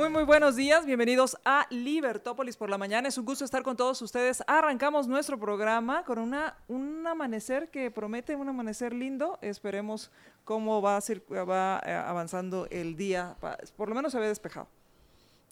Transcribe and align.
Muy, 0.00 0.08
muy 0.08 0.22
buenos 0.22 0.56
días. 0.56 0.86
Bienvenidos 0.86 1.36
a 1.44 1.66
Libertópolis 1.68 2.56
por 2.56 2.70
la 2.70 2.78
mañana. 2.78 3.06
Es 3.06 3.18
un 3.18 3.26
gusto 3.26 3.44
estar 3.44 3.62
con 3.62 3.76
todos 3.76 4.00
ustedes. 4.00 4.42
Arrancamos 4.46 5.06
nuestro 5.06 5.38
programa 5.38 6.04
con 6.04 6.18
una, 6.18 6.56
un 6.68 7.06
amanecer 7.06 7.68
que 7.68 7.90
promete 7.90 8.34
un 8.34 8.48
amanecer 8.48 8.94
lindo. 8.94 9.38
Esperemos 9.42 10.10
cómo 10.44 10.80
va, 10.80 10.96
a 10.96 11.02
ser, 11.02 11.22
va 11.30 11.82
eh, 11.84 11.92
avanzando 11.92 12.66
el 12.70 12.96
día. 12.96 13.36
Por 13.76 13.90
lo 13.90 13.94
menos 13.94 14.12
se 14.12 14.18
ve 14.18 14.28
despejado. 14.28 14.68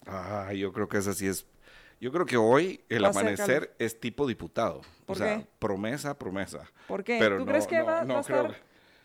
Ah, 0.07 0.51
yo 0.51 0.73
creo 0.73 0.89
que 0.89 0.97
es 0.97 1.05
así. 1.05 1.27
Es. 1.27 1.45
Yo 2.01 2.11
creo 2.11 2.25
que 2.25 2.37
hoy 2.37 2.83
el 2.89 3.05
amanecer 3.05 3.75
es 3.77 3.99
tipo 3.99 4.25
diputado. 4.25 4.81
¿Por 5.05 5.15
o 5.15 5.19
sea, 5.19 5.37
qué? 5.37 5.47
promesa, 5.59 6.17
promesa. 6.17 6.71
¿Por 6.87 7.03
qué? 7.03 7.17
Pero 7.19 7.37
¿Tú 7.37 7.45
no, 7.45 7.51
crees 7.51 7.67
que 7.67 7.77
no, 7.77 7.85
va, 7.85 8.03
no 8.03 8.15
va 8.15 8.21
a 8.21 8.23
creo 8.23 8.47
estar? 8.47 8.63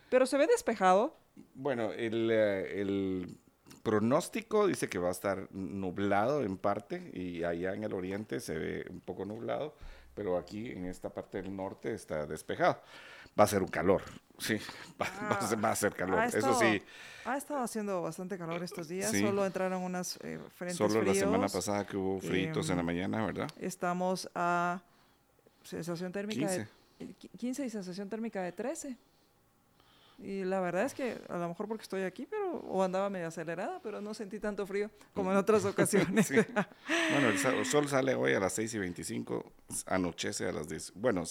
Pero 0.09 0.25
se 0.25 0.39
ve 0.39 0.47
despejado. 0.47 1.15
Bueno, 1.53 1.91
el, 1.91 2.31
eh, 2.31 2.81
el 2.81 3.37
pronóstico 3.85 4.65
dice 4.67 4.89
que 4.89 4.97
va 4.97 5.09
a 5.09 5.11
estar 5.11 5.47
nublado 5.51 6.43
en 6.43 6.57
parte 6.57 7.11
y 7.13 7.43
allá 7.43 7.73
en 7.75 7.83
el 7.83 7.93
oriente 7.93 8.39
se 8.39 8.57
ve 8.57 8.85
un 8.89 8.99
poco 8.99 9.23
nublado, 9.25 9.75
pero 10.15 10.37
aquí 10.37 10.71
en 10.71 10.85
esta 10.85 11.09
parte 11.11 11.41
del 11.41 11.55
norte 11.55 11.93
está 11.93 12.25
despejado. 12.25 12.81
Va 13.39 13.43
a 13.43 13.47
ser 13.47 13.61
un 13.61 13.67
calor, 13.67 14.01
sí, 14.39 14.57
va, 15.01 15.05
va 15.29 15.35
a, 15.37 15.47
ser, 15.47 15.63
va 15.65 15.71
a 15.71 15.75
ser 15.75 15.93
calor. 15.93 16.23
Eso 16.23 16.37
estado- 16.39 16.59
sí, 16.59 16.81
Ha 17.25 17.37
estado 17.37 17.59
haciendo 17.61 18.01
bastante 18.01 18.37
calor 18.37 18.63
estos 18.63 18.87
días. 18.87 19.11
Sí. 19.11 19.21
Solo 19.21 19.45
entraron 19.45 19.83
unas 19.83 20.17
eh, 20.23 20.39
frentes 20.55 20.77
solo 20.77 20.95
la 20.95 21.11
fríos. 21.11 21.17
semana 21.17 21.47
pasada 21.47 21.85
que 21.85 21.95
hubo 21.97 22.19
fritos 22.19 22.69
en 22.69 22.77
la 22.77 22.81
Em, 22.81 22.85
mañana, 22.85 23.25
¿verdad? 23.25 23.49
Estamos 23.59 24.29
a 24.35 24.81
sensación 25.63 26.11
térmica 26.11 26.39
15. 26.39 26.57
de 26.59 26.65
eh, 26.99 27.13
qui- 27.21 27.29
15 27.37 27.65
y 27.65 27.69
sensación 27.69 28.09
térmica 28.09 28.41
de 28.41 28.51
13. 28.51 28.97
Y 30.17 30.43
la 30.45 30.61
verdad 30.61 30.85
es 30.85 30.93
que 30.93 31.17
a 31.29 31.37
lo 31.37 31.47
mejor 31.49 31.67
porque 31.67 31.83
estoy 31.83 32.03
aquí, 32.03 32.25
pero 32.25 32.59
o 32.59 32.81
andaba 32.83 33.09
medio 33.09 33.27
acelerada, 33.27 33.79
pero 33.83 33.99
no 34.01 34.13
sentí 34.13 34.39
tanto 34.39 34.65
frío 34.65 34.89
como 35.13 35.31
en 35.31 35.37
otras 35.37 35.65
ocasiones. 35.65 36.27
Sí. 36.27 36.35
Bueno, 37.11 37.29
el, 37.29 37.65
sol 37.65 37.87
sale 37.87 38.15
hoy 38.15 38.33
a 38.33 38.39
las 38.39 38.53
6 38.53 38.73
y 38.73 38.79
25, 38.79 39.51
anochece 39.85 40.47
a 40.47 40.51
las 40.51 40.67
10. 40.67 40.93
Bueno, 40.95 41.23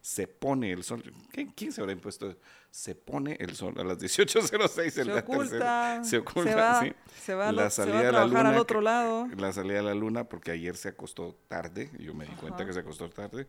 se 0.00 0.26
pone 0.28 0.72
el 0.72 0.84
sol. 0.84 1.02
¿Qué- 1.32 1.48
¿Quién 1.54 1.72
se 1.72 1.80
habrá 1.80 1.92
impuesto? 1.92 2.36
Se 2.74 2.94
pone 2.94 3.36
el 3.38 3.54
sol 3.54 3.74
a 3.78 3.84
las 3.84 3.98
18.06. 3.98 4.90
Se 4.90 5.04
la 5.04 5.16
oculta, 5.20 5.44
tercera- 5.50 6.04
Se 6.04 6.16
oculta, 6.18 6.50
se 6.50 6.56
va- 6.56 6.80
sí. 6.80 6.92
se 7.20 7.34
va 7.34 7.48
a 7.50 7.52
La 7.52 7.64
lo- 7.64 7.70
se 7.70 7.82
va 7.82 7.86
salida 7.86 7.98
a 7.98 7.98
de 7.98 8.04
la 8.06 8.10
trabajar 8.20 8.46
al 8.46 8.52
luna 8.52 8.60
otro 8.62 8.80
lado. 8.80 9.28
La 9.36 9.52
salida 9.52 9.74
de 9.76 9.82
la 9.82 9.94
luna, 9.94 10.24
porque 10.24 10.52
ayer 10.52 10.74
se 10.74 10.88
acostó 10.88 11.36
tarde. 11.48 11.90
Yo 11.98 12.14
me 12.14 12.24
di 12.24 12.32
cuenta 12.32 12.64
que 12.64 12.72
se 12.72 12.80
acostó 12.80 13.10
tarde. 13.10 13.46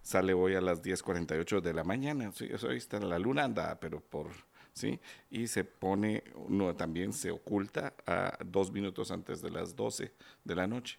Sale 0.00 0.32
hoy 0.32 0.54
a 0.54 0.62
las 0.62 0.80
10.48 0.82 1.60
de 1.60 1.74
la 1.74 1.84
mañana. 1.84 2.32
Sí, 2.32 2.48
eso 2.50 2.70
ahí 2.70 2.78
está. 2.78 2.98
La 2.98 3.18
luna 3.18 3.44
anda, 3.44 3.78
pero 3.78 4.00
por. 4.00 4.28
¿Sí? 4.72 4.98
Y 5.30 5.48
se 5.48 5.64
pone, 5.64 6.24
no, 6.48 6.74
también 6.74 7.12
se 7.12 7.30
oculta 7.30 7.92
a 8.06 8.38
dos 8.42 8.72
minutos 8.72 9.10
antes 9.10 9.42
de 9.42 9.50
las 9.50 9.76
12 9.76 10.14
de 10.44 10.54
la 10.54 10.66
noche. 10.66 10.98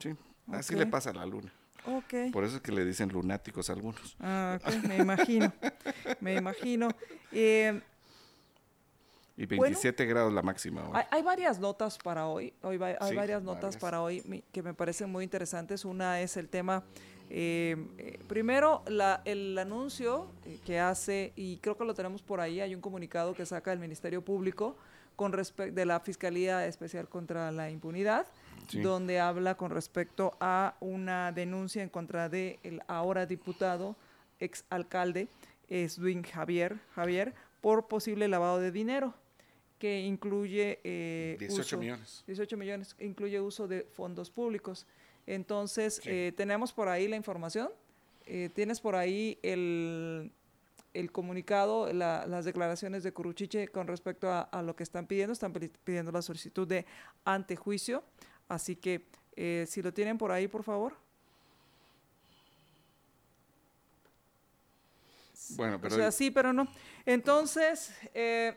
Sí, 0.00 0.12
así 0.50 0.74
le 0.74 0.86
pasa 0.86 1.10
a 1.10 1.14
la 1.14 1.24
luna. 1.24 1.52
Por 2.32 2.44
eso 2.44 2.56
es 2.56 2.62
que 2.62 2.72
le 2.72 2.84
dicen 2.84 3.08
lunáticos 3.10 3.70
a 3.70 3.72
algunos. 3.74 4.16
Ah, 4.20 4.58
me 4.88 4.96
imagino. 4.98 5.52
me 6.20 6.34
imagino. 6.34 6.88
Eh, 7.32 7.80
Y 9.38 9.44
27 9.46 10.06
grados 10.06 10.32
la 10.32 10.42
máxima 10.42 10.82
hoy. 10.88 10.92
Hay, 10.94 11.04
hay 11.10 11.22
varias 11.22 11.58
notas 11.58 11.98
para 11.98 12.26
hoy. 12.26 12.54
hoy 12.62 12.78
va- 12.78 12.96
hay 12.98 13.10
Sí, 13.10 13.14
varias 13.16 13.42
notas 13.42 13.62
varias. 13.62 13.80
para 13.80 14.00
hoy 14.02 14.22
mi- 14.24 14.42
que 14.52 14.62
me 14.62 14.72
parecen 14.74 15.10
muy 15.10 15.24
interesantes. 15.24 15.84
Una 15.84 16.20
es 16.22 16.36
el 16.38 16.48
tema, 16.48 16.82
eh, 17.28 17.76
eh, 17.98 18.18
primero, 18.28 18.82
la- 18.86 19.20
el 19.26 19.56
anuncio 19.58 20.30
eh, 20.46 20.58
que 20.64 20.80
hace, 20.80 21.32
y 21.36 21.58
creo 21.58 21.76
que 21.76 21.84
lo 21.84 21.92
tenemos 21.94 22.22
por 22.22 22.40
ahí, 22.40 22.60
hay 22.60 22.74
un 22.74 22.80
comunicado 22.80 23.34
que 23.34 23.44
saca 23.44 23.72
el 23.74 23.78
Ministerio 23.78 24.22
Público 24.24 24.76
con 25.16 25.32
respecto 25.32 25.74
de 25.74 25.84
la 25.86 26.00
Fiscalía 26.00 26.66
Especial 26.66 27.08
contra 27.08 27.50
la 27.50 27.70
Impunidad, 27.70 28.26
Sí. 28.68 28.80
donde 28.80 29.20
habla 29.20 29.56
con 29.56 29.70
respecto 29.70 30.36
a 30.40 30.76
una 30.80 31.32
denuncia 31.32 31.82
en 31.82 31.88
contra 31.88 32.28
de 32.28 32.58
el 32.62 32.82
ahora 32.88 33.26
diputado, 33.26 33.96
ex 34.40 34.64
alcalde, 34.70 35.28
Edwin 35.68 36.22
Javier, 36.22 36.78
Javier, 36.94 37.34
por 37.60 37.88
posible 37.88 38.28
lavado 38.28 38.60
de 38.60 38.70
dinero 38.70 39.14
que 39.78 40.00
incluye 40.00 40.78
eh, 40.84 41.36
18 41.38 41.60
uso- 41.62 41.78
millones. 41.78 42.24
18 42.26 42.56
millones, 42.56 42.96
incluye 42.98 43.40
uso 43.40 43.68
de 43.68 43.82
fondos 43.82 44.30
públicos. 44.30 44.86
Entonces, 45.26 46.00
Sí. 46.02 46.08
eh, 46.10 46.32
tenemos 46.36 46.72
por 46.72 46.88
ahí 46.88 47.08
la 47.08 47.16
información, 47.16 47.68
eh, 48.26 48.48
tienes 48.54 48.80
por 48.80 48.94
ahí 48.96 49.38
el, 49.42 50.30
el 50.94 51.12
comunicado, 51.12 51.92
la- 51.92 52.26
las 52.26 52.44
declaraciones 52.44 53.02
de 53.02 53.12
Curuchiche 53.12 53.68
con 53.68 53.86
respecto 53.86 54.30
a, 54.30 54.40
a 54.42 54.62
lo 54.62 54.74
que 54.76 54.82
están 54.82 55.06
pidiendo, 55.06 55.32
están 55.32 55.52
pidi- 55.52 55.70
pidiendo 55.84 56.10
la 56.12 56.22
solicitud 56.22 56.66
de 56.66 56.86
antejuicio, 57.24 58.02
así 58.48 58.76
que 58.76 59.06
eh, 59.36 59.64
si 59.68 59.82
lo 59.82 59.92
tienen 59.92 60.18
por 60.18 60.30
ahí, 60.32 60.48
por 60.48 60.62
favor. 60.62 60.94
Bueno, 65.56 65.78
pero 65.80 65.94
o 65.94 65.98
sea, 65.98 66.10
sí, 66.12 66.30
pero 66.30 66.52
no. 66.52 66.66
Entonces, 67.04 67.92
eh, 68.14 68.54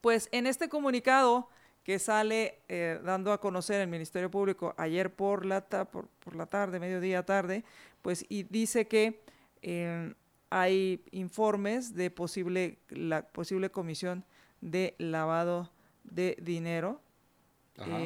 pues 0.00 0.28
en 0.32 0.46
este 0.46 0.68
comunicado 0.68 1.48
que 1.82 1.98
sale 1.98 2.58
eh, 2.68 3.00
dando 3.04 3.32
a 3.32 3.40
conocer 3.40 3.80
el 3.80 3.88
Ministerio 3.88 4.30
Público 4.30 4.74
ayer 4.76 5.12
por 5.14 5.44
la, 5.46 5.60
ta- 5.62 5.84
por, 5.84 6.08
por 6.24 6.34
la 6.36 6.46
tarde, 6.46 6.78
mediodía 6.80 7.24
tarde, 7.24 7.64
pues 8.02 8.24
y 8.28 8.42
dice 8.44 8.86
que 8.86 9.20
eh, 9.62 10.14
hay 10.50 11.02
informes 11.12 11.94
de 11.94 12.10
posible, 12.10 12.78
la 12.88 13.22
posible 13.26 13.70
comisión 13.70 14.24
de 14.60 14.94
lavado 14.98 15.70
de 16.04 16.36
dinero. 16.40 17.00
Ajá. 17.78 17.98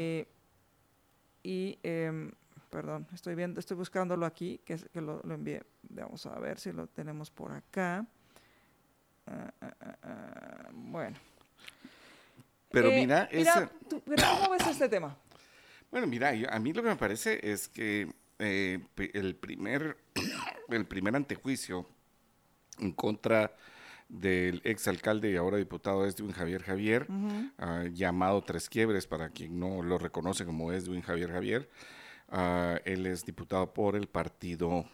Y, 1.43 1.79
em, 1.83 2.31
perdón, 2.71 3.07
estoy 3.13 3.35
viendo, 3.35 3.61
estoy 3.61 3.77
buscándolo 3.77 4.27
aquí, 4.27 4.61
que, 4.65 4.75
es- 4.75 4.89
que 4.93 5.01
lo, 5.01 5.21
lo 5.25 5.35
envié. 5.35 5.63
Vamos 5.83 6.25
a 6.27 6.39
ver 6.39 6.59
si 6.59 6.73
lo 6.73 6.87
tenemos 6.87 7.31
por 7.31 7.53
acá. 7.53 8.07
Ah, 9.27 9.53
ah, 9.61 9.97
ah, 10.03 10.69
bueno. 10.73 11.17
pero 12.71 12.89
Eh, 12.89 13.01
mira, 13.01 13.29
mira, 13.33 13.55
ese- 13.55 13.69
tú- 13.89 14.03
pero 14.05 14.23
¿cómo 14.39 14.51
ves 14.51 14.67
este 14.67 14.89
tema? 14.89 15.17
bueno, 15.91 16.07
mira, 16.07 16.35
yo- 16.35 16.51
a 16.53 16.59
mí 16.59 16.73
lo 16.73 16.83
que 16.83 16.89
me 16.89 16.97
parece 16.97 17.41
es 17.51 17.69
que 17.69 18.13
eh, 18.39 18.79
el 19.15 19.35
primer 19.37 19.97
el 20.69 20.87
primer 20.87 21.17
antejuicio 21.17 21.87
en 22.79 22.93
contra 22.93 23.55
del 24.11 24.61
exalcalde 24.65 25.31
y 25.31 25.37
ahora 25.37 25.57
diputado 25.57 26.05
Edwin 26.07 26.33
Javier 26.33 26.63
Javier, 26.63 27.07
ah, 27.59 27.85
llamado 27.93 28.43
Tres 28.43 28.69
Quiebres, 28.69 29.07
para 29.07 29.31
quien 29.31 29.59
no 29.59 29.83
lo 29.83 29.99
reconoce 29.99 30.45
como 30.45 30.73
Edwin 30.73 31.01
Javier 31.03 31.31
Javier. 31.31 31.71
Ah, 32.29 32.79
él 32.85 33.07
es 33.07 33.25
diputado 33.25 33.73
por 33.73 33.97
el 33.97 34.07
partido 34.09 34.85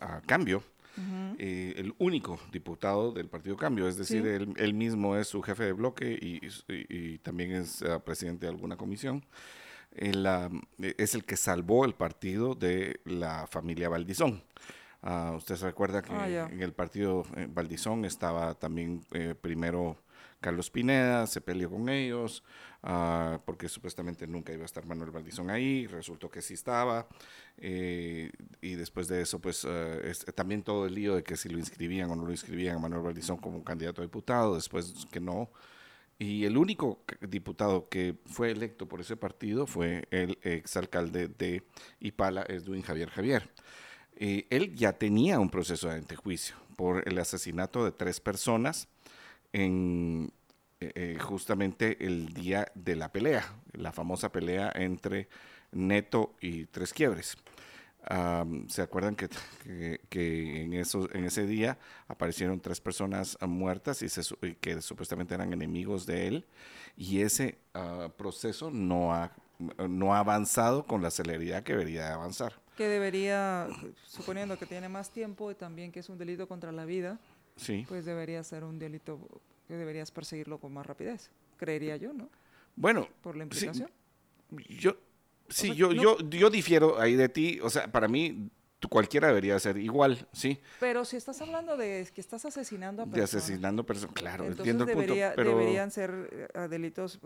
ah, 0.00 0.20
Cambio, 0.26 0.62
eh, 1.38 1.72
el 1.76 1.94
único 1.98 2.38
diputado 2.50 3.12
del 3.12 3.28
partido 3.28 3.56
Cambio, 3.56 3.88
es 3.88 3.96
decir, 3.96 4.22
Sí. 4.22 4.28
él, 4.28 4.52
él 4.56 4.74
mismo 4.74 5.16
es 5.16 5.26
su 5.28 5.40
jefe 5.42 5.64
de 5.64 5.72
bloque 5.72 6.18
y, 6.20 6.46
y- 6.46 6.86
y 7.14 7.18
también 7.18 7.52
es 7.52 7.82
presidente 8.04 8.44
de 8.46 8.52
alguna 8.52 8.76
comisión. 8.76 9.24
Es 9.94 11.14
el 11.14 11.24
que 11.24 11.36
salvó 11.36 11.84
el 11.84 11.94
partido 11.94 12.54
de 12.54 13.00
la 13.04 13.46
familia 13.46 13.88
Valdizón. 13.88 14.42
Ah, 15.02 15.32
usted 15.36 15.56
se 15.56 15.66
recuerda 15.66 16.00
que 16.02 16.12
Ah, 16.12 16.28
ya. 16.28 16.46
en 16.46 16.62
el 16.62 16.72
partido 16.72 17.24
eh, 17.36 17.48
Valdizón 17.50 18.04
estaba 18.04 18.54
también 18.54 19.04
eh, 19.12 19.34
primero 19.40 19.96
Carlos 20.40 20.70
Pineda, 20.70 21.26
se 21.26 21.40
peleó 21.40 21.70
con 21.70 21.88
ellos, 21.88 22.42
ah, 22.82 23.40
porque 23.44 23.68
supuestamente 23.68 24.26
nunca 24.26 24.52
iba 24.52 24.62
a 24.62 24.66
estar 24.66 24.84
Manuel 24.86 25.10
Valdizón 25.10 25.50
ahí, 25.50 25.86
resultó 25.86 26.30
que 26.30 26.42
sí 26.42 26.54
estaba, 26.54 27.06
eh, 27.58 28.30
y 28.60 28.74
después 28.74 29.06
de 29.08 29.22
eso, 29.22 29.40
pues 29.40 29.64
eh, 29.68 30.00
es- 30.04 30.24
también 30.34 30.62
todo 30.62 30.86
el 30.86 30.94
lío 30.94 31.14
de 31.16 31.22
que 31.22 31.36
si 31.36 31.48
lo 31.48 31.58
inscribían 31.58 32.10
o 32.10 32.16
no 32.16 32.24
lo 32.24 32.32
inscribían 32.32 32.76
a 32.76 32.78
Manuel 32.80 33.02
Valdizón 33.02 33.36
como 33.38 33.62
candidato 33.64 34.02
a 34.02 34.04
diputado, 34.04 34.54
después 34.56 35.06
que 35.10 35.20
no. 35.20 35.50
Y 36.18 36.44
el 36.44 36.56
único 36.56 37.02
diputado 37.20 37.88
que 37.88 38.16
fue 38.26 38.50
electo 38.52 38.86
por 38.86 39.00
ese 39.00 39.16
partido 39.16 39.66
fue 39.66 40.06
el 40.10 40.38
exalcalde 40.42 41.26
de 41.28 41.64
Ipala, 42.00 42.44
Edwin 42.48 42.82
Javier 42.82 43.10
Javier. 43.10 43.50
Eh, 44.24 44.46
él 44.50 44.76
ya 44.76 44.92
tenía 44.92 45.40
un 45.40 45.50
proceso 45.50 45.88
de 45.88 45.96
antejuicio 45.96 46.54
por 46.76 47.02
el 47.08 47.18
asesinato 47.18 47.84
de 47.84 47.90
tres 47.90 48.20
personas 48.20 48.86
en 49.52 50.32
eh, 50.78 50.92
eh, 50.94 51.18
justamente 51.20 52.06
el 52.06 52.32
día 52.32 52.70
de 52.76 52.94
la 52.94 53.10
pelea, 53.10 53.52
la 53.72 53.90
famosa 53.90 54.30
pelea 54.30 54.70
entre 54.76 55.26
Neto 55.72 56.36
y 56.40 56.66
Tres 56.66 56.92
Quiebres. 56.92 57.36
¿Se 58.68 58.82
acuerdan 58.82 59.16
que, 59.16 59.28
que, 60.08 60.62
en, 60.62 60.72
ese 60.74 61.46
día 61.48 61.78
aparecieron 62.06 62.60
tres 62.60 62.80
personas 62.80 63.36
muertas 63.40 64.02
y, 64.02 64.54
que 64.54 64.82
supuestamente 64.82 65.34
eran 65.34 65.52
enemigos 65.52 66.06
de 66.06 66.28
él? 66.28 66.46
Y 66.96 67.22
ese 67.22 67.58
ah, 67.74 68.08
proceso 68.16 68.70
no 68.70 69.14
ha 69.14 70.18
avanzado 70.18 70.86
con 70.86 71.02
la 71.02 71.10
celeridad 71.10 71.64
que 71.64 71.72
debería 71.72 72.14
avanzar. 72.14 72.61
Que 72.76 72.88
debería, 72.88 73.68
suponiendo 74.06 74.58
que 74.58 74.66
tiene 74.66 74.88
más 74.88 75.10
tiempo 75.10 75.50
y 75.50 75.54
también 75.54 75.92
que 75.92 76.00
es 76.00 76.08
un 76.08 76.18
delito 76.18 76.48
contra 76.48 76.72
la 76.72 76.84
vida, 76.84 77.18
sí. 77.56 77.84
pues 77.88 78.04
debería 78.04 78.42
ser 78.42 78.64
un 78.64 78.78
delito 78.78 79.18
que 79.68 79.74
deberías 79.74 80.10
perseguirlo 80.10 80.58
con 80.58 80.72
más 80.72 80.86
rapidez, 80.86 81.30
creería 81.58 81.96
yo, 81.96 82.12
¿no? 82.12 82.28
Bueno, 82.74 83.08
por 83.22 83.36
la 83.36 83.42
implicación. 83.44 83.90
yo 84.68 84.96
Sí, 85.52 85.74
yo, 85.74 85.92
yo, 85.92 86.18
yo 86.18 86.50
difiero 86.50 86.98
ahí 86.98 87.14
de 87.14 87.28
ti. 87.28 87.60
O 87.62 87.70
sea, 87.70 87.90
para 87.90 88.08
mí, 88.08 88.50
cualquiera 88.88 89.28
debería 89.28 89.58
ser 89.58 89.76
igual, 89.76 90.26
¿sí? 90.32 90.58
Pero 90.80 91.04
si 91.04 91.16
estás 91.16 91.40
hablando 91.42 91.76
de 91.76 92.08
que 92.14 92.20
estás 92.20 92.44
asesinando 92.44 93.02
a 93.02 93.06
personas. 93.06 93.30
De 93.30 93.38
asesinando 93.38 93.84
personas, 93.84 94.14
claro, 94.14 94.46
entiendo 94.46 94.84
el 94.84 94.92
punto. 94.92 95.14
Pero... 95.36 95.50
Deberían 95.50 95.90
ser 95.90 96.50
eh, 96.54 96.68
delitos. 96.68 97.18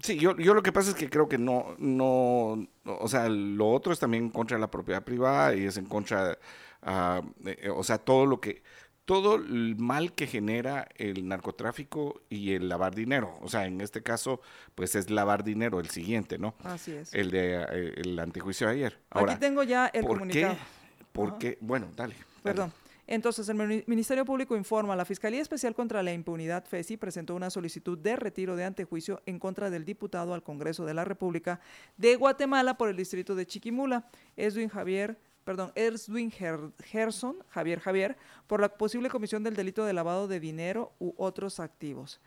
Sí, 0.00 0.16
yo, 0.16 0.36
yo 0.36 0.54
lo 0.54 0.62
que 0.62 0.72
pasa 0.72 0.90
es 0.90 0.96
que 0.96 1.10
creo 1.10 1.28
que 1.28 1.38
no, 1.38 1.74
no, 1.78 2.68
o 2.84 3.08
sea, 3.08 3.28
lo 3.28 3.68
otro 3.68 3.92
es 3.92 3.98
también 3.98 4.30
contra 4.30 4.56
la 4.58 4.70
propiedad 4.70 5.02
privada 5.02 5.54
y 5.56 5.64
es 5.64 5.76
en 5.76 5.86
contra, 5.86 6.38
uh, 6.82 7.70
o 7.74 7.82
sea, 7.82 7.98
todo 7.98 8.24
lo 8.24 8.40
que, 8.40 8.62
todo 9.04 9.36
el 9.36 9.74
mal 9.76 10.12
que 10.12 10.26
genera 10.26 10.86
el 10.96 11.26
narcotráfico 11.26 12.20
y 12.28 12.52
el 12.52 12.68
lavar 12.68 12.94
dinero. 12.94 13.38
O 13.40 13.48
sea, 13.48 13.64
en 13.64 13.80
este 13.80 14.02
caso, 14.02 14.40
pues 14.74 14.94
es 14.94 15.10
lavar 15.10 15.42
dinero 15.42 15.80
el 15.80 15.88
siguiente, 15.88 16.38
¿no? 16.38 16.54
Así 16.62 16.92
es. 16.92 17.12
El 17.14 17.30
de 17.30 17.54
eh, 17.54 17.92
el 17.96 18.18
antejuicio 18.18 18.66
de 18.66 18.74
ayer. 18.74 19.00
Aquí 19.10 19.36
tengo 19.36 19.62
ya 19.62 19.86
el 19.86 20.02
¿por 20.02 20.18
comunicado. 20.18 20.54
Qué? 20.54 21.04
¿Por 21.10 21.38
qué? 21.38 21.58
Bueno, 21.60 21.88
dale. 21.96 22.14
Perdón. 22.42 22.70
Entonces, 23.10 23.48
el 23.48 23.84
Ministerio 23.86 24.26
Público 24.26 24.54
informa, 24.54 24.94
la 24.94 25.06
Fiscalía 25.06 25.40
Especial 25.40 25.74
contra 25.74 26.02
la 26.02 26.12
Impunidad, 26.12 26.66
FESI, 26.66 26.98
presentó 26.98 27.34
una 27.34 27.48
solicitud 27.48 27.96
de 27.96 28.16
retiro 28.16 28.54
de 28.54 28.64
antejuicio 28.64 29.22
en 29.24 29.38
contra 29.38 29.70
del 29.70 29.86
diputado 29.86 30.34
al 30.34 30.42
Congreso 30.42 30.84
de 30.84 30.92
la 30.92 31.06
República 31.06 31.58
de 31.96 32.16
Guatemala 32.16 32.76
por 32.76 32.90
el 32.90 32.96
distrito 32.96 33.34
de 33.34 33.46
Chiquimula, 33.46 34.10
Edwin 34.36 34.68
Javier 34.68 35.18
perdón, 35.44 35.72
Erswin 35.76 36.30
Gerson, 36.30 37.38
Javier 37.48 37.80
Javier, 37.80 38.18
por 38.46 38.60
la 38.60 38.68
posible 38.68 39.08
comisión 39.08 39.42
del 39.42 39.56
delito 39.56 39.86
de 39.86 39.94
lavado 39.94 40.28
de 40.28 40.40
dinero 40.40 40.92
u 40.98 41.14
otros 41.16 41.58
activos. 41.58 42.20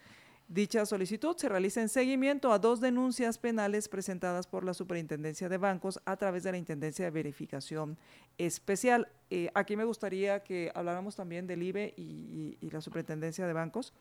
Dicha 0.54 0.86
solicitud 0.86 1.38
se 1.38 1.48
realiza 1.48 1.80
en 1.80 1.88
seguimiento 1.88 2.52
a 2.52 2.60
dos 2.60 2.82
denuncias 2.82 3.38
penales 3.38 3.88
presentadas 3.88 4.48
por 4.48 4.66
la 4.66 4.74
Superintendencia 4.74 5.48
de 5.48 5.58
Bancos 5.58 6.02
a 6.04 6.18
través 6.18 6.44
de 6.44 6.52
la 6.52 6.58
Intendencia 6.58 7.06
de 7.06 7.12
Verificación 7.12 7.98
Especial. 8.38 9.08
Eh, 9.30 9.50
aquí 9.54 9.78
me 9.78 9.86
gustaría 9.86 10.44
que 10.44 10.70
habláramos 10.76 11.16
también 11.16 11.48
del 11.48 11.64
IBE 11.64 11.94
y, 11.96 12.58
la 12.70 12.82
Superintendencia 12.82 13.48
de 13.48 13.54
Bancos, 13.54 13.94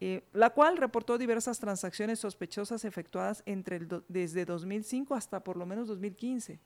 eh, 0.00 0.24
la 0.32 0.48
cual 0.48 0.78
reportó 0.78 1.18
diversas 1.18 1.58
transacciones 1.58 2.20
sospechosas 2.20 2.86
efectuadas 2.86 3.42
entre 3.44 3.86
desde 4.08 4.46
2005 4.46 5.14
hasta 5.14 5.44
por 5.44 5.58
lo 5.58 5.66
menos 5.66 5.88
2015. 5.88 6.58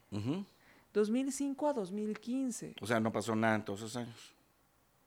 2005 0.94 1.68
a 1.68 1.72
2015. 1.72 2.76
O 2.80 2.86
sea, 2.86 3.00
no 3.00 3.10
pasó 3.10 3.34
nada 3.34 3.56
en 3.56 3.64
todos 3.64 3.80
esos 3.80 3.96
años. 3.96 4.35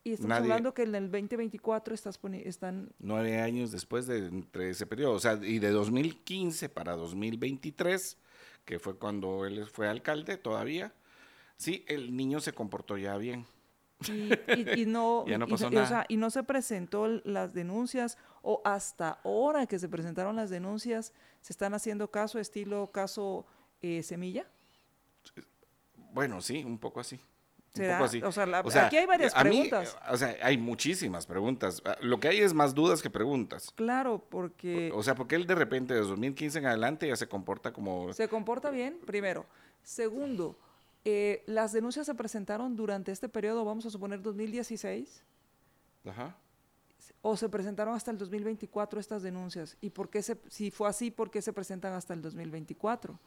Y 0.04 0.14
estamos 0.14 0.38
hablando 0.38 0.74
que 0.74 0.84
en 0.84 0.96
el 0.96 1.12
2024 1.12 1.94
estás 1.94 2.20
están... 2.44 2.92
Nueve 3.00 3.42
años 3.42 3.72
después 3.72 4.08
de 4.08 4.28
entre 4.28 4.70
ese 4.70 4.86
periodo. 4.86 5.14
O 5.14 5.20
sea, 5.20 5.34
y 5.42 5.60
de 5.60 5.72
2015 5.72 6.70
para 6.70 6.96
2023, 6.96 8.18
que 8.64 8.80
fue 8.80 8.98
cuando 8.98 9.46
él 9.46 9.66
fue 9.68 9.90
alcalde 9.90 10.38
todavía, 10.38 10.94
sí, 11.58 11.84
el 11.88 12.16
niño 12.16 12.40
se 12.40 12.54
comportó 12.54 12.98
ya 12.98 13.18
bien. 13.18 13.46
Y, 14.08 14.86
no, 14.86 15.26
ya 15.28 15.38
no 15.38 15.48
pasó 15.48 15.70
nada. 15.70 15.86
O 15.86 15.88
sea, 15.88 16.06
y 16.08 16.16
no 16.16 16.30
se 16.30 16.44
presentó 16.44 17.08
las 17.26 17.54
denuncias, 17.54 18.18
o 18.42 18.62
hasta 18.64 19.20
ahora 19.26 19.66
que 19.68 19.80
se 19.80 19.90
presentaron 19.90 20.38
las 20.38 20.50
denuncias, 20.50 21.14
¿se 21.42 21.52
están 21.52 21.74
haciendo 21.74 22.10
caso 22.10 22.40
estilo 22.40 22.92
caso 22.92 23.46
eh, 23.82 24.02
Semilla? 24.04 24.48
Bueno, 26.14 26.42
sí, 26.42 26.64
un 26.64 26.80
poco 26.80 27.02
así. 27.02 27.20
O, 27.74 28.32
sea, 28.72 28.88
aquí 28.88 28.98
hay 28.98 29.06
varias 29.06 29.34
preguntas. 29.34 29.98
o 30.10 30.18
sea, 30.18 30.36
hay 30.42 30.58
muchísimas 30.58 31.26
preguntas. 31.28 31.82
Ah, 31.86 31.96
lo 32.02 32.20
que 32.20 32.28
hay 32.28 32.40
es 32.40 32.54
más 32.54 32.74
dudas 32.74 33.02
que 33.02 33.10
preguntas. 33.10 33.72
Claro, 33.76 34.26
porque... 34.30 34.92
O 34.94 35.04
sea, 35.04 35.16
porque 35.16 35.36
él 35.36 35.46
de 35.46 35.56
repente 35.56 35.94
de 35.94 36.02
2015 36.02 36.60
en 36.60 36.66
adelante 36.66 37.08
ya 37.08 37.16
se 37.16 37.28
comporta 37.28 37.72
como... 37.72 38.12
Se 38.14 38.28
comporta 38.28 38.70
bien, 38.72 39.00
primero. 39.06 39.46
Segundo, 39.84 40.58
eh, 41.06 41.44
las 41.46 41.72
denuncias 41.72 42.06
se 42.06 42.16
presentaron 42.16 42.76
durante 42.76 43.12
este 43.12 43.30
periodo, 43.30 43.64
vamos 43.64 43.86
a 43.86 43.90
suponer 43.90 44.22
2016. 44.22 45.24
Ajá. 46.06 46.36
O 47.22 47.38
se 47.38 47.50
presentaron 47.50 47.94
hasta 47.94 48.12
el 48.12 48.18
2024 48.18 49.00
estas 49.00 49.22
denuncias. 49.22 49.78
¿Y 49.82 49.92
por 49.92 50.10
qué 50.10 50.22
se, 50.22 50.38
si 50.50 50.72
fue 50.72 50.90
así, 50.90 51.12
por 51.12 51.30
qué 51.30 51.42
se 51.42 51.54
presentan 51.54 51.94
hasta 51.94 52.14
el 52.14 52.22
2024? 52.22 53.20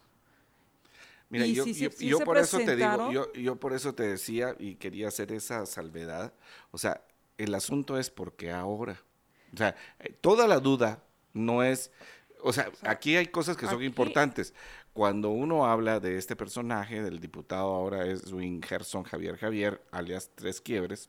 Mira, 1.32 1.46
yo, 1.46 1.64
yo, 1.64 2.20
por 2.20 2.36
eso 2.36 2.58
te 2.58 2.76
digo, 2.76 3.10
yo, 3.10 3.32
yo 3.32 3.56
por 3.56 3.72
eso 3.72 3.94
te 3.94 4.02
decía 4.02 4.54
y 4.58 4.74
quería 4.74 5.08
hacer 5.08 5.32
esa 5.32 5.64
salvedad. 5.64 6.34
O 6.72 6.76
sea, 6.76 7.02
el 7.38 7.54
asunto 7.54 7.96
es 7.98 8.10
porque 8.10 8.50
ahora. 8.50 9.00
O 9.54 9.56
sea, 9.56 9.74
eh, 10.00 10.14
toda 10.20 10.46
la 10.46 10.60
duda 10.60 11.02
no 11.32 11.62
es. 11.62 11.90
O 12.42 12.52
sea, 12.52 12.70
aquí 12.82 13.16
hay 13.16 13.28
cosas 13.28 13.56
que 13.56 13.66
son 13.66 13.82
importantes. 13.82 14.52
Cuando 14.92 15.30
uno 15.30 15.64
habla 15.64 16.00
de 16.00 16.18
este 16.18 16.36
personaje, 16.36 17.02
del 17.02 17.18
diputado 17.18 17.74
ahora 17.74 18.04
es 18.04 18.30
Win 18.30 18.62
Gerson 18.62 19.04
Javier 19.04 19.38
Javier, 19.38 19.80
alias 19.90 20.30
Tres 20.34 20.60
Quiebres, 20.60 21.08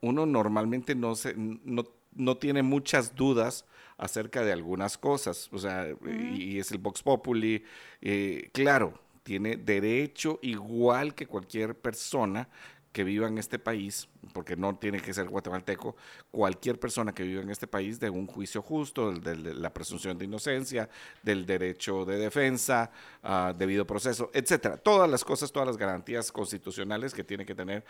uno 0.00 0.26
normalmente 0.26 0.96
no, 0.96 1.14
se, 1.14 1.32
no, 1.36 1.84
no 2.12 2.36
tiene 2.38 2.64
muchas 2.64 3.14
dudas 3.14 3.66
acerca 3.98 4.44
de 4.44 4.52
algunas 4.52 4.98
cosas, 4.98 5.48
o 5.52 5.58
sea, 5.58 5.86
y, 6.06 6.58
es 6.58 6.70
el 6.70 6.78
Vox 6.78 7.02
Populi, 7.02 7.64
eh, 8.00 8.50
claro, 8.52 9.00
tiene 9.22 9.56
derecho 9.56 10.38
igual 10.42 11.14
que 11.14 11.26
cualquier 11.26 11.74
persona 11.74 12.48
que 12.96 13.04
viva 13.04 13.28
en 13.28 13.36
este 13.36 13.58
país, 13.58 14.08
porque 14.32 14.56
no 14.56 14.74
tiene 14.76 15.00
que 15.00 15.12
ser 15.12 15.28
guatemalteco, 15.28 15.96
cualquier 16.30 16.80
persona 16.80 17.12
que 17.12 17.24
viva 17.24 17.42
en 17.42 17.50
este 17.50 17.66
país 17.66 18.00
de 18.00 18.08
un 18.08 18.26
juicio 18.26 18.62
justo, 18.62 19.12
de, 19.12 19.36
la 19.36 19.74
presunción 19.74 20.16
de 20.16 20.24
inocencia, 20.24 20.88
del 21.22 21.44
derecho 21.44 22.06
de 22.06 22.16
defensa, 22.16 22.90
uh, 23.22 23.52
debido 23.54 23.86
proceso, 23.86 24.30
etcétera. 24.32 24.78
Todas 24.78 25.10
las 25.10 25.22
cosas, 25.24 25.52
todas 25.52 25.66
las 25.66 25.76
garantías 25.76 26.32
constitucionales 26.32 27.12
que 27.12 27.22
tiene 27.22 27.44
que 27.44 27.54
tener 27.54 27.84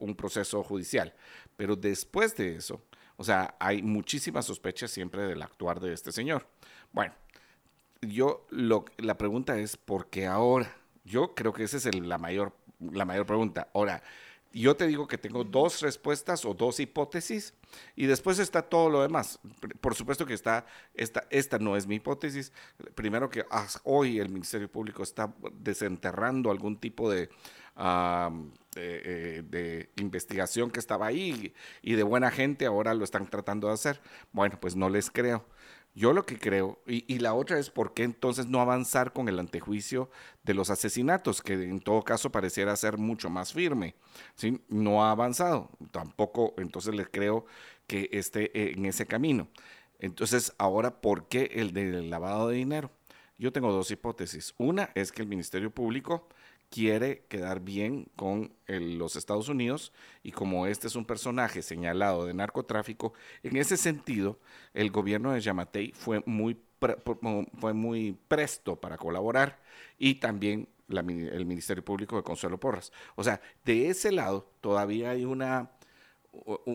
un 0.00 0.16
proceso 0.16 0.64
judicial. 0.64 1.14
Pero 1.56 1.76
después 1.76 2.34
de 2.34 2.56
eso, 2.56 2.82
o 3.22 3.24
sea, 3.24 3.54
hay 3.60 3.82
muchísimas 3.82 4.46
sospechas 4.46 4.90
siempre 4.90 5.22
del 5.22 5.42
actuar 5.42 5.78
de 5.78 5.92
este 5.92 6.10
señor. 6.10 6.48
Bueno, 6.90 7.14
yo 8.00 8.48
lo, 8.50 8.84
la 8.98 9.16
pregunta 9.16 9.56
es, 9.60 9.76
¿por 9.76 10.10
qué 10.10 10.26
ahora? 10.26 10.74
Yo 11.04 11.32
creo 11.36 11.52
que 11.52 11.62
esa 11.62 11.76
es 11.76 11.94
la, 11.94 12.18
mayor, 12.18 12.52
la 12.80 13.04
mayor 13.04 13.24
pregunta. 13.24 13.68
Ahora, 13.74 14.02
yo 14.52 14.76
te 14.76 14.86
digo 14.86 15.06
que 15.06 15.18
tengo 15.18 15.44
dos 15.44 15.80
respuestas 15.80 16.44
o 16.44 16.54
dos 16.54 16.80
hipótesis 16.80 17.54
y 17.96 18.06
después 18.06 18.38
está 18.38 18.62
todo 18.62 18.90
lo 18.90 19.02
demás. 19.02 19.38
Por 19.80 19.94
supuesto 19.94 20.26
que 20.26 20.34
está, 20.34 20.66
esta, 20.94 21.24
esta 21.30 21.58
no 21.58 21.76
es 21.76 21.86
mi 21.86 21.96
hipótesis. 21.96 22.52
Primero 22.94 23.30
que 23.30 23.44
hoy 23.84 24.18
el 24.18 24.28
Ministerio 24.28 24.70
Público 24.70 25.02
está 25.02 25.32
desenterrando 25.52 26.50
algún 26.50 26.76
tipo 26.78 27.10
de 27.10 27.30
eh, 28.74 29.42
de, 29.44 29.90
investigación 29.96 30.70
que 30.70 30.80
estaba 30.80 31.06
ahí 31.06 31.54
y 31.82 31.94
de 31.94 32.02
buena 32.02 32.30
gente 32.30 32.64
ahora 32.64 32.94
lo 32.94 33.04
están 33.04 33.26
tratando 33.28 33.68
de 33.68 33.74
hacer. 33.74 34.00
Bueno, 34.32 34.58
pues 34.60 34.76
no 34.76 34.88
les 34.88 35.10
creo. 35.10 35.44
Yo 35.94 36.14
lo 36.14 36.24
que 36.24 36.38
creo, 36.38 36.80
y, 36.86 37.18
la 37.18 37.34
otra 37.34 37.58
es 37.58 37.68
por 37.68 37.92
qué 37.92 38.04
entonces 38.04 38.46
no 38.46 38.60
avanzar 38.60 39.12
con 39.12 39.28
el 39.28 39.38
antejuicio 39.38 40.10
de 40.42 40.54
los 40.54 40.70
asesinatos, 40.70 41.42
que 41.42 41.52
en 41.52 41.80
todo 41.80 42.02
caso 42.02 42.32
pareciera 42.32 42.74
ser 42.76 42.96
mucho 42.96 43.28
más 43.28 43.52
firme. 43.52 43.94
¿sí? 44.34 44.62
No 44.68 45.04
ha 45.04 45.10
avanzado. 45.10 45.68
Tampoco, 45.90 46.54
entonces 46.56 46.94
les 46.94 47.08
creo 47.08 47.44
que 47.86 48.08
esté 48.12 48.72
en 48.72 48.86
ese 48.86 49.06
camino. 49.06 49.48
Entonces, 49.98 50.54
ahora, 50.56 51.00
¿por 51.00 51.28
qué 51.28 51.50
el 51.54 51.72
del 51.74 52.08
lavado 52.08 52.48
de 52.48 52.56
dinero? 52.56 52.90
Yo 53.36 53.52
tengo 53.52 53.70
dos 53.70 53.90
hipótesis. 53.90 54.54
Una 54.56 54.90
es 54.94 55.12
que 55.12 55.20
el 55.20 55.28
Ministerio 55.28 55.70
Público 55.70 56.26
quiere 56.72 57.26
quedar 57.28 57.60
bien 57.60 58.08
con 58.16 58.54
los 58.66 59.14
Estados 59.16 59.50
Unidos 59.50 59.92
y 60.22 60.32
como 60.32 60.66
este 60.66 60.86
es 60.86 60.96
un 60.96 61.04
personaje 61.04 61.60
señalado 61.60 62.24
de 62.24 62.32
narcotráfico, 62.32 63.12
en 63.42 63.58
ese 63.58 63.76
sentido 63.76 64.38
el 64.72 64.90
gobierno 64.90 65.32
de 65.32 65.42
Yamatei 65.42 65.92
fue 65.92 66.22
muy, 66.24 66.58
fue 67.60 67.74
muy 67.74 68.18
presto 68.26 68.76
para 68.76 68.96
colaborar 68.96 69.60
y 69.98 70.14
también 70.14 70.66
el 70.88 71.44
Ministerio 71.44 71.84
Público 71.84 72.16
de 72.16 72.22
Consuelo 72.22 72.58
Porras. 72.58 72.90
O 73.16 73.22
sea, 73.22 73.40
de 73.64 73.90
ese 73.90 74.10
lado 74.10 74.50
todavía 74.62 75.10
hay 75.10 75.26
una, 75.26 75.70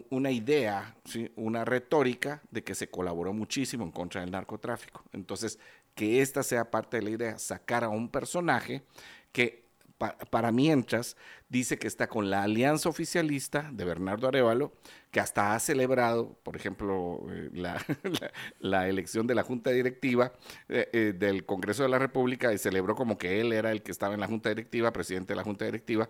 una 0.10 0.30
idea, 0.30 0.96
una 1.36 1.66
retórica 1.66 2.44
de 2.52 2.64
que 2.64 2.76
se 2.76 2.90
colaboró 2.90 3.34
muchísimo 3.34 3.84
en 3.84 3.92
contra 3.92 4.22
del 4.22 4.30
narcotráfico. 4.30 5.04
Entonces, 5.12 5.58
que 5.96 6.22
esta 6.22 6.44
sea 6.44 6.70
parte 6.70 6.98
de 6.98 7.04
la 7.04 7.10
idea, 7.10 7.40
sacar 7.40 7.84
a 7.84 7.90
un 7.90 8.10
personaje 8.10 8.84
que 9.32 9.67
para 9.98 10.52
mientras, 10.52 11.18
dice 11.50 11.78
que 11.78 11.88
está 11.88 12.08
con 12.08 12.30
la 12.30 12.44
alianza 12.44 12.90
oficialista 12.90 13.70
de 13.72 13.86
Bernardo 13.86 14.28
Arevalo, 14.28 14.74
que 15.12 15.20
hasta 15.20 15.56
ha 15.56 15.60
celebrado, 15.60 16.38
por 16.44 16.56
ejemplo, 16.56 17.26
eh, 17.30 17.50
la, 18.60 18.88
elección 18.88 19.26
de 19.26 19.36
la 19.36 19.44
Junta 19.44 19.72
Directiva 19.72 20.34
eh, 20.70 20.90
eh, 20.94 21.14
del 21.18 21.46
Congreso 21.46 21.84
de 21.84 21.90
la 21.90 22.00
República 22.00 22.54
y 22.54 22.58
celebró 22.58 22.96
como 22.96 23.18
que 23.18 23.42
él 23.42 23.54
era 23.54 23.72
el 23.72 23.82
que 23.82 23.92
estaba 23.92 24.14
en 24.14 24.20
la 24.20 24.28
Junta 24.28 24.50
Directiva, 24.50 24.94
presidente 24.94 25.34
de 25.34 25.38
la 25.38 25.44
Junta 25.44 25.66
Directiva, 25.66 26.10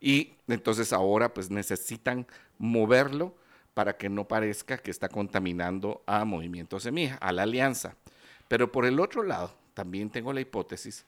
y 0.00 0.34
entonces 0.48 0.92
ahora 0.92 1.32
pues 1.32 1.50
necesitan 1.50 2.26
moverlo 2.58 3.34
para 3.74 3.96
que 3.96 4.08
no 4.08 4.26
parezca 4.26 4.78
que 4.78 4.90
está 4.90 5.08
contaminando 5.08 6.02
a 6.06 6.24
Movimiento 6.24 6.80
Semilla, 6.80 7.16
a 7.16 7.30
la 7.32 7.44
alianza. 7.44 7.94
Pero 8.48 8.72
por 8.72 8.86
el 8.86 8.98
otro 8.98 9.22
lado, 9.22 9.54
también 9.74 10.10
tengo 10.10 10.32
la 10.32 10.40
hipótesis 10.40 11.04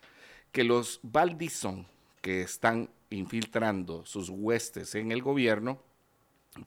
que 0.52 0.64
los 0.64 1.00
Valdizón, 1.02 1.86
que 2.20 2.42
están 2.42 2.90
infiltrando 3.10 4.04
sus 4.04 4.28
huestes 4.28 4.94
en 4.94 5.12
el 5.12 5.22
gobierno, 5.22 5.82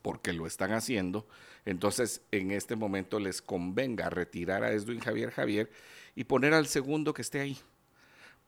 porque 0.01 0.33
lo 0.33 0.47
están 0.47 0.71
haciendo, 0.71 1.27
entonces 1.65 2.21
en 2.31 2.51
este 2.51 2.75
momento 2.75 3.19
les 3.19 3.41
convenga 3.41 4.09
retirar 4.09 4.63
a 4.63 4.71
Edwin 4.71 4.99
Javier 4.99 5.31
Javier 5.31 5.71
y 6.15 6.25
poner 6.25 6.53
al 6.53 6.67
segundo 6.67 7.13
que 7.13 7.21
esté 7.21 7.39
ahí. 7.39 7.57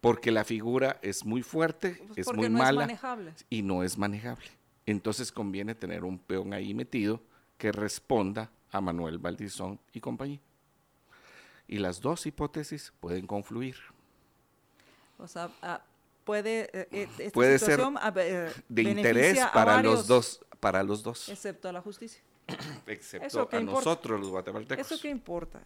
Porque 0.02 0.32
la 0.32 0.44
figura 0.44 1.00
es 1.02 1.26
muy 1.26 1.42
fuerte, 1.42 2.02
pues 2.08 2.28
es 2.28 2.34
muy 2.34 2.50
mala 2.50 2.88
y 3.50 3.64
no 3.64 3.84
es 3.84 3.98
manejable. 3.98 4.46
Entonces 4.86 5.32
conviene 5.32 5.74
tener 5.74 6.04
un 6.04 6.20
peón 6.20 6.54
ahí 6.54 6.74
metido 6.74 7.22
que 7.58 7.72
responda 7.72 8.52
a 8.72 8.82
Manuel 8.82 9.18
Valdizón 9.18 9.80
y 9.94 10.00
compañía. 10.00 10.42
Y 11.68 11.80
las 11.80 12.02
dos 12.02 12.26
hipótesis 12.28 12.94
pueden 13.00 13.26
confluir. 13.26 13.78
O 15.18 15.28
sea, 15.28 15.50
ah, 15.62 15.82
puede, 16.26 16.70
eh, 16.74 17.08
eh, 17.20 17.32
puede 17.32 17.58
ser 17.60 17.80
eh, 18.18 18.52
de 18.68 18.82
interés 18.82 19.40
para 19.54 19.82
los 19.82 20.08
dos, 20.08 20.44
para 20.60 20.84
los 20.84 21.04
dos. 21.04 21.30
Excepto 21.30 21.70
a 21.70 21.72
la 21.72 21.82
justicia. 21.82 22.22
Excepto 22.88 23.48
a 23.50 23.60
nosotros 23.62 24.20
los 24.20 24.30
guatemaltecos. 24.30 24.92
Eso 24.92 25.02
qué 25.02 25.10
importa, 25.10 25.64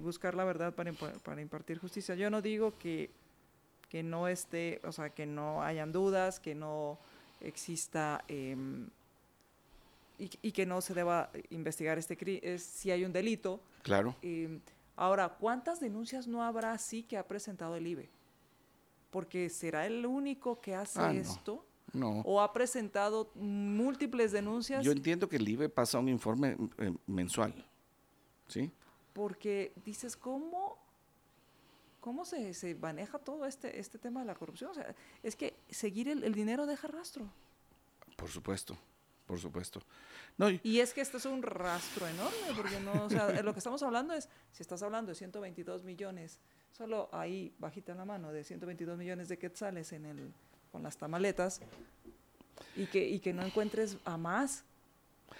buscar 0.00 0.34
la 0.34 0.44
verdad 0.44 0.74
para, 0.74 0.92
para, 0.92 1.40
impartir 1.40 1.78
justicia. 1.78 2.14
Yo 2.14 2.28
no 2.28 2.42
digo 2.42 2.76
que, 2.78 3.10
que 3.88 4.02
no 4.02 4.28
esté, 4.28 4.80
o 4.84 4.92
sea, 4.92 5.10
que 5.10 5.24
no 5.24 5.62
hayan 5.62 5.92
dudas, 5.92 6.38
que 6.40 6.54
no 6.54 6.98
exista 7.40 8.24
em, 8.28 8.88
y, 10.18 10.52
que 10.52 10.66
no 10.66 10.80
se 10.80 10.94
deba 10.94 11.30
investigar 11.50 11.98
este 11.98 12.58
si 12.58 12.90
hay 12.90 13.04
un 13.04 13.12
delito. 13.12 13.60
Claro. 13.82 14.16
Em, 14.22 14.60
ahora, 14.96 15.28
¿cuántas 15.28 15.80
denuncias 15.80 16.26
no 16.26 16.42
habrá 16.42 16.76
sí 16.78 17.02
que 17.04 17.16
ha 17.16 17.26
presentado 17.26 17.76
el 17.76 17.86
IBE? 17.86 18.15
Porque 19.10 19.48
será 19.48 19.86
el 19.86 20.04
único 20.04 20.60
que 20.60 20.74
hace 20.74 21.00
ah, 21.00 21.12
esto. 21.12 21.64
No. 21.92 22.20
¿O 22.24 22.40
ha 22.40 22.52
presentado 22.52 23.30
múltiples 23.34 24.32
denuncias? 24.32 24.84
Yo 24.84 24.92
entiendo 24.92 25.28
que 25.28 25.36
el 25.36 25.48
IBE 25.48 25.68
pasa 25.68 25.98
un 25.98 26.08
informe 26.08 26.56
eh, 26.78 26.92
mensual, 27.06 27.54
¿sí? 28.48 28.70
Porque 29.12 29.72
dices, 29.84 30.16
¿cómo, 30.16 30.76
cómo 32.00 32.24
se, 32.24 32.52
se, 32.54 32.74
maneja 32.74 33.18
todo 33.18 33.46
este, 33.46 33.78
este 33.78 33.98
tema 33.98 34.20
de 34.20 34.26
la 34.26 34.34
corrupción? 34.34 34.72
O 34.72 34.74
sea, 34.74 34.94
es 35.22 35.36
que 35.36 35.56
seguir 35.70 36.08
el, 36.08 36.34
dinero 36.34 36.66
deja 36.66 36.88
rastro. 36.88 37.26
Por 38.16 38.28
supuesto, 38.28 38.76
por 39.24 39.38
supuesto. 39.38 39.80
No, 40.36 40.50
y, 40.50 40.80
es 40.80 40.92
que 40.92 41.00
esto 41.00 41.16
es 41.16 41.24
un 41.24 41.40
rastro 41.40 42.06
enorme, 42.06 42.54
porque 42.54 42.78
no, 42.80 43.04
o 43.04 43.08
sea, 43.08 43.30
lo 43.42 43.54
que 43.54 43.60
estamos 43.60 43.82
hablando 43.82 44.12
es, 44.12 44.28
si 44.52 44.62
estás 44.62 44.82
hablando 44.82 45.10
de 45.10 45.14
122 45.14 45.84
millones 45.84 46.40
solo 46.76 47.08
ahí, 47.12 47.52
bajita 47.58 47.92
en 47.92 47.98
la 47.98 48.04
mano, 48.04 48.32
de 48.32 48.44
122 48.44 48.98
millones 48.98 49.28
de 49.28 49.38
quetzales 49.38 49.92
en 49.92 50.04
el, 50.04 50.32
con 50.70 50.82
las 50.82 50.96
tamaletas, 50.96 51.60
y 52.76 52.86
que, 52.86 53.06
y 53.06 53.18
que 53.18 53.32
no 53.32 53.42
encuentres 53.44 53.96
a 54.04 54.16
más. 54.16 54.64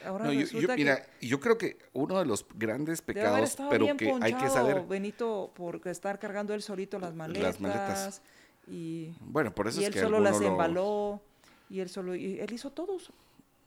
Ahora 0.04 0.32
yo, 0.32 0.68
mira, 0.76 1.06
yo 1.20 1.38
creo 1.38 1.56
que 1.56 1.78
uno 1.92 2.18
de 2.18 2.26
los 2.26 2.44
grandes 2.54 3.00
pecados, 3.02 3.56
pero 3.70 3.96
que 3.96 4.12
hay 4.20 4.34
que 4.34 4.48
saber. 4.48 4.82
Benito, 4.86 5.52
por 5.54 5.86
estar 5.86 6.18
cargando 6.18 6.54
él 6.54 6.62
solito 6.62 6.98
las 6.98 7.14
maletas. 7.14 7.42
Las 7.42 7.60
maletas. 7.60 8.22
Y, 8.66 9.14
bueno, 9.20 9.54
por 9.54 9.68
eso 9.68 9.80
y 9.80 9.84
es 9.84 9.94
él 9.94 10.02
solo 10.02 10.20
las 10.20 10.40
embaló. 10.40 11.20
Y 11.68 11.80
él 11.80 11.88
solo, 11.88 12.14
y 12.14 12.40
él 12.40 12.52
hizo 12.52 12.70
todos. 12.70 13.12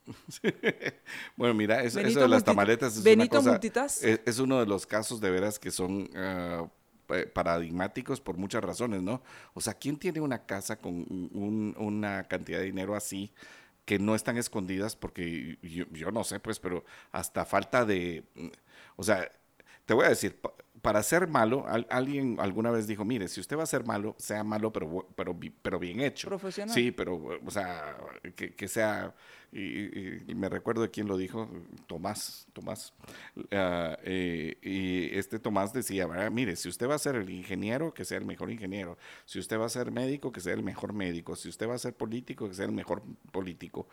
bueno, 1.38 1.54
mira, 1.54 1.84
eso, 1.84 2.00
de 2.00 2.28
las 2.28 2.44
tamaletas 2.44 2.98
es, 2.98 3.06
una 3.06 3.28
cosa, 3.28 3.60
es, 3.62 4.40
uno 4.40 4.60
de 4.60 4.66
los 4.66 4.88
casos 4.88 5.22
de 5.22 5.30
veras 5.30 5.60
que 5.60 5.70
son 5.70 6.10
uh, 6.18 6.68
paradigmáticos 7.34 8.22
por 8.22 8.38
muchas 8.38 8.64
razones, 8.64 9.02
¿no? 9.02 9.22
O 9.54 9.62
sea, 9.62 9.74
¿quién 9.74 9.98
tiene 9.98 10.22
una 10.22 10.46
casa 10.46 10.78
con 10.78 11.06
una 11.78 12.28
cantidad 12.28 12.60
de 12.60 12.66
dinero 12.66 12.96
así 12.96 13.32
que 13.86 14.00
no 14.00 14.16
están 14.16 14.38
escondidas? 14.38 14.96
Porque 14.96 15.58
yo, 15.62 15.86
yo 15.92 16.12
no 16.12 16.24
sé, 16.24 16.40
pues, 16.40 16.60
pero 16.60 16.86
hasta 17.12 17.46
falta 17.46 17.86
de, 17.86 18.24
o 18.96 19.04
sea, 19.04 19.32
te 19.90 19.96
voy 19.96 20.06
a 20.06 20.10
decir, 20.10 20.40
para 20.84 21.02
ser 21.02 21.28
malo, 21.28 21.66
alguien 21.90 22.38
alguna 22.40 22.70
vez 22.70 22.86
dijo, 22.86 23.06
mire, 23.06 23.28
si 23.28 23.40
usted 23.40 23.58
va 23.58 23.64
a 23.64 23.66
ser 23.66 23.88
malo, 23.88 24.14
sea 24.20 24.44
malo, 24.44 24.72
pero, 24.72 25.08
pero, 25.16 25.36
pero 25.64 25.80
bien 25.80 26.00
hecho. 26.00 26.28
Profesional. 26.28 26.76
Sí, 26.76 26.92
pero, 26.92 27.40
o 27.44 27.50
sea, 27.50 27.98
que, 28.36 28.68
sea, 28.68 29.16
y, 29.52 30.32
me 30.36 30.48
recuerdo 30.48 30.84
de 30.84 30.92
quién 30.92 31.08
lo 31.08 31.18
dijo, 31.18 31.50
Tomás, 31.88 32.46
Tomás. 32.54 32.94
Ah, 33.52 33.98
eh, 34.04 34.60
y 34.62 35.18
este 35.18 35.40
Tomás 35.40 35.74
decía, 35.74 36.08
mire, 36.30 36.56
si 36.56 36.70
usted 36.70 36.88
va 36.88 36.94
a 36.94 37.00
ser 37.00 37.16
el 37.16 37.32
ingeniero, 37.32 37.92
que 37.92 38.06
sea 38.06 38.20
el 38.20 38.26
mejor 38.26 38.52
ingeniero. 38.52 38.96
Si 39.26 39.40
usted 39.40 39.60
va 39.60 39.66
a 39.66 39.70
ser 39.70 39.90
médico, 39.90 40.32
que 40.32 40.40
sea 40.40 40.54
el 40.54 40.62
mejor 40.62 40.94
médico. 40.94 41.36
Si 41.36 41.50
usted 41.50 41.68
va 41.68 41.74
a 41.74 41.80
ser 41.80 41.96
político, 41.96 42.48
que 42.48 42.54
sea 42.54 42.66
el 42.66 42.74
mejor 42.74 43.02
político. 43.32 43.88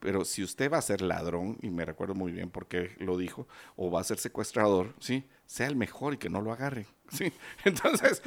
Pero 0.00 0.24
si 0.24 0.42
usted 0.42 0.72
va 0.72 0.78
a 0.78 0.82
ser 0.82 1.02
ladrón, 1.02 1.58
y 1.60 1.68
me 1.68 1.84
recuerdo 1.84 2.14
muy 2.14 2.32
bien 2.32 2.48
porque 2.48 2.96
lo 2.96 3.18
dijo, 3.18 3.46
o 3.76 3.90
va 3.90 4.00
a 4.00 4.04
ser 4.04 4.16
secuestrador, 4.16 4.94
¿sí? 5.00 5.24
Sea 5.46 5.66
el 5.66 5.76
mejor 5.76 6.14
y 6.14 6.16
que 6.18 6.30
no 6.30 6.40
lo 6.40 6.52
agarre. 6.52 6.86
¿sí? 7.10 7.32
Entonces, 7.64 8.22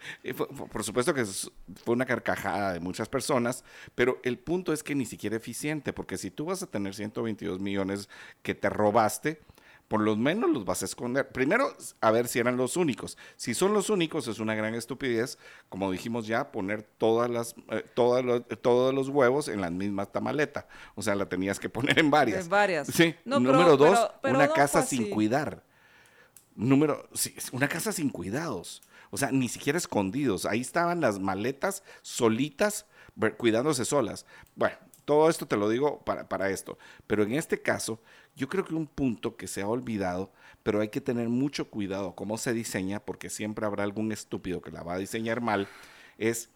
por 0.72 0.84
supuesto 0.84 1.14
que 1.14 1.24
fue 1.24 1.94
una 1.94 2.06
carcajada 2.06 2.72
de 2.72 2.80
muchas 2.80 3.08
personas, 3.08 3.64
pero 3.94 4.18
el 4.22 4.38
punto 4.38 4.72
es 4.72 4.82
que 4.82 4.94
ni 4.94 5.06
siquiera 5.06 5.36
eficiente, 5.36 5.92
porque 5.92 6.18
si 6.18 6.30
tú 6.30 6.46
vas 6.46 6.62
a 6.62 6.66
tener 6.66 6.94
122 6.94 7.60
millones 7.60 8.08
que 8.42 8.54
te 8.54 8.70
robaste, 8.70 9.40
por 9.92 10.00
lo 10.00 10.16
menos 10.16 10.48
los 10.48 10.64
vas 10.64 10.80
a 10.80 10.86
esconder. 10.86 11.28
Primero, 11.28 11.76
a 12.00 12.10
ver 12.10 12.26
si 12.26 12.38
eran 12.38 12.56
los 12.56 12.78
únicos. 12.78 13.18
Si 13.36 13.52
son 13.52 13.74
los 13.74 13.90
únicos, 13.90 14.26
es 14.26 14.38
una 14.38 14.54
gran 14.54 14.74
estupidez, 14.74 15.36
como 15.68 15.92
dijimos 15.92 16.26
ya, 16.26 16.50
poner 16.50 16.82
todas 16.82 17.28
las, 17.28 17.54
eh, 17.68 17.84
todas 17.92 18.24
los, 18.24 18.42
todos 18.62 18.94
los 18.94 19.10
huevos 19.10 19.48
en 19.48 19.60
la 19.60 19.68
misma 19.68 20.06
tamaleta. 20.06 20.66
O 20.94 21.02
sea, 21.02 21.14
la 21.14 21.28
tenías 21.28 21.60
que 21.60 21.68
poner 21.68 21.98
en 21.98 22.10
varias. 22.10 22.44
En 22.44 22.48
varias. 22.48 22.88
Sí. 22.88 23.14
Número 23.26 23.76
dos, 23.76 23.98
una 24.22 24.48
casa 24.48 24.80
sin 24.80 25.10
cuidar. 25.10 25.62
Número, 26.54 27.08
una 27.52 27.68
casa 27.68 27.92
sin 27.92 28.10
cuidados. 28.10 28.82
O 29.10 29.16
sea, 29.16 29.30
ni 29.30 29.48
siquiera 29.48 29.78
escondidos. 29.78 30.46
Ahí 30.46 30.60
estaban 30.60 31.00
las 31.00 31.18
maletas 31.18 31.82
solitas, 32.02 32.86
cuidándose 33.36 33.84
solas. 33.84 34.26
Bueno, 34.56 34.76
todo 35.04 35.28
esto 35.28 35.46
te 35.46 35.56
lo 35.56 35.68
digo 35.68 36.02
para, 36.04 36.28
para 36.28 36.50
esto. 36.50 36.78
Pero 37.06 37.22
en 37.22 37.34
este 37.34 37.60
caso, 37.60 38.00
yo 38.36 38.48
creo 38.48 38.64
que 38.64 38.74
un 38.74 38.86
punto 38.86 39.36
que 39.36 39.46
se 39.46 39.62
ha 39.62 39.68
olvidado, 39.68 40.32
pero 40.62 40.80
hay 40.80 40.88
que 40.88 41.00
tener 41.00 41.28
mucho 41.28 41.68
cuidado 41.68 42.14
cómo 42.14 42.38
se 42.38 42.52
diseña, 42.52 43.00
porque 43.00 43.28
siempre 43.28 43.66
habrá 43.66 43.84
algún 43.84 44.12
estúpido 44.12 44.62
que 44.62 44.70
la 44.70 44.82
va 44.82 44.94
a 44.94 44.98
diseñar 44.98 45.40
mal, 45.40 45.68
es 46.18 46.50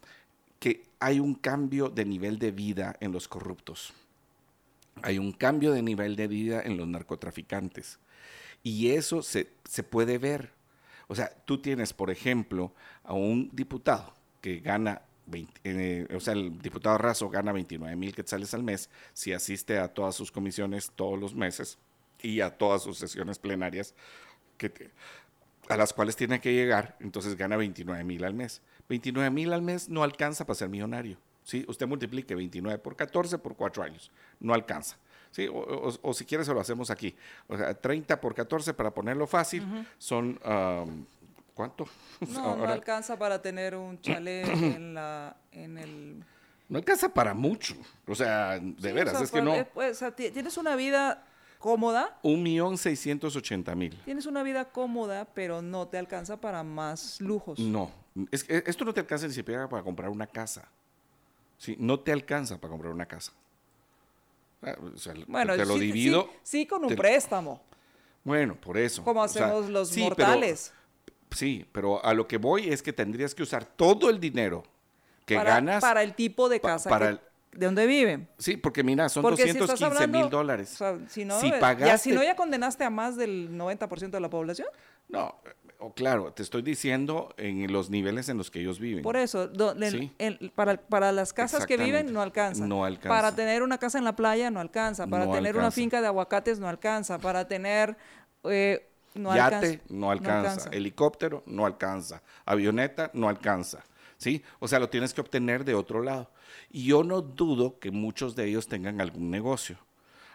que 0.58 0.88
hay 1.00 1.20
un 1.20 1.34
cambio 1.34 1.90
de 1.90 2.04
nivel 2.04 2.38
de 2.38 2.52
vida 2.52 2.96
en 3.00 3.12
los 3.12 3.28
corruptos. 3.28 3.92
Hay 5.02 5.18
un 5.18 5.32
cambio 5.32 5.72
de 5.72 5.82
nivel 5.82 6.16
de 6.16 6.26
vida 6.26 6.62
en 6.62 6.76
los 6.76 6.88
narcotraficantes. 6.88 7.98
Y 8.66 8.90
eso 8.90 9.22
se, 9.22 9.52
se 9.62 9.84
puede 9.84 10.18
ver. 10.18 10.50
O 11.06 11.14
sea, 11.14 11.30
tú 11.44 11.58
tienes, 11.58 11.92
por 11.92 12.10
ejemplo, 12.10 12.72
a 13.04 13.12
un 13.12 13.48
diputado 13.52 14.12
que 14.40 14.58
gana 14.58 15.02
eh, 15.62 16.08
o 16.12 16.18
sea, 16.18 16.34
el 16.34 16.58
diputado 16.60 16.98
Razo 16.98 17.28
gana 17.28 17.52
29 17.52 17.94
mil 17.94 18.12
quetzales 18.12 18.54
al 18.54 18.64
mes 18.64 18.90
si 19.12 19.32
asiste 19.32 19.78
a 19.78 19.86
todas 19.86 20.16
sus 20.16 20.32
comisiones 20.32 20.90
todos 20.96 21.16
los 21.16 21.32
meses 21.32 21.78
y 22.20 22.40
a 22.40 22.58
todas 22.58 22.82
sus 22.82 22.98
sesiones 22.98 23.38
plenarias 23.38 23.94
que 24.58 24.90
a 25.68 25.76
las 25.76 25.92
cuales 25.92 26.16
tiene 26.16 26.40
que 26.40 26.52
llegar, 26.52 26.96
entonces 26.98 27.36
gana 27.36 27.56
29 27.56 28.02
mil 28.02 28.24
al 28.24 28.34
mes. 28.34 28.62
29 28.88 29.30
mil 29.30 29.52
al 29.52 29.62
mes 29.62 29.88
no 29.88 30.02
alcanza 30.02 30.44
para 30.44 30.56
ser 30.56 30.68
millonario. 30.68 31.18
¿sí? 31.44 31.64
Usted 31.68 31.86
multiplique 31.86 32.34
29 32.34 32.80
por 32.80 32.96
14 32.96 33.38
por 33.38 33.54
4 33.54 33.84
años, 33.84 34.10
no 34.40 34.54
alcanza. 34.54 34.96
¿Sí? 35.36 35.48
O, 35.52 36.14
si 36.14 36.24
quiere 36.24 36.44
se 36.44 36.54
lo 36.54 36.60
hacemos 36.60 36.90
aquí. 36.90 37.14
O 37.46 37.56
sea, 37.58 37.74
30 37.74 38.18
por 38.20 38.34
14 38.34 38.72
para 38.72 38.92
ponerlo 38.92 39.26
fácil 39.26 39.86
son... 39.98 40.40
¿Cuánto? 41.54 41.86
No, 42.32 42.56
no 42.56 42.64
alcanza 42.64 43.18
para 43.18 43.40
tener 43.42 43.74
un 43.76 44.00
chalet 44.00 44.46
en, 44.48 44.94
la, 44.94 45.36
en 45.52 45.76
el... 45.78 46.24
No 46.68 46.78
alcanza 46.78 47.12
para 47.12 47.34
mucho. 47.34 47.74
O 48.06 48.14
sea, 48.14 48.58
de 48.58 48.92
veras, 48.92 49.20
es 49.20 49.30
que 49.30 49.42
no... 49.42 49.54
Eh, 49.54 49.66
pues, 49.72 49.96
o 49.96 49.98
sea, 49.98 50.10
tienes 50.14 50.56
una 50.56 50.76
vida 50.76 51.24
cómoda. 51.58 52.18
Un 52.22 52.42
millón 52.42 52.78
seiscientos 52.78 53.36
ochenta 53.36 53.74
mil. 53.74 53.94
Tienes 54.04 54.24
una 54.26 54.42
vida 54.42 54.66
cómoda, 54.66 55.26
pero 55.34 55.60
no 55.60 55.88
te 55.88 55.98
alcanza 55.98 56.40
para 56.40 56.62
más 56.62 57.20
lujos. 57.20 57.58
No. 57.58 57.90
Es, 58.30 58.46
esto 58.48 58.84
no 58.86 58.94
te 58.94 59.00
alcanza 59.00 59.26
ni 59.26 59.34
siquiera 59.34 59.68
para 59.68 59.82
comprar 59.82 60.08
una 60.08 60.26
casa. 60.26 60.68
¿sí? 61.58 61.76
No 61.78 62.00
te 62.00 62.12
alcanza 62.12 62.58
para 62.58 62.70
comprar 62.70 62.92
una 62.92 63.06
casa. 63.06 63.32
Ah, 64.62 64.74
o 64.94 64.96
sea, 64.98 65.14
Bueno, 65.26 65.54
te 65.56 65.64
lo 65.66 65.74
sí, 65.74 65.80
divido. 65.80 66.28
sí, 66.42 66.58
sí 66.60 66.66
con 66.66 66.82
un 66.82 66.88
te- 66.90 66.96
préstamo, 66.96 67.62
Bueno, 68.24 68.56
por 68.56 68.78
eso. 68.78 69.04
como 69.04 69.20
o 69.22 69.28
sea, 69.28 69.46
hacemos 69.46 69.68
los 69.70 69.88
sí, 69.90 70.08
pero- 70.16 70.28
mortales. 70.28 70.72
sí, 71.30 71.66
pero 71.72 72.04
a 72.04 72.14
lo 72.14 72.26
que 72.26 72.38
voy 72.38 72.68
es 72.70 72.82
que 72.82 72.92
tendrías 72.92 73.34
que 73.34 73.42
usar 73.42 73.64
todo 73.64 74.08
el 74.10 74.18
dinero 74.18 74.64
que 75.24 75.36
para, 75.36 75.50
ganas. 75.54 75.80
para 75.80 76.02
el 76.02 76.14
tipo 76.14 76.48
de 76.48 76.58
pa- 76.60 76.68
casa 76.70 76.88
para 76.90 77.06
que- 77.06 77.12
el- 77.12 77.20
de 77.60 77.66
donde 77.66 77.86
viven. 77.86 78.28
Sí, 78.38 78.56
porque 78.56 78.82
mira, 78.82 79.08
son 79.08 79.22
Porque 79.22 79.42
si 79.44 79.48
estás 79.50 79.68
215 79.68 80.06
mil 80.08 80.28
dólares. 80.30 80.72
o 80.74 80.76
sea, 80.76 80.98
si 81.08 81.24
no, 81.24 81.40
Si 81.40 81.50
ya, 81.50 81.58
pagaste- 81.60 81.98
si 81.98 82.12
no 82.12 82.22
ya 82.22 82.36
condenaste 82.36 82.84
a 82.84 82.90
más 82.90 83.16
del 83.16 83.56
90% 83.56 84.16
de 84.16 84.20
la 84.20 84.28
población. 84.30 84.68
No, 85.08 85.36
oh, 85.78 85.92
claro, 85.92 86.32
te 86.32 86.42
estoy 86.42 86.62
diciendo 86.62 87.34
en 87.36 87.72
los 87.72 87.90
niveles 87.90 88.28
en 88.28 88.38
los 88.38 88.50
que 88.50 88.60
ellos 88.60 88.78
viven. 88.80 89.02
Por 89.02 89.16
eso, 89.16 89.46
do- 89.48 89.74
Sí. 89.90 90.12
para, 90.54 90.76
para 90.76 91.12
las 91.12 91.32
casas 91.32 91.66
que 91.66 91.76
viven 91.76 92.12
no 92.12 92.22
alcanza. 92.22 92.66
No 92.66 92.84
alcanza. 92.84 93.08
Para 93.08 93.34
tener 93.34 93.62
una 93.62 93.78
casa 93.78 93.98
en 93.98 94.04
la 94.04 94.16
playa 94.16 94.50
no 94.50 94.60
alcanza. 94.60 95.06
Para 95.06 95.26
No 95.26 95.32
tener 95.32 95.56
una 95.56 95.70
finca 95.70 96.00
de 96.00 96.06
aguacates 96.06 96.58
no 96.58 96.68
alcanza. 96.68 97.18
Para 97.18 97.46
tener... 97.48 97.96
eh, 98.44 98.88
no 99.14 99.34
Yate 99.34 99.54
alcanza. 99.56 99.80
no 99.88 100.10
alcanza, 100.10 100.70
helicóptero 100.72 101.42
no 101.46 101.64
alcanza, 101.64 102.22
avioneta 102.44 103.10
no 103.14 103.30
alcanza, 103.30 103.82
¿sí? 104.18 104.42
O 104.58 104.68
sea, 104.68 104.78
lo 104.78 104.90
tienes 104.90 105.14
que 105.14 105.22
obtener 105.22 105.64
de 105.64 105.74
otro 105.74 106.02
lado. 106.02 106.30
Y 106.70 106.84
yo 106.84 107.02
no 107.02 107.22
dudo 107.22 107.78
que 107.78 107.90
muchos 107.90 108.36
de 108.36 108.44
ellos 108.44 108.68
tengan 108.68 109.00
algún 109.00 109.30
negocio. 109.30 109.78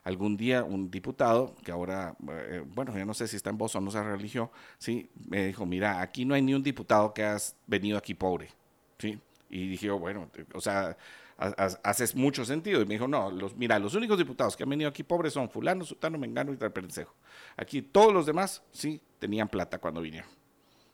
Algún 0.03 0.35
día 0.35 0.63
un 0.63 0.89
diputado, 0.89 1.53
que 1.63 1.71
ahora, 1.71 2.15
eh, 2.27 2.63
bueno, 2.73 2.97
yo 2.97 3.05
no 3.05 3.13
sé 3.13 3.27
si 3.27 3.35
está 3.35 3.51
en 3.51 3.57
voz 3.59 3.75
o 3.75 3.81
no 3.81 3.91
se 3.91 4.01
religió, 4.01 4.51
¿sí? 4.79 5.09
Me 5.29 5.45
dijo, 5.45 5.65
mira, 5.65 6.01
aquí 6.01 6.25
no 6.25 6.33
hay 6.33 6.41
ni 6.41 6.55
un 6.55 6.63
diputado 6.63 7.13
que 7.13 7.23
has 7.23 7.55
venido 7.67 7.99
aquí 7.99 8.15
pobre, 8.15 8.49
¿sí? 8.97 9.19
Y 9.49 9.67
dije, 9.67 9.91
bueno, 9.91 10.27
o 10.55 10.61
sea, 10.61 10.97
ha- 11.37 11.53
ha- 11.55 11.79
haces 11.83 12.15
mucho 12.15 12.45
sentido. 12.45 12.81
Y 12.81 12.85
me 12.85 12.95
dijo, 12.95 13.07
no, 13.07 13.29
los, 13.29 13.55
mira, 13.55 13.77
los 13.77 13.93
únicos 13.93 14.17
diputados 14.17 14.57
que 14.57 14.63
han 14.63 14.69
venido 14.69 14.89
aquí 14.89 15.03
pobres 15.03 15.33
son 15.33 15.49
fulano, 15.49 15.85
sutano, 15.85 16.17
mengano 16.17 16.51
y 16.51 16.57
trapensejo. 16.57 17.13
Aquí 17.55 17.83
todos 17.83 18.11
los 18.11 18.25
demás, 18.25 18.63
sí, 18.71 18.99
tenían 19.19 19.49
plata 19.49 19.77
cuando 19.77 20.01
vinieron. 20.01 20.29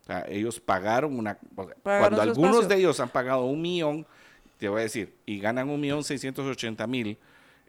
O 0.02 0.06
sea, 0.06 0.26
ellos 0.28 0.60
pagaron 0.60 1.18
una... 1.18 1.38
o 1.56 1.66
sea, 1.66 1.76
Pagaron 1.76 2.08
cuando 2.08 2.22
algunos 2.22 2.50
espacio. 2.62 2.68
de 2.70 2.76
ellos 2.76 3.00
han 3.00 3.10
pagado 3.10 3.46
un 3.46 3.62
millón, 3.62 4.06
te 4.58 4.68
voy 4.68 4.80
a 4.80 4.84
decir, 4.84 5.16
y 5.26 5.40
ganan 5.40 5.70
un 5.70 5.80
millón 5.80 6.04
seiscientos 6.04 6.46
ochenta 6.46 6.88
mil 6.88 7.18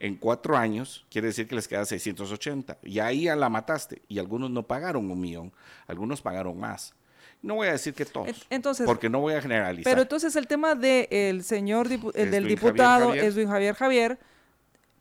en 0.01 0.17
cuatro 0.17 0.57
años, 0.57 1.05
quiere 1.11 1.29
decir 1.29 1.47
que 1.49 1.55
les 1.55 1.67
queda 1.69 1.85
680. 1.85 2.79
Y 2.83 2.99
ahí 3.01 3.25
ya 3.25 3.37
la 3.37 3.49
mataste. 3.49 4.03
Y 4.09 4.19
algunos 4.19 4.51
no 4.51 4.63
pagaron 4.67 5.11
un 5.11 5.21
millón, 5.21 5.53
algunos 5.87 6.21
pagaron 6.23 6.59
más. 6.59 6.95
No 7.43 7.55
voy 7.57 7.69
a 7.69 7.73
decir 7.73 7.95
que 7.95 8.05
todos, 8.05 8.29
En- 8.29 8.35
entonces- 8.51 8.85
porque 8.87 9.09
no 9.09 9.21
voy 9.21 9.35
a 9.35 9.41
generalizar. 9.41 9.91
Pero 9.91 10.03
entonces 10.03 10.35
el 10.37 10.47
tema 10.49 10.75
del 10.75 11.43
señor, 11.45 11.89
dipu- 11.89 12.13
el 12.15 12.31
del 12.33 12.49
diputado, 12.49 13.07
Javier 13.09 13.25
Javier. 13.25 13.25
Edwin 13.33 13.49
Javier 13.49 13.75
Javier, 13.75 14.19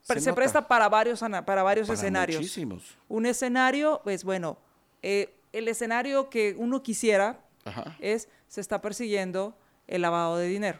Se 0.03 0.31
presta 0.33 0.67
para 0.67 0.87
varios, 0.87 1.19
para 1.19 1.63
varios 1.63 1.87
Para 1.87 1.99
escenarios. 1.99 2.39
muchísimos. 2.39 2.95
Un 3.09 3.25
escenario, 3.25 3.99
pues 4.05 4.23
bueno, 4.23 4.57
eh, 5.01 5.33
el 5.51 5.67
escenario 5.67 6.29
que 6.29 6.55
uno 6.57 6.81
quisiera 6.81 7.39
Ajá. 7.65 7.97
es, 7.99 8.29
se 8.47 8.61
está 8.61 8.81
persiguiendo 8.81 9.57
el 9.87 10.03
lavado 10.03 10.37
de 10.37 10.47
dinero. 10.47 10.79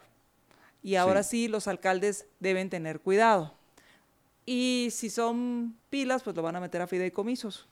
Y 0.82 0.94
ahora 0.94 1.22
sí. 1.24 1.48
los 1.48 1.66
alcaldes 1.68 2.26
deben 2.40 2.70
tener 2.70 3.00
cuidado. 3.00 3.57
Y 4.50 4.88
si 4.92 5.10
son 5.10 5.76
pilas, 5.90 6.22
pues 6.22 6.34
lo 6.34 6.40
van 6.40 6.56
a 6.56 6.60
meter 6.60 6.80
a 6.80 6.86
fideicomisos. 6.86 7.68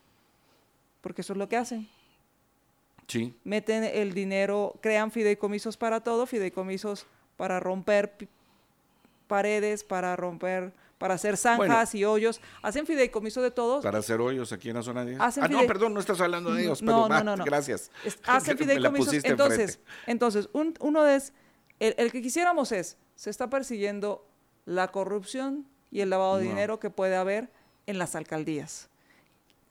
Porque 1.01 1.23
eso 1.23 1.33
es 1.33 1.39
lo 1.39 1.49
que 1.49 1.57
hacen. 1.57 1.89
Sí, 3.09 3.35
Meten 3.45 3.83
el 3.83 4.13
dinero, 4.13 4.75
crean 4.83 5.11
fideicomisos 5.11 5.79
para 5.79 6.01
todo, 6.03 6.27
fideicomisos 6.27 7.07
para 7.39 7.61
romper 7.61 8.29
paredes, 9.27 9.85
para 9.85 10.17
romper, 10.17 10.75
para 10.99 11.15
hacer 11.15 11.39
zanjas 11.39 11.95
y 11.95 12.05
hoyos. 12.05 12.43
Hacen 12.61 12.85
fideicomiso 12.85 13.41
de 13.41 13.53
todos. 13.53 13.83
para 13.83 14.01
hacer 14.01 14.21
hoyos 14.21 14.53
aquí 14.53 14.69
en 14.69 14.75
la 14.75 14.83
zona 14.83 15.03
10. 15.07 15.19
Hacen 15.19 15.45
ah, 15.45 15.49
no, 15.49 15.67
perdón, 15.67 15.95
no 15.95 16.01
estás 16.01 16.21
hablando 16.21 16.53
de 16.53 16.65
ellos, 16.65 16.83
no, 16.83 16.93
pero 16.93 17.09
no, 17.09 17.09
va, 17.09 17.25
no, 17.25 17.37
no. 17.37 17.45
gracias. 17.47 17.91
Hacen 18.27 18.59
fideicomisos. 18.59 19.25
Entonces, 19.25 19.81
entonces 20.07 20.51
un- 20.53 20.75
uno 20.81 21.07
es, 21.07 21.33
el, 21.81 21.95
el 21.97 22.13
que 22.13 22.21
quisiéramos 22.21 22.71
es, 22.71 22.99
se 23.15 23.31
está 23.31 23.49
persiguiendo 23.49 24.27
la 24.67 24.89
corrupción 24.89 25.67
y 25.97 26.03
el 26.03 26.11
lavado 26.11 26.37
de 26.37 26.45
dinero 26.45 26.79
que 26.79 26.91
puede 26.91 27.17
haber 27.17 27.49
en 27.87 27.99
las 27.99 28.15
alcaldías. 28.15 28.91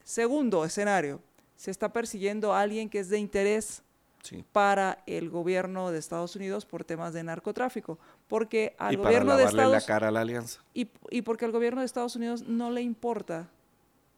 Segundo 0.02 0.64
escenario, 0.64 1.20
se 1.54 1.70
está 1.70 1.92
persiguiendo 1.92 2.52
a 2.52 2.60
alguien 2.62 2.88
que 2.90 2.98
es 2.98 3.08
de 3.08 3.18
interés 3.18 3.82
Sí. 4.22 4.44
para 4.50 4.98
el 5.06 5.30
gobierno 5.30 5.92
de 5.92 6.00
Estados 6.00 6.34
Unidos 6.34 6.66
por 6.66 6.82
temas 6.84 7.12
de 7.12 7.22
narcotráfico, 7.22 7.96
porque 8.26 8.74
al 8.76 8.94
y 8.94 8.96
para 8.96 9.08
gobierno 9.10 9.36
de 9.36 9.44
Estados 9.44 9.72
la 9.72 9.80
cara 9.82 10.08
a 10.08 10.10
la 10.10 10.22
alianza. 10.22 10.60
y, 10.74 10.90
y 11.10 11.22
porque 11.22 11.44
al 11.44 11.52
gobierno 11.52 11.80
de 11.80 11.86
Estados 11.86 12.16
Unidos 12.16 12.42
no 12.42 12.72
le 12.72 12.82
importa 12.82 13.48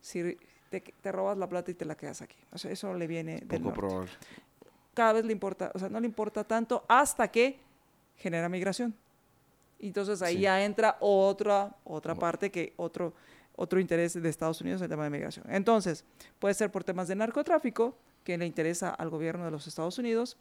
si 0.00 0.38
te, 0.70 0.80
te 0.80 1.12
robas 1.12 1.36
la 1.36 1.46
plata 1.46 1.70
y 1.72 1.74
te 1.74 1.84
la 1.84 1.94
quedas 1.94 2.22
aquí. 2.22 2.36
O 2.52 2.56
sea, 2.58 2.70
eso 2.70 2.94
le 2.94 3.06
viene 3.06 3.40
del 3.40 3.60
Poco 3.60 3.64
norte. 3.64 3.80
probable. 3.80 4.10
Cada 4.94 5.12
vez 5.12 5.26
le 5.26 5.32
importa, 5.32 5.70
o 5.74 5.78
sea, 5.78 5.90
no 5.90 6.00
le 6.00 6.06
importa 6.06 6.42
tanto 6.42 6.86
hasta 6.88 7.28
que 7.28 7.60
genera 8.16 8.48
migración. 8.48 8.94
Y 9.78 9.88
Entonces 9.88 10.22
ahí 10.22 10.36
Sí. 10.36 10.40
ya 10.42 10.64
entra 10.64 10.96
otra, 11.00 11.74
otra 11.84 12.14
parte 12.14 12.50
que 12.50 12.72
otro, 12.76 13.12
otro 13.56 13.78
interés 13.80 14.20
de 14.20 14.28
Estados 14.28 14.60
Unidos 14.60 14.80
en 14.80 14.84
el 14.84 14.90
tema 14.90 15.04
de 15.04 15.10
migración. 15.10 15.44
Entonces, 15.48 16.04
puede 16.38 16.54
ser 16.54 16.70
por 16.70 16.84
temas 16.84 17.08
de 17.08 17.14
narcotráfico, 17.14 17.96
que 18.24 18.36
le 18.36 18.44
interesa 18.46 18.90
al 18.90 19.08
gobierno 19.10 19.44
de 19.44 19.50
los 19.50 19.66
Estados 19.66 19.98
Unidos, 19.98 20.36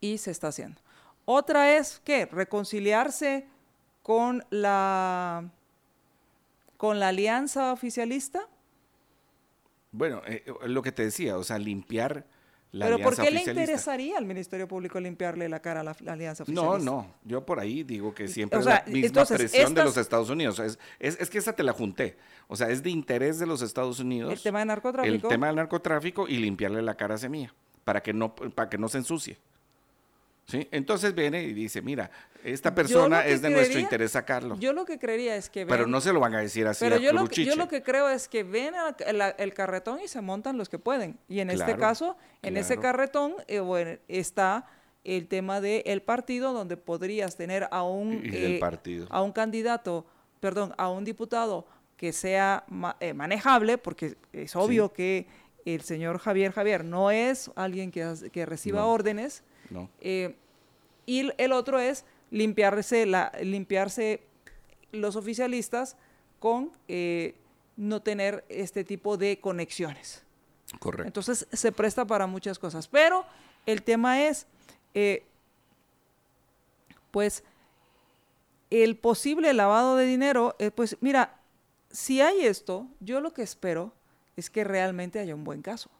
y 0.00 0.18
se 0.18 0.30
está 0.30 0.48
haciendo. 0.48 0.80
Otra 1.24 1.76
es 1.76 2.00
que 2.04 2.26
reconciliarse 2.26 3.46
con 4.02 4.44
la 4.50 5.44
con 6.76 6.98
la 6.98 7.08
alianza 7.08 7.72
oficialista. 7.74 8.40
Bueno, 9.92 10.22
eh, 10.26 10.44
lo 10.64 10.80
que 10.82 10.92
te 10.92 11.04
decía, 11.04 11.36
o 11.36 11.44
sea, 11.44 11.58
limpiar 11.58 12.24
la 12.72 12.86
Pero 12.86 12.98
¿por 13.00 13.16
qué 13.16 13.30
le 13.30 13.40
interesaría 13.40 14.16
al 14.16 14.24
Ministerio 14.26 14.68
Público 14.68 15.00
limpiarle 15.00 15.48
la 15.48 15.60
cara 15.60 15.80
a 15.80 15.84
la, 15.84 15.96
la 16.00 16.12
alianza 16.12 16.44
No, 16.46 16.62
oficialista? 16.70 16.90
no, 16.90 17.14
yo 17.24 17.44
por 17.44 17.58
ahí 17.58 17.82
digo 17.82 18.14
que 18.14 18.28
siempre 18.28 18.58
o 18.58 18.60
es 18.60 18.66
sea, 18.66 18.84
la 18.86 18.92
misma 18.92 19.06
entonces, 19.06 19.38
presión 19.38 19.74
de 19.74 19.84
los 19.84 19.96
Estados 19.96 20.30
Unidos. 20.30 20.58
Es, 20.60 20.78
es, 20.98 21.20
es 21.20 21.30
que 21.30 21.38
esa 21.38 21.52
te 21.54 21.62
la 21.62 21.72
junté. 21.72 22.16
O 22.46 22.56
sea, 22.56 22.68
es 22.70 22.82
de 22.82 22.90
interés 22.90 23.38
de 23.38 23.46
los 23.46 23.62
Estados 23.62 23.98
Unidos. 23.98 24.32
El 24.32 24.40
tema 24.40 24.60
de 24.60 24.66
narcotráfico. 24.66 25.14
El 25.14 25.22
tema 25.22 25.48
del 25.48 25.56
narcotráfico 25.56 26.28
y 26.28 26.36
limpiarle 26.36 26.82
la 26.82 26.96
cara 26.96 27.16
a 27.16 27.18
Semilla 27.18 27.52
para 27.84 28.02
que 28.02 28.12
no, 28.12 28.34
para 28.34 28.68
que 28.68 28.78
no 28.78 28.88
se 28.88 28.98
ensucie. 28.98 29.38
¿Sí? 30.46 30.66
Entonces 30.70 31.14
viene 31.14 31.42
y 31.44 31.52
dice, 31.52 31.80
mira, 31.80 32.10
esta 32.44 32.74
persona 32.74 33.26
es 33.26 33.42
de 33.42 33.50
nuestro 33.50 33.78
interés 33.78 34.12
sacarlo. 34.12 34.56
Yo 34.58 34.72
lo 34.72 34.84
que 34.84 34.98
creería 34.98 35.36
es 35.36 35.50
que 35.50 35.66
pero 35.66 35.86
no 35.86 36.00
se 36.00 36.12
lo 36.12 36.20
van 36.20 36.34
a 36.34 36.40
decir 36.40 36.66
así 36.66 36.84
pero 36.84 36.96
a 36.96 36.98
yo 36.98 37.12
lo, 37.12 37.26
que, 37.26 37.44
yo 37.44 37.56
lo 37.56 37.68
que 37.68 37.82
creo 37.82 38.08
es 38.08 38.28
que 38.28 38.42
ven 38.42 38.74
a- 38.74 38.96
el, 39.06 39.20
el 39.38 39.54
carretón 39.54 40.00
y 40.04 40.08
se 40.08 40.20
montan 40.20 40.56
los 40.58 40.68
que 40.68 40.78
pueden. 40.78 41.18
Y 41.28 41.40
en 41.40 41.50
este 41.50 41.76
caso, 41.76 42.16
en 42.42 42.56
ese 42.56 42.74
claro. 42.74 42.82
carretón 42.82 43.34
eh, 43.46 43.60
bueno, 43.60 43.98
está 44.08 44.66
el 45.04 45.28
tema 45.28 45.60
del 45.60 45.82
el 45.86 46.02
partido 46.02 46.52
donde 46.52 46.76
podrías 46.76 47.36
tener 47.36 47.68
a 47.70 47.82
un, 47.82 48.20
eh, 48.24 48.58
partido. 48.60 49.06
a 49.10 49.22
un 49.22 49.32
candidato, 49.32 50.04
perdón, 50.40 50.74
a 50.76 50.88
un 50.90 51.04
diputado 51.04 51.66
que 51.96 52.12
sea 52.12 52.64
ma- 52.68 52.96
eh, 53.00 53.12
manejable, 53.14 53.76
porque 53.78 54.16
es 54.32 54.56
obvio 54.56 54.92
que 54.92 55.26
el 55.66 55.82
señor 55.82 56.18
Javier 56.18 56.52
Javier 56.52 56.84
no 56.84 57.10
es 57.10 57.50
alguien 57.54 57.90
que, 57.90 58.14
que 58.32 58.46
reciba 58.46 58.80
No. 58.80 58.92
órdenes. 58.92 59.42
No. 59.68 59.90
Eh, 60.00 60.34
y 61.06 61.30
el 61.38 61.52
otro 61.52 61.78
es 61.78 62.04
limpiarse, 62.30 63.06
la, 63.06 63.32
limpiarse 63.42 64.22
los 64.92 65.16
oficialistas 65.16 65.96
con 66.38 66.72
eh, 66.88 67.34
no 67.76 68.00
tener 68.02 68.44
este 68.48 68.84
tipo 68.84 69.16
de 69.16 69.40
conexiones. 69.40 70.24
Correcto. 70.78 71.06
Entonces 71.06 71.46
se 71.52 71.72
presta 71.72 72.04
para 72.04 72.26
muchas 72.26 72.58
cosas. 72.58 72.88
Pero 72.88 73.24
el 73.66 73.82
tema 73.82 74.22
es, 74.26 74.46
eh, 74.94 75.24
pues, 77.10 77.42
el 78.70 78.96
posible 78.96 79.52
lavado 79.52 79.96
de 79.96 80.06
dinero, 80.06 80.54
eh, 80.58 80.70
pues 80.70 80.96
mira, 81.00 81.40
si 81.90 82.20
hay 82.20 82.42
esto, 82.46 82.86
yo 83.00 83.20
lo 83.20 83.32
que 83.32 83.42
espero 83.42 83.92
es 84.36 84.48
que 84.48 84.62
realmente 84.62 85.18
haya 85.18 85.34
un 85.34 85.42
buen 85.44 85.60
caso. 85.60 85.90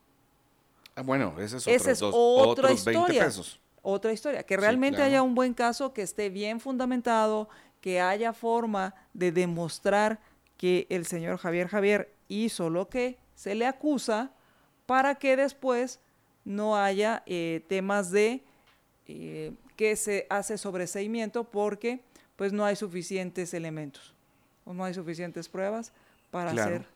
Ah, 0.94 1.02
bueno, 1.02 1.34
ese 1.40 1.56
es, 1.56 1.66
Esa 1.66 1.90
es 1.90 1.98
dos- 1.98 2.14
otra 2.16 2.50
otros 2.70 2.84
20 2.84 2.90
historia. 2.92 3.24
pesos. 3.24 3.60
Otra 3.82 4.12
historia, 4.12 4.42
que 4.42 4.54
Sí, 4.56 4.60
realmente 4.60 4.96
claro. 4.98 5.08
haya 5.10 5.22
un 5.22 5.34
buen 5.34 5.54
caso, 5.54 5.92
que 5.92 6.02
esté 6.02 6.28
bien 6.30 6.60
fundamentado, 6.60 7.48
que 7.80 8.00
haya 8.00 8.32
forma 8.32 8.94
de 9.14 9.32
demostrar 9.32 10.20
que 10.56 10.86
el 10.90 11.06
señor 11.06 11.38
Javier 11.38 11.68
Javier 11.68 12.12
hizo 12.28 12.68
lo 12.68 12.88
que 12.88 13.16
se 13.34 13.54
le 13.54 13.66
acusa 13.66 14.30
para 14.86 15.14
que 15.14 15.36
después 15.36 16.00
no 16.44 16.76
haya 16.76 17.22
eh, 17.26 17.64
temas 17.68 18.10
de 18.10 18.42
eh, 19.06 19.52
que 19.76 19.96
se 19.96 20.26
hace 20.28 20.58
sobreseimiento 20.58 21.44
porque 21.44 22.00
pues 22.36 22.52
no 22.52 22.64
hay 22.66 22.76
suficientes 22.76 23.54
elementos 23.54 24.14
o 24.64 24.74
no 24.74 24.84
hay 24.84 24.92
suficientes 24.92 25.48
pruebas 25.48 25.92
para 26.30 26.50
Claro. 26.52 26.76
hacer 26.76 26.86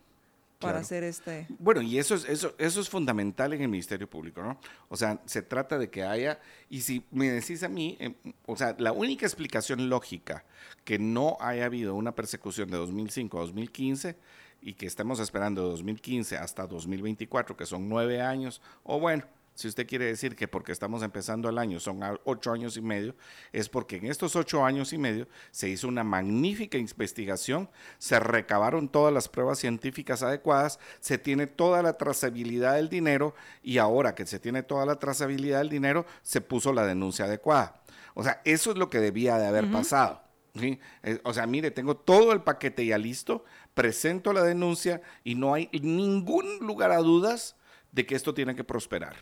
para 0.65 0.79
hacer 0.79 1.03
este... 1.03 1.47
Bueno, 1.59 1.81
y 1.81 1.97
eso 1.97 2.15
es, 2.15 2.25
eso, 2.25 2.53
eso 2.57 2.81
es 2.81 2.89
fundamental 2.89 3.53
en 3.53 3.61
el 3.61 3.67
Ministerio 3.67 4.09
Público, 4.09 4.41
¿no? 4.41 4.59
O 4.89 4.97
sea, 4.97 5.21
se 5.25 5.41
trata 5.41 5.77
de 5.77 5.89
que 5.89 6.03
haya, 6.03 6.39
y 6.69 6.81
si 6.81 7.03
me 7.11 7.29
decís 7.29 7.63
a 7.63 7.69
mí, 7.69 7.97
em, 7.99 8.15
o 8.45 8.55
sea, 8.55 8.75
la 8.79 8.91
única 8.91 9.25
explicación 9.25 9.89
lógica 9.89 10.43
que 10.83 10.99
no 10.99 11.37
haya 11.39 11.65
habido 11.65 11.95
una 11.95 12.13
persecución 12.13 12.69
de 12.69 12.77
2005 12.77 13.37
a 13.37 13.41
2015 13.41 14.15
y 14.61 14.73
que 14.73 14.87
estemos 14.87 15.19
esperando 15.19 15.63
de 15.63 15.69
2015 15.69 16.37
hasta 16.37 16.67
2024, 16.67 17.55
que 17.55 17.65
son 17.65 17.87
nueve 17.87 18.21
años, 18.21 18.61
o 18.83 18.99
bueno, 18.99 19.25
si 19.55 19.69
usted 19.69 19.87
quiere 19.87 20.05
decir 20.05 20.35
que 20.35 20.49
porque 20.49 20.73
estamos 20.73 21.01
empezando 21.01 21.49
el 21.49 21.57
año 21.57 21.79
son 21.79 22.01
ocho 22.25 22.51
años 22.51 22.75
y 22.75 22.81
medio, 22.81 23.15
es 23.53 23.69
porque 23.69 23.95
en 23.95 24.05
estos 24.07 24.35
ocho 24.35 24.65
años 24.65 24.91
y 24.91 24.97
medio 24.97 25.27
se 25.51 25.69
hizo 25.69 25.87
una 25.87 26.03
magnífica 26.03 26.77
investigación, 26.77 27.69
se 27.97 28.19
recabaron 28.19 28.89
todas 28.89 29.13
las 29.13 29.29
pruebas 29.29 29.57
científicas 29.59 30.23
adecuadas, 30.23 30.77
se 30.99 31.17
tiene 31.17 31.47
toda 31.47 31.81
la 31.81 31.93
trazabilidad 31.93 32.75
del 32.75 32.89
dinero 32.89 33.33
y 33.63 33.77
ahora 33.77 34.13
que 34.13 34.25
se 34.25 34.39
tiene 34.39 34.61
toda 34.61 34.85
la 34.85 34.99
trazabilidad 34.99 35.59
del 35.59 35.69
dinero, 35.69 36.05
se 36.21 36.41
puso 36.41 36.73
la 36.73 36.85
denuncia 36.85 37.25
adecuada. 37.25 37.81
O 38.13 38.23
sea, 38.23 38.41
eso 38.43 38.71
es 38.71 38.77
lo 38.77 38.89
que 38.89 38.99
debía 38.99 39.37
de 39.37 39.47
haber 39.47 39.71
pasado. 39.71 40.21
¿sí? 40.59 40.79
Eh, 41.03 41.19
o 41.23 41.33
sea, 41.33 41.47
mire, 41.47 41.71
tengo 41.71 41.95
todo 41.95 42.33
el 42.33 42.41
paquete 42.41 42.85
ya 42.85 42.97
listo, 42.97 43.45
presento 43.73 44.33
la 44.33 44.43
denuncia 44.43 45.01
y 45.23 45.35
no 45.35 45.53
hay 45.53 45.69
ningún 45.81 46.59
lugar 46.59 46.91
a 46.91 46.97
dudas 46.97 47.55
de 47.93 48.05
que 48.05 48.15
esto 48.15 48.33
tiene 48.33 48.55
que 48.55 48.65
prosperar. 48.65 49.15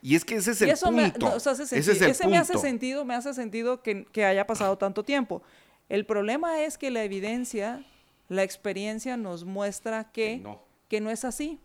Y 0.00 0.14
es 0.14 0.24
que 0.24 0.36
ese 0.36 0.52
es 0.52 0.62
el 0.62 0.68
punto. 0.78 1.36
ese, 1.36 2.28
me 2.28 2.38
hace 2.38 2.58
sentido, 2.58 3.04
me 3.04 3.14
hace 3.14 3.34
sentido 3.34 3.82
que, 3.82 4.06
haya 4.24 4.46
pasado 4.46 4.78
tanto 4.78 5.04
tiempo. 5.04 5.42
El 5.88 6.04
problema 6.06 6.62
es 6.62 6.78
que 6.78 6.90
la 6.90 7.02
evidencia, 7.02 7.84
la 8.28 8.42
experiencia 8.42 9.16
nos 9.16 9.44
muestra 9.44 10.10
que, 10.12 10.38
no, 10.38 10.62
que 10.88 11.00
no 11.00 11.10
es 11.10 11.24
así. 11.24 11.60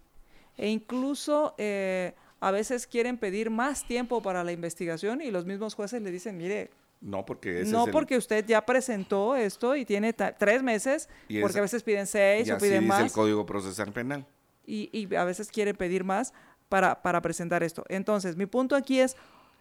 E 0.57 0.69
incluso 0.69 1.55
eh, 1.57 2.13
a 2.39 2.51
veces 2.51 2.87
quieren 2.87 3.17
pedir 3.17 3.49
más 3.49 3.85
tiempo 3.85 4.21
para 4.21 4.43
la 4.43 4.51
investigación 4.51 5.21
y 5.21 5.31
los 5.31 5.45
mismos 5.45 5.75
jueces 5.75 6.01
le 6.01 6.11
dicen, 6.11 6.37
mire, 6.37 6.69
no, 7.03 7.25
porque 7.25 7.63
no 7.65 7.87
porque 7.87 8.17
usted 8.17 8.45
ya 8.45 8.65
presentó 8.65 9.35
esto 9.35 9.75
y 9.75 9.83
tiene 9.83 10.13
tres 10.13 10.63
meses, 10.63 11.09
porque 11.41 11.59
a 11.59 11.61
veces 11.61 11.83
piden 11.83 12.07
seis 12.07 12.49
o 12.49 12.57
piden 12.57 12.87
más. 12.87 13.01
el 13.01 13.11
Código 13.11 13.45
Procesal 13.45 13.91
Penal. 13.91 14.25
Y, 14.65 14.89
y, 14.93 15.13
a 15.15 15.25
veces 15.25 15.49
quieren 15.51 15.75
pedir 15.75 16.05
más 16.05 16.33
para, 16.73 17.21
presentar 17.21 17.61
esto. 17.61 17.85
Entonces, 17.87 18.35
mi 18.35 18.47
punto 18.47 18.75
aquí 18.75 18.99
es, 18.99 19.15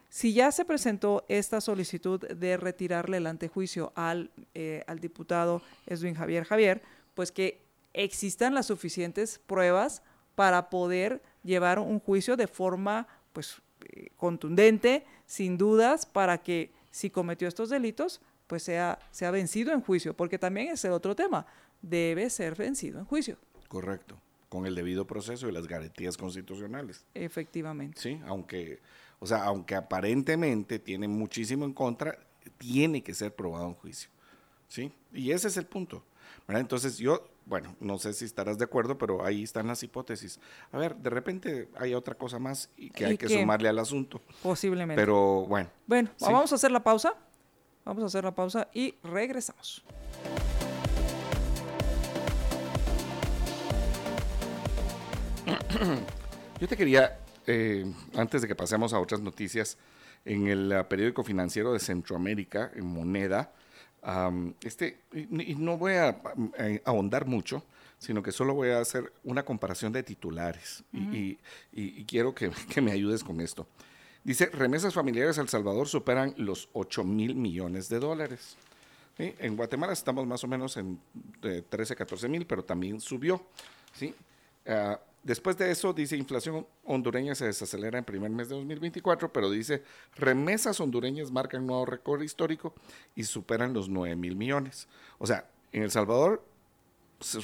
si 0.09 0.33
ya 0.33 0.51
se 0.51 0.65
presentó 0.65 1.27
esta 1.29 1.61
solicitud 1.61 2.19
de 2.27 2.57
retirarle 2.57 3.19
el 3.19 3.27
antejuicio 3.27 3.93
al, 3.95 4.31
eh, 4.55 4.83
al 4.87 4.99
diputado 4.99 5.61
Edwin 5.85 6.15
Javier 6.15 6.45
Javier, 6.45 6.81
pues 7.15 7.31
que 7.31 7.61
existan 7.93 8.55
las 8.55 8.65
suficientes 8.65 9.39
pruebas 9.47 10.03
para 10.37 10.71
poder 10.71 11.23
llevar 11.43 11.79
un 11.79 12.01
juicio 12.01 12.35
de 12.35 12.47
forma 12.47 13.07
pues 13.35 13.61
eh, 13.91 14.09
contundente, 14.17 15.05
sin 15.27 15.59
dudas, 15.59 16.07
para 16.07 16.39
que 16.39 16.73
si 16.91 17.11
cometió 17.11 17.47
estos 17.47 17.69
delitos, 17.69 18.23
pues 18.47 18.63
sea, 18.63 18.99
sea 19.11 19.31
vencido 19.31 19.75
en 19.75 19.83
juicio, 19.83 20.17
porque 20.17 20.39
también 20.39 20.69
es 20.69 20.83
el 20.87 20.93
otro 20.93 21.15
tema, 21.15 21.45
debe 21.83 22.31
ser 22.31 22.55
vencido 22.55 23.01
en 23.01 23.05
juicio. 23.05 23.37
Correcto 23.69 24.19
con 24.53 24.67
el 24.67 24.75
debido 24.75 25.07
proceso 25.07 25.49
y 25.49 25.53
las 25.53 25.67
garantías 25.67 26.19
constitucionales. 26.19 27.07
Efectivamente. 27.15 27.99
Sí, 27.99 28.21
aunque, 28.27 28.81
o 29.19 29.27
sea, 29.27 29.45
aunque 29.45 29.75
aparentemente 29.75 30.79
tiene 30.79 31.09
muchísimo 31.09 31.65
en 31.65 31.73
contra, 31.73 32.19
tiene 32.59 33.03
que 33.03 33.15
ser 33.15 33.35
probado 33.35 33.67
en 33.69 33.73
juicio. 33.73 34.11
¿Sí? 34.69 34.93
Y 35.11 35.31
ese 35.31 35.49
es 35.49 35.57
el 35.57 35.65
punto. 35.65 36.05
Entonces 36.49 36.99
yo, 36.99 37.27
bueno, 37.47 37.75
no 37.81 37.97
sé 37.97 38.13
si 38.13 38.27
estarás 38.27 38.59
de 38.59 38.67
acuerdo, 38.67 38.99
pero 38.99 39.25
ahí 39.25 39.43
están 39.43 39.69
las 39.69 39.83
hipótesis. 39.83 40.39
A 40.71 40.77
ver, 40.77 40.97
de 40.97 41.09
repente 41.09 41.71
hay 41.79 41.95
otra 41.95 42.15
cosa 42.15 42.39
más 42.39 42.69
y 42.77 42.91
que 42.91 43.07
hay 43.07 43.17
que 43.17 43.31
sumarle 43.31 43.71
al 43.71 43.79
asunto. 43.79 44.21
Posiblemente. 44.43 45.01
Pero 45.01 45.47
bueno. 45.47 45.71
Bueno, 45.87 46.11
vamos 46.21 46.53
a 46.53 46.57
hacer 46.57 46.71
la 46.71 46.85
pausa. 46.85 47.15
Vamos 47.87 48.03
a 48.03 48.07
hacer 48.07 48.23
la 48.23 48.35
pausa 48.35 48.69
y 48.75 48.97
regresamos. 49.03 49.83
Yo 56.61 56.69
te 56.69 56.77
quería, 56.77 57.19
eh, 57.47 57.85
antes 58.17 58.43
de 58.43 58.49
que 58.49 58.55
pasemos 58.55 58.93
a 58.93 59.01
otras 59.01 59.21
noticias, 59.21 59.79
en 60.25 60.47
el 60.47 60.73
uh, 60.73 60.87
periódico 60.87 61.25
financiero 61.25 61.73
de 61.73 61.81
Centroamérica, 61.81 62.71
en 62.75 62.87
Moneda, 62.87 63.53
este, 64.63 65.03
y, 65.13 65.55
no 65.55 65.79
voy 65.79 65.95
a, 65.95 66.21
ahondar 66.85 67.27
mucho, 67.27 67.65
sino 67.99 68.23
que 68.23 68.33
solo 68.33 68.55
voy 68.55 68.71
a 68.71 68.81
hacer 68.81 69.13
una 69.23 69.45
comparación 69.45 69.93
de 69.93 70.03
titulares 70.03 70.83
y, 70.93 71.37
quiero 72.07 72.35
que, 72.35 72.51
que, 72.69 72.81
me 72.81 72.93
ayudes 72.93 73.23
con 73.23 73.41
esto. 73.41 73.67
Dice, 74.25 74.47
remesas 74.47 74.95
familiares 74.95 75.39
a 75.39 75.43
El 75.43 75.49
Salvador 75.49 75.89
superan 75.89 76.35
los 76.37 76.69
8 76.73 77.05
mil 77.05 77.35
millones 77.35 77.89
de 77.89 77.99
dólares. 77.99 78.57
En 79.19 79.57
Guatemala 79.57 79.93
estamos 79.93 80.27
más 80.27 80.43
o 80.43 80.49
menos 80.49 80.77
en 80.77 80.99
13, 81.69 81.95
14 81.95 82.29
mil, 82.29 82.47
pero 82.47 82.65
también 82.65 83.01
subió. 83.01 83.45
¿sí? 83.93 84.15
Uh, 84.67 84.97
Después 85.23 85.57
de 85.57 85.71
eso, 85.71 85.93
dice, 85.93 86.17
inflación 86.17 86.67
hondureña 86.85 87.37
se 87.37 87.47
desacelera 87.47 87.99
en 87.99 88.05
primer 88.05 88.31
mes 88.31 88.49
de 88.49 88.57
2024, 88.57 89.33
pero 89.33 89.51
dice, 89.51 89.85
remesas 90.17 90.81
hondureñas 90.81 91.31
marcan 91.31 91.67
nuevo 91.67 91.87
récord 91.87 92.23
histórico 92.23 92.75
y 93.15 93.23
superan 93.25 93.73
los 93.73 93.89
9 93.89 94.17
mil 94.17 94.35
millones. 94.35 94.89
O 95.19 95.27
sea, 95.27 95.49
en 95.71 95.85
El 95.85 95.93
Salvador, 95.93 96.45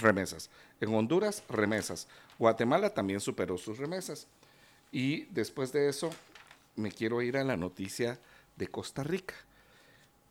remesas. 0.01 0.51
En 0.81 0.93
Honduras, 0.93 1.45
remesas. 1.49 2.09
Guatemala 2.39 2.91
también 2.95 3.21
superó 3.21 3.57
sus 3.59 3.79
remesas. 3.79 4.27
Y 4.91 5.27
después 5.27 5.73
de 5.73 5.89
eso, 5.89 6.11
me 6.75 6.91
quiero 6.91 7.23
ir 7.23 7.37
a 7.37 7.45
la 7.45 7.57
noticia 7.57 8.19
de 8.57 8.69
Costa 8.69 9.05
Rica. 9.05 9.35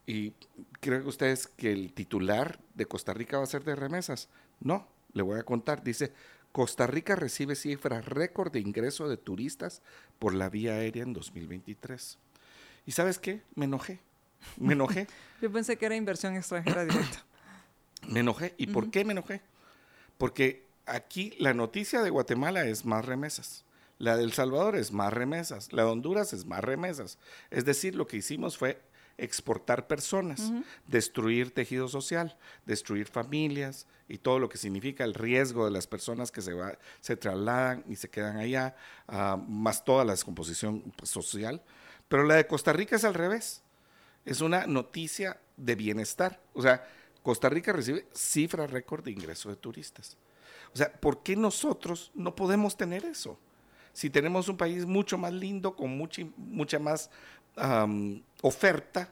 ¿Y 0.06 0.34
creen 0.80 1.06
ustedes 1.06 1.48
que 1.48 1.72
el 1.72 1.94
titular 1.94 2.60
de 2.74 2.86
Costa 2.86 3.14
Rica 3.14 3.38
va 3.38 3.44
a 3.44 3.48
ser 3.48 3.64
de 3.64 3.76
remesas? 3.76 4.30
No, 4.60 4.88
le 5.14 5.22
voy 5.22 5.40
a 5.40 5.44
contar. 5.44 5.84
Dice, 5.84 6.14
Costa 6.58 6.88
Rica 6.88 7.16
recibe 7.16 7.54
cifra 7.54 8.02
récord 8.02 8.52
de 8.52 8.60
ingreso 8.60 9.08
de 9.08 9.16
turistas 9.16 9.84
por 10.18 10.34
la 10.34 10.50
vía 10.50 10.74
aérea 10.74 11.04
en 11.04 11.14
2023. 11.14 12.18
¿Y 12.88 12.94
sabes 12.94 13.20
qué? 13.20 13.44
Me 13.54 13.66
enojé. 13.66 14.00
Me 14.58 14.74
enojé. 14.74 15.06
Yo 15.44 15.52
pensé 15.52 15.78
que 15.78 15.86
era 15.86 15.96
inversión 15.96 16.36
extranjera 16.36 16.84
directa. 16.84 17.24
me 18.10 18.22
enojé. 18.22 18.56
¿Y 18.58 18.66
por 18.66 18.90
qué 18.90 19.06
me 19.06 19.12
enojé? 19.12 19.44
Porque 20.18 20.66
aquí 20.88 21.36
la 21.38 21.54
noticia 21.54 22.02
de 22.02 22.10
Guatemala 22.10 22.66
es 22.66 22.86
más 22.86 23.06
remesas. 23.06 23.64
La 24.00 24.18
del 24.18 24.34
Salvador 24.34 24.78
es 24.78 24.92
más 24.92 25.14
remesas. 25.14 25.72
La 25.74 25.84
de 25.84 25.90
Honduras 25.90 26.34
es 26.34 26.46
más 26.46 26.64
remesas. 26.64 27.20
Es 27.52 27.66
decir, 27.66 27.94
lo 27.94 28.08
que 28.08 28.18
hicimos 28.18 28.58
fue 28.58 28.82
exportar 29.18 29.88
personas, 29.88 30.52
destruir 30.86 31.54
tejido 31.54 31.88
social, 31.88 32.38
destruir 32.66 33.08
familias 33.08 33.88
y 34.08 34.20
todo 34.20 34.40
lo 34.40 34.48
que 34.50 34.58
significa 34.58 35.04
el 35.04 35.14
riesgo 35.14 35.66
de 35.66 35.72
las 35.72 35.88
personas 35.88 36.32
que 36.32 36.42
se, 36.42 36.54
va, 36.54 36.78
se 37.02 37.18
trasladan 37.18 37.84
y 37.90 37.96
se 37.96 38.10
quedan 38.10 38.38
allá, 38.38 38.76
ah, 39.08 39.38
más 39.48 39.84
toda 39.84 40.06
la 40.06 40.14
descomposición 40.14 40.94
social. 41.04 41.62
Pero 42.08 42.24
la 42.24 42.36
de 42.36 42.48
Costa 42.48 42.74
Rica 42.74 42.96
es 42.96 43.04
al 43.04 43.14
revés. 43.14 43.64
Es 44.24 44.42
una 44.42 44.68
noticia 44.68 45.40
de 45.58 45.76
bienestar. 45.76 46.40
O 46.54 46.62
sea, 46.62 46.88
Costa 47.24 47.50
Rica 47.50 47.74
recibe 47.74 48.08
cifra 48.14 48.68
récord 48.68 49.04
de 49.04 49.12
ingreso 49.12 49.50
de 49.50 49.56
turistas. 49.56 50.18
O 50.74 50.78
sea, 50.78 50.92
¿por 50.92 51.24
qué 51.24 51.36
nosotros 51.36 52.12
no 52.14 52.36
podemos 52.36 52.78
tener 52.78 53.04
eso? 53.06 53.40
Si 53.94 54.10
tenemos 54.10 54.48
un 54.48 54.58
país 54.58 54.86
mucho 54.86 55.18
más 55.18 55.34
lindo, 55.34 55.76
con 55.76 55.98
mucha, 55.98 56.22
mucha 56.38 56.78
más 56.78 57.10
oferta. 58.42 59.10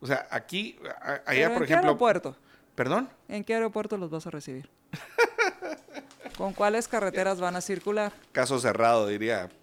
O 0.00 0.06
sea, 0.06 0.26
aquí, 0.30 0.78
allá, 1.26 1.52
por 1.52 1.62
ejemplo. 1.62 1.62
¿En 1.62 1.66
qué 1.66 1.74
aeropuerto? 1.74 2.36
¿Perdón? 2.74 3.08
¿En 3.28 3.44
qué 3.44 3.54
aeropuerto 3.54 3.96
los 3.96 4.10
vas 4.10 4.26
a 4.26 4.30
recibir? 4.30 4.68
¿Con 6.36 6.54
cuáles 6.54 6.88
carreteras 6.88 7.40
van 7.40 7.56
a 7.56 7.60
circular? 7.60 8.12
Caso 8.32 8.58
cerrado, 8.58 9.06
diría 9.06 9.50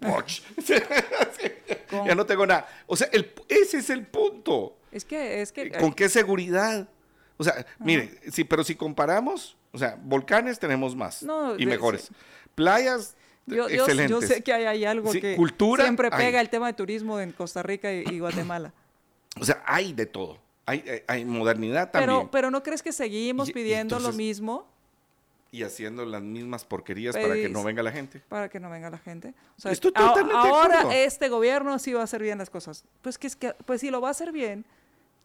ya 1.90 2.14
no 2.14 2.24
tengo 2.26 2.46
nada. 2.46 2.68
O 2.86 2.96
sea, 2.96 3.08
ese 3.48 3.78
es 3.78 3.90
el 3.90 4.06
punto. 4.06 4.76
Es 4.92 5.04
que, 5.04 5.42
es 5.42 5.52
que. 5.52 5.70
¿Con 5.72 5.92
qué 5.92 6.08
seguridad? 6.08 6.88
O 7.36 7.44
sea, 7.44 7.66
mire, 7.78 8.20
sí, 8.30 8.44
pero 8.44 8.62
si 8.64 8.74
comparamos, 8.74 9.56
o 9.72 9.78
sea, 9.78 9.98
volcanes 10.02 10.58
tenemos 10.58 10.94
más 10.94 11.24
y 11.58 11.66
mejores. 11.66 12.10
Playas 12.54 13.16
yo, 13.50 13.68
Yo, 13.68 14.20
sé 14.20 14.42
que 14.42 14.52
hay, 14.52 14.84
algo 14.84 15.10
que 15.12 15.36
siempre 15.76 16.10
pega 16.10 16.40
el 16.40 16.48
tema 16.48 16.68
de 16.68 16.72
turismo 16.74 17.20
en 17.20 17.32
Costa 17.32 17.62
Rica 17.62 17.92
y, 17.92 18.18
Guatemala. 18.18 18.72
O 19.40 19.44
sea, 19.44 19.62
hay 19.66 19.92
de 19.92 20.06
todo. 20.06 20.38
Hay, 20.66 20.84
hay, 21.06 21.24
modernidad 21.24 21.90
también. 21.90 22.18
Pero, 22.18 22.30
pero 22.30 22.50
¿no 22.50 22.62
crees 22.62 22.82
que 22.82 22.92
seguimos 22.92 23.50
pidiendo 23.50 23.98
lo 23.98 24.12
mismo? 24.12 24.66
Y 25.52 25.64
haciendo 25.64 26.04
las 26.06 26.22
mismas 26.22 26.64
porquerías 26.64 27.16
para 27.16 27.34
que 27.34 27.48
no 27.48 27.64
venga 27.64 27.82
la 27.82 27.90
gente. 27.90 28.22
Para 28.28 28.48
que 28.48 28.60
no 28.60 28.70
venga 28.70 28.88
la 28.88 28.98
gente. 28.98 29.34
O 29.56 29.60
sea, 29.60 29.72
ahora 30.32 30.94
este 30.94 31.28
gobierno 31.28 31.76
sí 31.80 31.92
va 31.92 32.02
a 32.02 32.04
hacer 32.04 32.22
bien 32.22 32.38
las 32.38 32.50
cosas. 32.50 32.84
Pues 33.02 33.18
que 33.18 33.26
es 33.26 33.34
que, 33.34 33.52
pues 33.66 33.80
si 33.80 33.90
lo 33.90 34.00
va 34.00 34.08
a 34.08 34.10
hacer 34.12 34.30
bien, 34.30 34.64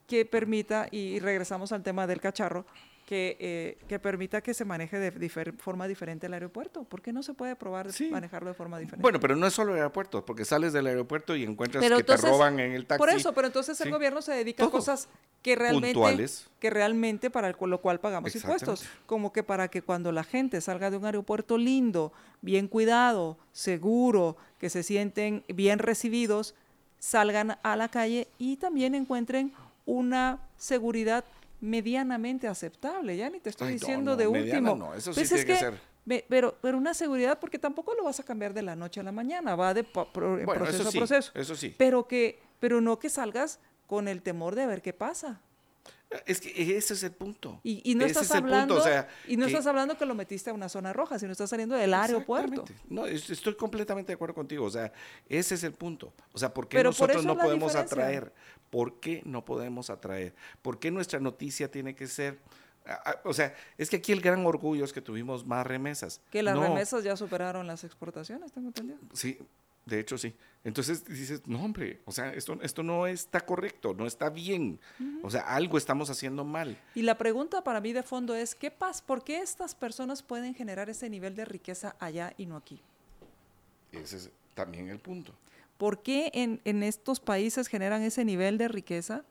que 0.08 0.26
permita, 0.26 0.88
y 0.92 1.20
regresamos 1.20 1.72
al 1.72 1.84
tema 1.84 2.08
del 2.08 2.22
cacharro, 2.22 2.66
que, 3.06 3.38
eh, 3.40 3.78
que 3.88 4.00
permita 4.00 4.42
que 4.42 4.54
se 4.54 4.66
maneje 4.66 4.98
de 4.98 5.52
forma 5.58 5.88
diferente 5.88 6.26
el 6.26 6.34
aeropuerto. 6.34 6.84
¿Por 6.84 7.02
qué 7.02 7.14
no 7.14 7.22
se 7.22 7.34
puede 7.34 7.56
probar 7.56 7.88
manejarlo 8.10 8.50
de 8.50 8.56
forma 8.56 8.80
diferente? 8.80 9.02
Bueno, 9.02 9.20
pero 9.20 9.36
no 9.36 9.46
es 9.46 9.54
solo 9.54 9.74
el 9.74 9.78
aeropuerto, 9.78 10.26
porque 10.26 10.44
sales 10.44 10.74
del 10.74 10.88
aeropuerto 10.88 11.36
y 11.36 11.44
encuentras 11.44 11.84
que 11.84 12.04
te 12.04 12.18
roban 12.18 12.60
en 12.60 12.72
el 12.72 12.88
taxi. 12.88 12.98
Por 13.00 13.10
eso, 13.10 13.34
pero 13.34 13.48
entonces 13.48 13.80
el 13.82 13.92
gobierno 13.92 14.22
se 14.22 14.32
dedica 14.32 14.66
a 14.66 14.72
cosas 14.72 15.08
que 15.44 15.56
realmente, 15.56 16.26
que 16.60 16.70
realmente 16.72 17.30
para 17.30 17.52
lo 17.52 17.82
cual 17.82 18.00
pagamos 18.00 18.36
impuestos, 18.36 18.84
como 19.06 19.32
que 19.32 19.44
para 19.44 19.68
que 19.68 19.84
cuando 19.84 20.12
la 20.12 20.24
gente 20.24 20.60
salga 20.60 20.90
de 20.90 20.98
un 20.98 21.06
aeropuerto 21.06 21.60
lindo, 21.60 22.12
bien 22.42 22.68
cuidado, 22.68 23.38
seguro, 23.52 24.36
que 24.60 24.72
se 24.72 24.82
sienten 24.82 25.44
bien 25.48 25.78
recibidos, 25.78 26.56
salgan 26.98 27.60
a 27.62 27.76
la 27.76 27.90
calle 27.90 28.28
y 28.40 28.58
también 28.58 28.96
encuentren 28.96 29.54
una 29.86 30.40
seguridad 30.58 31.26
medianamente 31.62 32.48
aceptable. 32.48 33.18
Ya 33.18 33.30
ni 33.30 33.40
te 33.40 33.50
estoy 33.50 33.74
diciendo 33.74 34.16
de 34.16 34.28
último. 34.28 34.76
No, 34.76 34.94
eso 34.94 35.14
sí 35.14 35.22
pues 35.22 35.30
tiene 35.30 35.46
que, 35.46 35.56
ser. 35.58 35.80
Pero, 36.28 36.56
pero 36.62 36.78
una 36.78 36.94
seguridad, 36.94 37.40
porque 37.40 37.58
tampoco 37.58 37.94
lo 37.96 38.04
vas 38.04 38.20
a 38.20 38.24
cambiar 38.24 38.54
de 38.54 38.62
la 38.62 38.76
noche 38.76 39.00
a 39.00 39.04
la 39.04 39.12
mañana, 39.12 39.56
va 39.56 39.74
de 39.74 39.84
proceso 39.84 40.90
a 40.90 40.92
proceso. 40.92 41.32
Eso 41.34 41.56
sí. 41.56 41.74
Pero, 41.78 42.08
que, 42.08 42.40
pero 42.60 42.82
no 42.82 43.00
que 43.00 43.10
salgas 43.10 43.60
con 43.88 44.08
el 44.08 44.22
temor 44.22 44.56
de 44.56 44.68
ver 44.68 44.82
qué 44.82 44.94
pasa. 44.94 45.42
Es 46.26 46.42
que 46.42 46.78
ese 46.78 46.94
es 46.94 47.04
el 47.04 47.12
punto. 47.12 47.60
Y, 47.64 47.96
no 47.96 48.06
estás 48.06 48.32
hablando, 48.32 48.84
y 49.28 49.38
no 49.38 49.46
estás 49.46 49.66
hablando 49.68 49.98
que 49.98 50.06
lo 50.06 50.16
metiste 50.16 50.50
a 50.50 50.54
una 50.54 50.70
zona 50.70 50.94
roja, 50.94 51.20
sino 51.20 51.32
estás 51.32 51.50
saliendo 51.50 51.76
del 51.76 51.94
aeropuerto. 51.94 52.66
No, 52.90 53.06
estoy 53.06 53.56
completamente 53.56 54.12
de 54.12 54.16
acuerdo 54.16 54.36
contigo. 54.36 54.66
O 54.66 54.72
sea, 54.72 54.92
ese 55.30 55.56
es 55.56 55.64
el 55.64 55.74
punto. 55.74 56.14
O 56.34 56.38
sea, 56.38 56.54
¿por 56.54 56.68
qué 56.68 56.84
nosotros 56.84 57.26
no 57.26 57.38
podemos 57.38 57.76
atraer? 57.76 58.34
¿Por 58.70 59.00
qué 59.00 59.22
no 59.26 59.46
podemos 59.46 59.90
atraer? 59.90 60.34
¿Por 60.62 60.80
qué 60.80 60.92
nuestra 60.92 61.20
noticia 61.20 61.70
tiene 61.70 61.96
que 61.96 62.08
ser 62.08 62.40
o 63.24 63.34
sea, 63.34 63.56
es 63.78 63.90
que 63.90 63.98
aquí 63.98 64.12
el 64.12 64.22
gran 64.22 64.46
orgullo 64.46 64.86
es 64.86 64.94
que 64.94 65.02
tuvimos 65.02 65.46
más 65.46 65.66
remesas. 65.66 66.22
Que 66.30 66.44
las 66.44 66.58
remesas 66.58 67.04
ya 67.04 67.18
superaron 67.18 67.66
las 67.66 67.84
exportaciones, 67.84 68.52
tengo 68.52 68.68
entendido. 68.68 69.00
Sí, 69.14 69.40
de 69.86 70.00
hecho, 70.00 70.18
sí. 70.18 70.34
Entonces 70.64 71.06
dices, 71.06 71.46
no, 71.46 71.64
hombre, 71.64 72.02
o 72.06 72.12
sea, 72.12 72.34
esto, 72.34 72.58
esto 72.64 72.82
no 72.82 73.06
está 73.06 73.42
correcto, 73.42 73.94
no 73.94 74.08
está 74.08 74.32
bien. 74.32 74.80
O 75.22 75.30
sea, 75.30 75.42
algo 75.42 75.78
estamos 75.78 76.10
haciendo 76.10 76.44
mal. 76.44 76.76
Y 76.96 77.04
la 77.04 77.20
pregunta 77.20 77.64
para 77.64 77.80
mí 77.82 77.94
de 77.94 78.02
fondo 78.02 78.34
es, 78.34 78.56
¿qué 78.56 78.72
pasa? 78.72 79.06
¿Por 79.06 79.24
qué 79.24 79.42
estas 79.42 79.76
personas 79.76 80.24
pueden 80.24 80.56
generar 80.56 80.90
ese 80.90 81.08
nivel 81.08 81.36
de 81.36 81.46
riqueza 81.46 81.96
allá 82.00 82.34
y 82.36 82.48
no 82.48 82.58
aquí? 82.58 82.82
Ese 83.92 84.18
es 84.18 84.32
también 84.56 84.90
el 84.90 85.00
punto. 85.00 85.34
¿Por 85.78 86.02
qué 86.02 86.32
en, 86.34 86.62
en 86.66 86.82
estos 86.82 87.20
países 87.20 87.68
generan 87.68 88.02
ese 88.02 88.26
nivel 88.26 88.58
de 88.58 88.68
riqueza 88.68 89.24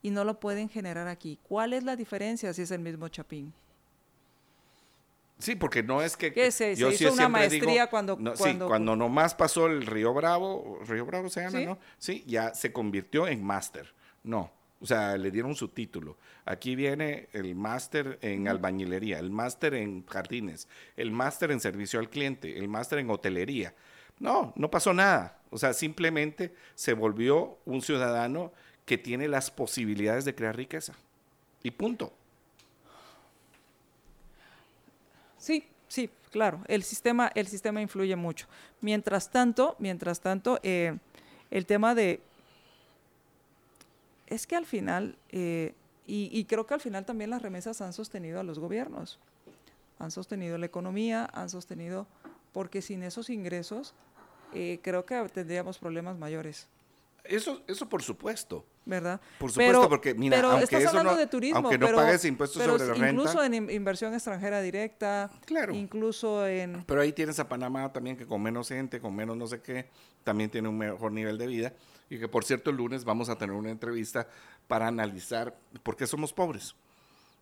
y 0.00 0.10
no 0.10 0.22
lo 0.22 0.38
pueden 0.38 0.68
generar 0.68 1.08
aquí? 1.08 1.40
¿Cuál 1.42 1.72
es 1.72 1.82
la 1.82 1.96
diferencia 1.96 2.54
si 2.54 2.62
es 2.62 2.70
el 2.70 2.80
mismo 2.80 3.08
Chapín? 3.08 3.52
Sí, 5.38 5.54
porque 5.54 5.82
no 5.82 6.02
es 6.02 6.16
que... 6.16 6.32
¿Qué 6.32 6.50
se, 6.50 6.74
yo 6.74 6.90
hizo 6.90 7.12
una 7.12 7.28
maestría 7.28 7.86
cuando, 7.86 8.16
no, 8.18 8.34
Sí, 8.36 8.56
cuando 8.58 8.96
nomás 8.96 9.34
pasó 9.34 9.66
el 9.66 9.86
Río 9.86 10.12
Bravo, 10.12 10.80
Río 10.86 11.06
Bravo 11.06 11.28
se 11.28 11.42
llama, 11.42 11.60
¿no? 11.60 11.78
Sí, 11.98 12.24
ya 12.26 12.54
se 12.54 12.72
convirtió 12.72 13.28
en 13.28 13.44
máster. 13.44 13.94
No, 14.24 14.50
o 14.80 14.86
sea, 14.86 15.16
le 15.16 15.30
dieron 15.30 15.54
su 15.54 15.68
título. 15.68 16.16
Aquí 16.44 16.76
viene 16.76 17.28
el 17.32 17.54
máster 17.54 18.18
en 18.20 18.48
albañilería, 18.48 19.18
el 19.18 19.30
máster 19.30 19.74
en 19.74 20.06
jardines, 20.06 20.68
el 20.96 21.10
máster 21.10 21.50
en 21.50 21.60
servicio 21.60 22.00
al 22.00 22.10
cliente, 22.10 22.58
el 22.58 22.68
máster 22.68 22.98
en 22.98 23.10
hotelería. 23.10 23.74
No, 24.18 24.52
no 24.56 24.70
pasó 24.70 24.92
nada. 24.92 25.38
O 25.50 25.58
sea, 25.58 25.72
simplemente 25.72 26.52
se 26.74 26.92
volvió 26.92 27.58
un 27.64 27.82
ciudadano 27.82 28.52
que 28.84 28.98
tiene 28.98 29.28
las 29.28 29.50
posibilidades 29.50 30.24
de 30.24 30.34
crear 30.34 30.56
riqueza. 30.56 30.94
Y 31.62 31.70
punto. 31.72 32.12
Sí, 35.48 35.64
sí, 35.88 36.10
claro, 36.30 36.60
el 36.68 36.82
sistema, 36.82 37.32
el 37.34 37.46
sistema 37.46 37.80
influye 37.80 38.14
mucho. 38.16 38.46
Mientras 38.82 39.30
tanto, 39.30 39.76
mientras 39.78 40.20
tanto, 40.20 40.60
eh, 40.62 40.98
el 41.50 41.64
tema 41.64 41.94
de 41.94 42.20
es 44.26 44.46
que 44.46 44.56
al 44.56 44.66
final, 44.66 45.16
eh, 45.30 45.72
y, 46.06 46.44
creo 46.44 46.66
que 46.66 46.74
al 46.74 46.82
final 46.82 47.06
también 47.06 47.30
las 47.30 47.40
remesas 47.40 47.80
han 47.80 47.94
sostenido 47.94 48.38
a 48.40 48.42
los 48.42 48.58
gobiernos, 48.58 49.18
han 49.98 50.10
sostenido 50.10 50.58
la 50.58 50.66
economía, 50.66 51.30
han 51.32 51.48
sostenido, 51.48 52.06
porque 52.52 52.82
sin 52.82 53.02
esos 53.02 53.30
ingresos 53.30 53.94
eh, 54.52 54.80
creo 54.82 55.06
que 55.06 55.16
tendríamos 55.32 55.78
problemas 55.78 56.18
mayores. 56.18 56.68
Eso, 57.28 57.62
eso 57.66 57.88
por 57.88 58.02
supuesto. 58.02 58.64
¿Verdad? 58.84 59.20
Por 59.38 59.50
supuesto, 59.50 59.88
porque 59.88 60.14
mira, 60.14 60.36
pero 60.36 60.48
aunque 60.48 60.64
estás 60.64 60.80
eso 60.80 60.88
hablando 60.88 61.12
no, 61.12 61.18
de 61.18 61.26
turismo, 61.26 61.58
aunque 61.58 61.76
no 61.76 61.86
pero, 61.86 61.98
pagues 61.98 62.24
impuestos 62.24 62.62
sobre 62.62 62.86
la 62.86 62.94
renta. 62.94 63.10
Incluso 63.10 63.44
en 63.44 63.70
inversión 63.70 64.14
extranjera 64.14 64.62
directa. 64.62 65.30
Claro. 65.44 65.74
Incluso 65.74 66.46
en. 66.46 66.84
Pero 66.86 67.02
ahí 67.02 67.12
tienes 67.12 67.38
a 67.38 67.46
Panamá 67.46 67.92
también 67.92 68.16
que 68.16 68.26
con 68.26 68.42
menos 68.42 68.68
gente, 68.68 68.98
con 68.98 69.14
menos 69.14 69.36
no 69.36 69.46
sé 69.46 69.60
qué, 69.60 69.90
también 70.24 70.48
tiene 70.48 70.68
un 70.68 70.78
mejor 70.78 71.12
nivel 71.12 71.36
de 71.36 71.46
vida. 71.46 71.74
Y 72.08 72.18
que 72.18 72.28
por 72.28 72.44
cierto, 72.44 72.70
el 72.70 72.76
lunes 72.76 73.04
vamos 73.04 73.28
a 73.28 73.36
tener 73.36 73.54
una 73.54 73.70
entrevista 73.70 74.26
para 74.66 74.86
analizar 74.86 75.54
por 75.82 75.94
qué 75.94 76.06
somos 76.06 76.32
pobres. 76.32 76.74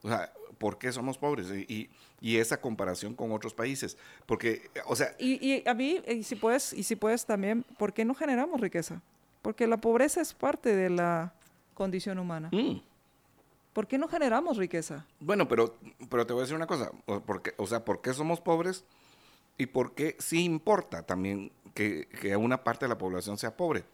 O 0.03 0.09
sea, 0.09 0.33
¿por 0.59 0.79
qué 0.79 0.92
somos 0.92 1.18
pobres? 1.18 1.49
Y, 1.51 1.88
y, 2.20 2.37
esa 2.38 2.61
comparación 2.61 3.14
con 3.14 3.33
otros 3.33 3.55
países. 3.55 3.96
Porque, 4.27 4.70
o 4.87 4.96
sea... 4.96 5.14
Y, 5.18 5.44
y 5.44 5.62
a 5.66 5.75
mí, 5.75 6.01
y 6.07 6.22
si, 6.22 6.35
puedes, 6.35 6.72
y 6.72 6.83
si 6.83 6.96
puedes 6.96 7.25
también, 7.25 7.64
¿por 7.79 7.92
qué 7.92 8.05
no 8.05 8.14
generamos 8.14 8.61
riqueza? 8.61 9.03
Porque 9.47 9.69
la 9.69 9.77
pobreza 9.77 10.21
es 10.21 10.35
parte 10.35 10.75
de 10.75 10.91
la 10.91 11.33
condición 11.73 12.19
humana. 12.19 12.49
Mm. 12.51 12.81
¿Por 13.73 13.87
qué 13.87 13.97
no 13.97 14.09
generamos 14.09 14.57
riqueza? 14.57 15.07
Bueno, 15.21 15.47
pero, 15.47 15.77
pero 16.11 16.27
te 16.27 16.33
voy 16.33 16.41
a 16.41 16.43
decir 16.43 16.57
una 16.57 16.67
cosa. 16.67 16.91
Porque, 17.25 17.55
o 17.57 17.65
sea, 17.65 17.85
¿por 17.85 18.03
qué 18.03 18.13
somos 18.13 18.41
pobres? 18.41 18.85
Y 19.57 19.67
por 19.67 19.95
qué 19.95 20.17
sí 20.19 20.43
importa 20.43 21.05
también 21.05 21.53
que, 21.75 22.09
que 22.09 22.37
una 22.37 22.65
parte 22.65 22.87
de 22.87 22.89
la 22.89 22.99
población 22.99 23.39
sea 23.39 23.57
pobre. 23.57 23.85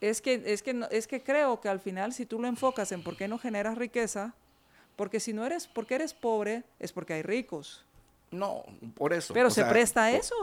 es 0.00 0.20
que, 0.20 0.42
es, 0.44 0.60
que 0.64 0.84
es 0.90 1.06
que 1.06 1.22
creo 1.22 1.60
que 1.60 1.68
al 1.68 1.78
final, 1.78 2.12
si 2.12 2.26
tú 2.26 2.40
lo 2.40 2.48
enfocas 2.48 2.90
en 2.90 3.04
por 3.04 3.16
qué 3.16 3.28
no 3.28 3.38
generas 3.38 3.78
riqueza, 3.78 4.34
porque 4.96 5.20
si 5.20 5.32
no 5.32 5.46
eres, 5.46 5.68
porque 5.68 5.94
eres 5.94 6.14
pobre, 6.14 6.64
es 6.80 6.90
porque 6.90 7.12
hay 7.12 7.22
ricos. 7.22 7.84
No, 8.32 8.64
por 8.96 9.12
eso. 9.12 9.34
Pero 9.34 9.50
se 9.50 9.64
presta 9.66 10.02
a 10.02 10.10
eso. 10.10 10.34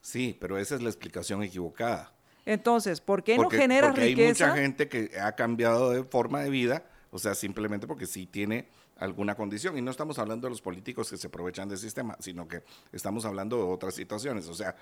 Sí, 0.00 0.36
pero 0.38 0.58
esa 0.58 0.76
es 0.76 0.80
la 0.80 0.90
explicación 0.90 1.42
equivocada. 1.42 2.12
Entonces, 2.44 3.00
¿por 3.00 3.22
qué 3.22 3.36
no 3.36 3.50
genera 3.50 3.88
porque 3.88 4.06
riqueza? 4.06 4.44
Hay 4.46 4.50
mucha 4.50 4.62
gente 4.62 4.88
que 4.88 5.10
ha 5.20 5.32
cambiado 5.32 5.90
de 5.90 6.04
forma 6.04 6.40
de 6.40 6.50
vida, 6.50 6.84
o 7.10 7.18
sea, 7.18 7.34
simplemente 7.34 7.86
porque 7.86 8.06
sí 8.06 8.26
tiene 8.26 8.68
alguna 8.98 9.34
condición. 9.34 9.76
Y 9.78 9.82
no 9.82 9.90
estamos 9.90 10.18
hablando 10.18 10.46
de 10.46 10.50
los 10.50 10.62
políticos 10.62 11.10
que 11.10 11.16
se 11.16 11.26
aprovechan 11.26 11.68
del 11.68 11.78
sistema, 11.78 12.16
sino 12.20 12.48
que 12.48 12.62
estamos 12.92 13.24
hablando 13.24 13.56
de 13.56 13.62
otras 13.62 13.94
situaciones. 13.94 14.48
O 14.48 14.54
sea, 14.54 14.74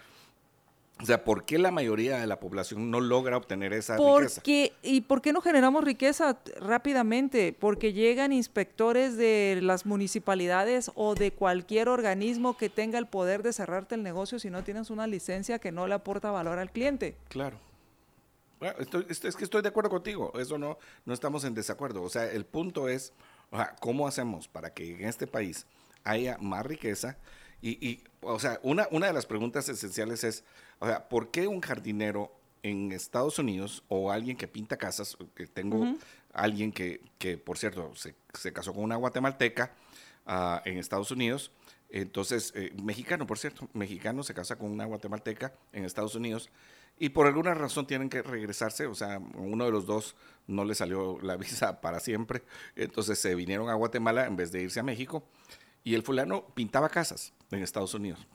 o 0.98 1.04
sea, 1.04 1.24
¿por 1.24 1.44
qué 1.44 1.59
la 1.59 1.70
mayoría 1.70 2.18
de 2.18 2.26
la 2.26 2.40
población 2.40 2.90
no 2.90 3.00
logra 3.00 3.37
obtener 3.37 3.74
esa 3.74 3.98
riqueza? 3.98 4.40
¿Y 4.82 5.02
por 5.02 5.20
qué 5.20 5.35
no 5.35 5.42
generamos 5.42 5.85
riqueza 5.85 6.38
rápidamente? 6.59 7.54
Porque 7.59 7.92
llegan 7.92 8.32
inspectores 8.32 9.18
de 9.18 9.59
las 9.62 9.85
municipalidades 9.85 10.90
o 10.94 11.14
de 11.14 11.32
cualquier 11.32 11.90
organismo 11.90 12.56
que 12.56 12.70
tenga 12.70 12.98
el 12.98 13.06
poder 13.06 13.42
de 13.42 13.52
cerrarte 13.52 13.94
el 13.94 14.02
negocio 14.02 14.38
si 14.38 14.48
no 14.48 14.64
tienes 14.64 14.88
una 14.88 15.06
licencia 15.06 15.59
que 15.59 15.70
no 15.70 15.87
le 15.87 15.94
aporta 15.94 16.30
valor 16.30 16.59
al 16.59 16.70
cliente. 16.70 17.14
Claro. 17.28 17.59
es 19.09 19.37
que 19.37 19.44
estoy 19.44 19.61
de 19.61 19.68
acuerdo 19.68 19.90
contigo, 19.90 20.32
eso 20.40 20.56
no, 20.56 20.78
no 21.04 21.12
estamos 21.12 21.44
en 21.44 21.52
desacuerdo. 21.52 22.02
O 22.02 22.09
sea, 22.09 22.24
el 22.30 22.46
punto 22.46 22.88
es, 22.88 23.12
¿cómo 23.80 24.09
hacemos 24.09 24.48
para 24.48 24.72
que 24.72 24.94
en 24.94 25.04
este 25.04 25.26
país 25.26 25.66
haya 26.04 26.38
más 26.38 26.64
riqueza? 26.64 27.18
Y, 27.61 27.87
y 27.87 28.02
o 28.22 28.38
sea, 28.38 28.61
una, 28.62 28.88
una 28.90 29.09
de 29.09 29.12
las 29.12 29.26
preguntas 29.26 29.68
esenciales 29.68 30.24
es, 30.24 30.42
o 30.79 30.87
sea, 30.87 31.09
¿por 31.09 31.31
qué 31.31 31.47
un 31.47 31.61
jardinero 31.61 32.33
en 32.62 32.93
Estados 32.93 33.39
Unidos 33.39 33.85
o 33.89 34.11
alguien 34.11 34.37
que 34.37 34.49
pinta 34.49 34.77
casas, 34.77 35.17
que 35.35 35.47
tengo 35.47 35.97
alguien 36.33 36.73
que, 36.73 37.01
que, 37.19 37.39
por 37.39 37.59
cierto, 37.59 37.95
se, 37.95 38.15
se, 38.35 38.53
casó 38.53 38.75
con 38.75 38.83
una 38.83 38.97
guatemalteca 38.97 39.73
uh, 40.27 40.69
en 40.69 40.79
Estados 40.79 41.11
Unidos, 41.11 41.53
entonces, 41.89 42.53
eh, 42.57 42.73
mexicano, 42.83 43.27
por 43.27 43.39
cierto, 43.39 43.69
mexicano 43.73 44.23
se 44.23 44.35
casa 44.35 44.57
con 44.57 44.71
una 44.71 44.85
guatemalteca 44.85 45.53
en 45.73 45.85
Estados 45.85 46.15
Unidos 46.15 46.51
y 46.99 47.11
por 47.11 47.27
alguna 47.27 47.55
razón 47.55 47.87
tienen 47.87 48.09
que 48.09 48.23
regresarse, 48.23 48.87
o 48.87 48.95
sea, 48.95 49.19
uno 49.35 49.65
de 49.65 49.71
los 49.71 49.87
dos 49.87 50.17
no 50.47 50.65
le 50.65 50.75
salió 50.75 51.19
la 51.23 51.37
visa 51.37 51.81
para 51.81 52.01
siempre, 52.01 52.43
entonces 52.75 53.19
se 53.19 53.35
vinieron 53.35 53.69
a 53.69 53.75
Guatemala 53.75 54.27
en 54.27 54.37
vez 54.37 54.51
de 54.51 54.62
irse 54.62 54.81
a 54.81 54.83
México 54.83 55.25
y 55.85 55.95
el 55.95 56.03
fulano 56.03 56.49
pintaba 56.55 56.89
casas 56.89 57.33
en 57.51 57.62
Estados 57.62 57.95
Unidos. 57.95 58.27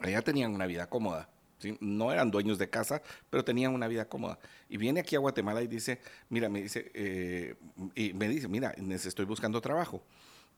Allá 0.00 0.22
tenían 0.22 0.54
una 0.54 0.66
vida 0.66 0.88
cómoda. 0.88 1.28
No 1.80 2.12
eran 2.12 2.30
dueños 2.30 2.58
de 2.58 2.68
casa, 2.68 3.02
pero 3.28 3.44
tenían 3.44 3.74
una 3.74 3.88
vida 3.88 4.08
cómoda. 4.08 4.38
Y 4.68 4.76
viene 4.76 5.00
aquí 5.00 5.16
a 5.16 5.18
Guatemala 5.18 5.62
y 5.62 5.66
dice, 5.66 6.00
mira, 6.28 6.48
me 6.48 6.62
dice, 6.62 6.90
eh, 6.94 7.54
y 7.94 8.12
me 8.12 8.28
dice, 8.28 8.48
mira, 8.48 8.74
estoy 8.90 9.24
buscando 9.24 9.60
trabajo 9.60 10.02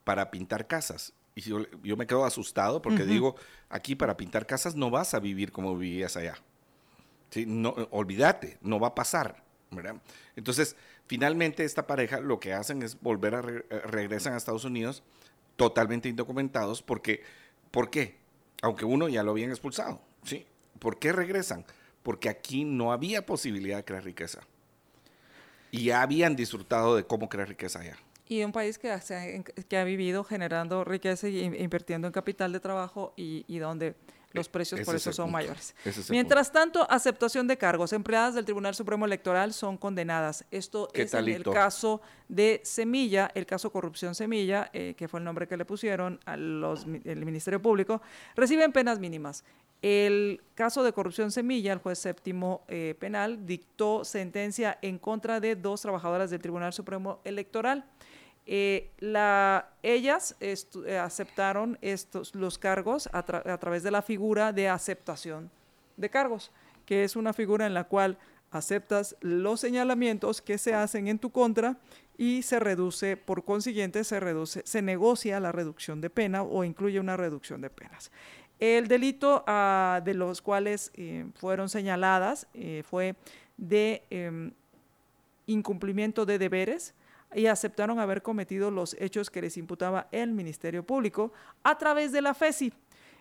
para 0.05 0.31
pintar 0.31 0.67
casas. 0.67 1.13
Y 1.35 1.41
yo, 1.43 1.65
yo 1.83 1.97
me 1.97 2.07
quedo 2.07 2.25
asustado 2.25 2.83
porque 2.83 3.05
digo, 3.05 3.37
aquí 3.71 3.95
para 3.95 4.17
pintar 4.17 4.47
casas 4.47 4.75
no 4.75 4.91
vas 4.91 5.15
a 5.15 5.21
vivir 5.21 5.51
como 5.51 5.77
vivías 5.77 6.17
allá. 6.17 6.37
¿Sí? 7.31 7.47
No, 7.47 7.71
olvídate, 7.91 8.59
no 8.61 8.79
va 8.79 8.89
a 8.89 8.95
pasar. 8.95 9.43
Entonces, 10.37 10.77
finalmente 11.07 11.65
esta 11.65 11.87
pareja 11.87 12.21
lo 12.21 12.39
que 12.39 12.53
hacen 12.53 12.83
es 12.83 13.01
volver 13.01 13.35
a 13.35 13.43
regresar 13.43 14.35
a 14.35 14.37
Estados 14.37 14.65
Unidos 14.65 15.03
totalmente 15.57 16.09
indocumentados 16.09 16.83
porque, 16.83 17.23
¿por 17.71 17.91
qué? 17.91 18.17
Aunque 18.63 18.85
uno 18.85 19.09
ya 19.09 19.23
lo 19.23 19.33
habían 19.33 19.51
expulsado, 19.51 20.01
¿sí? 20.25 20.47
¿Por 20.83 20.99
qué 20.99 21.13
regresan? 21.13 21.65
Porque 22.03 22.29
aquí 22.29 22.65
no 22.65 22.93
había 22.93 23.25
posibilidad 23.25 23.77
de 23.77 23.85
crear 23.85 24.03
riqueza. 24.03 24.41
Y 25.71 25.85
ya 25.85 26.03
habían 26.03 26.35
disfrutado 26.35 26.97
de 26.97 27.05
cómo 27.05 27.29
crear 27.29 27.49
riqueza 27.49 27.79
allá. 27.79 27.97
Y 28.29 28.43
un 28.43 28.51
país 28.51 28.79
que, 28.79 28.91
ha- 28.91 29.01
que 29.01 29.85
vivido 29.85 30.25
generando 30.25 30.83
riqueza 30.85 31.29
y 31.29 31.41
in- 31.41 31.55
invirtiendo 31.55 32.09
en 32.09 32.13
capital 32.13 32.53
de 32.53 32.59
trabajo 32.59 33.13
y, 33.17 33.45
y 33.47 33.59
donde 33.59 33.95
los 34.33 34.49
precios 34.49 34.81
Ese 34.81 34.87
por 34.87 34.97
es 34.97 35.03
eso 35.03 35.13
son 35.13 35.27
punto. 35.27 35.33
mayores. 35.35 35.75
Es 35.85 36.11
Mientras 36.11 36.51
tanto, 36.51 36.91
aceptación 36.91 37.47
de 37.47 37.59
cargos. 37.59 37.93
Empleadas 37.93 38.35
del 38.35 38.45
Tribunal 38.47 38.75
Supremo 38.75 39.05
Electoral 39.05 39.53
son 39.53 39.77
condenadas. 39.77 40.45
Esto 40.51 40.89
¿Qué 40.93 41.03
es 41.03 41.13
en 41.15 41.19
el 41.21 41.25
talito? 41.27 41.53
caso 41.53 42.01
de 42.29 42.61
Semilla, 42.65 43.31
el 43.35 43.45
caso 43.47 43.71
Corrupción 43.71 44.15
Semilla, 44.15 44.71
eh, 44.73 44.95
que 44.97 45.07
fue 45.07 45.21
el 45.21 45.25
nombre 45.25 45.47
que 45.47 45.57
le 45.59 45.67
pusieron 45.67 46.19
al 46.25 46.65
Ministerio 47.05 47.61
Público, 47.61 48.01
reciben 48.35 48.73
penas 48.73 48.99
mínimas. 48.99 49.45
El 49.83 50.41
caso 50.55 50.85
de 50.85 50.93
corrupción 50.93 51.33
Semilla, 51.33 51.73
el 51.73 51.81
juez 51.81 51.99
séptimo 51.99 52.65
eh, 52.69 52.95
penal, 53.01 53.45
dictó 53.45 54.05
sentencia 54.05 54.79
en 54.81 54.97
contra 54.97 55.41
de 55.41 55.57
dos 55.57 55.83
trabajadoras 55.83 56.31
del 56.31 56.41
Tribunal 56.41 56.73
Supremo 56.73 57.21
Electoral. 57.25 57.85
Eh, 58.47 58.93
la, 58.99 59.71
ellas 59.83 60.37
eh, 60.41 60.57
aceptaron 60.99 61.79
estos, 61.83 62.35
los 62.37 62.59
cargos 62.59 63.09
a, 63.13 63.19
a 63.19 63.59
través 63.59 63.83
de 63.83 63.91
la 63.91 64.03
figura 64.03 64.53
de 64.53 64.69
aceptación 64.69 65.51
de 65.97 66.09
cargos, 66.11 66.53
que 66.87 67.03
es 67.03 67.17
una 67.17 67.33
figura 67.33 67.67
en 67.67 67.75
la 67.75 67.85
cual 67.85 68.19
aceptas 68.53 69.17
los 69.21 69.61
señalamientos 69.61 70.41
que 70.43 70.59
se 70.59 70.75
hacen 70.75 71.09
en 71.09 71.19
tu 71.19 71.31
contra 71.31 71.79
y 72.19 72.43
se 72.43 72.61
reduce, 72.61 73.17
por 73.17 73.45
consiguiente, 73.45 74.05
se 74.05 74.21
reduce, 74.21 74.63
se 74.65 74.83
negocia 74.83 75.41
la 75.41 75.51
reducción 75.51 76.01
de 76.01 76.11
pena 76.11 76.43
o 76.43 76.63
incluye 76.63 77.01
una 77.01 77.17
reducción 77.17 77.61
de 77.61 77.71
penas. 77.71 78.13
El 78.63 78.87
delito 78.87 79.43
ah, 79.49 80.01
de 80.05 80.15
los 80.15 80.41
cuales 80.41 80.93
eh, 80.95 81.27
fueron 81.35 81.69
señaladas 81.69 82.47
eh, 82.55 82.85
fue 82.89 83.17
de 83.57 84.05
em, 84.09 84.53
incumplimiento 85.47 86.25
de 86.25 86.39
deberes 86.39 86.95
y 87.35 87.47
aceptaron 87.47 87.99
haber 87.99 88.23
cometido 88.23 88.71
los 88.71 88.95
hechos 89.01 89.31
que 89.31 89.43
les 89.43 89.57
imputaba 89.57 90.07
el 90.13 90.31
Ministerio 90.31 90.85
Público 90.85 91.33
a 91.65 91.77
través 91.77 92.13
de 92.13 92.23
la 92.23 92.35
FESI. 92.35 92.73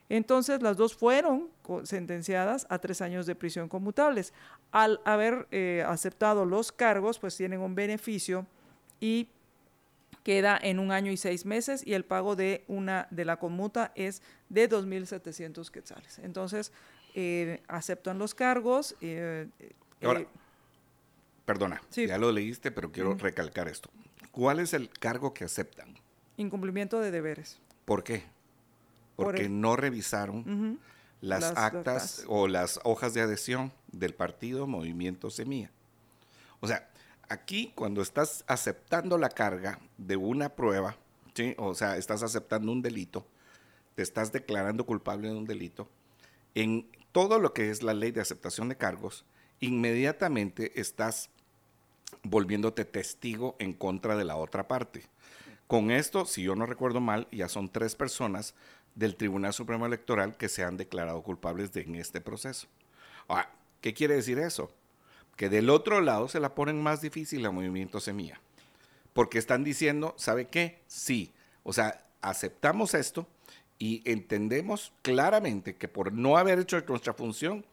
Entonces, 0.10 0.62
las 0.62 0.77
dos 0.77 0.93
fueron 0.93 1.49
sentenciadas 1.86 2.67
a 2.69 2.77
tres 2.77 3.01
años 3.01 3.25
de 3.25 3.34
prisión 3.34 3.67
conmutables. 3.67 4.36
Al 4.71 5.01
haber 5.06 5.47
eh, 5.49 5.84
aceptado 5.88 6.45
los 6.45 6.71
cargos, 6.71 7.17
pues 7.17 7.36
tienen 7.36 7.62
un 7.62 7.73
beneficio 7.73 8.45
y 8.99 9.27
queda 10.23 10.57
en 10.62 10.79
un 10.79 10.91
año 10.91 11.12
y 11.12 11.17
seis 11.17 11.45
meses 11.45 11.86
y 11.86 11.93
el 11.93 12.05
pago 12.05 12.36
de 12.36 12.63
una 12.67 13.07
de 13.12 13.25
la 13.25 13.38
conmuta 13.38 13.91
es 13.95 14.21
de 14.49 14.69
2.700 14.69 15.69
quetzales. 15.71 16.19
Entonces, 16.19 16.71
eh, 17.15 17.62
aceptan 17.67 18.19
los 18.19 18.34
cargos. 18.36 18.95
eh, 19.01 19.47
eh, 19.60 19.71
Ahora, 20.03 20.25
Perdona, 21.45 21.81
Sí. 21.89 22.07
ya 22.07 22.17
lo 22.17 22.31
leíste, 22.31 22.71
pero 22.71 22.91
quiero 22.91 23.15
recalcar 23.15 23.67
esto. 23.67 23.89
¿Cuál 24.31 24.60
es 24.60 24.73
el 24.73 24.89
cargo 24.89 25.34
que 25.34 25.43
aceptan? 25.45 25.95
incumplimiento 26.38 26.99
de 26.99 27.12
deberes. 27.12 27.60
¿Por 27.86 28.03
qué? 28.03 28.23
Por 29.15 29.25
Porque 29.27 29.47
no 29.49 29.75
revisaron 29.75 30.79
las, 31.19 31.41
Las 31.41 31.49
actas 31.57 31.75
actas. 31.75 32.25
o 32.27 32.47
las 32.47 32.79
hojas 32.84 33.13
de 33.13 33.21
adhesión 33.21 33.71
del 33.91 34.15
partido 34.15 34.65
Movimiento 34.65 35.29
Semilla. 35.29 35.69
O 36.60 36.67
sea, 36.67 36.89
aquí 37.32 37.72
cuando 37.76 38.02
estás 38.02 38.44
aceptando 38.46 39.17
la 39.17 39.30
carga 39.30 39.80
de 39.98 40.17
una 40.17 40.50
prueba, 40.50 40.98
o 41.58 41.74
sea, 41.74 41.98
estás 41.98 42.24
aceptando 42.24 42.72
un 42.72 42.82
delito, 42.82 43.26
te 43.96 44.04
estás 44.04 44.32
declarando 44.34 44.86
culpable 44.86 45.30
de 45.30 45.36
un 45.36 45.46
delito, 45.46 45.88
en 46.56 46.89
todo 47.13 47.39
lo 47.39 47.54
que 47.54 47.70
es 47.70 47.84
la 47.84 47.94
ley 47.94 48.12
de 48.12 48.20
aceptación 48.20 48.67
de 48.67 48.76
cargos, 48.76 49.26
inmediatamente 49.62 50.80
estás 50.80 51.30
volviéndote 52.24 52.84
testigo 52.84 53.56
en 53.60 53.74
contra 53.74 54.17
de 54.17 54.26
la 54.26 54.36
otra 54.36 54.67
parte. 54.67 55.04
Con 55.67 55.89
esto, 55.89 56.26
si 56.26 56.44
yo 56.44 56.56
no 56.56 56.65
recuerdo 56.65 57.00
mal, 57.00 57.30
ya 57.32 57.48
son 57.48 57.70
tres 57.70 57.96
personas 57.96 58.56
del 58.96 59.15
Tribunal 59.15 59.54
Supremo 59.54 59.86
Electoral 59.86 60.36
que 60.36 60.50
se 60.50 60.65
han 60.65 60.76
declarado 60.76 61.24
culpables 61.24 61.72
de, 61.72 61.84
en 61.84 61.96
este 61.96 62.20
proceso. 62.20 62.67
Ahora, 63.30 63.50
¿qué 63.80 63.94
quiere 63.94 64.15
decir 64.15 64.38
eso? 64.38 64.70
Que 65.41 65.49
del 65.49 65.71
otro 65.71 66.01
lado 66.01 66.27
se 66.27 66.39
la 66.39 66.54
ponen 66.54 66.80
más 66.84 67.01
difícil 67.01 67.43
a 67.47 67.49
Movimiento 67.49 67.99
Semilla. 67.99 68.39
Porque 69.12 69.39
están 69.39 69.63
diciendo, 69.63 70.13
¿sabe 70.15 70.45
qué? 70.45 70.84
Sí. 70.86 71.34
O 71.63 71.73
sea, 71.73 72.06
aceptamos 72.21 72.93
esto 72.93 73.25
y 73.80 74.04
entendemos 74.06 74.93
claramente 75.01 75.77
que 75.77 75.88
por 75.88 76.13
no 76.13 76.38
haber 76.38 76.60
hecho 76.60 76.80
nuestra 76.88 77.15
función, 77.15 77.65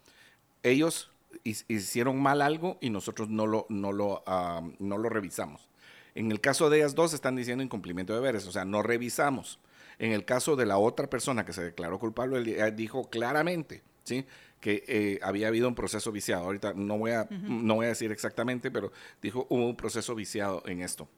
ellos 0.62 1.10
hicieron 1.44 2.18
mal 2.22 2.40
algo 2.40 2.78
y 2.80 2.88
nosotros 2.88 3.28
no 3.28 3.46
lo, 3.46 3.66
no 3.68 3.92
lo, 3.92 4.24
no 4.78 4.96
lo 4.96 5.08
revisamos. 5.10 5.68
En 6.14 6.32
el 6.32 6.40
caso 6.40 6.70
de 6.70 6.78
ellas 6.78 6.94
dos 6.94 7.12
están 7.12 7.36
diciendo 7.36 7.62
incumplimiento 7.62 8.14
de 8.14 8.20
deberes, 8.20 8.46
o 8.46 8.50
sea, 8.50 8.64
no 8.64 8.82
revisamos. 8.82 9.58
En 9.98 10.12
el 10.12 10.24
caso 10.24 10.56
de 10.56 10.64
la 10.64 10.78
otra 10.78 11.10
persona 11.10 11.44
que 11.44 11.52
se 11.52 11.64
declaró 11.64 11.98
culpable, 11.98 12.38
él 12.38 12.48
eh, 12.48 12.72
dijo 12.72 13.10
claramente, 13.10 13.82
¿sí? 14.08 14.24
que 14.60 14.82
eh, 14.88 15.20
había 15.22 15.46
habido 15.46 15.68
un 15.68 15.76
proceso 15.76 16.10
viciado. 16.10 16.42
Ahorita 16.44 16.72
no 16.74 16.98
voy, 16.98 17.12
a, 17.12 17.28
no 17.30 17.76
voy 17.76 17.86
a 17.86 17.90
decir 17.90 18.10
exactamente, 18.10 18.72
pero 18.72 18.90
dijo 19.22 19.46
hubo 19.50 19.64
un 19.68 19.76
proceso 19.76 20.16
viciado 20.16 20.64
en 20.66 20.80
esto. 20.82 21.08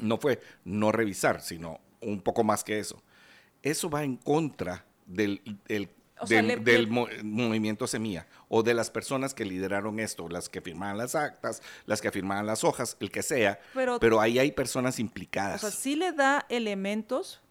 No 0.00 0.16
fue 0.16 0.40
no 0.64 0.90
revisar, 0.90 1.42
sino 1.42 1.78
un 2.00 2.22
poco 2.22 2.42
más 2.42 2.64
que 2.64 2.78
eso. 2.78 3.02
Eso 3.62 3.90
va 3.90 4.02
en 4.02 4.16
contra 4.16 4.86
del, 5.04 5.42
del, 5.68 5.90
O 6.20 6.26
sea, 6.26 6.40
del- 6.40 6.64
del 6.64 6.88
mo- 6.88 7.08
movimiento 7.22 7.86
Semilla 7.86 8.26
o 8.48 8.62
de 8.62 8.72
las 8.72 8.88
personas 8.90 9.34
que 9.34 9.44
lideraron 9.44 10.00
esto, 10.00 10.26
las 10.30 10.48
que 10.48 10.62
firmaban 10.62 10.96
las 10.96 11.14
actas, 11.14 11.60
las 11.84 12.00
que 12.00 12.10
firmaban 12.10 12.46
las 12.46 12.64
hojas, 12.64 12.96
el 13.00 13.10
que 13.10 13.22
sea. 13.22 13.60
Pero- 13.74 14.00
Pero, 14.00 14.22
ahí 14.22 14.38
hay 14.38 14.52
personas 14.52 14.96
O 14.98 15.02
implicadas. 15.02 15.60
sea, 15.60 15.70
sí 15.70 15.96
le 15.96 16.12
da 16.12 16.46
elementos 16.48 17.42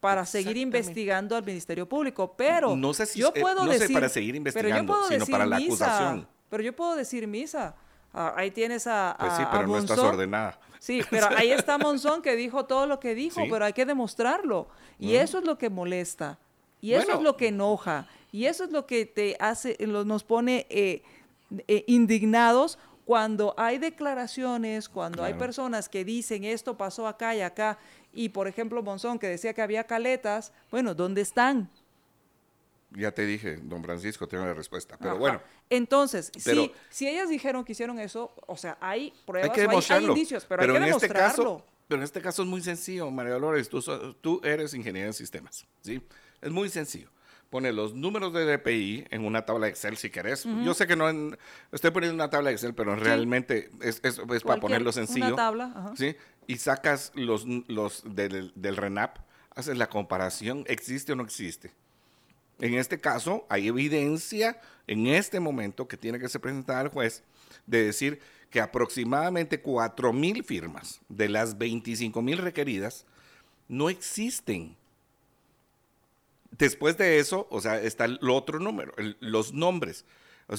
para 0.00 0.24
seguir 0.24 0.56
investigando 0.56 1.36
al 1.36 1.44
Ministerio 1.44 1.86
Público, 1.88 2.32
pero 2.36 2.74
No 2.74 2.94
sé 2.94 3.04
si 3.06 3.20
yo 3.20 3.32
eh, 3.34 3.40
puedo 3.40 3.64
no 3.66 3.72
sé 3.72 3.78
decir, 3.80 3.94
para 3.94 4.08
seguir 4.08 4.32
pero 4.32 4.34
yo 4.34 4.38
investigando, 4.38 4.92
puedo 4.92 5.04
sino 5.08 5.18
decir 5.20 5.32
para 5.32 5.46
la 5.46 5.56
misa, 5.58 5.84
acusación. 5.84 6.28
Pero 6.48 6.62
yo 6.62 6.74
puedo 6.74 6.96
decir 6.96 7.26
misa. 7.26 7.74
Ah, 8.12 8.32
ahí 8.36 8.50
tienes 8.50 8.86
a, 8.86 9.14
pues 9.20 9.34
sí, 9.34 9.42
a- 9.42 9.46
a 9.46 9.50
pero 9.52 9.66
no 9.68 9.78
estás 9.78 9.98
ordenada. 9.98 10.58
Sí, 10.80 11.02
pero 11.10 11.28
ahí 11.36 11.50
está 11.52 11.76
Monzón 11.78 12.22
que 12.22 12.34
dijo 12.34 12.64
todo 12.64 12.86
lo 12.86 12.98
que 12.98 13.14
dijo, 13.14 13.42
Sí. 13.42 13.48
pero 13.50 13.64
hay 13.66 13.72
que 13.74 13.84
demostrarlo. 13.86 14.68
Y 14.98 15.14
eso 15.16 15.38
es 15.38 15.44
lo 15.44 15.58
que 15.58 15.68
molesta. 15.70 16.38
Y 16.80 16.94
eso 16.94 17.04
Bueno. 17.04 17.18
es 17.20 17.24
lo 17.24 17.36
que 17.36 17.48
enoja. 17.48 18.06
Y 18.32 18.46
eso 18.46 18.64
es 18.64 18.70
lo 18.72 18.86
que 18.86 19.04
te 19.06 19.36
hace, 19.38 19.76
lo- 19.80 20.04
nos 20.04 20.24
pone 20.24 20.66
eh, 20.70 21.02
eh, 21.68 21.84
indignados 21.86 22.78
cuando 23.04 23.54
hay 23.56 23.78
declaraciones, 23.78 24.88
cuando 24.88 25.22
hay 25.24 25.34
personas 25.34 25.88
que 25.88 26.04
dicen 26.04 26.44
esto 26.44 26.76
pasó 26.76 27.06
acá 27.06 27.34
y 27.34 27.40
acá. 27.42 27.78
Y 28.12 28.30
por 28.30 28.48
ejemplo, 28.48 28.82
Monzón 28.82 29.18
que 29.18 29.28
decía 29.28 29.52
que 29.54 29.62
había 29.62 29.84
caletas, 29.84 30.52
bueno, 30.70 30.94
¿dónde 30.94 31.20
están? 31.20 31.68
Ya 32.92 33.12
te 33.12 33.24
dije, 33.24 33.56
don 33.62 33.84
Francisco, 33.84 34.26
tiene 34.26 34.46
la 34.46 34.54
respuesta. 34.54 34.96
Pero 34.98 35.10
Ajá. 35.12 35.18
bueno, 35.20 35.40
Entonces, 35.72 36.32
Pero- 36.44 36.64
si, 36.64 36.72
si 36.90 37.08
ellas 37.08 37.28
dijeron 37.28 37.64
que 37.64 37.70
hicieron 37.72 38.00
eso, 38.00 38.32
o 38.48 38.56
sea, 38.56 38.76
hay 38.80 39.12
pruebas, 39.24 39.50
hay 39.50 39.54
que 39.54 39.92
hay- 39.94 40.04
indicios, 40.04 40.44
pero, 40.44 40.62
hay 40.62 40.68
que 40.68 40.76
en 40.76 40.82
este 40.82 41.06
demostrarlo. 41.06 41.58
caso, 41.58 41.66
pero 41.86 42.00
en 42.00 42.02
este 42.04 42.20
caso 42.20 42.42
es 42.42 42.48
muy 42.48 42.60
sencillo, 42.60 43.08
María 43.12 43.34
Dolores. 43.34 43.68
Tú, 43.68 43.80
tú 44.20 44.40
eres 44.42 44.74
ingeniera 44.74 45.06
en 45.06 45.12
sistemas, 45.14 45.64
¿sí? 45.82 46.02
Es 46.42 46.50
muy 46.50 46.68
sencillo. 46.70 47.08
Pone 47.50 47.72
los 47.72 47.94
números 47.94 48.32
de 48.32 48.44
DPI 48.44 49.06
en 49.10 49.24
una 49.24 49.44
tabla 49.46 49.66
de 49.66 49.70
Excel 49.72 49.96
si 49.96 50.10
querés. 50.10 50.44
Yo 50.64 50.74
sé 50.74 50.88
que 50.88 50.96
no 50.96 51.08
en- 51.08 51.38
estoy 51.70 51.92
poniendo 51.92 52.14
una 52.16 52.30
tabla 52.30 52.48
de 52.50 52.54
Excel, 52.56 52.74
pero 52.74 52.96
realmente 52.96 53.70
es, 53.82 54.00
es- 54.02 54.18
es 54.34 54.42
para 54.42 54.60
ponerlo 54.60 54.86
una 54.90 54.92
sencillo. 54.92 55.36
tabla, 55.36 55.72
ajá. 55.74 55.92
¿sí? 55.96 56.16
Y 56.50 56.58
sacas 56.58 57.12
los, 57.14 57.46
los 57.68 58.02
del, 58.04 58.50
del 58.56 58.76
RENAP, 58.76 59.18
haces 59.54 59.78
la 59.78 59.88
comparación, 59.88 60.64
¿existe 60.66 61.12
o 61.12 61.14
no 61.14 61.22
existe? 61.22 61.70
En 62.58 62.74
este 62.74 62.98
caso, 62.98 63.46
hay 63.48 63.68
evidencia 63.68 64.60
en 64.88 65.06
este 65.06 65.38
momento 65.38 65.86
que 65.86 65.96
tiene 65.96 66.18
que 66.18 66.28
ser 66.28 66.40
presentada 66.40 66.80
al 66.80 66.88
juez 66.88 67.22
de 67.68 67.84
decir 67.84 68.18
que 68.50 68.60
aproximadamente 68.60 69.60
4 69.60 70.12
mil 70.12 70.42
firmas 70.42 71.00
de 71.08 71.28
las 71.28 71.56
25 71.56 72.20
mil 72.20 72.38
requeridas 72.38 73.06
no 73.68 73.88
existen. 73.88 74.76
Después 76.58 76.98
de 76.98 77.20
eso, 77.20 77.46
o 77.50 77.60
sea, 77.60 77.80
está 77.80 78.06
el 78.06 78.18
otro 78.28 78.58
número, 78.58 78.92
los 79.20 79.52
nombres. 79.52 80.04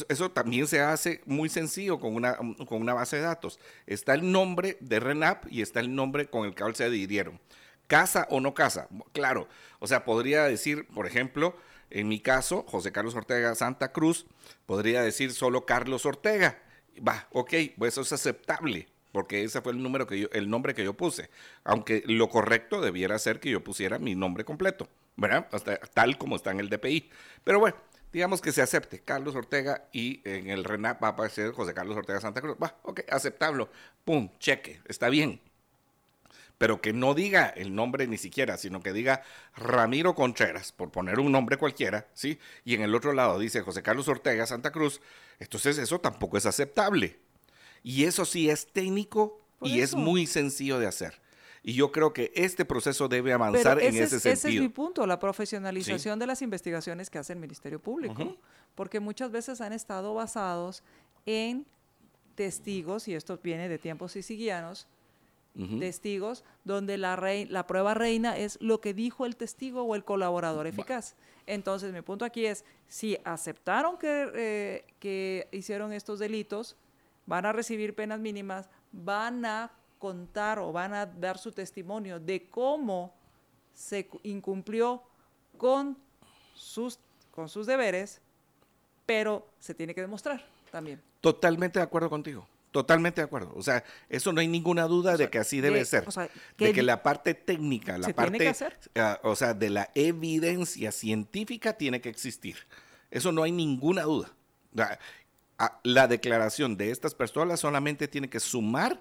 Eso 0.08 0.32
también 0.32 0.68
se 0.68 0.80
hace 0.80 1.22
muy 1.26 1.50
sencillo 1.50 2.00
con 2.00 2.16
una, 2.16 2.38
con 2.38 2.82
una 2.82 2.94
base 2.94 3.18
de 3.18 3.24
datos. 3.24 3.60
Está 3.86 4.14
el 4.14 4.32
nombre 4.32 4.78
de 4.80 5.00
RENAP 5.00 5.46
y 5.52 5.62
está 5.62 5.80
el 5.80 5.94
nombre 5.94 6.28
con 6.28 6.46
el 6.46 6.56
cual 6.56 6.76
se 6.76 6.86
adhirieron. 6.86 7.40
¿Casa 7.88 8.26
o 8.30 8.40
no 8.40 8.54
casa? 8.54 8.88
Claro. 9.12 9.50
O 9.80 9.88
sea, 9.88 10.06
podría 10.06 10.44
decir, 10.44 10.88
por 10.88 11.08
ejemplo, 11.08 11.58
en 11.90 12.08
mi 12.08 12.22
caso, 12.22 12.64
José 12.70 12.94
Carlos 12.94 13.16
Ortega 13.16 13.54
Santa 13.54 13.92
Cruz, 13.92 14.26
podría 14.66 15.02
decir 15.02 15.34
solo 15.34 15.66
Carlos 15.66 16.06
Ortega. 16.06 16.58
Va, 17.06 17.28
ok, 17.32 17.54
pues 17.78 17.94
eso 17.94 18.02
es 18.02 18.14
aceptable, 18.14 18.88
porque 19.12 19.44
ese 19.44 19.62
fue 19.62 19.74
el 19.74 19.84
número 19.84 20.08
que 20.08 20.22
yo, 20.22 20.28
el 20.32 20.50
nombre 20.50 20.74
que 20.74 20.86
yo 20.86 20.94
puse. 20.94 21.30
Aunque 21.66 22.02
lo 22.06 22.30
correcto 22.30 22.80
debiera 22.80 23.20
ser 23.20 23.42
que 23.42 23.50
yo 23.50 23.62
pusiera 23.62 24.00
mi 24.00 24.16
nombre 24.16 24.46
completo, 24.46 24.88
¿verdad? 25.18 25.50
tal 25.94 26.18
como 26.18 26.38
está 26.38 26.52
en 26.52 26.62
el 26.62 26.70
DPI. 26.70 27.10
Pero 27.44 27.60
bueno, 27.60 27.76
digamos 28.12 28.42
que 28.42 28.52
se 28.52 28.62
acepte 28.62 29.00
Carlos 29.00 29.36
Ortega 29.36 29.88
y 29.92 30.22
en 30.26 30.50
el 30.50 30.64
RENAP 30.64 31.02
va 31.02 31.08
a 31.10 31.12
aparecer 31.12 31.52
José 31.52 31.74
Carlos 31.74 31.98
Ortega 31.98 32.20
Santa 32.20 32.42
Cruz. 32.42 32.58
Va, 32.62 32.78
ok, 32.84 33.02
aceptable. 33.10 33.68
Pum, 34.04 34.30
cheque, 34.40 34.82
está 34.88 35.10
bien. 35.10 35.42
Pero 36.58 36.80
que 36.80 36.94
no 36.94 37.16
diga 37.16 37.48
el 37.48 37.74
nombre 37.74 38.06
ni 38.06 38.18
siquiera, 38.18 38.58
sino 38.58 38.82
que 38.82 38.94
diga 38.94 39.24
Ramiro 39.56 40.14
Contreras, 40.14 40.72
por 40.72 40.92
poner 40.92 41.20
un 41.20 41.32
nombre 41.32 41.58
cualquiera, 41.58 42.08
¿sí? 42.14 42.40
Y 42.64 42.76
en 42.76 42.84
el 42.84 42.94
otro 42.94 43.14
lado 43.14 43.40
dice 43.40 43.62
José 43.62 43.82
Carlos 43.82 44.08
Ortega 44.08 44.46
Santa 44.46 44.72
Cruz. 44.72 45.02
Entonces 45.40 45.80
eso 45.80 46.00
tampoco 46.00 46.38
es 46.38 46.46
aceptable. 46.46 47.20
Y 47.84 48.04
eso 48.04 48.26
sí 48.26 48.50
es 48.50 48.68
técnico 48.68 49.42
y 49.62 49.82
es 49.82 49.96
muy 49.96 50.28
sencillo 50.28 50.78
de 50.78 50.88
hacer. 50.88 51.20
Y 51.64 51.74
yo 51.74 51.92
creo 51.92 52.12
que 52.12 52.32
este 52.36 52.66
proceso 52.66 53.08
debe 53.08 53.34
avanzar 53.34 53.80
en 53.80 53.96
ese, 53.96 54.20
sentido. 54.20 54.34
Ese 54.34 54.50
es 54.50 54.62
mi 54.62 54.70
punto, 54.70 55.06
la 55.06 55.20
profesionalización 55.20 56.18
de 56.18 56.26
las 56.26 56.42
investigaciones 56.42 57.10
que 57.10 57.20
hace 57.20 57.34
el 57.34 57.40
Ministerio 57.40 57.80
Público. 57.80 58.36
Porque 58.74 59.00
muchas 59.00 59.32
veces 59.32 59.62
han 59.62 59.74
estado 59.74 60.14
basados 60.14 60.84
en 61.26 61.66
testigos, 62.36 63.08
y 63.08 63.14
esto 63.14 63.40
viene 63.44 63.70
de 63.70 63.78
tiempos 63.78 64.14
sicilianos, 64.14 64.88
testigos, 65.80 66.44
donde 66.64 66.98
la, 66.98 67.20
la 67.50 67.68
prueba 67.68 67.94
reina 67.94 68.38
es 68.38 68.58
lo 68.62 68.80
que 68.80 68.94
dijo 68.94 69.26
el 69.26 69.36
testigo 69.36 69.84
o 69.84 69.96
el 69.96 70.04
colaborador 70.04 70.66
eficaz. 70.66 71.16
Entonces, 71.46 71.94
mi 71.94 72.02
punto 72.02 72.26
aquí 72.26 72.46
es, 72.46 72.64
si 72.88 73.18
aceptaron 73.24 73.98
que, 73.98 74.32
eh, 74.34 74.86
que 75.00 75.48
hicieron 75.52 75.92
estos 75.94 76.20
delitos, 76.20 76.78
van 77.26 77.46
a 77.46 77.52
recibir 77.52 77.94
penas 77.94 78.20
mínimas, 78.20 78.70
van 78.92 79.46
a 79.46 79.72
contar 80.02 80.58
o 80.58 80.72
van 80.72 80.96
a 80.96 81.06
dar 81.06 81.38
su 81.38 81.52
testimonio 81.52 82.20
de 82.20 82.50
cómo 82.50 83.14
se 83.72 84.10
incumplió 84.24 85.04
con 85.58 85.96
sus, 86.56 86.98
con 87.30 87.48
sus 87.48 87.68
deberes, 87.68 88.20
pero 89.06 89.48
se 89.60 89.76
tiene 89.76 89.94
que 89.94 90.02
demostrar 90.02 90.44
también. 90.72 91.00
Totalmente 91.22 91.78
de 91.78 91.84
acuerdo 91.84 92.10
contigo. 92.10 92.48
Totalmente 92.72 93.22
de 93.22 93.26
acuerdo. 93.26 93.54
O 93.56 93.62
sea, 93.62 93.84
eso 94.10 94.34
no 94.34 94.42
hay 94.42 94.48
ninguna 94.48 94.86
duda 94.86 95.18
de 95.18 95.30
que 95.30 95.38
así 95.38 95.62
debe 95.62 95.86
ser. 95.86 96.06
de 96.58 96.74
que 96.74 96.82
la 96.82 97.04
parte 97.04 97.36
técnica, 97.36 98.00
la 98.00 98.10
parte, 98.10 98.52
ah, 98.96 99.20
o 99.24 99.36
sea, 99.36 99.54
de 99.54 99.70
la 99.70 99.92
evidencia 99.94 100.92
científica 100.92 101.74
tiene 101.74 102.02
que 102.02 102.10
existir. 102.10 102.56
Eso 103.12 103.32
no 103.32 103.44
hay 103.44 103.52
ninguna 103.52 104.04
duda. 104.04 104.32
la 105.84 106.08
declaración 106.08 106.76
de 106.76 106.90
estas 106.90 107.14
personas 107.14 107.60
solamente 107.60 108.08
tiene 108.08 108.32
que 108.32 108.40
sumar 108.40 109.00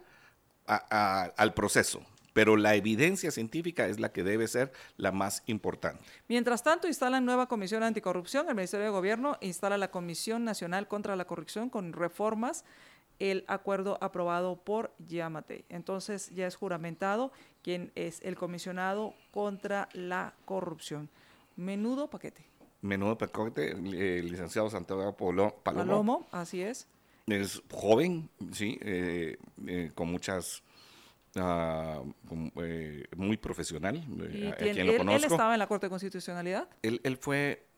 al 0.76 1.54
proceso, 1.54 2.02
pero 2.32 2.56
la 2.56 2.74
evidencia 2.74 3.30
científica 3.30 3.86
es 3.86 3.98
la 3.98 4.12
que 4.12 4.22
debe 4.22 4.46
ser 4.48 4.72
la 4.96 5.12
más 5.12 5.42
importante. 5.46 6.02
Mientras 6.28 6.62
tanto, 6.62 6.86
instala 6.86 7.20
nueva 7.20 7.48
comisión 7.48 7.82
anticorrupción. 7.82 8.48
El 8.48 8.54
Ministerio 8.54 8.86
de 8.86 8.92
Gobierno 8.92 9.36
instala 9.40 9.78
la 9.78 9.90
Comisión 9.90 10.44
Nacional 10.44 10.88
contra 10.88 11.16
la 11.16 11.26
Corrupción 11.26 11.70
con 11.70 11.92
reformas 11.92 12.64
el 13.20 13.44
acuerdo 13.48 13.98
aprobado 14.00 14.56
por 14.56 14.92
Yamate. 15.06 15.64
Entonces 15.68 16.30
ya 16.30 16.46
es 16.46 16.56
juramentado 16.56 17.30
quien 17.62 17.92
es 17.94 18.20
el 18.22 18.34
comisionado 18.34 19.14
contra 19.30 19.88
la 19.92 20.34
corrupción. 20.46 21.08
Menudo 21.54 22.08
paquete. 22.08 22.46
Menudo 22.80 23.18
paquete, 23.18 23.72
eh, 23.72 24.22
licenciado 24.22 24.70
Santiago 24.70 25.14
Palomo. 25.14 25.54
Palomo, 25.62 26.26
así 26.32 26.62
es. 26.62 26.88
Es 27.26 27.62
joven, 27.70 28.28
sí, 28.52 28.78
eh, 28.82 29.36
eh, 29.66 29.90
con 29.94 30.10
muchas... 30.10 30.62
Uh, 31.36 32.12
muy 33.14 33.36
profesional, 33.36 34.04
¿Y 34.32 34.50
quien 34.50 34.84
lo 34.84 34.96
conozco. 34.96 35.16
¿Él 35.16 35.24
estaba 35.30 35.52
en 35.52 35.60
la 35.60 35.68
Corte 35.68 35.86
de 35.86 35.90
Constitucionalidad? 35.90 36.68
Él, 36.82 37.00
él 37.04 37.16
fue, 37.18 37.68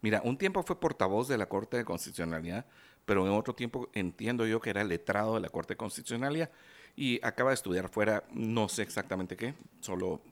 mira, 0.00 0.22
un 0.22 0.38
tiempo 0.38 0.62
fue 0.62 0.78
portavoz 0.78 1.26
de 1.26 1.36
la 1.36 1.46
Corte 1.48 1.78
de 1.78 1.84
Constitucionalidad, 1.84 2.66
pero 3.04 3.26
en 3.26 3.32
otro 3.32 3.56
tiempo 3.56 3.88
entiendo 3.94 4.46
yo 4.46 4.60
que 4.60 4.70
era 4.70 4.84
letrado 4.84 5.34
de 5.34 5.40
la 5.40 5.48
Corte 5.48 5.76
Constitucional 5.76 6.48
y 6.94 7.18
acaba 7.24 7.50
de 7.50 7.54
estudiar 7.54 7.88
fuera, 7.88 8.24
no 8.32 8.68
sé 8.68 8.82
exactamente 8.82 9.36
qué, 9.36 9.54
solo, 9.80 10.22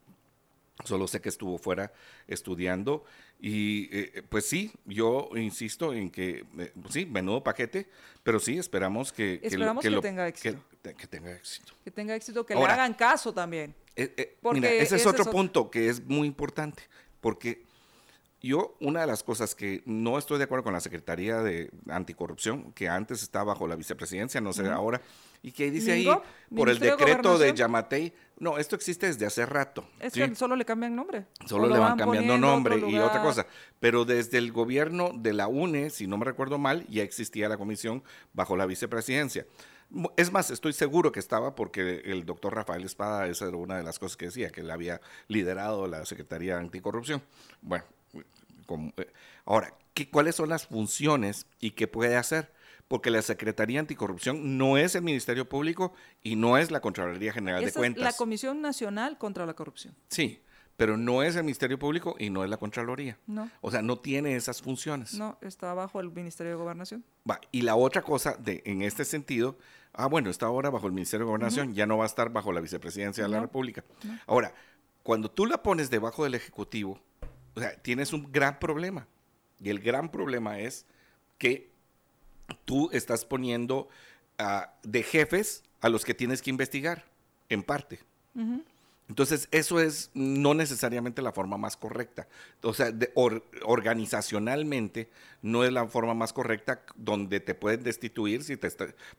solo 0.85 1.07
sé 1.09 1.21
que 1.21 1.29
estuvo 1.29 1.59
fuera 1.59 1.93
estudiando 2.27 3.05
y 3.41 3.89
eh, 3.91 4.23
pues 4.29 4.47
sí, 4.47 4.71
yo 4.85 5.31
insisto 5.35 5.95
en 5.95 6.11
que 6.11 6.45
eh, 6.59 6.73
sí, 6.91 7.07
menudo 7.07 7.43
paquete, 7.43 7.89
pero 8.23 8.39
sí 8.39 8.59
esperamos 8.59 9.13
que, 9.13 9.41
esperamos 9.43 9.83
que, 9.83 10.01
tenga 10.01 10.29
éxito. 10.29 10.63
Que, 10.83 11.07
tenga 11.07 11.33
éxito. 11.33 11.73
Que 11.85 11.91
tenga 11.91 12.15
éxito, 12.15 12.45
que 12.45 12.55
le 12.55 12.65
hagan 12.65 12.95
caso 12.95 13.33
también. 13.33 13.75
Eh, 13.97 14.37
porque 14.41 14.81
ese 14.81 14.97
es 14.97 15.07
otro 15.07 15.25
punto 15.25 15.71
que 15.71 15.89
es 15.89 16.05
muy 16.05 16.27
importante, 16.27 16.83
porque 17.21 17.65
yo, 18.49 18.77
una 18.81 19.03
de 19.03 19.07
las 19.07 19.23
cosas 19.23 19.55
que 19.55 19.83
no 19.85 20.19
estoy 20.19 20.39
de 20.39 20.45
acuerdo 20.45 20.65
con 20.65 20.73
la 20.73 20.81
Secretaría 20.81 21.43
de 21.43 21.71
Anticorrupción, 21.89 22.73
que 22.73 22.89
antes 22.89 23.23
estaba 23.23 23.53
bajo 23.53 23.69
la 23.69 23.77
vicepresidencia, 23.77 24.41
no 24.41 24.53
sé 24.53 24.67
ahora, 24.69 25.01
y 25.43 25.53
que 25.53 25.71
dice 25.71 25.93
ahí, 25.93 26.09
por 26.55 26.69
el 26.69 26.79
decreto 26.79 27.39
de, 27.39 27.55
Yamatei, 27.55 28.15
no, 28.39 28.57
esto 28.57 28.77
existe 28.77 29.07
desde 29.07 29.27
hace 29.27 29.45
rato. 29.45 29.87
Es 29.99 30.15
que 30.15 30.35
solo 30.35 30.57
le 30.57 30.65
cambian 30.65 30.97
nombre. 30.97 31.27
Solo 31.47 31.69
le 31.69 31.79
van, 31.79 31.99
cambiando 31.99 32.39
nombre 32.39 32.79
y 32.79 32.99
otra 32.99 33.23
cosa. 33.23 33.47
Pero 33.79 34.07
desde 34.07 34.39
el 34.39 34.53
gobierno 34.53 35.11
de 35.15 35.35
la 35.35 35.47
UNE, 35.47 35.91
si 35.91 36.07
no 36.07 36.17
me 36.17 36.25
recuerdo 36.25 36.59
mal, 36.59 36.87
ya 36.89 37.03
existía 37.03 37.49
la 37.49 37.59
comisión 37.59 38.03
bajo 38.33 38.57
la 38.57 38.65
vicepresidencia. 38.65 39.47
Es 40.17 40.33
más, 40.33 40.51
estoy 40.51 40.73
seguro 40.73 41.13
que 41.13 41.21
estaba 41.21 41.55
porque 41.55 42.03
el 42.05 42.25
doctor 42.25 42.55
Rafael 42.55 42.85
Espada, 42.85 43.27
esa 43.27 43.49
era 43.49 43.57
una 43.57 43.77
de 43.77 43.83
las 43.83 43.99
cosas 43.99 44.17
que 44.17 44.27
decía, 44.27 44.51
que 44.51 44.61
él 44.61 44.71
había 44.71 45.01
liderado 45.29 45.87
la 45.87 46.07
Secretaría 46.07 46.55
de 46.55 46.61
Anticorrupción. 46.61 47.23
Bueno, 47.61 47.85
eh, 48.97 49.13
ahora, 49.45 49.75
¿qué, 49.95 50.11
¿cuáles 50.11 50.37
son 50.37 50.49
las 50.49 50.67
funciones 50.67 51.47
y 51.59 51.73
qué 51.73 51.89
puede 51.89 52.17
hacer? 52.17 52.53
Porque 52.89 53.11
la 53.11 53.23
Secretaría 53.23 53.81
Anticorrupción 53.81 54.59
no 54.59 54.77
es 54.77 54.95
el 54.95 55.03
Ministerio 55.03 55.49
Público 55.49 55.93
y 56.23 56.37
no 56.37 56.59
es 56.59 56.71
la 56.71 56.81
Contraloría 56.81 57.33
General 57.33 57.65
de 57.65 57.73
Cuentas. 57.73 58.05
Es 58.05 58.13
la 58.13 58.17
Comisión 58.17 58.61
Nacional 58.61 59.17
contra 59.17 59.47
la 59.47 59.55
Corrupción. 59.55 59.95
Sí, 60.09 60.43
pero 60.81 60.97
no 60.97 61.23
es 61.23 61.37
el 61.37 61.45
Ministerio 61.45 61.79
Público 61.79 62.17
y 62.19 62.31
no 62.31 62.43
es 62.43 62.49
la 62.49 62.57
Contraloría. 62.57 63.19
No. 63.27 63.51
O 63.61 63.71
sea, 63.71 63.83
no 63.83 63.99
tiene 63.99 64.35
esas 64.35 64.63
funciones. 64.63 65.13
No, 65.13 65.37
está 65.43 65.75
bajo 65.75 66.01
el 66.01 66.11
Ministerio 66.11 66.53
de 66.53 66.57
Gobernación. 66.57 67.05
Va, 67.31 67.39
y 67.53 67.61
la 67.63 67.77
otra 67.77 68.01
cosa 68.01 68.35
de, 68.39 68.63
en 68.65 68.81
este 68.81 69.05
sentido, 69.05 69.59
ah, 69.93 70.07
bueno, 70.07 70.31
está 70.31 70.47
ahora 70.47 70.71
bajo 70.71 70.87
el 70.87 70.95
Ministerio 70.95 71.27
de 71.27 71.29
Gobernación, 71.29 71.75
ya 71.75 71.85
no 71.85 71.99
va 71.99 72.05
a 72.05 72.07
estar 72.07 72.31
bajo 72.31 72.51
la 72.51 72.61
Vicepresidencia 72.61 73.23
de 73.25 73.29
la 73.29 73.41
República. 73.41 73.85
Ahora, 74.27 74.55
cuando 75.03 75.31
tú 75.31 75.45
la 75.45 75.63
pones 75.63 75.91
debajo 75.91 76.25
del 76.25 76.35
Ejecutivo, 76.35 76.99
o 77.55 77.61
sea, 77.61 77.75
tienes 77.77 78.13
un 78.13 78.31
gran 78.33 78.59
problema. 78.59 79.07
Y 79.61 79.71
el 79.71 79.81
gran 79.81 80.11
problema 80.11 80.59
es 80.59 80.87
que 81.39 81.71
tú 82.65 82.91
estás 82.93 83.25
poniendo 83.25 83.89
ah, 84.39 84.75
de 84.83 85.03
jefes 85.03 85.63
a 85.81 85.89
los 85.89 86.05
que 86.05 86.15
tienes 86.15 86.43
que 86.43 86.51
investigar, 86.51 87.05
en 87.49 87.63
parte. 87.63 88.01
Entonces, 89.09 89.49
eso 89.51 89.81
es 89.81 90.11
no 90.15 90.55
necesariamente 90.55 91.21
la 91.21 91.33
forma 91.33 91.59
más 91.59 91.77
correcta. 91.77 92.29
O 92.63 92.73
sea, 92.73 92.93
organizacionalmente 93.65 95.11
no 95.43 95.65
es 95.65 95.73
la 95.73 95.87
forma 95.89 96.15
más 96.15 96.33
correcta 96.33 96.85
donde 96.95 97.41
te 97.41 97.57
pueden 97.57 97.83
destituir 97.83 98.45
si, 98.45 98.57
te 98.57 98.71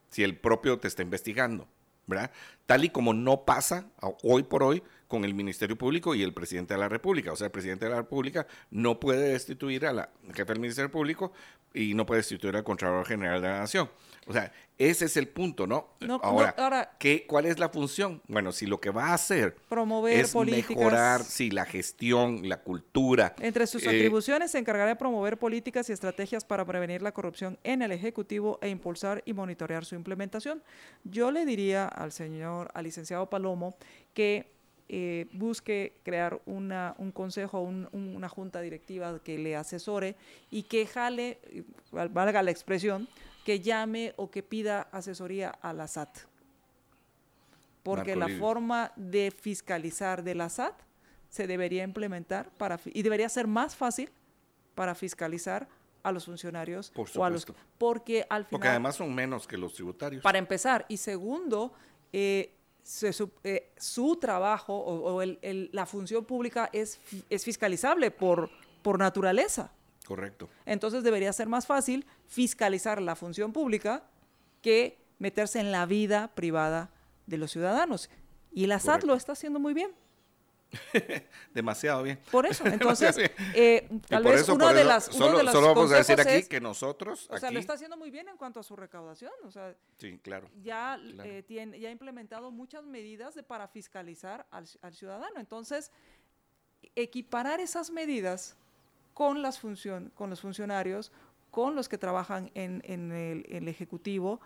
si 0.09 0.23
el 0.23 0.37
propio 0.37 0.79
te 0.79 0.87
está 0.87 1.01
investigando. 1.03 1.67
¿verdad? 2.07 2.31
Tal 2.71 2.85
y 2.85 2.89
como 2.89 3.13
no 3.13 3.43
pasa 3.43 3.91
hoy 4.23 4.43
por 4.43 4.63
hoy 4.63 4.81
con 5.09 5.25
el 5.25 5.33
Ministerio 5.33 5.77
Público 5.77 6.15
y 6.15 6.23
el 6.23 6.33
presidente 6.33 6.73
de 6.73 6.79
la 6.79 6.87
República. 6.87 7.33
O 7.33 7.35
sea, 7.35 7.47
el 7.47 7.51
presidente 7.51 7.83
de 7.83 7.91
la 7.91 7.97
República 7.97 8.47
no 8.69 8.97
puede 8.97 9.33
destituir 9.33 9.85
a 9.85 9.91
la 9.91 10.09
jefe 10.33 10.53
del 10.53 10.61
Ministerio 10.61 10.89
Público 10.89 11.33
y 11.73 11.93
no 11.93 12.05
puede 12.05 12.19
destituir 12.19 12.55
al 12.55 12.63
Contralor 12.63 13.05
General 13.05 13.41
de 13.41 13.47
la 13.49 13.59
Nación. 13.59 13.89
O 14.27 14.33
sea, 14.33 14.51
ese 14.77 15.05
es 15.05 15.17
el 15.17 15.27
punto, 15.27 15.67
¿no? 15.67 15.95
ahora, 16.21 16.95
¿qué, 16.99 17.25
¿cuál 17.27 17.45
es 17.45 17.59
la 17.59 17.69
función? 17.69 18.21
Bueno, 18.27 18.51
si 18.51 18.65
lo 18.65 18.79
que 18.79 18.89
va 18.89 19.07
a 19.07 19.13
hacer 19.13 19.55
promover 19.69 20.19
es 20.19 20.35
mejorar, 20.35 21.23
sí, 21.23 21.51
la 21.51 21.65
gestión, 21.65 22.47
la 22.47 22.61
cultura. 22.61 23.35
Entre 23.39 23.67
sus 23.67 23.83
eh, 23.83 23.89
atribuciones 23.89 24.51
se 24.51 24.59
encargará 24.59 24.89
de 24.89 24.95
promover 24.95 25.37
políticas 25.37 25.89
y 25.89 25.93
estrategias 25.93 26.45
para 26.45 26.65
prevenir 26.65 27.01
la 27.01 27.11
corrupción 27.11 27.59
en 27.63 27.81
el 27.81 27.91
Ejecutivo 27.91 28.59
e 28.61 28.69
impulsar 28.69 29.21
y 29.25 29.33
monitorear 29.33 29.85
su 29.85 29.95
implementación. 29.95 30.63
Yo 31.03 31.31
le 31.31 31.45
diría 31.45 31.87
al 31.87 32.11
señor, 32.11 32.60
al 32.73 32.83
licenciado 32.83 33.29
Palomo, 33.29 33.75
que 34.13 34.51
eh, 34.93 35.27
busque 35.31 35.95
crear 36.03 36.41
una, 36.45 36.95
un 36.97 37.11
consejo, 37.11 37.61
una 37.61 38.27
junta 38.27 38.59
directiva 38.59 39.19
que 39.23 39.37
le 39.37 39.55
asesore 39.55 40.17
y 40.49 40.63
que 40.63 40.85
jale, 40.85 41.39
valga 41.91 42.43
la 42.43 42.51
expresión, 42.51 43.07
que 43.45 43.61
llame 43.61 44.13
o 44.17 44.29
que 44.29 44.43
pida 44.43 44.89
asesoría 44.91 45.49
a 45.49 45.71
la 45.71 45.87
SAT. 45.87 46.19
Porque 47.83 48.15
la 48.15 48.27
forma 48.27 48.91
de 48.95 49.31
fiscalizar 49.31 50.23
de 50.23 50.35
la 50.35 50.49
SAT 50.49 50.75
se 51.29 51.47
debería 51.47 51.83
implementar 51.83 52.51
para, 52.57 52.77
y 52.85 53.01
debería 53.01 53.29
ser 53.29 53.47
más 53.47 53.75
fácil 53.75 54.11
para 54.75 54.93
fiscalizar 54.93 55.69
a 56.03 56.11
los 56.11 56.25
funcionarios 56.25 56.89
Por 56.91 57.07
o 57.15 57.23
a 57.23 57.29
los 57.29 57.45
porque 57.77 58.25
al 58.29 58.43
final 58.43 58.49
Porque 58.49 58.67
además 58.67 58.95
son 58.95 59.13
menos 59.13 59.47
que 59.47 59.57
los 59.57 59.73
tributarios. 59.73 60.21
para 60.23 60.37
empezar 60.37 60.85
y 60.89 60.97
segundo 60.97 61.73
eh, 62.13 62.57
se 62.83 63.11
eh, 63.43 63.71
su 63.77 64.15
trabajo 64.17 64.73
o, 64.75 65.13
o 65.15 65.21
el- 65.21 65.39
el- 65.41 65.69
la 65.71 65.85
función 65.85 66.25
pública 66.25 66.69
es, 66.73 66.99
es 67.29 67.43
fiscalizable 67.45 68.11
por, 68.11 68.49
por 68.81 68.97
naturaleza. 68.99 69.71
Correcto. 70.05 70.49
Entonces 70.65 71.03
debería 71.03 71.31
ser 71.31 71.47
más 71.47 71.67
fácil 71.67 72.05
fiscalizar 72.27 73.01
la 73.01 73.15
función 73.15 73.53
pública 73.53 74.03
que 74.61 74.97
meterse 75.19 75.59
en 75.59 75.71
la 75.71 75.85
vida 75.85 76.31
privada 76.33 76.89
de 77.27 77.37
los 77.37 77.51
ciudadanos. 77.51 78.09
Y 78.51 78.65
la 78.65 78.79
SAT 78.79 79.03
lo 79.03 79.09
Correcto. 79.09 79.15
está 79.17 79.31
haciendo 79.33 79.59
muy 79.59 79.73
bien. 79.73 79.91
Demasiado 81.53 82.03
bien. 82.03 82.19
Por 82.31 82.45
eso, 82.45 82.65
entonces, 82.67 83.17
eh, 83.53 83.87
tal 84.07 84.23
vez 84.23 84.41
eso- 84.41 84.57
por 84.57 84.73
de 84.73 84.83
las, 84.83 85.07
uno 85.09 85.17
solo, 85.17 85.37
de 85.39 85.43
los 85.43 85.53
solo 85.53 85.67
vamos 85.75 85.91
a 85.91 85.97
decir 85.97 86.19
aquí 86.19 86.29
es- 86.31 86.47
que 86.49 86.61
nosotros, 86.61 87.27
o 87.29 87.37
sea, 87.37 87.47
aquí, 87.49 87.53
lo 87.55 87.59
está 87.59 87.73
haciendo 87.73 87.97
muy 87.97 88.09
bien 88.11 88.29
en 88.29 88.37
cuanto 88.37 88.59
a 88.59 88.63
su 88.63 88.75
recaudación. 88.75 89.31
O 89.43 89.51
sea, 89.51 89.75
sí, 89.97 90.17
claro. 90.23 90.49
ya, 90.61 90.97
Claro. 91.13 91.29
eh, 91.29 91.43
tiene, 91.43 91.79
ya 91.79 91.89
ha 91.89 91.91
implementado 91.91 92.51
muchas 92.51 92.83
medidas 92.85 93.35
de, 93.35 93.43
para 93.43 93.67
fiscalizar 93.67 94.45
al, 94.51 94.65
al 94.81 94.93
ciudadano. 94.93 95.39
Entonces, 95.39 95.91
equiparar 96.95 97.59
esas 97.59 97.91
medidas 97.91 98.55
con, 99.13 99.41
las 99.41 99.61
funcion- 99.61 100.11
con 100.13 100.29
los 100.29 100.41
funcionarios, 100.41 101.11
con 101.51 101.75
los 101.75 101.89
que 101.89 101.97
trabajan 101.97 102.49
en, 102.53 102.81
en 102.85 103.11
el, 103.11 103.45
el 103.49 103.67
Ejecutivo, 103.67 104.39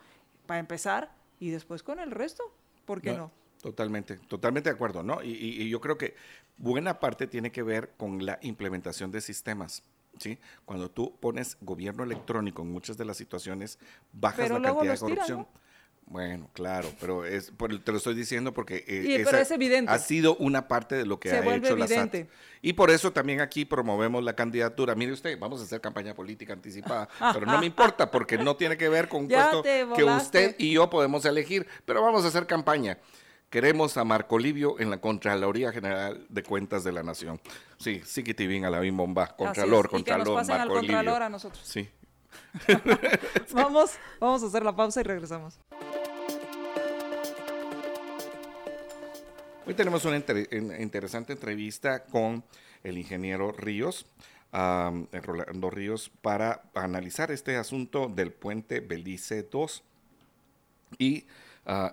para 0.47 0.59
empezar, 0.59 1.11
y 1.39 1.49
después 1.49 1.83
con 1.83 1.99
el 1.99 2.11
resto. 2.11 2.43
¿Por 2.85 3.01
qué 3.01 3.13
no? 3.13 3.31
Totalmente, 3.65 4.17
totalmente 4.27 4.69
de 4.69 4.75
acuerdo, 4.75 5.01
¿no? 5.01 5.23
Y, 5.23 5.29
y- 5.31 5.63
y 5.63 5.69
yo 5.69 5.81
creo 5.81 5.97
que 5.97 6.13
buena 6.55 6.99
parte 6.99 7.25
tiene 7.25 7.51
que 7.51 7.63
ver 7.63 7.93
con 7.97 8.23
la 8.23 8.37
implementación 8.43 9.09
de 9.11 9.21
sistemas, 9.21 9.81
¿sí? 10.19 10.37
Cuando 10.65 10.91
tú 10.91 11.17
pones 11.19 11.57
gobierno 11.61 12.03
electrónico 12.03 12.61
en 12.61 12.71
muchas 12.71 12.95
de 12.95 13.05
las 13.05 13.17
situaciones, 13.17 13.79
bajas 14.13 14.37
Pero 14.49 14.59
la 14.59 14.67
cantidad 14.69 14.91
de 14.93 14.97
tiran, 14.99 14.99
corrupción. 15.15 15.47
Bueno, 16.05 16.51
claro, 16.53 16.93
pero 17.01 17.25
es, 17.25 17.51
te 17.83 17.91
lo 17.91 17.97
estoy 17.97 18.13
diciendo 18.13 18.53
porque 18.53 18.83
eh, 18.87 19.03
Y- 19.07 19.17
pero 19.23 19.29
esa 19.29 19.41
es 19.41 19.49
evidente. 19.49 19.91
ha 19.91 19.97
sido 19.97 20.35
una 20.35 20.67
parte 20.67 20.93
de 20.93 21.07
lo 21.07 21.19
que 21.19 21.29
Se 21.31 21.37
ha 21.37 21.55
hecho 21.55 21.75
la 21.75 21.87
SAT. 21.87 22.27
Y 22.61 22.73
por 22.73 22.91
eso 22.91 23.11
también 23.13 23.41
aquí 23.41 23.65
promovemos 23.65 24.23
la 24.23 24.35
candidatura. 24.35 24.93
Mire 24.93 25.11
usted, 25.13 25.39
vamos 25.39 25.59
a 25.59 25.63
hacer 25.63 25.81
campaña 25.81 26.13
política 26.13 26.53
anticipada, 26.53 27.09
pero 27.33 27.47
no 27.47 27.57
me 27.59 27.65
importa 27.65 28.11
porque 28.11 28.37
no 28.37 28.55
tiene 28.55 28.77
que 28.77 28.89
ver 28.89 29.09
con 29.09 29.21
un 29.23 29.27
puesto 29.29 29.63
que 29.95 30.03
usted 30.03 30.55
y 30.59 30.73
yo 30.73 30.87
podemos 30.91 31.25
elegir, 31.25 31.65
pero 31.85 32.03
vamos 32.03 32.23
a 32.25 32.27
hacer 32.27 32.45
campaña. 32.45 32.99
Queremos 33.55 33.95
a 33.95 34.03
Marco 34.03 34.37
Livio 34.37 34.81
en 34.81 34.89
la 34.89 34.99
Contraloría 34.99 35.71
General 35.71 36.25
de 36.27 36.43
Cuentas 36.43 36.83
de 36.83 36.91
la 36.91 37.03
Nación. 37.03 37.39
Sí, 37.77 38.01
sí 38.03 38.21
que 38.21 38.33
te 38.33 38.47
bien 38.47 38.65
a 38.65 38.69
la 38.69 38.81
BIM 38.81 38.97
bomba. 38.97 39.27
Contralor, 39.27 39.89
Contralor, 39.89 40.35
pasen 40.35 40.55
al 40.55 40.59
Marco 40.67 40.73
Contralor 40.73 41.13
Livio. 41.13 41.25
a 41.25 41.29
nosotros. 41.29 41.63
Sí. 41.65 41.89
Vamos, 43.53 43.91
vamos 44.19 44.43
a 44.43 44.47
hacer 44.47 44.61
la 44.61 44.75
pausa 44.75 44.99
y 44.99 45.03
regresamos. 45.05 45.57
Hoy 49.65 49.73
tenemos 49.73 50.03
una 50.03 50.17
inter- 50.17 50.49
interesante 50.81 51.31
entrevista 51.31 52.03
con 52.03 52.43
el 52.83 52.97
ingeniero 52.97 53.53
Ríos, 53.53 54.05
eh, 54.51 55.07
Rolando 55.23 55.69
Ríos, 55.69 56.11
para 56.21 56.63
analizar 56.73 57.31
este 57.31 57.55
asunto 57.55 58.09
del 58.09 58.33
puente 58.33 58.81
Belice 58.81 59.43
2 59.43 59.81
y 60.97 61.25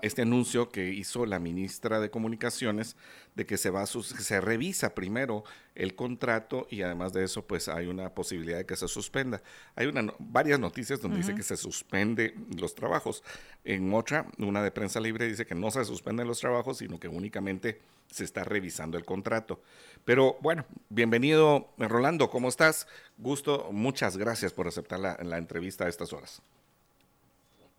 este 0.02 0.22
anuncio 0.22 0.68
que 0.68 0.90
hizo 0.90 1.24
la 1.24 1.38
ministra 1.38 1.98
de 1.98 2.10
Comunicaciones 2.10 2.96
de 3.34 3.46
que 3.46 3.56
se 3.56 3.70
va 3.70 3.82
a 3.82 3.86
sus- 3.86 4.08
se 4.08 4.40
revisa 4.40 4.94
primero 4.94 5.44
el 5.74 5.94
contrato 5.94 6.66
y 6.70 6.82
además 6.82 7.14
de 7.14 7.24
eso 7.24 7.46
pues 7.46 7.68
hay 7.68 7.86
una 7.86 8.10
posibilidad 8.14 8.58
de 8.58 8.66
que 8.66 8.76
se 8.76 8.86
suspenda. 8.88 9.42
Hay 9.74 9.86
una, 9.86 10.02
no- 10.02 10.14
varias 10.18 10.60
noticias 10.60 11.00
donde 11.00 11.16
dice 11.18 11.34
que 11.34 11.42
se 11.42 11.56
suspende 11.56 12.34
los 12.58 12.74
trabajos. 12.74 13.24
En 13.64 13.94
otra, 13.94 14.26
una 14.38 14.62
de 14.62 14.70
prensa 14.70 15.00
libre 15.00 15.26
dice 15.26 15.46
que 15.46 15.54
no 15.54 15.70
se 15.70 15.84
suspenden 15.86 16.26
los 16.26 16.40
trabajos, 16.40 16.78
sino 16.78 17.00
que 17.00 17.08
únicamente 17.08 17.80
se 18.10 18.24
está 18.24 18.44
revisando 18.44 18.98
el 18.98 19.06
contrato. 19.06 19.62
Pero 20.04 20.36
bueno, 20.42 20.66
bienvenido 20.90 21.72
Rolando, 21.78 22.28
¿cómo 22.28 22.50
estás? 22.50 22.86
Gusto, 23.16 23.68
muchas 23.72 24.18
gracias 24.18 24.52
por 24.52 24.68
aceptar 24.68 25.00
la, 25.00 25.16
la 25.22 25.38
entrevista 25.38 25.86
a 25.86 25.88
estas 25.88 26.12
horas. 26.12 26.42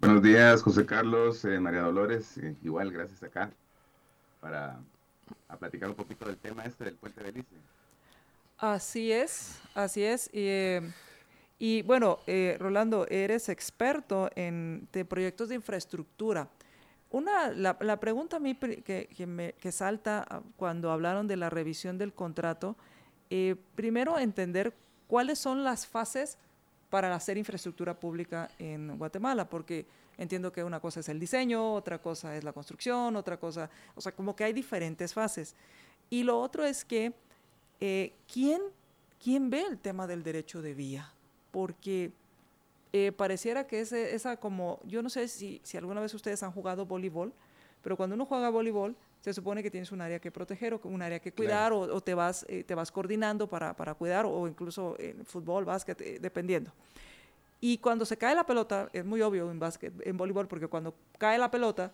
Buenos 0.04 0.22
días, 0.22 0.62
José 0.62 0.86
Carlos, 0.86 1.46
eh, 1.46 1.62
María 1.62 1.80
Dolores, 1.80 2.38
eh, 2.38 2.58
igual 2.62 2.92
gracias 2.92 3.24
acá 3.24 3.50
para 4.42 4.78
a 5.48 5.56
platicar 5.56 5.88
un 5.88 5.96
poquito 5.96 6.26
del 6.26 6.36
tema 6.36 6.66
este 6.66 6.84
del 6.84 6.96
puente 6.96 7.24
Belice. 7.24 7.56
Así 8.58 9.14
es, 9.14 9.62
así 9.74 10.04
es. 10.04 10.28
Y, 10.34 10.46
eh, 10.46 10.82
y 11.58 11.84
bueno, 11.84 12.20
Rolando, 12.60 13.08
eres 13.08 13.48
experto 13.48 14.30
en 14.36 14.90
de 14.92 15.06
proyectos 15.06 15.48
de 15.48 15.56
infraestructura. 15.56 16.50
Una, 17.10 17.52
la, 17.52 17.78
la 17.80 17.98
pregunta 18.02 18.36
a 18.36 18.40
mí 18.42 18.56
que, 18.56 19.56
que 19.58 19.72
salta 19.72 20.26
ah, 20.30 20.42
cuando 20.58 20.92
hablaron 20.92 21.28
de 21.28 21.38
la 21.38 21.50
revisión 21.50 21.98
del 21.98 22.12
contrato, 22.12 22.76
primero 23.76 24.20
entender 24.20 24.74
cuáles 25.08 25.40
son 25.40 25.64
las 25.64 25.88
fases 25.88 26.38
para 26.94 27.16
hacer 27.16 27.40
infraestructura 27.40 28.00
pública 28.00 28.52
en 28.60 29.00
Guatemala, 29.00 29.50
porque 29.50 29.88
entiendo 30.16 30.52
que 30.52 30.64
una 30.64 30.80
cosa 30.80 31.00
es 31.00 31.10
el 31.10 31.20
diseño, 31.20 31.74
otra 31.74 32.00
cosa 32.00 32.38
es 32.38 32.44
la 32.44 32.54
construcción, 32.54 33.16
otra 33.16 33.38
cosa, 33.38 33.68
o 33.96 34.02
sea, 34.02 34.12
como 34.12 34.36
que 34.36 34.44
hay 34.44 34.54
diferentes 34.54 35.12
fases. 35.12 35.56
Y 36.12 36.22
lo 36.22 36.40
otro 36.40 36.64
es 36.64 36.86
que 36.86 37.12
eh, 37.80 38.14
¿quién, 38.32 38.62
¿quién 39.20 39.50
ve 39.50 39.62
el 39.62 39.80
tema 39.80 40.06
del 40.06 40.22
derecho 40.22 40.62
de 40.62 40.76
vía? 40.76 41.12
Porque 41.50 42.12
eh, 42.92 43.12
pareciera 43.12 43.66
que 43.66 43.80
esa 43.80 44.38
como, 44.38 44.80
yo 44.86 45.02
no 45.02 45.10
sé 45.10 45.28
si, 45.30 45.62
si 45.64 45.78
alguna 45.78 46.00
vez 46.00 46.14
ustedes 46.14 46.44
han 46.44 46.52
jugado 46.52 46.86
voleibol, 46.86 47.34
pero 47.82 47.98
cuando 47.98 48.14
uno 48.14 48.28
juega 48.28 48.52
voleibol, 48.52 48.96
se 49.24 49.34
supone 49.34 49.64
que 49.64 49.72
tienes 49.72 49.90
un 49.94 50.02
área 50.02 50.20
que 50.20 50.32
proteger 50.32 50.74
o 50.74 50.82
un 50.84 51.02
área 51.02 51.18
que 51.20 51.32
cuidar 51.32 51.72
o, 51.72 51.80
o 51.80 52.02
te, 52.02 52.14
vas, 52.14 52.46
eh, 52.50 52.66
te 52.66 52.76
vas 52.76 52.92
coordinando 52.92 53.48
para, 53.48 53.74
para 53.74 53.94
cuidar 53.94 54.26
o 54.26 54.46
incluso 54.50 54.98
en 55.00 55.26
fútbol, 55.26 55.64
básquet, 55.64 56.00
eh, 56.02 56.18
dependiendo. 56.20 56.74
Y 57.62 57.78
cuando 57.78 58.04
se 58.06 58.18
cae 58.18 58.36
la 58.36 58.46
pelota, 58.46 58.90
es 58.92 59.06
muy 59.06 59.22
obvio 59.22 59.50
en 59.50 59.60
básquet, 59.60 59.94
en 60.06 60.18
voleibol, 60.18 60.50
porque 60.50 60.68
cuando 60.68 60.94
cae 61.18 61.38
la 61.38 61.50
pelota, 61.50 61.94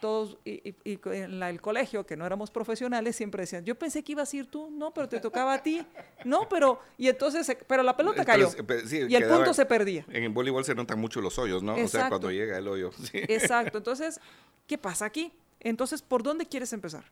todos, 0.00 0.36
y, 0.44 0.68
y- 0.68 0.74
y 0.84 1.00
en 1.06 1.38
la- 1.40 1.48
el 1.48 1.62
colegio, 1.62 2.04
que 2.04 2.14
no 2.16 2.26
éramos 2.26 2.50
profesionales, 2.50 3.16
siempre 3.16 3.42
decían, 3.44 3.64
yo 3.64 3.74
pensé 3.78 4.02
que 4.02 4.12
ibas 4.12 4.30
a 4.32 4.36
ir 4.36 4.46
tú, 4.50 4.70
no, 4.70 4.92
pero 4.92 5.08
te 5.08 5.18
tocaba 5.20 5.54
a 5.54 5.62
ti, 5.62 5.86
no, 6.24 6.46
pero, 6.50 6.78
y 6.98 7.08
entonces, 7.08 7.56
pero 7.66 7.82
la 7.82 7.96
pelota 7.96 8.16
Pero 8.16 8.26
cayó, 8.26 8.48
es- 8.48 8.56
pero 8.66 8.86
sí, 8.86 9.06
y 9.08 9.14
el 9.14 9.26
punto 9.26 9.54
se 9.54 9.64
perdía. 9.64 10.04
En 10.10 10.24
el 10.24 10.28
voleibol 10.30 10.64
se 10.66 10.74
notan 10.74 10.98
mucho 10.98 11.22
los 11.22 11.38
hoyos, 11.38 11.62
¿no? 11.62 11.72
O 11.72 11.76
sea, 11.76 11.84
Exacto. 11.84 12.08
cuando 12.10 12.30
llega 12.30 12.58
el 12.58 12.68
hoyo. 12.68 12.90
sí. 13.12 13.18
Exacto, 13.28 13.78
entonces, 13.78 14.20
¿qué 14.66 14.76
pasa 14.76 15.06
aquí? 15.06 15.32
Entonces, 15.60 16.02
¿por 16.02 16.22
dónde 16.22 16.46
quieres 16.46 16.72
empezar? 16.72 17.04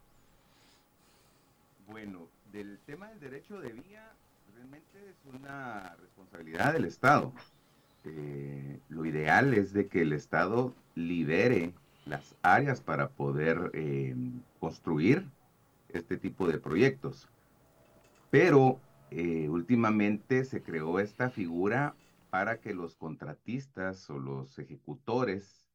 Bueno, 1.87 2.29
del 2.53 2.79
tema 2.87 3.09
del 3.09 3.21
derecho 3.21 3.61
de 3.61 3.73
vía, 3.73 4.13
realmente 4.55 5.11
es 5.11 5.35
una 5.35 5.95
responsabilidad 5.97 6.73
del 6.73 6.87
Estado. 6.87 7.33
Eh, 8.05 8.81
lo 8.89 9.05
ideal 9.05 9.55
es 9.55 9.73
de 9.73 9.87
que 9.87 10.03
el 10.03 10.13
Estado 10.13 10.75
libere 10.95 11.73
las 12.07 12.35
áreas 12.43 12.81
para 12.81 13.09
poder 13.09 13.71
eh, 13.75 14.15
construir 14.61 15.27
este 15.91 16.17
tipo 16.17 16.47
de 16.49 16.59
proyectos. 16.59 17.29
Pero 18.31 18.81
eh, 19.11 19.49
últimamente 19.49 20.45
se 20.45 20.63
creó 20.63 21.01
esta 21.01 21.31
figura 21.31 21.95
para 22.31 22.61
que 22.61 22.75
los 22.75 22.97
contratistas 22.97 24.09
o 24.11 24.19
los 24.19 24.59
ejecutores 24.59 25.68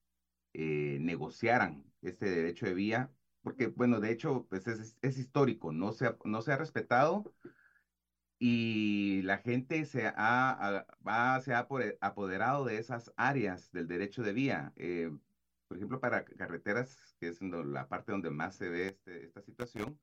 eh, 0.54 0.98
negociaran 1.02 1.84
este 2.02 2.30
derecho 2.30 2.66
de 2.66 2.74
vía, 2.74 3.12
porque, 3.42 3.68
bueno, 3.68 4.00
de 4.00 4.12
hecho, 4.12 4.46
pues 4.50 4.68
es, 4.68 4.96
es 5.02 5.18
histórico, 5.18 5.72
no 5.72 5.92
se, 5.94 6.08
ha, 6.08 6.18
no 6.26 6.42
se 6.42 6.52
ha 6.54 6.58
respetado 6.58 7.34
y 8.40 9.22
la 9.24 9.38
gente 9.38 9.86
se 9.86 10.08
ha, 10.08 10.14
ha- 11.06 11.42
se 11.42 11.54
ha 11.54 11.68
apode- 11.68 11.98
apoderado 12.02 12.66
de 12.66 12.78
esas 12.78 13.14
áreas 13.16 13.72
del 13.72 13.88
derecho 13.88 14.22
de 14.24 14.34
vía. 14.34 14.74
Eh, 14.76 15.12
por 15.68 15.78
ejemplo, 15.78 16.00
para 16.00 16.26
carreteras, 16.26 17.16
que 17.20 17.30
es 17.30 17.42
la 17.42 17.88
parte 17.88 18.12
donde 18.12 18.30
más 18.30 18.56
se 18.56 18.70
ve 18.70 18.88
este- 18.88 19.26
esta 19.26 19.42
situación, 19.42 20.00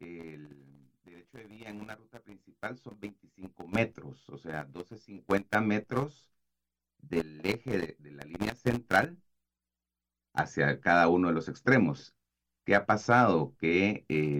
el 0.00 0.90
derecho 1.04 1.38
de 1.38 1.46
vía 1.46 1.70
en 1.70 1.80
una 1.80 1.96
ruta 1.96 2.20
principal 2.22 2.78
son 2.78 2.98
25 3.00 3.66
metros, 3.68 4.28
o 4.30 4.38
sea, 4.38 4.64
1250 4.64 5.60
metros 5.60 6.30
del 6.98 7.40
eje 7.44 7.96
de 7.98 8.12
la 8.12 8.24
línea 8.24 8.54
central 8.54 9.18
hacia 10.34 10.80
cada 10.80 11.08
uno 11.08 11.28
de 11.28 11.34
los 11.34 11.48
extremos. 11.48 12.14
¿Qué 12.64 12.74
ha 12.74 12.86
pasado? 12.86 13.54
Que 13.58 14.04
eh, 14.08 14.38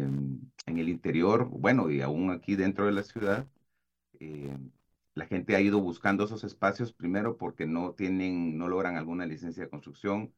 en 0.67 0.79
el 0.79 0.89
interior, 0.89 1.49
bueno, 1.51 1.91
y 1.91 2.01
aún 2.03 2.31
aquí 2.31 2.57
dentro 2.57 2.87
de 2.87 2.93
la 2.93 3.03
ciudad, 3.03 3.49
eh, 4.21 4.57
la 5.15 5.27
gente 5.27 5.57
ha 5.57 5.61
ido 5.61 5.81
buscando 5.81 6.25
esos 6.25 6.45
espacios 6.45 6.93
primero 6.93 7.37
porque 7.37 7.67
no 7.67 7.95
tienen, 7.95 8.59
no 8.59 8.69
logran 8.69 8.97
alguna 8.97 9.27
licencia 9.27 9.65
de 9.65 9.71
construcción, 9.71 10.35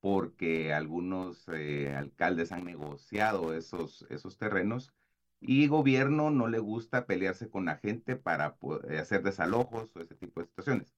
porque 0.00 0.72
algunos 0.74 1.48
eh, 1.48 1.94
alcaldes 1.96 2.52
han 2.52 2.64
negociado 2.64 3.54
esos, 3.54 4.06
esos 4.10 4.38
terrenos 4.38 4.92
Y 5.40 5.66
gobierno 5.68 6.30
no 6.30 6.48
le 6.48 6.60
gusta 6.60 7.06
pelearse 7.06 7.50
con 7.50 7.66
la 7.66 7.78
gente 7.78 8.16
para 8.16 8.56
hacer 9.00 9.22
desalojos 9.22 9.90
o 9.96 10.00
ese 10.00 10.14
tipo 10.16 10.40
de 10.40 10.46
situaciones. 10.48 10.94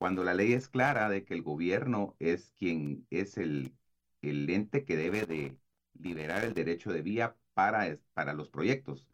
Cuando 0.00 0.24
la 0.24 0.34
ley 0.34 0.54
es 0.54 0.68
clara 0.68 1.10
de 1.10 1.24
que 1.26 1.34
el 1.34 1.42
gobierno 1.42 2.16
es 2.20 2.54
quien 2.58 3.06
es 3.10 3.38
el, 3.38 3.74
el 4.22 4.50
ente 4.50 4.84
que 4.86 4.96
debe 4.96 5.26
de 5.26 5.58
liberar 5.94 6.44
el 6.44 6.54
derecho 6.54 6.92
de 6.92 7.02
vía 7.02 7.36
para, 7.54 7.98
para 8.14 8.32
los 8.34 8.50
proyectos. 8.50 9.06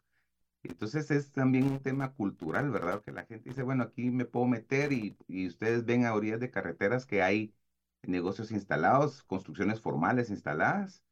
Entonces 0.63 1.11
es 1.11 1.31
también 1.33 1.65
un 1.71 1.81
tema 1.81 2.13
cultural, 2.13 2.71
¿verdad? 2.71 3.03
Que 3.03 3.11
la 3.11 3.25
gente 3.25 3.49
dice, 3.49 3.63
bueno, 3.63 3.83
aquí 3.83 4.11
me 4.11 4.25
puedo 4.25 4.47
meter 4.47 4.93
y, 4.93 5.17
y 5.27 5.47
ustedes 5.47 5.85
ven 5.85 6.05
a 6.05 6.13
orillas 6.15 6.39
de 6.39 6.51
carreteras 6.51 7.05
que 7.05 7.21
hay 7.23 7.53
negocios 8.03 8.51
instalados, 8.51 9.23
construcciones 9.23 9.81
formales 9.81 10.29
instaladas 10.29 11.03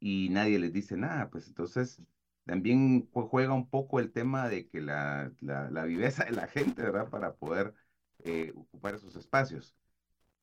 y 0.00 0.28
nadie 0.30 0.58
les 0.58 0.72
dice 0.72 0.96
nada. 0.96 1.30
Pues 1.30 1.48
entonces 1.48 2.02
también 2.44 3.08
juega 3.12 3.54
un 3.54 3.68
poco 3.68 4.00
el 4.00 4.12
tema 4.12 4.48
de 4.48 4.68
que 4.68 4.80
la, 4.80 5.32
la, 5.40 5.84
viveza 5.84 6.24
de 6.24 6.32
la 6.32 6.48
gente, 6.48 6.82
¿verdad? 6.82 7.10
Para 7.10 7.34
poder 7.36 7.74
eh, 8.24 8.52
ocupar 8.54 8.94
esos 8.94 9.16
espacios. 9.16 9.76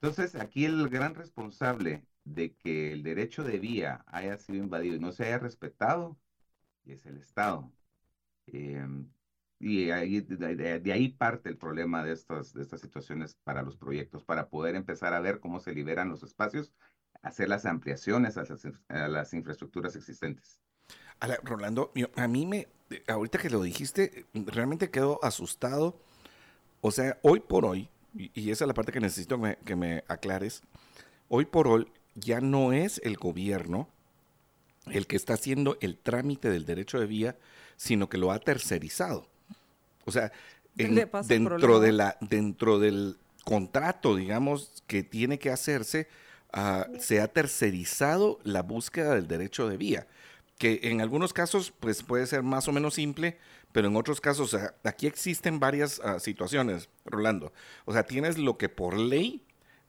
Entonces 0.02 0.36
aquí 0.36 0.66
el 0.66 0.90
gran 0.90 1.16
responsable 1.16 2.06
de 2.26 2.54
que 2.56 2.92
el 2.92 3.04
derecho 3.04 3.44
de 3.44 3.60
vía 3.60 4.04
haya 4.08 4.38
sido 4.38 4.60
invadido 4.60 4.96
y 4.96 5.00
no 5.00 5.12
se 5.12 5.26
haya 5.26 5.40
respetado 5.40 6.18
es 6.86 7.06
el 7.06 7.18
Estado. 7.18 7.72
Em, 8.48 9.10
y 9.60 9.92
ahí, 9.92 10.20
de, 10.20 10.92
ahí 10.92 11.10
parte 11.10 11.50
el 11.50 11.58
problema 11.58 12.04
de 12.04 12.12
estas, 12.12 12.54
de 12.54 12.62
estas 12.62 12.82
situaciones 12.82 13.36
para 13.44 13.62
los 13.62 13.78
proyectos, 13.78 14.24
para 14.24 14.50
poder 14.50 14.76
empezar 14.76 15.14
a 15.14 15.22
ver 15.22 15.40
cómo 15.40 15.60
se 15.62 15.74
liberan 15.74 16.10
los 16.10 16.24
espacios, 16.24 16.74
hacer 17.22 17.48
las 17.48 17.66
ampliaciones 17.66 18.38
a 18.38 19.08
las, 19.08 19.34
infraestructuras 19.34 19.96
existentes. 19.96 20.60
Rolando, 21.44 21.94
a 22.18 22.28
mí 22.28 22.46
me, 22.46 22.68
ahorita 23.08 23.40
que 23.40 23.50
lo 23.50 23.62
dijiste, 23.62 24.26
realmente 24.34 24.92
quedo 24.92 25.24
asustado. 25.24 25.98
O 26.86 26.92
sea, 26.92 27.18
hoy 27.22 27.40
por 27.40 27.64
hoy, 27.64 27.88
y, 28.14 28.52
esa 28.52 28.66
es 28.66 28.68
la 28.68 28.74
parte 28.74 28.92
que 28.92 29.00
necesito 29.00 29.42
que 29.64 29.76
me 29.78 30.04
aclares, 30.10 30.64
hoy 31.30 31.46
por 31.46 31.70
hoy 31.70 31.88
ya 32.14 32.42
no 32.42 32.74
es 32.74 33.00
el 33.06 33.16
gobierno 33.16 33.88
el 34.92 35.08
que 35.08 35.16
está 35.16 35.36
haciendo 35.36 35.78
el 35.80 35.98
trámite 35.98 36.50
del 36.50 36.66
derecho 36.66 37.00
de 37.00 37.06
vía, 37.06 37.38
sino 37.78 38.10
que 38.10 38.18
lo 38.18 38.34
ha 38.34 38.40
tercerizado. 38.40 39.30
O 40.04 40.12
sea, 40.12 40.34
dentro, 40.76 41.80
de 41.80 41.94
la, 41.94 42.18
dentro 42.20 42.80
del 42.80 43.16
contrato, 43.46 44.18
digamos, 44.18 44.84
que 44.86 45.04
tiene 45.04 45.40
que 45.40 45.52
hacerse, 45.52 46.10
ah, 46.52 46.86
se 47.00 47.22
ha 47.22 47.30
tercerizado 47.30 48.40
la 48.44 48.62
búsqueda 48.62 49.16
del 49.16 49.30
derecho 49.30 49.70
de 49.70 49.78
vía, 49.78 50.06
que 50.58 50.82
en 50.84 51.00
algunos 51.00 51.32
casos 51.32 51.72
pues, 51.80 52.04
puede 52.04 52.28
ser 52.28 52.44
más 52.44 52.68
o 52.68 52.74
menos 52.74 52.96
simple, 52.96 53.38
pero 53.74 53.90
en 53.90 53.98
otros 53.98 54.22
casos, 54.22 54.56
aquí 54.84 55.08
existen 55.08 55.60
varias 55.60 56.00
ah, 56.04 56.20
situaciones, 56.20 56.90
Rolando. 57.04 57.52
O 57.84 57.92
sea, 57.92 58.04
tienes 58.04 58.38
lo 58.38 58.58
que 58.58 58.70
por 58.70 58.98
ley 58.98 59.44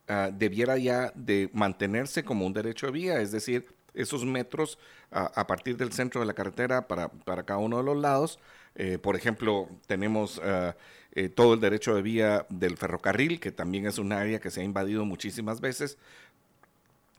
ah, 0.08 0.30
debiera 0.32 0.76
ya 0.76 1.12
de 1.14 1.50
mantenerse 1.52 2.24
como 2.24 2.46
un 2.46 2.52
derecho 2.52 2.86
de 2.86 2.92
vía, 2.92 3.20
es 3.20 3.30
decir, 3.30 3.72
esos 3.94 4.24
metros 4.24 4.78
a, 5.12 5.46
partir 5.46 5.76
del 5.76 5.92
centro 5.92 6.20
de 6.20 6.26
la 6.26 6.34
carretera 6.34 6.88
para, 6.88 7.08
para 7.08 7.44
cada 7.44 7.60
uno 7.60 7.76
de 7.76 7.84
los 7.84 7.96
lados. 7.96 8.40
Eh, 8.74 8.98
por 8.98 9.14
ejemplo, 9.14 9.68
tenemos 9.86 10.40
eh, 10.42 10.72
eh, 11.12 11.28
todo 11.28 11.54
el 11.54 11.60
derecho 11.60 11.94
de 11.94 12.02
vía 12.02 12.46
del 12.50 12.76
ferrocarril, 12.76 13.38
que 13.38 13.52
también 13.52 13.86
es 13.86 13.98
un 13.98 14.12
área 14.12 14.40
que 14.40 14.50
se 14.50 14.60
ha 14.60 14.64
invadido 14.64 15.04
muchísimas 15.04 15.60
veces 15.60 15.96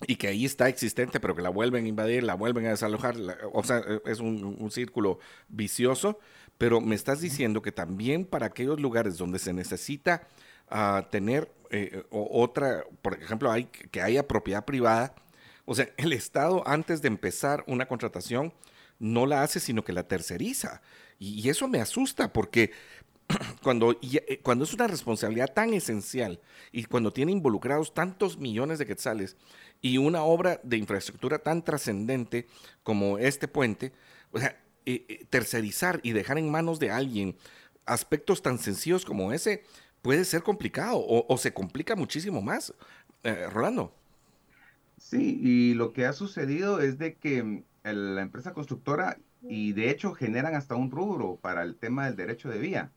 y 0.08 0.18
que 0.18 0.28
ahí 0.28 0.44
está 0.44 0.68
existente, 0.68 1.22
pero 1.22 1.36
que 1.36 1.42
la 1.42 1.50
vuelven 1.50 1.86
a 1.86 1.88
invadir, 1.88 2.24
la 2.24 2.36
vuelven 2.36 2.66
a 2.66 2.72
desalojar. 2.72 3.16
o 3.54 3.64
sea, 3.64 3.82
es 4.06 4.20
un, 4.20 4.70
círculo 4.70 5.20
vicioso. 5.48 6.20
Pero 6.58 6.82
me 6.82 6.96
estás 6.96 7.22
diciendo 7.22 7.62
que 7.62 7.72
también 7.72 8.26
para 8.26 8.48
aquellos 8.48 8.80
lugares 8.80 9.18
donde 9.18 9.40
se 9.40 9.54
necesita 9.54 10.28
ah, 10.70 11.08
tener 11.12 11.52
otra, 12.10 12.86
por 13.02 13.16
ejemplo, 13.22 13.52
hay, 13.52 13.66
que 13.66 14.02
haya 14.02 14.28
propiedad 14.28 14.64
privada, 14.64 15.14
o 15.66 15.76
sea, 15.76 15.90
el 15.98 16.14
Estado 16.14 16.64
antes 16.68 17.02
de 17.02 17.08
empezar 17.08 17.64
una 17.68 17.88
contratación 17.88 18.54
no 19.00 19.26
la 19.26 19.44
hace, 19.44 19.60
sino 19.60 19.84
que 19.84 19.94
la 19.94 20.08
terceriza. 20.08 20.82
Y, 21.20 21.50
eso 21.50 21.68
me 21.68 21.82
asusta 21.82 22.32
porque 22.32 22.72
cuando, 23.64 23.98
eh, 24.02 24.40
cuando 24.44 24.64
es 24.64 24.74
una 24.74 24.88
responsabilidad 24.88 25.54
tan 25.54 25.74
esencial 25.74 26.40
y 26.72 26.86
cuando 26.86 27.12
tiene 27.12 27.32
involucrados 27.32 27.94
tantos 27.94 28.38
millones 28.38 28.80
de 28.80 28.86
quetzales 28.86 29.36
y 29.82 29.98
una 29.98 30.24
obra 30.24 30.60
de 30.64 30.78
infraestructura 30.78 31.40
tan 31.40 31.64
trascendente 31.64 32.48
como 32.84 33.18
este 33.18 33.48
puente, 33.48 33.92
o 34.32 34.40
sea, 34.40 34.62
eh, 34.86 35.06
eh, 35.08 35.26
tercerizar 35.30 36.00
y 36.04 36.12
dejar 36.12 36.38
en 36.38 36.52
manos 36.52 36.80
de 36.80 36.92
alguien 36.92 37.36
aspectos 37.86 38.42
tan 38.42 38.58
sencillos 38.58 39.06
como 39.06 39.32
ese 39.32 39.64
puede 40.02 40.26
ser 40.26 40.44
complicado 40.44 40.98
o, 40.98 41.38
se 41.38 41.54
complica 41.54 41.96
muchísimo 41.96 42.42
más. 42.42 42.74
Rolando. 43.52 43.92
Sí, 44.98 45.40
y 45.42 45.74
lo 45.74 45.94
que 45.94 46.06
ha 46.06 46.14
sucedido 46.14 46.80
es 46.80 46.98
de 46.98 47.16
que 47.16 47.44
mm, 47.44 47.64
la 47.84 48.22
empresa 48.22 48.54
constructora, 48.54 49.18
y 49.42 49.74
de 49.74 49.90
hecho 49.90 50.14
generan 50.14 50.56
hasta 50.56 50.76
un 50.76 50.92
rubro 50.92 51.38
para 51.42 51.64
el 51.64 51.76
tema 51.76 52.06
del 52.06 52.16
derecho 52.16 52.50
de 52.50 52.60
vía, 52.60 52.92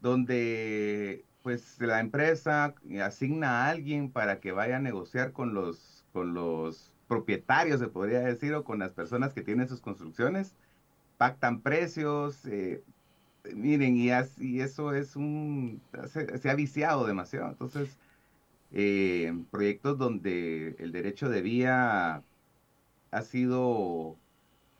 donde 0.00 1.24
pues 1.42 1.80
la 1.80 2.00
empresa 2.00 2.74
asigna 3.02 3.64
a 3.66 3.70
alguien 3.70 4.10
para 4.10 4.40
que 4.40 4.52
vaya 4.52 4.76
a 4.76 4.80
negociar 4.80 5.32
con 5.32 5.54
los, 5.54 6.04
con 6.12 6.34
los 6.34 6.92
propietarios, 7.08 7.80
se 7.80 7.88
podría 7.88 8.20
decir, 8.20 8.54
o 8.54 8.64
con 8.64 8.78
las 8.78 8.92
personas 8.92 9.34
que 9.34 9.42
tienen 9.42 9.68
sus 9.68 9.80
construcciones, 9.80 10.54
pactan 11.18 11.60
precios, 11.60 12.44
eh, 12.46 12.82
miren, 13.54 13.96
y, 13.96 14.10
así, 14.10 14.60
eso 14.60 14.94
es 14.94 15.16
un, 15.16 15.80
se, 16.06 16.50
ha 16.50 16.54
viciado 16.54 17.06
demasiado. 17.06 17.48
Entonces, 17.48 17.96
eh, 18.72 19.32
proyectos 19.50 19.98
donde 19.98 20.76
el 20.78 20.92
derecho 20.92 21.28
de 21.28 21.42
vía 21.42 22.22
ha 23.10 23.22
sido 23.22 24.16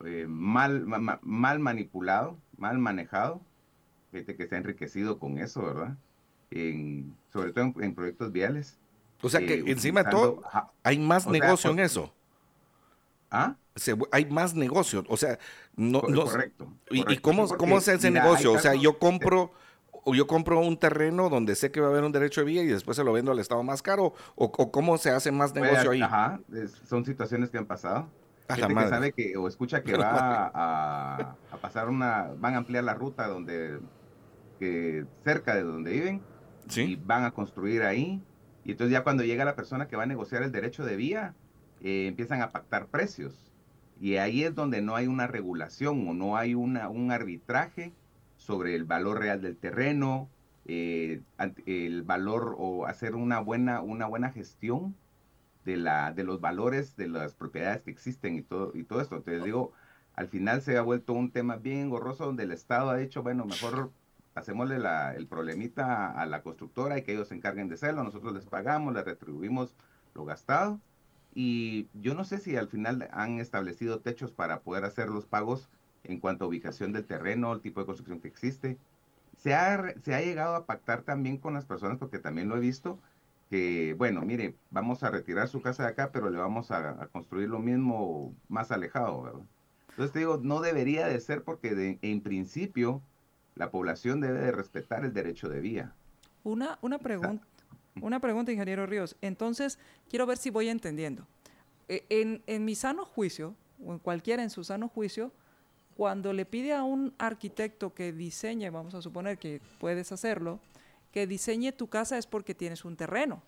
eh, 0.05 0.25
mal, 0.27 0.85
mal 1.21 1.59
manipulado, 1.59 2.37
mal 2.57 2.77
manejado, 2.79 3.41
gente 4.11 4.35
que 4.35 4.47
se 4.47 4.55
ha 4.55 4.57
enriquecido 4.57 5.19
con 5.19 5.37
eso, 5.37 5.61
¿verdad? 5.61 5.97
En, 6.51 7.15
sobre 7.31 7.51
todo 7.51 7.73
en, 7.79 7.95
proyectos 7.95 8.31
viales. 8.31 8.77
O 9.21 9.29
sea 9.29 9.39
que 9.39 9.55
eh, 9.55 9.63
encima 9.67 10.03
de 10.03 10.11
todo 10.11 10.41
hay 10.83 10.99
más 10.99 11.27
negocio 11.27 11.71
en 11.71 11.79
eso. 11.79 12.13
¿Ah? 13.33 13.55
hay 14.11 14.25
más 14.25 14.53
negocio, 14.53 15.03
o 15.07 15.17
sea, 15.17 15.39
no, 15.75 16.01
correcto, 16.01 16.71
¿Y, 16.91 17.17
cómo, 17.17 17.47
cómo 17.47 17.81
se 17.81 17.91
hace 17.91 18.07
ese 18.07 18.11
negocio? 18.11 18.53
O 18.53 18.59
sea, 18.59 18.75
yo 18.75 18.99
compro 18.99 19.51
o 20.05 20.13
yo 20.13 20.27
compro 20.27 20.59
un 20.59 20.77
terreno 20.77 21.29
donde 21.29 21.55
sé 21.55 21.71
que 21.71 21.79
va 21.79 21.87
a 21.87 21.89
haber 21.89 22.03
un 22.03 22.11
derecho 22.11 22.41
de 22.41 22.45
vía 22.45 22.63
y 22.63 22.67
después 22.67 22.97
se 22.97 23.03
lo 23.03 23.13
vendo 23.13 23.31
al 23.31 23.39
Estado 23.39 23.63
más 23.63 23.81
caro, 23.81 24.13
o, 24.35 24.51
cómo 24.51 24.97
se 24.97 25.11
hace 25.11 25.31
más 25.31 25.51
pues, 25.51 25.63
negocio 25.63 25.91
ahí. 25.91 26.01
Ajá, 26.01 26.39
son 26.85 27.05
situaciones 27.05 27.49
que 27.49 27.57
han 27.57 27.65
pasado. 27.65 28.09
Gente 28.49 28.75
que 28.75 28.87
sabe 28.89 29.11
que 29.13 29.37
o 29.37 29.47
escucha 29.47 29.81
que 29.83 29.93
va 29.97 30.51
a, 30.53 31.35
pasar 31.61 31.89
una, 31.89 32.31
van 32.37 32.53
a 32.55 32.57
ampliar 32.57 32.83
la 32.83 32.93
ruta 32.93 33.27
donde, 33.27 33.79
que 34.59 35.05
cerca 35.23 35.55
de 35.55 35.63
donde 35.63 35.91
viven, 35.91 36.21
y 36.75 36.95
van 36.97 37.23
a 37.23 37.31
construir 37.31 37.83
ahí, 37.83 38.21
y 38.65 38.71
entonces 38.71 38.91
ya 38.91 39.03
cuando 39.03 39.23
llega 39.23 39.45
la 39.45 39.55
persona 39.55 39.87
que 39.87 39.95
va 39.95 40.03
a 40.03 40.07
negociar 40.07 40.43
el 40.43 40.51
derecho 40.51 40.85
de 40.85 40.95
vía, 40.95 41.33
eh, 41.83 42.07
empiezan 42.07 42.41
a 42.41 42.51
pactar 42.51 42.87
precios. 42.87 43.51
Y 43.99 44.17
ahí 44.17 44.43
es 44.43 44.55
donde 44.55 44.81
no 44.81 44.95
hay 44.95 45.07
una 45.07 45.27
regulación 45.27 46.07
o 46.07 46.13
no 46.13 46.37
hay 46.37 46.55
una, 46.55 46.89
un 46.89 47.11
arbitraje 47.11 47.93
sobre 48.37 48.75
el 48.75 48.85
valor 48.85 49.19
real 49.19 49.41
del 49.41 49.57
terreno, 49.57 50.29
eh, 50.65 51.21
el 51.65 52.03
valor 52.03 52.55
o 52.57 52.85
hacer 52.85 53.15
una 53.15 53.39
buena, 53.39 53.81
una 53.81 54.07
buena 54.07 54.31
gestión 54.31 54.95
de, 55.65 55.77
la, 55.77 56.11
de 56.13 56.23
los 56.23 56.41
valores 56.41 56.95
de 56.95 57.07
las 57.07 57.33
propiedades 57.33 57.81
que 57.81 57.91
existen 57.91 58.35
y 58.35 58.41
todo, 58.41 58.71
y 58.75 58.83
todo 58.83 59.01
esto. 59.01 59.15
Entonces 59.15 59.43
digo, 59.43 59.73
al 60.15 60.27
final 60.27 60.61
se 60.61 60.77
ha 60.77 60.81
vuelto 60.81 61.13
un 61.13 61.31
tema 61.31 61.57
bien 61.57 61.89
gorroso 61.89 62.25
donde 62.25 62.43
el 62.43 62.51
Estado 62.51 62.89
ha 62.89 62.97
dicho, 62.97 63.23
bueno, 63.23 63.45
mejor 63.45 63.91
hacémosle 64.35 64.79
la, 64.79 65.15
el 65.15 65.27
problemita 65.27 66.11
a, 66.11 66.25
la 66.25 66.41
constructora 66.41 66.97
y 66.97 67.03
que 67.03 67.13
ellos 67.13 67.27
se 67.27 67.35
encarguen 67.35 67.67
de 67.69 67.75
hacerlo, 67.75 68.03
nosotros 68.03 68.33
les 68.33 68.45
pagamos, 68.45 68.93
les 68.93 69.05
retribuimos 69.05 69.75
lo 70.13 70.25
gastado. 70.25 70.79
Y 71.35 71.87
yo 71.93 72.13
no 72.13 72.23
sé 72.23 72.37
si 72.37 72.55
al 72.55 72.67
final 72.67 73.09
han 73.11 73.39
establecido 73.39 73.99
techos 73.99 74.31
para 74.31 74.61
poder 74.61 74.85
hacer 74.85 75.09
los 75.09 75.25
pagos 75.25 75.69
en 76.03 76.19
cuanto 76.19 76.45
a 76.45 76.47
ubicación 76.47 76.91
del 76.91 77.05
terreno, 77.05 77.53
el 77.53 77.61
tipo 77.61 77.79
de 77.79 77.85
construcción 77.85 78.19
que 78.19 78.27
existe. 78.27 78.77
Se 79.37 79.53
ha, 79.55 79.93
se 80.03 80.13
ha 80.13 80.21
llegado 80.21 80.55
a 80.55 80.65
pactar 80.65 81.01
también 81.01 81.37
con 81.37 81.53
las 81.53 81.65
personas, 81.65 81.97
porque 81.97 82.19
también 82.19 82.49
lo 82.49 82.57
he 82.57 82.59
visto, 82.59 82.99
que, 83.49 83.93
bueno, 83.97 84.21
mire, 84.21 84.55
vamos 84.71 85.03
a 85.03 85.09
retirar 85.09 85.47
su 85.47 85.61
casa 85.61 85.83
de 85.83 85.89
acá, 85.89 86.11
pero 86.11 86.29
le 86.29 86.37
vamos 86.37 86.71
a, 86.71 87.07
construir 87.11 87.49
lo 87.49 87.59
mismo 87.59 88.33
más 88.47 88.71
alejado, 88.71 89.21
¿verdad? 89.21 89.41
Entonces 89.89 90.11
te 90.11 90.19
digo, 90.19 90.39
no 90.41 90.59
debería 90.59 91.07
de 91.07 91.19
ser 91.19 91.43
porque 91.43 91.99
en 92.01 92.21
principio 92.21 93.01
la 93.55 93.69
población 93.69 94.21
debe 94.21 94.39
de 94.39 94.51
respetar 94.51 95.05
el 95.05 95.13
derecho 95.13 95.49
de 95.49 95.59
vía. 95.59 95.93
Una, 96.43 96.79
una 96.81 96.97
pregunta, 96.97 97.45
una 98.01 98.19
pregunta, 98.19 98.51
ingeniero 98.51 98.85
Ríos. 98.85 99.15
Entonces, 99.21 99.79
quiero 100.09 100.25
ver 100.25 100.37
si 100.37 100.49
voy 100.49 100.69
entendiendo. 100.69 101.27
E, 101.87 102.05
en, 102.09 102.43
en 102.47 102.65
mi 102.65 102.75
sano 102.75 103.05
juicio, 103.05 103.55
o 103.85 103.93
en 103.93 103.99
cualquiera 103.99 104.43
en 104.43 104.49
su 104.49 104.63
sano 104.63 104.87
juicio, 104.87 105.31
cuando 105.95 106.33
le 106.33 106.45
pide 106.45 106.73
a 106.73 106.83
un 106.83 107.13
arquitecto 107.17 107.93
que 107.93 108.11
diseñe, 108.11 108.69
vamos 108.71 108.93
a 108.95 109.01
suponer 109.01 109.37
que 109.37 109.61
puedes 109.79 110.11
hacerlo, 110.11 110.59
que 111.11 111.27
diseñe 111.27 111.71
tu 111.71 111.87
casa 111.87 112.17
es 112.17 112.25
porque 112.25 112.55
tienes 112.55 112.85
un 112.85 112.95
terreno. 112.95 113.43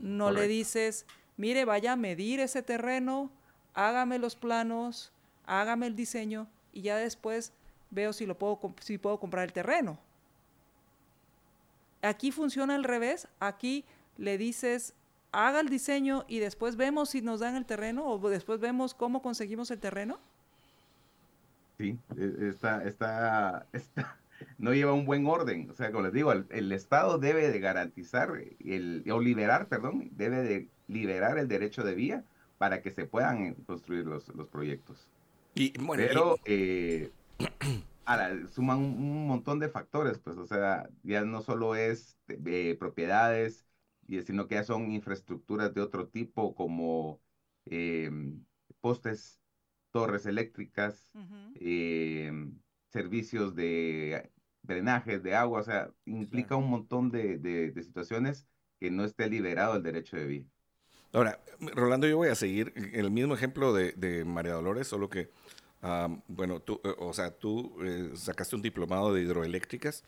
No 0.00 0.30
le 0.30 0.46
dices, 0.46 1.06
mire, 1.36 1.64
vaya 1.64 1.92
a 1.92 1.96
medir 1.96 2.38
ese 2.38 2.62
terreno, 2.62 3.30
hágame 3.74 4.18
los 4.18 4.36
planos, 4.36 5.10
hágame 5.44 5.88
el 5.88 5.96
diseño 5.96 6.46
y 6.72 6.82
ya 6.82 6.96
después 6.96 7.52
veo 7.90 8.12
si, 8.12 8.26
lo 8.26 8.38
puedo, 8.38 8.60
si 8.80 8.98
puedo 8.98 9.18
comprar 9.18 9.44
el 9.44 9.52
terreno. 9.52 9.98
Aquí 12.02 12.30
funciona 12.30 12.74
al 12.74 12.84
revés, 12.84 13.28
aquí 13.40 13.84
le 14.16 14.38
dices, 14.38 14.94
haga 15.32 15.60
el 15.60 15.68
diseño 15.68 16.24
y 16.28 16.38
después 16.38 16.76
vemos 16.76 17.10
si 17.10 17.22
nos 17.22 17.40
dan 17.40 17.56
el 17.56 17.66
terreno 17.66 18.06
o 18.06 18.30
después 18.30 18.60
vemos 18.60 18.94
cómo 18.94 19.22
conseguimos 19.22 19.70
el 19.70 19.78
terreno. 19.78 20.18
Sí, 21.78 21.98
e, 22.16 22.48
está, 22.48 22.84
está, 22.84 23.66
está, 23.72 24.18
no 24.58 24.74
lleva 24.74 24.92
un 24.92 25.06
buen 25.06 25.26
orden. 25.26 25.70
O 25.70 25.74
sea, 25.74 25.90
como 25.90 26.04
les 26.04 26.12
digo, 26.12 26.32
el, 26.32 26.72
Estado 26.72 27.18
debe 27.18 27.50
de 27.50 27.60
garantizar, 27.60 28.32
el, 28.64 29.04
o 29.10 29.20
liberar, 29.20 29.68
perdón, 29.68 30.10
debe 30.12 30.42
de 30.42 30.68
liberar 30.88 31.38
el 31.38 31.48
derecho 31.48 31.82
de 31.82 31.94
vía 31.94 32.24
para 32.58 32.82
que 32.82 32.90
se 32.90 33.04
puedan 33.04 33.54
construir 33.54 34.06
los, 34.06 34.28
los 34.34 34.48
proyectos. 34.48 35.08
Y, 35.54 35.72
bueno, 35.78 36.04
Pero 36.06 36.36
eh, 36.44 37.10
suman 38.50 38.78
un, 38.78 39.26
montón 39.26 39.58
de 39.58 39.68
factores, 39.68 40.18
pues, 40.18 40.36
o 40.38 40.46
sea, 40.46 40.88
ya 41.02 41.24
no 41.24 41.42
solo 41.42 41.74
es 41.74 42.18
de, 42.26 42.76
propiedades, 42.78 43.66
sino 44.24 44.48
que 44.48 44.56
ya 44.56 44.64
son 44.64 44.90
infraestructuras 44.90 45.74
de 45.74 45.82
otro 45.82 46.08
tipo 46.08 46.54
como 46.54 47.20
em, 47.66 48.44
postes, 48.80 49.40
torres 49.90 50.26
eléctricas, 50.26 51.10
em, 51.54 52.58
servicios 52.88 53.54
de 53.54 54.30
drenaje, 54.62 55.18
de 55.18 55.34
agua, 55.34 55.60
o 55.60 55.64
sea, 55.64 55.90
implica 56.04 56.56
un 56.56 56.68
montón 56.70 57.10
de, 57.10 57.72
situaciones 57.82 58.46
que 58.80 58.90
no 58.90 59.04
esté 59.04 59.28
liberado 59.28 59.76
el 59.76 59.82
derecho 59.82 60.16
de 60.16 60.26
vía. 60.26 60.44
Ahora, 61.12 61.40
Rolando, 61.74 62.06
yo 62.06 62.18
voy 62.18 62.28
a 62.28 62.34
seguir 62.34 62.72
el 62.92 63.10
mismo 63.10 63.34
ejemplo 63.34 63.72
de, 63.72 64.24
María 64.26 64.52
Dolores, 64.52 64.86
solo 64.86 65.08
que, 65.08 65.30
bueno, 66.28 66.60
tú, 66.60 66.80
eh, 66.84 66.94
o 66.98 67.12
sea, 67.12 67.30
tú 67.30 67.76
eh, 67.82 68.10
sacaste 68.14 68.56
un 68.56 68.62
diplomado 68.62 69.12
de 69.12 69.22
hidroeléctricas 69.22 70.04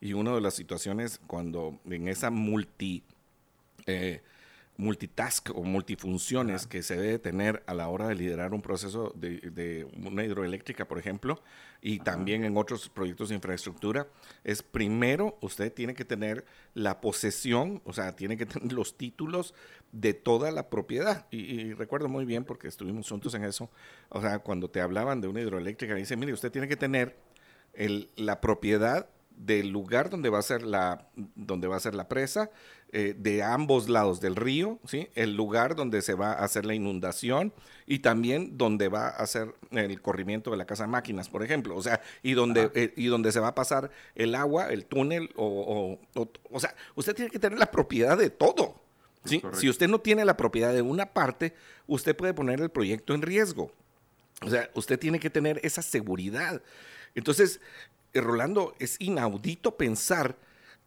y 0.00 0.12
una 0.12 0.34
de 0.34 0.40
las 0.40 0.54
situaciones 0.54 1.20
cuando 1.26 1.78
en 1.86 2.08
esa 2.08 2.30
multi 2.30 3.02
eh, 3.86 4.22
multitask 4.78 5.50
o 5.54 5.62
multifunciones 5.62 6.66
que 6.66 6.82
se 6.82 6.96
debe 6.96 7.18
tener 7.18 7.62
a 7.66 7.74
la 7.74 7.88
hora 7.88 8.08
de 8.08 8.14
liderar 8.14 8.52
un 8.52 8.62
proceso 8.62 9.12
de, 9.14 9.86
una 9.96 10.24
hidroeléctrica, 10.24 10.86
por 10.86 10.98
ejemplo, 10.98 11.42
y 11.80 12.00
también 12.00 12.44
en 12.44 12.56
otros 12.56 12.88
proyectos 12.88 13.30
de 13.30 13.36
infraestructura, 13.36 14.06
es 14.44 14.62
primero 14.62 15.38
usted 15.40 15.72
tiene 15.72 15.94
que 15.94 16.04
tener 16.04 16.44
la 16.74 17.00
posesión, 17.00 17.80
o 17.84 17.92
sea, 17.92 18.14
tiene 18.14 18.36
que 18.36 18.46
tener 18.46 18.72
los 18.72 18.96
títulos 18.96 19.54
de 19.92 20.14
toda 20.14 20.50
la 20.50 20.68
propiedad. 20.68 21.26
Y, 21.30 21.72
recuerdo 21.72 22.08
muy 22.08 22.24
bien 22.24 22.44
porque 22.44 22.68
estuvimos 22.68 23.08
juntos 23.08 23.34
en 23.34 23.44
eso, 23.44 23.70
o 24.08 24.20
sea, 24.20 24.40
cuando 24.40 24.68
te 24.68 24.80
hablaban 24.80 25.20
de 25.20 25.28
una 25.28 25.40
hidroeléctrica, 25.40 25.94
dice, 25.94 26.16
mire, 26.16 26.32
usted 26.32 26.52
tiene 26.52 26.68
que 26.68 26.76
tener 26.76 27.16
el, 27.74 28.10
la 28.16 28.40
propiedad 28.40 29.08
del 29.36 29.68
lugar 29.68 30.10
donde 30.10 30.30
va 30.30 30.38
a 30.38 30.42
ser 30.42 30.62
la, 30.62 31.08
donde 31.34 31.68
va 31.68 31.76
a 31.76 31.80
ser 31.80 31.94
la 31.94 32.08
presa, 32.08 32.50
eh, 32.92 33.14
de 33.18 33.42
ambos 33.42 33.88
lados 33.88 34.20
del 34.20 34.36
río, 34.36 34.78
¿sí? 34.86 35.08
el 35.14 35.36
lugar 35.36 35.74
donde 35.74 36.02
se 36.02 36.14
va 36.14 36.32
a 36.32 36.44
hacer 36.44 36.64
la 36.64 36.74
inundación 36.74 37.52
y 37.86 37.98
también 37.98 38.56
donde 38.56 38.88
va 38.88 39.08
a 39.08 39.10
hacer 39.10 39.54
el 39.72 40.00
corrimiento 40.00 40.50
de 40.50 40.56
la 40.56 40.66
casa 40.66 40.84
de 40.84 40.88
máquinas, 40.88 41.28
por 41.28 41.42
ejemplo, 41.42 41.76
o 41.76 41.82
sea, 41.82 42.00
y 42.22 42.34
donde, 42.34 42.70
eh, 42.74 42.94
y 42.96 43.06
donde 43.06 43.32
se 43.32 43.40
va 43.40 43.48
a 43.48 43.54
pasar 43.54 43.90
el 44.14 44.34
agua, 44.34 44.68
el 44.68 44.86
túnel, 44.86 45.30
o, 45.36 45.98
o, 46.14 46.28
o, 46.50 46.60
sea, 46.60 46.74
usted 46.94 47.14
tiene 47.14 47.30
que 47.30 47.38
tener 47.38 47.58
la 47.58 47.70
propiedad 47.70 48.16
de 48.16 48.30
todo. 48.30 48.80
¿sí? 49.24 49.42
Si 49.52 49.68
usted 49.68 49.88
no 49.88 50.00
tiene 50.00 50.24
la 50.24 50.36
propiedad 50.36 50.72
de 50.72 50.82
una 50.82 51.06
parte, 51.06 51.54
usted 51.86 52.16
puede 52.16 52.34
poner 52.34 52.60
el 52.60 52.70
proyecto 52.70 53.14
en 53.14 53.22
riesgo. 53.22 53.72
O 54.42 54.50
sea, 54.50 54.70
usted 54.74 54.98
tiene 54.98 55.18
que 55.18 55.30
tener 55.30 55.60
esa 55.62 55.82
seguridad. 55.82 56.62
Entonces, 57.14 57.60
Rolando, 58.20 58.74
es 58.78 58.96
inaudito 59.00 59.76
pensar 59.76 60.36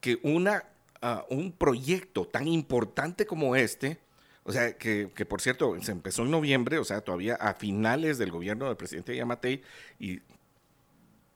que 0.00 0.18
una, 0.22 0.64
ah, 1.02 1.24
un 1.30 1.52
proyecto 1.52 2.26
tan 2.26 2.48
importante 2.48 3.26
como 3.26 3.56
este, 3.56 3.98
o 4.42 4.52
sea, 4.52 4.76
que, 4.76 5.06
por 5.28 5.40
cierto, 5.40 5.80
se 5.82 5.92
empezó 5.92 6.22
en 6.22 6.30
noviembre, 6.30 6.78
o 6.78 6.84
sea, 6.84 7.02
todavía 7.02 7.34
a 7.34 7.54
finales 7.54 8.18
del 8.18 8.30
gobierno 8.30 8.66
del 8.66 8.76
presidente 8.76 9.14
Yamatei, 9.14 9.62
y, 9.98 10.20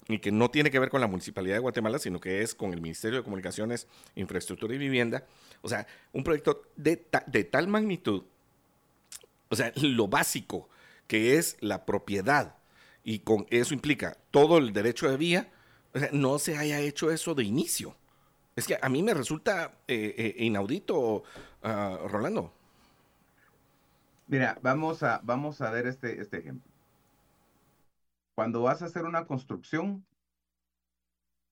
y 0.08 0.18
que 0.18 0.32
no 0.32 0.50
tiene 0.50 0.70
que 0.70 0.78
ver 0.78 0.88
con 0.88 1.00
la 1.00 1.06
Municipalidad 1.06 1.54
de 1.54 1.60
Guatemala, 1.60 1.98
sino 1.98 2.18
que 2.18 2.42
es 2.42 2.54
con 2.54 2.72
el 2.72 2.80
Ministerio 2.80 3.18
de 3.18 3.24
Comunicaciones, 3.24 3.86
Infraestructura 4.16 4.74
y 4.74 4.78
Vivienda. 4.78 5.26
O 5.60 5.68
sea, 5.68 5.86
un 6.12 6.24
proyecto 6.24 6.62
de, 6.76 7.06
de 7.26 7.44
tal 7.44 7.68
magnitud, 7.68 8.24
o 9.48 9.56
sea, 9.56 9.72
lo 9.76 10.08
básico, 10.08 10.68
que 11.06 11.36
es 11.36 11.56
la 11.60 11.84
propiedad, 11.84 12.56
y 13.04 13.18
con 13.18 13.46
eso 13.50 13.74
implica 13.74 14.16
todo 14.30 14.56
el 14.58 14.72
derecho 14.72 15.10
de 15.10 15.18
vía, 15.18 15.52
no 16.12 16.38
se 16.38 16.56
haya 16.56 16.80
hecho 16.80 17.10
eso 17.10 17.34
de 17.34 17.44
inicio. 17.44 17.96
Es 18.56 18.66
que 18.66 18.78
a 18.80 18.88
mí 18.88 19.02
me 19.02 19.14
resulta 19.14 19.72
eh, 19.88 20.14
eh, 20.16 20.44
inaudito, 20.44 21.24
ah, 21.62 21.98
Rolando. 22.08 22.52
Mira, 24.26 24.58
vamos 24.62 25.02
a, 25.02 25.20
vamos 25.24 25.60
a 25.62 25.70
ver 25.70 25.86
este, 25.86 26.20
este 26.20 26.38
ejemplo. 26.38 26.70
Cuando 28.36 28.62
vas 28.62 28.80
a 28.82 28.84
hacer 28.86 29.04
una 29.06 29.26
construcción, 29.26 30.06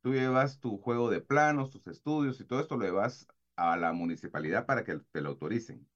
tú 0.03 0.13
llevas 0.15 0.61
tu 0.61 0.79
juego 0.79 1.11
de 1.11 1.21
planos, 1.21 1.71
tus 1.71 1.87
estudios 1.89 2.41
y 2.41 2.45
todo 2.45 2.61
esto 2.61 2.77
lo 2.77 2.85
llevas 2.85 3.27
a 3.57 3.77
la 3.77 3.93
municipalidad 3.93 4.67
para 4.67 4.85
que 4.85 4.99
te 5.13 5.21
lo 5.21 5.31
autoricen. 5.31 5.87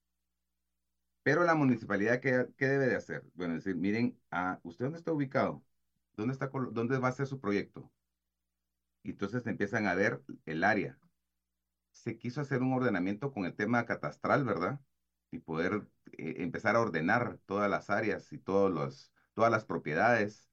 Pero 1.23 1.45
la 1.45 1.55
municipalidad, 1.55 2.21
¿qué, 2.21 2.47
qué 2.57 2.67
debe 2.69 2.87
de 2.87 2.97
hacer? 2.97 3.25
Bueno, 3.35 3.55
decir, 3.55 3.75
miren, 3.77 4.19
ah, 4.31 4.61
¿usted 4.63 4.85
dónde 4.87 4.99
está 4.99 5.13
ubicado? 5.13 5.63
¿Dónde, 6.17 6.33
está, 6.33 6.49
¿Dónde 6.73 6.99
va 6.99 7.09
a 7.09 7.13
ser 7.13 7.27
su 7.27 7.41
proyecto? 7.41 7.91
Entonces 9.11 9.47
empiezan 9.47 9.87
a 9.87 9.95
ver 9.95 10.23
el 10.47 10.65
área. 10.65 10.99
Se 11.93 12.19
quiso 12.19 12.41
hacer 12.41 12.63
un 12.63 12.73
ordenamiento 12.75 13.33
con 13.33 13.47
el 13.47 13.55
tema 13.57 13.87
catastral, 13.87 14.45
¿verdad? 14.45 14.81
Y 15.31 15.39
poder 15.41 15.89
eh, 16.19 16.37
empezar 16.39 16.77
a 16.77 16.81
ordenar 16.81 17.39
todas 17.47 17.71
las 17.71 17.91
áreas 17.91 18.33
y 18.33 18.39
todos 18.39 18.71
los, 18.73 19.13
todas 19.35 19.51
las 19.51 19.65
propiedades, 19.65 20.51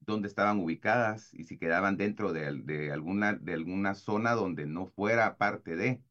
dónde 0.00 0.28
estaban 0.28 0.58
ubicadas 0.60 1.34
y 1.34 1.44
si 1.44 1.58
quedaban 1.58 1.96
dentro 1.96 2.32
de, 2.32 2.46
alguna, 2.92 3.34
de 3.34 3.54
alguna 3.54 3.94
zona 3.94 4.32
donde 4.34 4.66
no 4.66 4.86
fuera 4.86 5.36
parte 5.38 5.76
de, 5.76 6.02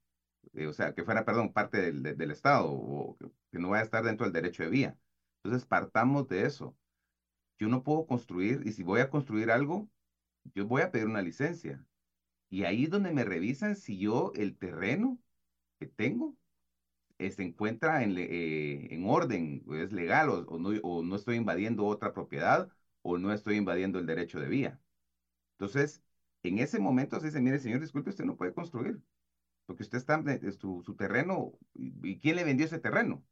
eh, 0.53 0.67
o 0.67 0.73
sea, 0.73 0.93
que 0.93 1.03
fuera, 1.03 1.25
perdón, 1.25 1.53
parte 1.53 1.81
del, 1.81 2.03
del 2.17 2.31
Estado 2.31 2.71
o 2.71 3.17
que, 3.17 3.31
que 3.51 3.59
no 3.59 3.69
vaya 3.69 3.81
a 3.81 3.85
estar 3.85 4.03
dentro 4.03 4.25
del 4.25 4.33
derecho 4.33 4.63
de 4.63 4.69
vía. 4.69 4.97
Entonces, 5.43 5.67
partamos 5.67 6.27
de 6.27 6.45
eso. 6.45 6.77
Yo 7.59 7.67
no 7.67 7.83
puedo 7.83 8.07
construir, 8.07 8.61
y 8.65 8.71
si 8.73 8.83
voy 8.83 9.01
a 9.01 9.09
construir 9.09 9.51
algo, 9.51 9.89
yo 10.55 10.65
voy 10.67 10.81
a 10.81 10.91
pedir 10.91 11.07
una 11.07 11.21
licencia. 11.21 11.83
Y 12.49 12.63
ahí 12.63 12.85
es 12.85 12.89
donde 12.89 13.11
me 13.11 13.23
revisan 13.23 13.75
si 13.75 13.97
yo 13.99 14.31
el 14.35 14.57
terreno 14.57 15.19
que 15.79 15.87
tengo 15.87 16.35
eh, 17.19 17.31
se 17.31 17.43
encuentra 17.43 18.03
en, 18.03 18.17
eh, 18.17 18.93
en 18.93 19.05
orden, 19.05 19.63
es 19.73 19.91
legal 19.91 20.29
o, 20.29 20.57
no, 20.57 20.69
o 20.83 21.03
no 21.03 21.15
estoy 21.15 21.35
invadiendo 21.35 21.85
otra 21.85 22.13
propiedad 22.13 22.69
o 23.01 23.17
no 23.17 23.33
estoy 23.33 23.57
invadiendo 23.57 23.99
el 23.99 24.05
derecho 24.05 24.39
de 24.39 24.47
vía. 24.47 24.79
Entonces, 25.59 26.01
en 26.43 26.59
ese 26.59 26.79
momento 26.79 27.19
se 27.19 27.27
dice, 27.27 27.41
mire, 27.41 27.59
señor, 27.59 27.81
disculpe, 27.81 28.09
usted 28.11 28.25
no 28.25 28.37
puede 28.37 28.53
construir, 28.53 29.01
porque 29.65 29.83
usted 29.83 29.97
está 29.97 30.15
en 30.15 30.53
su, 30.53 30.81
su 30.85 30.95
terreno, 30.95 31.53
y, 31.73 32.19
quién 32.19 32.37
le 32.37 32.43
vendió 32.45 32.65
ese 32.65 32.79
terreno? 32.79 33.23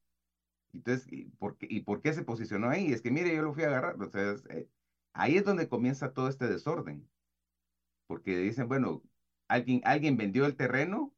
Entonces, 0.74 1.08
¿y 1.12 1.26
por, 1.40 1.58
qué, 1.58 1.68
¿y 1.70 1.82
por 1.82 2.02
qué 2.02 2.14
se 2.14 2.24
posicionó 2.24 2.70
ahí? 2.70 2.92
Es 2.94 3.02
que, 3.02 3.12
mire, 3.12 3.36
yo 3.36 3.42
lo 3.44 3.54
fui 3.54 3.64
a 3.64 3.68
agarrar. 3.68 3.96
Entonces, 4.00 4.44
eh, 4.50 4.68
Ahí 5.18 5.36
es 5.36 5.44
donde 5.44 5.68
comienza 5.68 6.14
todo 6.14 6.28
este 6.30 6.48
desorden. 6.48 7.10
Porque 8.06 8.38
dicen, 8.38 8.68
bueno, 8.68 9.02
alguien, 9.48 9.82
alguien 9.84 10.16
vendió 10.16 10.46
el 10.46 10.56
terreno, 10.56 11.16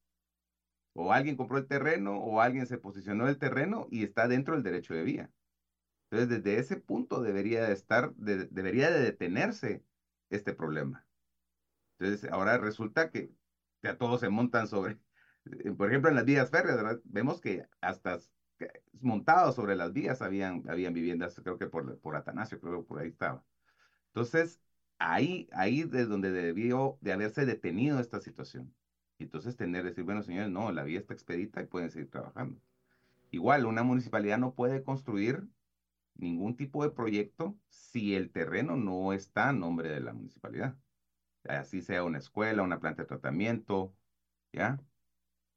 o 0.94 1.12
alguien 1.12 1.36
compró 1.36 1.58
el 1.58 1.68
terreno, 1.68 2.18
o 2.18 2.40
alguien 2.40 2.66
se 2.66 2.78
posicionó 2.78 3.28
el 3.28 3.38
terreno 3.38 3.88
y 3.92 4.04
está 4.04 4.30
dentro 4.30 4.54
del 4.56 4.64
derecho 4.64 4.94
de 4.94 5.04
vía. 5.04 5.32
Entonces, 6.10 6.30
desde 6.42 6.60
ese 6.60 6.78
punto 6.78 7.22
debería 7.22 7.66
de 7.66 7.74
estar, 7.74 8.14
debería 8.16 8.90
de 8.90 9.02
detenerse 9.02 9.84
este 10.30 10.54
problema. 10.54 11.06
Entonces, 12.00 12.32
ahora 12.32 12.58
resulta 12.58 13.12
que 13.12 13.34
ya 13.84 13.98
todos 13.98 14.22
se 14.22 14.30
montan 14.30 14.68
sobre, 14.68 14.98
eh, 15.46 15.72
por 15.74 15.90
ejemplo, 15.90 16.10
en 16.10 16.16
las 16.16 16.26
vías 16.26 16.50
férreas, 16.50 17.02
vemos 17.04 17.42
que 17.42 17.68
hasta 17.82 18.18
montados 19.02 19.56
sobre 19.56 19.76
las 19.76 19.92
vías 19.92 20.22
habían, 20.22 20.64
habían 20.70 20.94
viviendas, 20.94 21.36
creo 21.44 21.58
que 21.58 21.68
por, 21.68 22.00
por 22.00 22.16
Atanasio, 22.16 22.60
creo 22.62 22.82
que 22.82 22.88
por 22.88 23.00
ahí 23.00 23.10
estaba. 23.10 23.44
Entonces, 24.10 24.62
ahí, 25.00 25.48
ahí 25.54 25.82
es 25.82 26.10
donde 26.10 26.32
debió 26.32 26.98
de 27.02 27.14
haberse 27.14 27.46
detenido 27.46 28.00
esta 28.00 28.20
situación. 28.20 28.74
Y 29.18 29.24
entonces 29.24 29.56
tener, 29.58 29.84
decir, 29.84 30.04
bueno, 30.04 30.24
señores, 30.24 30.50
no, 30.50 30.72
la 30.72 30.84
vía 30.84 31.00
está 31.00 31.14
expedita 31.14 31.62
y 31.62 31.66
pueden 31.68 31.92
seguir 31.92 32.10
trabajando. 32.10 32.62
Igual, 33.32 33.66
una 33.66 33.84
municipalidad 33.84 34.38
no 34.40 34.56
puede 34.56 34.84
construir 34.84 35.48
ningún 36.16 36.56
tipo 36.56 36.84
de 36.84 36.92
proyecto 36.92 37.58
si 37.70 38.16
el 38.16 38.32
terreno 38.32 38.76
no 38.78 39.14
está 39.14 39.50
a 39.50 39.54
nombre 39.54 39.90
de 39.90 40.02
la 40.02 40.14
municipalidad. 40.14 40.78
Así 41.46 41.82
sea 41.82 42.04
una 42.04 42.20
escuela, 42.20 42.64
una 42.64 42.80
planta 42.80 43.04
de 43.04 43.08
tratamiento, 43.08 43.96
¿ya? 44.54 44.82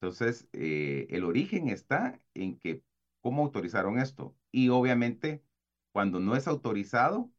Entonces, 0.00 0.48
eh, 0.52 1.06
el 1.10 1.24
origen 1.24 1.68
está 1.68 2.20
en 2.34 2.58
que, 2.58 2.82
¿cómo 3.20 3.42
autorizaron 3.44 3.98
esto? 3.98 4.36
Y 4.50 4.68
obviamente, 4.68 5.44
cuando 5.92 6.20
no 6.20 6.36
es 6.36 6.48
autorizado, 6.48 7.30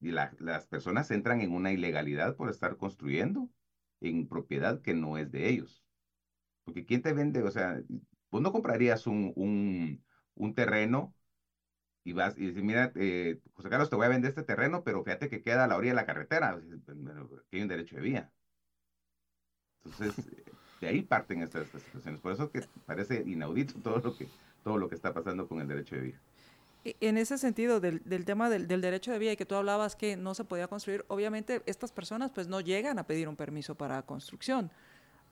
y 0.00 0.10
las 0.10 0.66
personas 0.66 1.10
entran 1.10 1.40
en 1.42 1.52
una 1.52 1.72
ilegalidad 1.72 2.36
por 2.36 2.48
estar 2.48 2.76
construyendo 2.76 3.50
en 4.00 4.26
propiedad 4.28 4.80
que 4.80 4.94
no 4.94 5.18
es 5.18 5.30
de 5.30 5.48
ellos. 5.48 5.84
Porque 6.64 6.86
¿quién 6.86 7.02
te 7.02 7.12
vende? 7.12 7.42
O 7.42 7.50
sea, 7.50 7.82
vos 8.30 8.42
no 8.42 8.52
comprarías 8.52 9.06
un, 9.06 9.32
un, 9.36 10.02
un 10.34 10.54
terreno 10.54 11.14
y 12.04 12.12
vas 12.12 12.36
y 12.38 12.46
dices, 12.46 12.62
mira, 12.62 12.92
eh, 12.96 13.40
José 13.52 13.68
Carlos, 13.68 13.90
te 13.90 13.96
voy 13.96 14.06
a 14.06 14.10
vender 14.10 14.30
este 14.30 14.42
terreno, 14.42 14.82
pero 14.84 15.04
fíjate 15.04 15.28
que 15.28 15.42
queda 15.42 15.64
a 15.64 15.66
la 15.66 15.76
orilla 15.76 15.92
de 15.92 15.96
la 15.96 16.06
carretera, 16.06 16.58
que 17.50 17.56
hay 17.56 17.62
un 17.62 17.68
derecho 17.68 17.96
de 17.96 18.02
vía. 18.02 18.32
Entonces, 19.84 20.30
de 20.80 20.88
ahí 20.88 21.02
parten 21.02 21.42
estas, 21.42 21.68
situaciones. 21.68 22.20
Por 22.20 22.32
eso 22.32 22.50
que 22.50 22.62
parece 22.86 23.22
inaudito 23.26 23.74
todo 23.80 23.98
lo 23.98 24.16
que, 24.16 24.28
todo 24.62 24.78
lo 24.78 24.88
que 24.88 24.94
está 24.94 25.12
pasando 25.12 25.46
con 25.46 25.60
el 25.60 25.68
derecho 25.68 25.96
de 25.96 26.02
vía. 26.02 26.20
E, 26.84 26.96
en 27.00 27.18
ese 27.18 27.38
sentido, 27.38 27.80
del, 27.80 28.02
del 28.04 28.24
tema 28.24 28.48
del, 28.48 28.66
del, 28.66 28.80
derecho 28.80 29.12
de 29.12 29.18
vía 29.18 29.32
y 29.32 29.36
que 29.36 29.46
tú 29.46 29.54
hablabas 29.54 29.96
que 29.96 30.16
no 30.16 30.34
se 30.34 30.44
podía 30.44 30.68
construir, 30.68 31.04
obviamente 31.08 31.62
estas 31.66 31.92
personas 31.92 32.30
pues 32.34 32.48
no 32.48 32.60
llegan 32.60 32.98
a 32.98 33.06
pedir 33.06 33.28
un 33.28 33.36
permiso 33.36 33.74
para 33.74 34.02
construcción. 34.02 34.70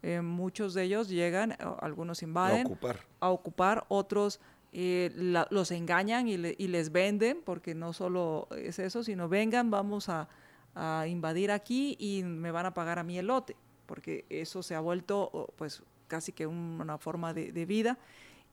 Eh, 0.03 0.21
muchos 0.21 0.75
de 0.75 0.85
ellos 0.85 1.09
llegan, 1.09 1.57
algunos 1.81 2.23
invaden, 2.23 2.67
a 2.67 2.71
ocupar, 2.71 3.01
a 3.21 3.31
ocupar 3.31 3.85
otros 3.89 4.41
eh, 4.73 5.11
los 5.51 5.71
engañan 5.71 6.29
y, 6.29 6.35
y, 6.35 6.69
les 6.69 6.93
venden, 6.93 7.41
porque 7.45 7.75
no 7.75 7.93
solo 7.93 8.49
es 8.51 8.79
eso, 8.79 9.03
sino 9.03 9.29
vengan, 9.29 9.71
vamos 9.71 10.09
a, 10.09 10.29
a, 10.75 11.07
invadir 11.09 11.51
aquí 11.51 11.97
y 11.99 12.23
me 12.23 12.51
van 12.53 12.67
a 12.67 12.75
pagar 12.75 12.99
a 12.99 13.03
mí 13.03 13.19
el 13.19 13.27
lote, 13.27 13.57
porque 13.87 14.25
eso 14.29 14.63
se 14.63 14.75
ha 14.75 14.81
vuelto 14.81 15.53
pues 15.57 15.83
casi 16.07 16.33
que 16.33 16.47
una 16.47 16.99
forma 16.99 17.35
de, 17.35 17.51
de 17.51 17.67
vida 17.67 17.99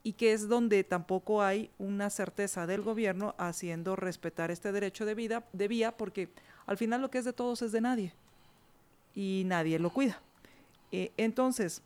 y 0.06 0.14
que 0.14 0.34
es 0.34 0.48
donde 0.48 0.84
tampoco 0.84 1.42
hay 1.42 1.72
una 1.80 2.12
certeza 2.12 2.68
del 2.68 2.84
gobierno 2.84 3.34
haciendo 3.40 3.96
respetar 3.96 4.52
este 4.52 4.72
derecho 4.72 5.04
de 5.04 5.16
vida 5.16 5.44
de 5.52 5.68
vía 5.68 5.98
porque 5.98 6.30
al 6.68 6.78
final 6.78 7.02
lo 7.02 7.10
que 7.10 7.18
es 7.18 7.26
de 7.26 7.34
todos 7.34 7.64
es 7.64 7.72
de 7.72 7.82
nadie 7.82 8.14
y 9.16 9.42
nadie 9.48 9.80
lo 9.80 9.90
cuida. 9.90 10.22
Eh, 10.92 11.12
entonces, 11.18 11.82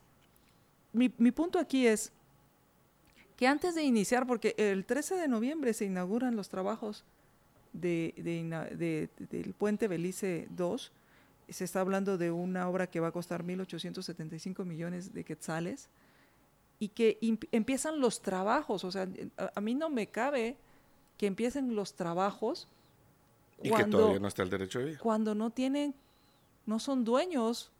mi, 0.92 1.10
mi, 1.16 1.30
punto 1.30 1.58
aquí 1.58 1.86
es 1.86 2.12
que 3.38 3.46
antes 3.46 3.74
de 3.74 3.84
iniciar, 3.84 4.26
porque 4.26 4.54
el 4.58 4.84
13 4.84 5.14
de 5.14 5.26
noviembre 5.26 5.72
se 5.72 5.86
inauguran 5.86 6.36
los 6.36 6.50
trabajos 6.50 7.06
de, 7.72 8.12
de, 8.18 9.08
del 9.30 9.54
puente 9.54 9.88
Belice 9.88 10.46
2, 10.50 10.92
se 11.48 11.64
está 11.64 11.80
hablando 11.80 12.18
de 12.18 12.30
una 12.30 12.68
obra 12.68 12.86
que 12.86 13.00
va 13.00 13.08
a 13.08 13.12
costar 13.12 13.44
1.875 13.44 14.66
millones 14.66 15.14
de 15.14 15.24
quetzales, 15.24 15.88
y 16.80 16.88
que 16.88 17.18
empiezan 17.52 18.00
los 18.00 18.22
trabajos. 18.22 18.82
O 18.84 18.90
sea, 18.90 19.06
a, 19.54 19.60
mí 19.60 19.74
no 19.74 19.90
me 19.90 20.08
cabe 20.08 20.56
que 21.18 21.26
empiecen 21.26 21.76
los 21.76 21.94
trabajos. 21.94 22.66
Y 23.62 23.68
cuando, 23.68 23.84
que 23.84 23.90
todavía 23.90 24.20
no 24.20 24.28
está 24.28 24.42
el 24.42 24.50
derecho 24.50 24.78
de 24.80 24.84
vía. 24.86 24.98
Cuando 24.98 25.34
no 25.34 25.50
tienen, 25.50 25.94
no 26.64 26.80
son 26.80 27.04
dueños 27.04 27.70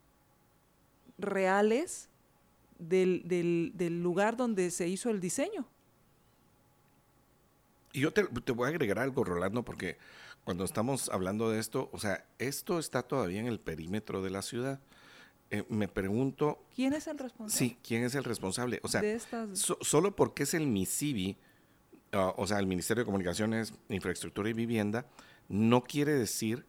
reales 1.16 2.10
del, 2.78 3.22
del, 3.26 3.72
del 3.74 4.02
lugar 4.02 4.36
donde 4.36 4.70
se 4.70 4.86
hizo 4.86 5.08
el 5.08 5.18
diseño. 5.18 5.66
Y 7.92 8.00
yo 8.00 8.12
te, 8.12 8.24
te, 8.24 8.52
voy 8.52 8.66
a 8.66 8.68
agregar 8.68 8.98
algo, 8.98 9.24
Rolando, 9.24 9.64
porque 9.64 9.96
cuando 10.44 10.64
estamos 10.64 11.08
hablando 11.08 11.50
de 11.50 11.58
esto, 11.58 11.88
o 11.92 11.98
sea, 11.98 12.26
esto 12.38 12.78
está 12.78 13.02
todavía 13.02 13.40
en 13.40 13.46
el 13.46 13.60
perímetro 13.60 14.22
de 14.22 14.30
la 14.30 14.42
ciudad. 14.42 14.78
Eh, 15.50 15.64
me 15.68 15.88
pregunto... 15.88 16.64
¿Quién 16.74 16.92
es 16.92 17.06
el 17.08 17.18
responsable? 17.18 17.58
Sí, 17.58 17.76
¿quién 17.82 18.04
es 18.04 18.14
el 18.14 18.24
responsable? 18.24 18.80
O 18.82 18.88
sea, 18.88 19.02
solo 19.54 20.14
porque 20.14 20.44
es 20.44 20.54
el 20.54 20.66
MISIBI, 20.66 21.36
ah, 22.12 22.34
o 22.36 22.46
sea, 22.46 22.58
el 22.58 22.66
Ministerio 22.66 23.02
de 23.02 23.06
Comunicaciones, 23.06 23.74
Infraestructura 23.88 24.48
y 24.48 24.52
Vivienda, 24.52 25.06
no 25.48 25.82
quiere 25.82 26.12
decir 26.12 26.64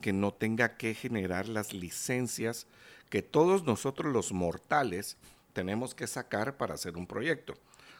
que 0.00 0.12
no 0.12 0.34
tenga 0.34 0.76
que 0.76 0.94
generar 0.94 1.48
las 1.48 1.72
licencias 1.72 2.66
que 3.08 3.22
todos 3.22 3.64
nosotros 3.64 4.12
los 4.12 4.32
mortales 4.32 5.16
tenemos 5.54 5.94
que 5.94 6.06
sacar 6.06 6.58
para 6.58 6.74
hacer 6.74 6.96
un 6.96 7.06
proyecto. 7.06 7.54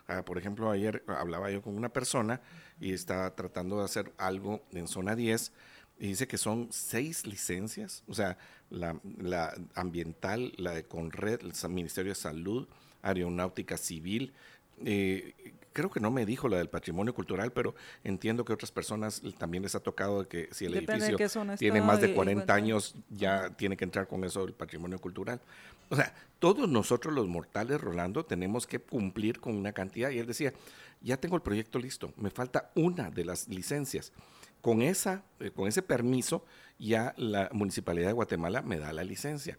Ah, 0.08 0.22
por 0.24 0.36
ejemplo, 0.36 0.70
ayer 0.70 1.02
hablaba 1.08 1.50
yo 1.50 1.62
con 1.62 1.74
una 1.74 1.88
persona 1.88 2.40
y 2.80 2.92
estaba 2.92 3.34
tratando 3.34 3.78
de 3.78 3.84
hacer 3.84 4.12
algo 4.18 4.62
en 4.72 4.86
zona 4.86 5.16
10 5.16 5.52
y 5.98 6.08
dice 6.08 6.26
que 6.26 6.38
son 6.38 6.68
seis 6.70 7.26
licencias, 7.26 8.02
o 8.06 8.14
sea, 8.14 8.36
la, 8.70 9.00
ambiental, 9.74 10.52
la 10.56 10.72
de 10.72 10.84
Conred, 10.84 11.40
el 11.40 11.70
Ministerio 11.70 12.10
de 12.10 12.16
Salud, 12.16 12.68
Aeronáutica 13.02 13.76
Civil. 13.76 14.32
Eh, 14.84 15.32
creo 15.72 15.90
que 15.90 16.00
no 16.00 16.10
me 16.10 16.26
dijo 16.26 16.48
la 16.48 16.58
del 16.58 16.68
patrimonio 16.68 17.14
cultural, 17.14 17.52
pero 17.52 17.74
entiendo 18.04 18.44
que 18.44 18.52
otras 18.52 18.70
personas 18.70 19.22
también 19.38 19.62
les 19.62 19.74
ha 19.74 19.80
tocado 19.80 20.28
que 20.28 20.48
si 20.52 20.66
el 20.66 20.74
edificio 20.74 21.16
tiene 21.58 21.80
más 21.80 22.00
de 22.00 22.14
40 22.14 22.52
años, 22.52 22.94
ya 23.08 23.50
tiene 23.50 23.76
que 23.76 23.84
entrar 23.84 24.06
con 24.06 24.24
eso 24.24 24.44
del 24.44 24.54
patrimonio 24.54 24.98
cultural. 24.98 25.40
O 25.88 25.96
sea, 25.96 26.14
todos 26.40 26.68
nosotros 26.68 27.14
los 27.14 27.26
mortales, 27.26 27.80
Rolando, 27.80 28.24
tenemos 28.24 28.66
que 28.66 28.80
cumplir 28.80 29.40
con 29.40 29.54
una 29.54 29.72
cantidad. 29.72 30.10
Y 30.10 30.18
él 30.18 30.26
decía, 30.26 30.52
ya 31.00 31.16
tengo 31.16 31.36
el 31.36 31.42
proyecto 31.42 31.78
listo, 31.78 32.12
me 32.16 32.30
falta 32.30 32.70
una 32.74 33.10
de 33.10 33.24
las 33.24 33.48
licencias 33.48 34.12
con, 34.60 34.82
esa, 34.82 35.24
eh, 35.40 35.50
con 35.50 35.68
ese 35.68 35.82
permiso 35.82 36.44
ya 36.78 37.14
la 37.16 37.48
Municipalidad 37.52 38.08
de 38.08 38.12
Guatemala 38.12 38.62
me 38.62 38.78
da 38.78 38.92
la 38.92 39.04
licencia. 39.04 39.58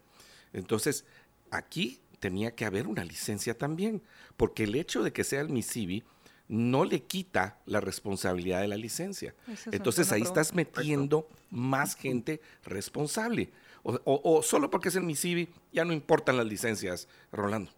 Entonces, 0.52 1.04
aquí 1.50 2.00
tenía 2.20 2.54
que 2.54 2.64
haber 2.64 2.86
una 2.86 3.04
licencia 3.04 3.56
también, 3.56 4.02
porque 4.36 4.64
el 4.64 4.74
hecho 4.74 5.02
de 5.02 5.12
que 5.12 5.24
sea 5.24 5.40
el 5.40 5.48
MISIBI 5.48 6.04
no 6.48 6.84
le 6.84 7.02
quita 7.02 7.58
la 7.66 7.80
responsabilidad 7.80 8.60
de 8.60 8.68
la 8.68 8.76
licencia. 8.76 9.34
Entonces 9.70 10.10
ahí 10.12 10.22
estás 10.22 10.54
metiendo 10.54 11.28
más 11.50 11.94
gente 11.94 12.40
responsable. 12.64 13.50
O, 13.82 14.00
o, 14.04 14.42
solo 14.42 14.70
porque 14.70 14.88
es 14.88 14.96
el 14.96 15.04
MISIBI 15.04 15.48
ya 15.72 15.84
no 15.84 15.92
importan 15.92 16.36
las 16.36 16.46
licencias, 16.46 17.06
Rolando. 17.32 17.70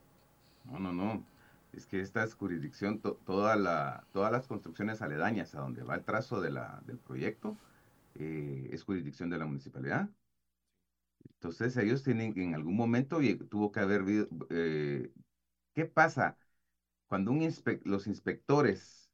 No, 0.64 0.78
no, 0.78 0.92
no 0.92 1.29
es 1.72 1.86
que 1.86 2.00
esta 2.00 2.22
es 2.24 2.34
jurisdicción, 2.34 3.00
toda 3.00 3.56
la, 3.56 4.06
todas 4.12 4.32
las 4.32 4.46
construcciones 4.48 5.02
aledañas 5.02 5.54
a 5.54 5.60
donde 5.60 5.82
va 5.82 5.94
el 5.96 6.04
trazo 6.04 6.40
de 6.40 6.50
la, 6.50 6.80
del 6.86 6.98
proyecto, 6.98 7.56
eh, 8.14 8.68
es 8.72 8.84
jurisdicción 8.84 9.30
de 9.30 9.38
la 9.38 9.46
municipalidad. 9.46 10.10
Entonces 11.34 11.76
ellos 11.76 12.02
tienen 12.02 12.32
en 12.42 12.54
algún 12.54 12.76
momento 12.76 13.20
tuvo 13.48 13.72
que 13.72 13.80
haber 13.80 14.02
eh, 14.50 15.12
¿qué 15.74 15.86
pasa 15.86 16.38
cuando 17.08 17.32
un 17.32 17.42
los 17.84 18.06
inspectores, 18.08 19.12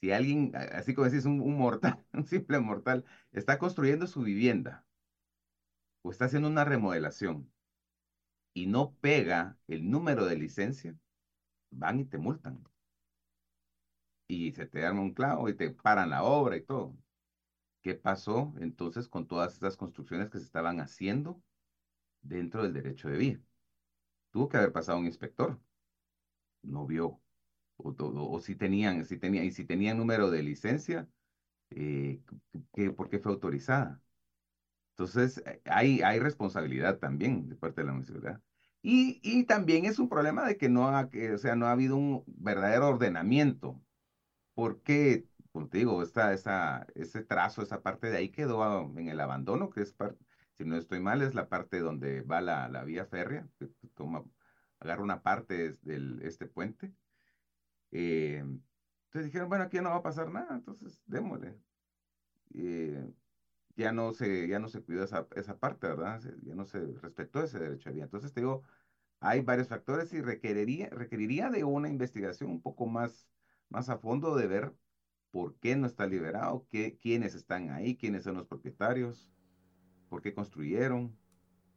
si 0.00 0.12
alguien, 0.12 0.52
así 0.56 0.94
como 0.94 1.08
decís, 1.08 1.26
un, 1.26 1.40
un 1.40 1.56
mortal, 1.58 2.04
un 2.14 2.26
simple 2.26 2.60
mortal, 2.60 3.04
está 3.32 3.58
construyendo 3.58 4.06
su 4.08 4.22
vivienda 4.22 4.86
o 6.02 6.10
está 6.10 6.26
haciendo 6.26 6.48
una 6.48 6.64
remodelación 6.64 7.50
y 8.54 8.66
no 8.66 8.94
pega 9.00 9.58
el 9.66 9.90
número 9.90 10.24
de 10.26 10.36
licencia, 10.36 10.96
van 11.70 12.00
y 12.00 12.04
te 12.06 12.18
multan. 12.18 12.64
Y 14.28 14.52
se 14.52 14.66
te 14.66 14.84
arma 14.86 15.02
un 15.02 15.12
clavo 15.14 15.48
y 15.48 15.54
te 15.54 15.70
paran 15.70 16.10
la 16.10 16.22
obra 16.24 16.56
y 16.56 16.62
todo. 16.64 16.96
¿Qué 17.82 17.94
pasó 17.94 18.54
entonces 18.60 19.08
con 19.08 19.26
todas 19.28 19.54
estas 19.54 19.76
construcciones 19.76 20.30
que 20.30 20.38
se 20.38 20.46
estaban 20.46 20.80
haciendo 20.80 21.42
dentro 22.22 22.62
del 22.64 22.74
derecho 22.74 23.08
de 23.08 23.18
vía? 23.18 23.42
Tuvo 24.30 24.48
que 24.48 24.58
haber 24.58 24.72
pasado 24.72 24.98
un 24.98 25.06
inspector. 25.06 25.60
No 26.62 26.86
vio. 26.86 27.20
O, 27.76 27.94
o, 27.98 28.40
si 28.40 28.56
tenían, 28.56 29.04
si 29.06 29.18
tenían, 29.18 29.44
y 29.46 29.52
si 29.52 29.64
tenían 29.64 29.98
número 29.98 30.30
de 30.30 30.42
licencia, 30.42 31.08
eh, 31.70 32.22
¿por 32.96 33.10
qué 33.10 33.18
fue 33.20 33.32
autorizada? 33.32 34.02
Entonces, 34.92 35.42
hay, 35.64 36.02
hay 36.02 36.18
responsabilidad 36.20 36.98
también 36.98 37.48
de 37.48 37.56
parte 37.56 37.80
de 37.82 37.86
la 37.88 37.92
municipalidad. 37.94 38.42
Y, 38.82 39.44
también 39.44 39.84
es 39.84 39.98
un 39.98 40.08
problema 40.08 40.46
de 40.46 40.56
que 40.56 40.68
no 40.68 40.88
ha, 40.88 41.10
que, 41.10 41.32
o 41.32 41.38
sea, 41.38 41.54
no 41.56 41.66
ha 41.66 41.72
habido 41.72 41.96
un 41.96 42.24
verdadero 42.26 42.88
ordenamiento. 42.88 43.80
Porque, 44.54 45.26
como 45.52 45.68
te 45.68 45.78
digo, 45.78 46.02
esta, 46.02 46.32
esa, 46.32 46.86
ese 46.94 47.22
trazo, 47.22 47.62
esa 47.62 47.82
parte 47.82 48.10
de 48.10 48.18
ahí 48.18 48.30
quedó 48.30 48.64
en 48.96 49.08
el 49.08 49.20
abandono, 49.20 49.70
que 49.70 49.82
es 49.82 49.92
parte, 49.92 50.24
si 50.52 50.64
no 50.64 50.76
estoy 50.76 51.00
mal, 51.00 51.22
es 51.22 51.34
la 51.34 51.48
parte 51.48 51.80
donde 51.80 52.22
va 52.22 52.40
la, 52.40 52.68
la 52.68 52.84
vía 52.84 53.06
férrea, 53.06 53.48
que 53.58 53.68
toma, 53.94 54.24
agarra 54.80 55.02
una 55.02 55.22
parte 55.22 55.72
de 55.82 56.18
este 56.22 56.46
puente. 56.46 56.92
Eh, 57.92 58.38
entonces 58.38 59.24
dijeron, 59.24 59.48
bueno, 59.48 59.64
aquí 59.64 59.78
no 59.80 59.90
va 59.90 59.96
a 59.96 60.02
pasar 60.02 60.30
nada, 60.30 60.54
entonces 60.54 61.02
démosle. 61.06 61.58
Eh, 62.54 63.10
ya 63.76 63.92
no 63.92 64.12
se, 64.12 64.48
ya 64.48 64.58
no 64.58 64.68
se 64.68 64.80
cuidó 64.82 65.04
esa, 65.04 65.26
esa 65.36 65.58
parte, 65.58 65.86
¿verdad? 65.88 66.20
Ya 66.42 66.54
no 66.54 66.64
se 66.64 66.80
respetó 67.00 67.42
ese 67.42 67.58
derecho 67.58 67.92
vía. 67.92 68.04
Entonces 68.04 68.32
te 68.32 68.40
digo, 68.40 68.62
hay 69.20 69.40
varios 69.40 69.68
factores 69.68 70.12
y 70.12 70.20
requeriría, 70.22 70.88
requeriría 70.90 71.50
de 71.50 71.64
una 71.64 71.88
investigación 71.88 72.50
un 72.50 72.62
poco 72.62 72.86
más, 72.86 73.28
más 73.68 73.88
a 73.88 73.98
fondo 73.98 74.36
de 74.36 74.46
ver 74.46 74.74
por 75.30 75.56
qué 75.58 75.76
no 75.76 75.86
está 75.86 76.06
liberado, 76.06 76.66
qué, 76.70 76.96
quiénes 76.98 77.34
están 77.34 77.70
ahí, 77.70 77.96
quiénes 77.96 78.24
son 78.24 78.36
los 78.36 78.46
propietarios, 78.46 79.32
por 80.08 80.22
qué 80.22 80.34
construyeron. 80.34 81.18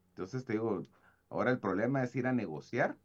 Entonces 0.09 0.45
te 0.45 0.53
digo, 0.53 0.81
ahora 1.29 1.51
el 1.51 1.59
problema 1.59 2.03
es 2.03 2.15
ir 2.15 2.27
a 2.27 2.33
negociar 2.33 2.99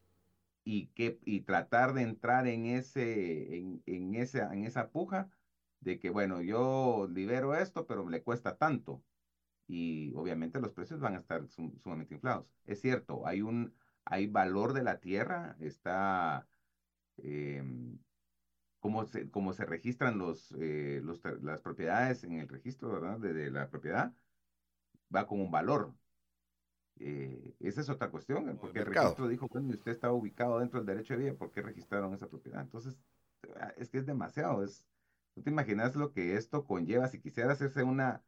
y, 0.64 0.88
que, 0.88 1.18
y 1.24 1.40
tratar 1.42 1.94
de 1.94 2.02
entrar 2.02 2.46
en, 2.46 2.66
ese, 2.66 3.56
en, 3.56 3.82
en, 3.86 4.14
esa, 4.14 4.52
en 4.54 4.64
esa 4.64 4.90
puja 4.90 5.30
de 5.80 5.98
que, 5.98 6.10
bueno, 6.10 6.40
yo 6.42 7.08
libero 7.10 7.54
esto, 7.54 7.86
pero 7.86 8.08
le 8.08 8.22
cuesta 8.22 8.56
tanto. 8.56 9.02
Y 9.66 10.14
obviamente 10.14 10.60
los 10.60 10.72
precios 10.72 11.00
van 11.00 11.14
a 11.14 11.18
estar 11.18 11.46
sumamente 11.48 12.14
inflados. 12.14 12.46
Es 12.64 12.80
cierto, 12.80 13.26
hay 13.26 13.42
un 13.42 13.74
hay 14.10 14.26
valor 14.26 14.72
de 14.72 14.82
la 14.82 15.00
tierra, 15.00 15.56
está 15.60 16.48
eh, 17.18 17.62
cómo, 18.80 19.04
se, 19.04 19.30
cómo 19.30 19.52
se 19.52 19.66
registran 19.66 20.18
los, 20.18 20.54
eh, 20.58 21.00
los, 21.04 21.20
las 21.42 21.60
propiedades 21.60 22.24
en 22.24 22.38
el 22.38 22.48
registro 22.48 22.90
¿verdad? 22.90 23.18
De, 23.18 23.50
la 23.50 23.68
propiedad, 23.68 24.14
va 25.14 25.26
con 25.26 25.40
un 25.40 25.50
valor. 25.50 25.94
Eh, 27.00 27.54
esa 27.60 27.82
es 27.82 27.88
otra 27.90 28.10
cuestión, 28.10 28.56
porque 28.58 28.80
el, 28.80 28.86
registro 28.86 29.28
dijo, 29.28 29.46
bueno, 29.48 29.68
usted 29.68 29.92
está 29.92 30.10
ubicado 30.10 30.58
dentro 30.58 30.80
del 30.80 30.86
derecho 30.86 31.14
de 31.14 31.24
vía, 31.24 31.36
¿por 31.36 31.50
qué 31.52 31.62
registraron 31.62 32.14
esa 32.14 32.28
propiedad? 32.28 32.62
Entonces, 32.62 32.98
ah, 33.60 33.72
es 33.76 33.90
que 33.90 33.98
es 33.98 34.06
demasiado, 34.06 34.64
es, 34.64 34.84
no 35.38 35.44
te 35.44 35.50
imaginas 35.50 35.96
lo 35.96 36.12
que 36.12 36.36
esto 36.36 36.64
conlleva. 36.64 37.08
Si 37.08 37.20
quisiera 37.20 37.52
hacerse 37.52 37.82
una, 37.84 38.24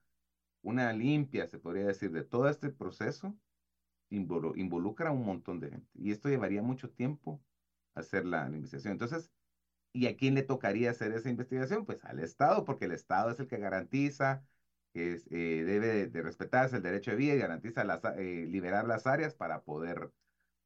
una 0.62 0.92
limpia, 0.92 1.46
se 1.48 1.58
podría 1.58 1.86
decir, 1.86 2.12
de 2.12 2.24
todo 2.24 2.48
este 2.48 2.70
proceso, 2.70 3.36
involucra 4.10 5.12
un 5.12 5.24
montón 5.24 5.60
de 5.60 5.70
gente. 5.70 5.90
Y 5.94 6.12
esto 6.12 6.28
llevaría 6.28 6.62
mucho 6.62 6.90
tiempo 6.90 7.42
hacer 7.94 8.26
la, 8.26 8.46
investigación. 8.46 8.92
Entonces, 8.92 9.32
¿y 9.92 10.06
a 10.06 10.16
quién 10.16 10.34
le 10.34 10.42
tocaría 10.42 10.90
hacer 10.90 11.12
esa 11.12 11.30
investigación? 11.30 11.84
Pues 11.86 12.04
al 12.04 12.20
Estado, 12.20 12.64
porque 12.64 12.86
el 12.86 12.92
Estado 12.92 13.30
es 13.30 13.40
el 13.40 13.48
que 13.48 13.58
garantiza 13.58 14.44
que 14.92 15.20
eh, 15.30 15.64
debe 15.64 16.08
de, 16.08 16.22
respetarse 16.22 16.76
el 16.76 16.82
derecho 16.82 17.12
de 17.12 17.16
vida 17.16 17.34
y 17.34 17.38
garantiza 17.38 17.84
las, 17.84 18.02
eh, 18.16 18.46
liberar 18.48 18.86
las 18.86 19.06
áreas 19.06 19.34
para 19.34 19.62
poder, 19.62 20.12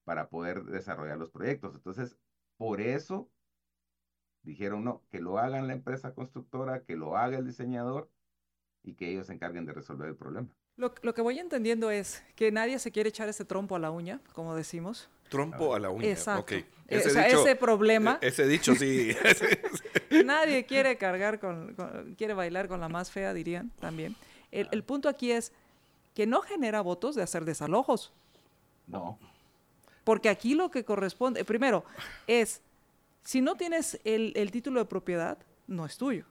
para 0.04 0.28
poder 0.30 0.64
desarrollar 0.64 1.18
los 1.18 1.30
proyectos. 1.30 1.74
Entonces, 1.74 2.18
por 2.56 2.80
eso 2.80 3.30
Dijeron, 4.44 4.84
no, 4.84 5.02
que 5.10 5.20
lo 5.20 5.38
hagan 5.38 5.66
la 5.66 5.72
empresa 5.72 6.14
constructora, 6.14 6.82
que 6.82 6.96
lo 6.96 7.16
haga 7.16 7.38
el 7.38 7.46
diseñador 7.46 8.10
y 8.82 8.94
que 8.94 9.10
ellos 9.10 9.26
se 9.26 9.32
encarguen 9.32 9.64
de 9.64 9.72
resolver 9.72 10.08
el 10.08 10.16
problema. 10.16 10.48
Lo, 10.76 10.94
lo, 11.02 11.14
que 11.14 11.22
voy 11.22 11.38
entendiendo 11.38 11.90
es 11.90 12.22
que 12.36 12.52
nadie 12.52 12.78
se 12.78 12.92
quiere 12.92 13.08
echar 13.08 13.28
ese 13.28 13.44
trompo 13.44 13.76
a 13.76 13.78
la 13.78 13.90
uña, 13.90 14.20
como 14.34 14.54
decimos. 14.54 15.08
Trompo 15.30 15.74
a 15.74 15.80
la 15.80 15.88
uña. 15.88 16.08
Exacto. 16.08 16.54
Ese, 16.88 17.08
o 17.08 17.10
sea, 17.10 17.26
ese 17.26 17.56
problema. 17.56 18.18
E, 18.20 18.28
ese 18.28 18.46
dicho 18.46 18.74
sí. 18.74 19.16
nadie 20.24 20.66
quiere 20.66 20.98
cargar 20.98 21.40
con, 21.40 21.74
quiere 22.18 22.34
bailar 22.34 22.68
con 22.68 22.80
la 22.80 22.88
más 22.88 23.10
fea, 23.10 23.32
dirían 23.32 23.70
también. 23.80 24.14
El, 24.50 24.68
el, 24.72 24.82
punto 24.82 25.08
aquí 25.08 25.32
es 25.32 25.52
que 26.14 26.26
no 26.26 26.42
genera 26.42 26.82
votos 26.82 27.14
de 27.14 27.22
hacer 27.22 27.44
desalojos. 27.44 28.12
No. 28.86 29.18
Porque 30.04 30.28
aquí 30.28 30.54
lo 30.54 30.70
que 30.70 30.84
corresponde, 30.84 31.44
primero, 31.44 31.84
es 32.26 32.60
si 33.24 33.40
no 33.40 33.56
tienes 33.56 33.98
el, 34.04 34.50
título 34.52 34.80
de 34.80 34.86
propiedad, 34.86 35.38
no 35.66 35.86
es 35.86 35.96
tuyo. 35.96 36.26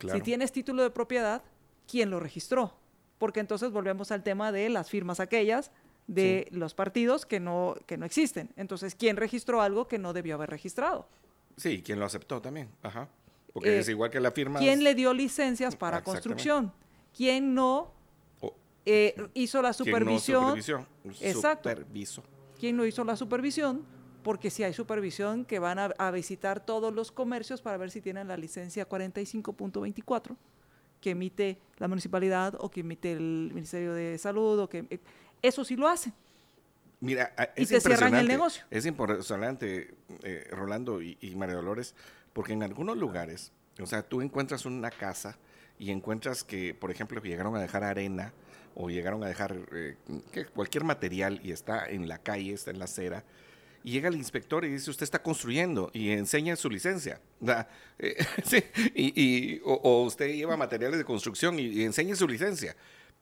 Si 0.00 0.20
tienes 0.20 0.52
título 0.52 0.82
de 0.82 0.90
propiedad, 0.90 1.42
¿quién 1.90 2.10
lo 2.10 2.20
registró? 2.20 2.78
Porque 3.18 3.40
entonces 3.40 3.72
volvemos 3.72 4.12
al 4.12 4.22
tema 4.22 4.52
de 4.52 4.68
las 4.68 4.88
firmas 4.88 5.18
aquellas 5.18 5.72
de 6.06 6.46
los 6.52 6.74
partidos 6.74 7.26
que 7.26 7.40
no, 7.40 7.74
que 7.86 7.98
no 7.98 8.06
existen. 8.06 8.50
Entonces, 8.56 8.94
¿quién 8.94 9.16
registró 9.16 9.60
algo 9.60 9.88
que 9.88 9.98
no 9.98 10.12
debió 10.12 10.36
haber 10.36 10.50
registrado? 10.50 11.08
Sí, 11.56 11.82
¿quién 11.82 11.98
lo 11.98 12.06
aceptó 12.06 12.40
también? 12.40 12.70
Ajá. 12.82 13.08
Porque 13.52 13.76
eh, 13.76 13.78
es 13.80 13.88
igual 13.88 14.10
que 14.10 14.20
la 14.20 14.30
firma. 14.30 14.60
¿Quién 14.60 14.84
le 14.84 14.94
dio 14.94 15.12
licencias 15.12 15.74
para 15.74 16.04
construcción? 16.04 16.72
¿Quién 17.16 17.54
no 17.54 17.92
eh, 18.86 19.14
hizo 19.34 19.60
la 19.60 19.72
supervisión? 19.72 20.60
¿Quién 20.60 20.86
no 21.04 21.12
Exacto. 21.20 21.70
¿Quién 22.58 22.76
no 22.76 22.86
hizo 22.86 23.02
la 23.02 23.16
supervisión? 23.16 23.84
Porque 24.28 24.50
si 24.50 24.62
hay 24.62 24.74
supervisión 24.74 25.46
que 25.46 25.58
van 25.58 25.78
a, 25.78 26.10
visitar 26.10 26.60
todos 26.60 26.92
los 26.92 27.10
comercios 27.10 27.62
para 27.62 27.78
ver 27.78 27.90
si 27.90 28.02
tienen 28.02 28.28
la 28.28 28.36
licencia 28.36 28.86
45.24 28.86 30.36
que 31.00 31.12
emite 31.12 31.56
la 31.78 31.88
municipalidad 31.88 32.54
o 32.60 32.70
que 32.70 32.80
emite 32.80 33.12
el 33.12 33.50
Ministerio 33.54 33.94
de 33.94 34.18
Salud 34.18 34.58
o 34.58 34.68
que 34.68 34.84
eh, 34.90 35.00
eso 35.40 35.64
sí 35.64 35.76
lo 35.76 35.88
hacen. 35.88 36.12
Mira, 37.00 37.32
es 37.56 37.70
y 37.70 37.74
te 37.74 37.80
cierran 37.80 38.14
el 38.16 38.28
negocio. 38.28 38.64
Es 38.70 38.84
impresionante, 38.84 39.94
eh, 40.22 40.46
Rolando 40.50 41.00
y, 41.00 41.16
María 41.34 41.54
Dolores, 41.54 41.94
porque 42.34 42.52
en 42.52 42.62
algunos 42.62 42.98
lugares, 42.98 43.50
o 43.80 43.86
sea, 43.86 44.02
tú 44.02 44.20
encuentras 44.20 44.66
una 44.66 44.90
casa 44.90 45.38
y 45.78 45.90
encuentras 45.90 46.44
que, 46.44 46.74
por 46.74 46.90
ejemplo, 46.90 47.22
que 47.22 47.30
llegaron 47.30 47.56
a 47.56 47.62
dejar 47.62 47.82
arena 47.82 48.34
o 48.74 48.90
llegaron 48.90 49.24
a 49.24 49.26
dejar 49.28 49.56
eh, 49.72 49.96
cualquier 50.54 50.84
material 50.84 51.40
y 51.42 51.50
está 51.50 51.88
en 51.88 52.08
la 52.08 52.18
calle, 52.18 52.52
está 52.52 52.72
en 52.72 52.78
la 52.78 52.84
acera, 52.84 53.24
y 53.84 53.92
llega 53.92 54.08
el 54.08 54.16
inspector 54.16 54.64
y 54.64 54.70
dice, 54.70 54.90
usted 54.90 55.04
está 55.04 55.22
construyendo 55.22 55.90
y 55.92 56.10
enseña 56.10 56.56
su 56.56 56.68
licencia. 56.68 57.20
Eh, 57.98 58.16
y, 58.94 59.60
o, 59.64 60.04
usted 60.04 60.34
lleva 60.34 60.56
materiales 60.56 60.98
de 60.98 61.04
construcción 61.04 61.58
y, 61.58 61.82
enseña 61.82 62.16
su 62.16 62.26
licencia. 62.26 62.76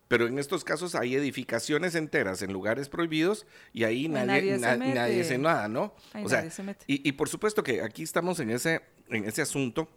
Pero 0.09 0.29
en 0.29 0.39
estos 0.39 0.63
casos 0.63 0.95
hay 0.95 1.17
edificaciones 1.17 1.97
enteras 1.97 2.41
en 2.43 2.53
lugares 2.53 2.89
prohibidos 2.89 3.45
y 3.73 3.85
ahí 3.85 4.09
nadie, 4.09 4.57
nadie, 4.57 5.21
hace 5.21 5.37
nada, 5.37 5.69
¿no? 5.69 5.95
o 6.23 6.29
sea, 6.29 6.49
Y, 6.87 7.13
por 7.13 7.29
supuesto 7.29 7.63
que 7.63 7.83
aquí 7.83 8.05
estamos 8.05 8.39
en 8.39 8.51
ese, 8.51 8.83
en 9.09 9.25
ese 9.25 9.43
asunto, 9.43 9.89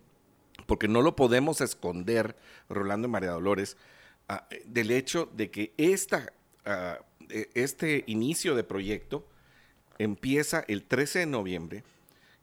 porque 0.66 0.88
no 0.88 1.04
lo 1.04 1.16
podemos 1.16 1.62
esconder, 1.62 2.36
Rolando 2.70 3.08
y 3.08 3.12
María 3.12 3.32
Dolores, 3.32 3.78
ah, 4.28 4.48
del 4.66 4.90
hecho 4.90 5.30
de 5.34 5.52
que 5.52 5.74
esta, 5.78 6.34
ah, 6.66 7.00
e, 7.30 7.50
este 7.54 8.04
inicio 8.08 8.56
de 8.56 8.64
proyecto 8.64 9.28
empieza 10.00 10.64
el 10.68 10.84
13 10.84 11.20
de 11.20 11.26
noviembre, 11.28 11.84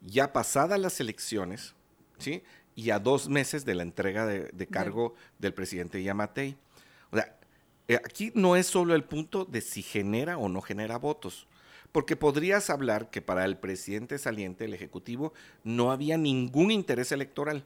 ya 0.03 0.33
pasadas 0.33 0.79
las 0.79 1.01
elecciones, 1.01 1.75
¿sí? 2.19 2.45
Y 2.77 2.91
a 2.91 2.99
dos 2.99 3.29
meses 3.29 3.65
de 3.65 3.75
la 3.75 3.83
entrega 3.83 4.27
de, 4.27 4.67
cargo 4.69 5.15
del 5.39 5.55
presidente 5.55 6.03
Yamatei. 6.03 6.57
O 7.11 7.17
sea, 7.17 7.37
eh, 7.89 7.97
aquí 7.97 8.31
no 8.35 8.55
es 8.55 8.67
solo 8.67 8.95
el 8.95 9.03
punto 9.03 9.47
de 9.47 9.63
si 9.63 9.83
genera 9.83 10.37
o 10.37 10.49
no 10.49 10.61
genera 10.61 10.99
votos, 10.99 11.49
porque 11.91 12.15
podrías 12.15 12.69
hablar 12.69 13.11
que 13.11 13.23
para 13.23 13.47
el 13.47 13.57
presidente 13.57 14.19
saliente, 14.19 14.67
el 14.67 14.75
Ejecutivo, 14.75 15.33
no 15.65 15.91
había 15.91 16.19
ningún 16.19 16.71
interés 16.71 17.11
electoral. 17.11 17.65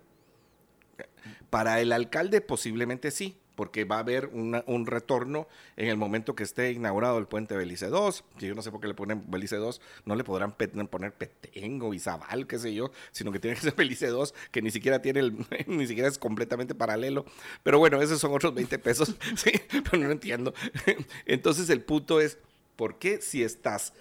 Para 1.50 1.80
el 1.80 1.90
alcalde 1.90 2.40
posiblemente 2.40 3.10
sí, 3.10 3.36
porque 3.60 3.84
va 3.84 3.96
a 3.96 3.98
haber 3.98 4.28
un 4.28 4.86
retorno 4.86 5.46
en 5.76 5.88
el 5.88 5.98
momento 5.98 6.34
que 6.34 6.44
esté 6.44 6.72
inaugurado 6.72 7.18
el 7.18 7.26
puente 7.26 7.54
Belice 7.58 7.88
2. 7.88 8.24
Que 8.38 8.46
yo 8.46 8.54
no 8.54 8.62
sé 8.62 8.70
por 8.70 8.80
qué 8.80 8.88
le 8.88 8.94
ponen 8.94 9.30
Belice 9.30 9.56
2, 9.56 9.82
no 10.06 10.14
le 10.14 10.24
podrán 10.24 10.56
poner 10.88 11.12
Petengo, 11.12 11.92
Izabal, 11.92 12.46
qué 12.46 12.58
sé 12.58 12.72
yo, 12.72 12.90
sino 13.12 13.30
que 13.30 13.38
tiene 13.38 13.56
que 13.56 13.60
ser 13.60 13.74
Belice 13.76 14.06
2, 14.06 14.34
que 14.50 14.62
ni 14.62 14.70
siquiera 14.70 15.02
tiene 15.02 15.20
el, 15.20 15.46
ni 15.66 15.86
siquiera 15.86 16.08
es 16.08 16.16
completamente 16.16 16.74
paralelo. 16.74 17.26
Pero 17.62 17.78
bueno, 17.78 18.00
esos 18.00 18.18
son 18.18 18.32
otros 18.32 18.54
20 18.54 18.78
pesos, 18.78 19.14
sí, 19.36 19.52
pero 19.70 20.04
no 20.04 20.10
entiendo. 20.10 20.54
Entonces 21.26 21.68
el 21.68 21.82
punto 21.82 22.18
es, 22.18 22.38
¿por 22.76 22.98
qué 22.98 23.20
si 23.20 23.42
estás, 23.42 23.92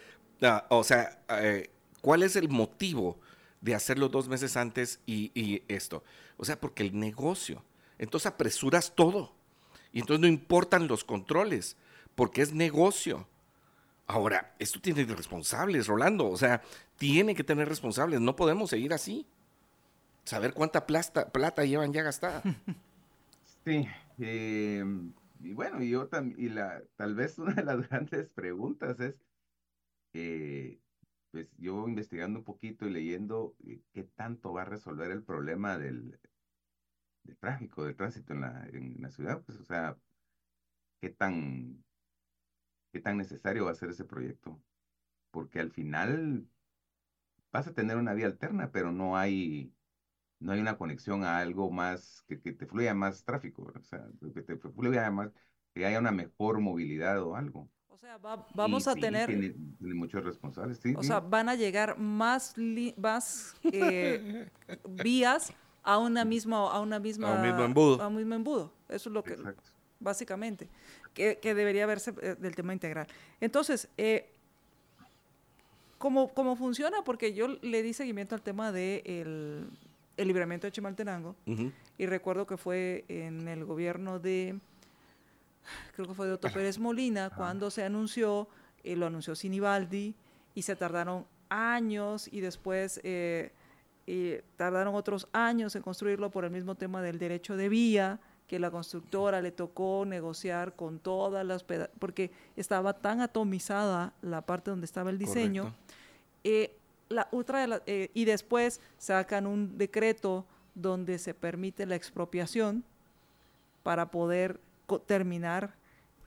ah, 0.42 0.68
o 0.70 0.86
sea, 0.86 1.22
eh, 1.32 1.70
cuál 2.00 2.24
es 2.24 2.38
el 2.38 2.48
motivo 2.48 3.20
de 3.60 3.76
hacerlo 3.76 4.08
dos 4.08 4.30
meses 4.30 4.56
antes 4.56 5.02
y 5.06 5.64
esto? 5.68 6.02
O 6.38 6.46
sea, 6.46 6.58
porque 6.62 6.84
el 6.84 6.98
negocio. 6.98 7.62
Entonces 7.98 8.28
apresuras 8.28 8.96
todo. 8.96 9.38
Y 9.92 10.00
entonces 10.00 10.22
no 10.22 10.28
importan 10.28 10.88
los 10.88 11.04
controles, 11.04 11.78
porque 12.16 12.42
es 12.42 12.54
negocio. 12.54 13.28
Ahora, 14.08 14.56
esto 14.60 14.80
tiene 14.80 15.06
responsables, 15.06 15.88
Rolando. 15.88 16.28
O 16.30 16.38
sea, 16.38 16.62
tiene 16.98 17.36
que 17.36 17.44
tener 17.44 17.68
responsables. 17.68 18.20
No 18.20 18.36
podemos 18.36 18.70
seguir 18.70 18.94
así. 18.94 19.26
Saber 20.24 20.54
cuánta 20.54 20.86
plata, 20.86 21.30
plata 21.30 21.66
llevan 21.66 21.94
ya 21.94 22.04
gastada. 22.04 22.44
Sí. 23.66 23.86
Eh, 24.20 24.84
y 25.42 25.54
bueno, 25.54 25.84
yo 25.84 26.08
también, 26.08 26.40
y 26.40 26.50
la, 26.50 26.82
tal 26.96 27.14
vez 27.14 27.38
una 27.38 27.54
de 27.54 27.64
las 27.64 27.78
grandes 27.90 28.30
preguntas 28.30 29.00
es, 29.00 29.16
eh, 30.14 30.80
pues 31.32 31.48
yo 31.58 31.88
investigando 31.88 32.40
un 32.40 32.46
poquito 32.46 32.88
y 32.88 32.92
leyendo 32.92 33.56
eh, 33.68 33.82
qué 33.92 34.04
tanto 34.04 34.54
va 34.54 34.64
a 34.64 34.66
resolver 34.66 35.12
el 35.12 35.24
problema 35.24 35.78
del, 35.78 36.18
de 37.30 37.36
tráfico, 37.36 37.86
de 37.86 37.94
tránsito 37.94 38.34
en 38.34 38.42
la, 38.42 38.68
en 38.72 39.02
la 39.02 39.12
ciudad, 39.12 39.42
pues, 39.46 39.60
o 39.60 39.64
sea, 39.64 39.98
qué 41.00 41.10
tan, 41.10 41.84
qué 42.92 43.00
tan 43.00 43.18
necesario 43.18 43.66
va 43.66 43.72
a 43.72 43.76
ser 43.76 43.90
ese 43.90 44.06
proyecto. 44.06 44.62
Porque 45.32 45.60
al 45.60 45.72
final 45.72 46.48
vas 47.52 47.68
a 47.68 47.74
tener 47.74 47.98
una 47.98 48.14
vía 48.14 48.26
alterna, 48.26 48.72
pero 48.72 48.92
no 48.92 49.18
hay, 49.18 49.74
no 50.40 50.52
hay 50.52 50.60
una 50.60 50.78
conexión 50.78 51.24
a 51.24 51.38
algo 51.40 51.72
más, 51.72 52.24
que, 52.28 52.40
que 52.40 52.52
te 52.52 52.66
fluya 52.66 52.94
más 52.94 53.24
tráfico, 53.24 53.72
o 53.76 53.84
sea, 53.84 54.08
que 54.34 54.42
te 54.42 54.58
fluya 54.58 55.10
más, 55.12 55.32
que 55.74 55.86
haya 55.86 56.00
una 56.00 56.12
mejor 56.12 56.60
movilidad 56.60 57.22
o 57.22 57.36
algo. 57.36 57.70
O 57.90 57.98
sea, 57.98 58.18
vamos 58.56 58.88
a 58.88 58.96
tener... 58.96 59.28
Tiene, 59.28 59.54
muchos 59.94 60.24
responsables, 60.24 60.80
sí. 60.80 60.94
O 60.98 61.04
sea, 61.04 61.20
van 61.20 61.50
a 61.50 61.56
llegar 61.56 61.98
más, 62.00 62.56
más 62.98 63.56
eh, 63.64 64.50
vías 65.04 65.54
a 65.84 65.98
una 65.98 66.26
misma, 66.26 66.72
a 66.72 66.80
una 66.80 67.00
misma, 67.00 67.32
A 67.32 67.36
un 67.36 67.42
mismo 67.42 67.64
embudo. 67.64 68.02
a 68.02 68.08
un 68.08 68.16
mismo 68.16 68.36
embudo. 68.36 68.72
Eso 68.90 69.10
es 69.10 69.14
lo 69.14 69.24
que, 69.24 69.34
Exacto. 69.34 69.64
básicamente, 70.00 70.70
que, 71.14 71.40
que 71.42 71.54
debería 71.54 71.86
verse 71.86 72.14
eh, 72.22 72.36
del 72.40 72.56
tema 72.56 72.74
integral. 72.74 73.08
Entonces, 73.40 73.88
eh, 73.98 74.30
¿cómo, 75.98 76.34
¿cómo 76.34 76.56
funciona? 76.56 77.04
Porque 77.04 77.34
yo 77.34 77.48
le 77.62 77.82
di 77.84 77.94
seguimiento 77.94 78.36
al 78.36 78.42
tema 78.42 78.72
del 78.72 79.04
de 79.04 79.70
el 80.18 80.28
libramiento 80.28 80.68
de 80.68 80.72
Chimaltenango 80.74 81.36
y 81.98 82.06
recuerdo 82.06 82.46
que 82.46 82.58
fue 82.58 83.06
en 83.08 83.48
el 83.48 83.64
gobierno 83.64 84.20
de, 84.20 84.60
creo 85.96 86.08
que 86.08 86.14
fue 86.14 86.28
de 86.28 86.34
Otto 86.34 86.52
Pérez 86.52 86.78
Molina, 86.78 87.30
cuando 87.30 87.72
se 87.72 87.84
anunció, 87.84 88.50
eh, 88.84 88.98
lo 88.98 89.06
anunció 89.06 89.34
Sinibaldi, 89.34 90.14
y 90.56 90.62
se 90.64 90.76
tardaron 90.76 91.26
años 91.48 92.28
y 92.32 92.42
después 92.42 93.00
eh, 93.04 93.52
eh, 94.12 94.44
tardaron 94.58 94.96
otros 94.96 95.28
años 95.34 95.76
en 95.76 95.84
construirlo 95.84 96.32
por 96.32 96.44
el 96.44 96.50
mismo 96.50 96.74
tema 96.74 97.00
del 97.04 97.20
derecho 97.20 97.56
de 97.56 97.70
vía, 97.70 98.20
que 98.48 98.58
la 98.58 98.72
constructora 98.72 99.40
le 99.40 99.52
tocó 99.52 100.04
negociar 100.08 100.76
con 100.76 100.98
todas 100.98 101.46
las, 101.46 101.64
porque 101.64 102.32
estaba 102.56 102.94
tan 102.94 103.22
atomizada 103.22 104.14
la 104.24 104.42
parte 104.42 104.72
donde 104.72 104.86
estaba 104.86 105.12
el 105.12 105.20
diseño. 105.20 105.76
Eh, 106.44 106.76
la 107.10 107.28
otra 107.32 107.60
de 107.62 107.68
la- 107.68 107.84
eh, 107.86 108.10
y 108.16 108.26
después 108.26 108.82
sacan 108.98 109.46
un 109.46 109.78
decreto 109.78 110.44
donde 110.74 111.20
se 111.20 111.36
permite 111.36 111.86
la 111.86 111.96
expropiación 111.96 112.84
para 113.84 114.10
poder 114.10 114.60
terminar 115.06 115.76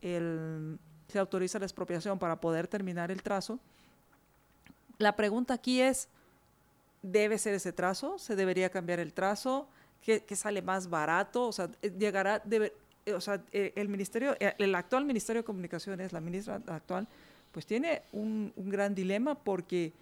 el 0.03 0.78
se 1.09 1.18
autoriza 1.18 1.59
la 1.59 1.66
expropiación 1.66 2.18
para 2.18 2.41
poder 2.41 2.68
terminar 2.68 3.11
el 3.11 3.22
trazo. 3.22 3.59
La 4.99 5.14
pregunta 5.16 5.55
aquí 5.55 5.80
es 5.80 6.09
debe 7.03 7.38
ser 7.38 7.55
ese 7.55 7.72
trazo, 7.72 8.18
se 8.18 8.36
debería 8.36 8.70
cambiar 8.70 9.00
el 9.00 9.12
trazo, 9.12 9.68
que, 10.03 10.24
sale 10.34 10.62
más 10.62 10.90
barato, 10.90 11.46
o 11.46 11.53
sea, 11.53 11.70
eh, 11.80 11.92
llegará 11.96 12.42
debe- 12.42 12.72
eh, 13.07 13.14
o 13.14 13.20
sea, 13.20 13.42
eh, 13.53 13.72
el 13.76 13.88
ministerio 13.88 14.36
el 14.40 14.74
actual 14.74 15.05
Ministerio 15.05 15.42
de 15.42 15.44
Comunicaciones, 15.44 16.12
la 16.12 16.20
ministra 16.20 16.61
actual 16.66 17.07
pues 17.53 17.66
tiene 17.66 18.03
un, 18.12 18.53
gran 18.57 18.94
dilema 18.94 19.34
porque 19.34 19.92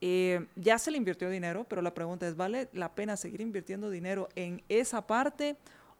ya 0.00 0.78
se 0.78 0.90
le 0.90 0.96
invirtió 0.96 1.28
dinero, 1.30 1.64
pero 1.68 1.82
la 1.82 1.94
pregunta 1.94 2.26
es, 2.28 2.36
¿vale 2.36 2.68
la 2.72 2.92
pena 2.94 3.16
seguir 3.16 3.40
invirtiendo 3.40 3.90
dinero 3.90 4.28
en 4.36 4.62
esa 4.68 5.06
parte 5.06 5.56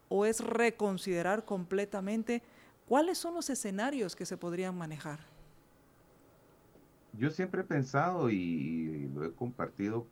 o 0.09 0.25
es 0.25 0.41
reconsiderar 0.41 1.45
completamente 1.45 2.43
cuáles 2.89 3.19
son 3.19 3.35
los 3.35 3.51
escenarios 3.51 4.15
que 4.15 4.27
se 4.27 4.37
podrían 4.37 4.77
manejar? 4.77 5.21
Yo 7.13 7.31
siempre 7.31 7.63
he 7.63 7.65
pensado 7.65 8.31
y 8.31 9.09
lo 9.15 9.25
he 9.25 9.35
compartido 9.35 10.07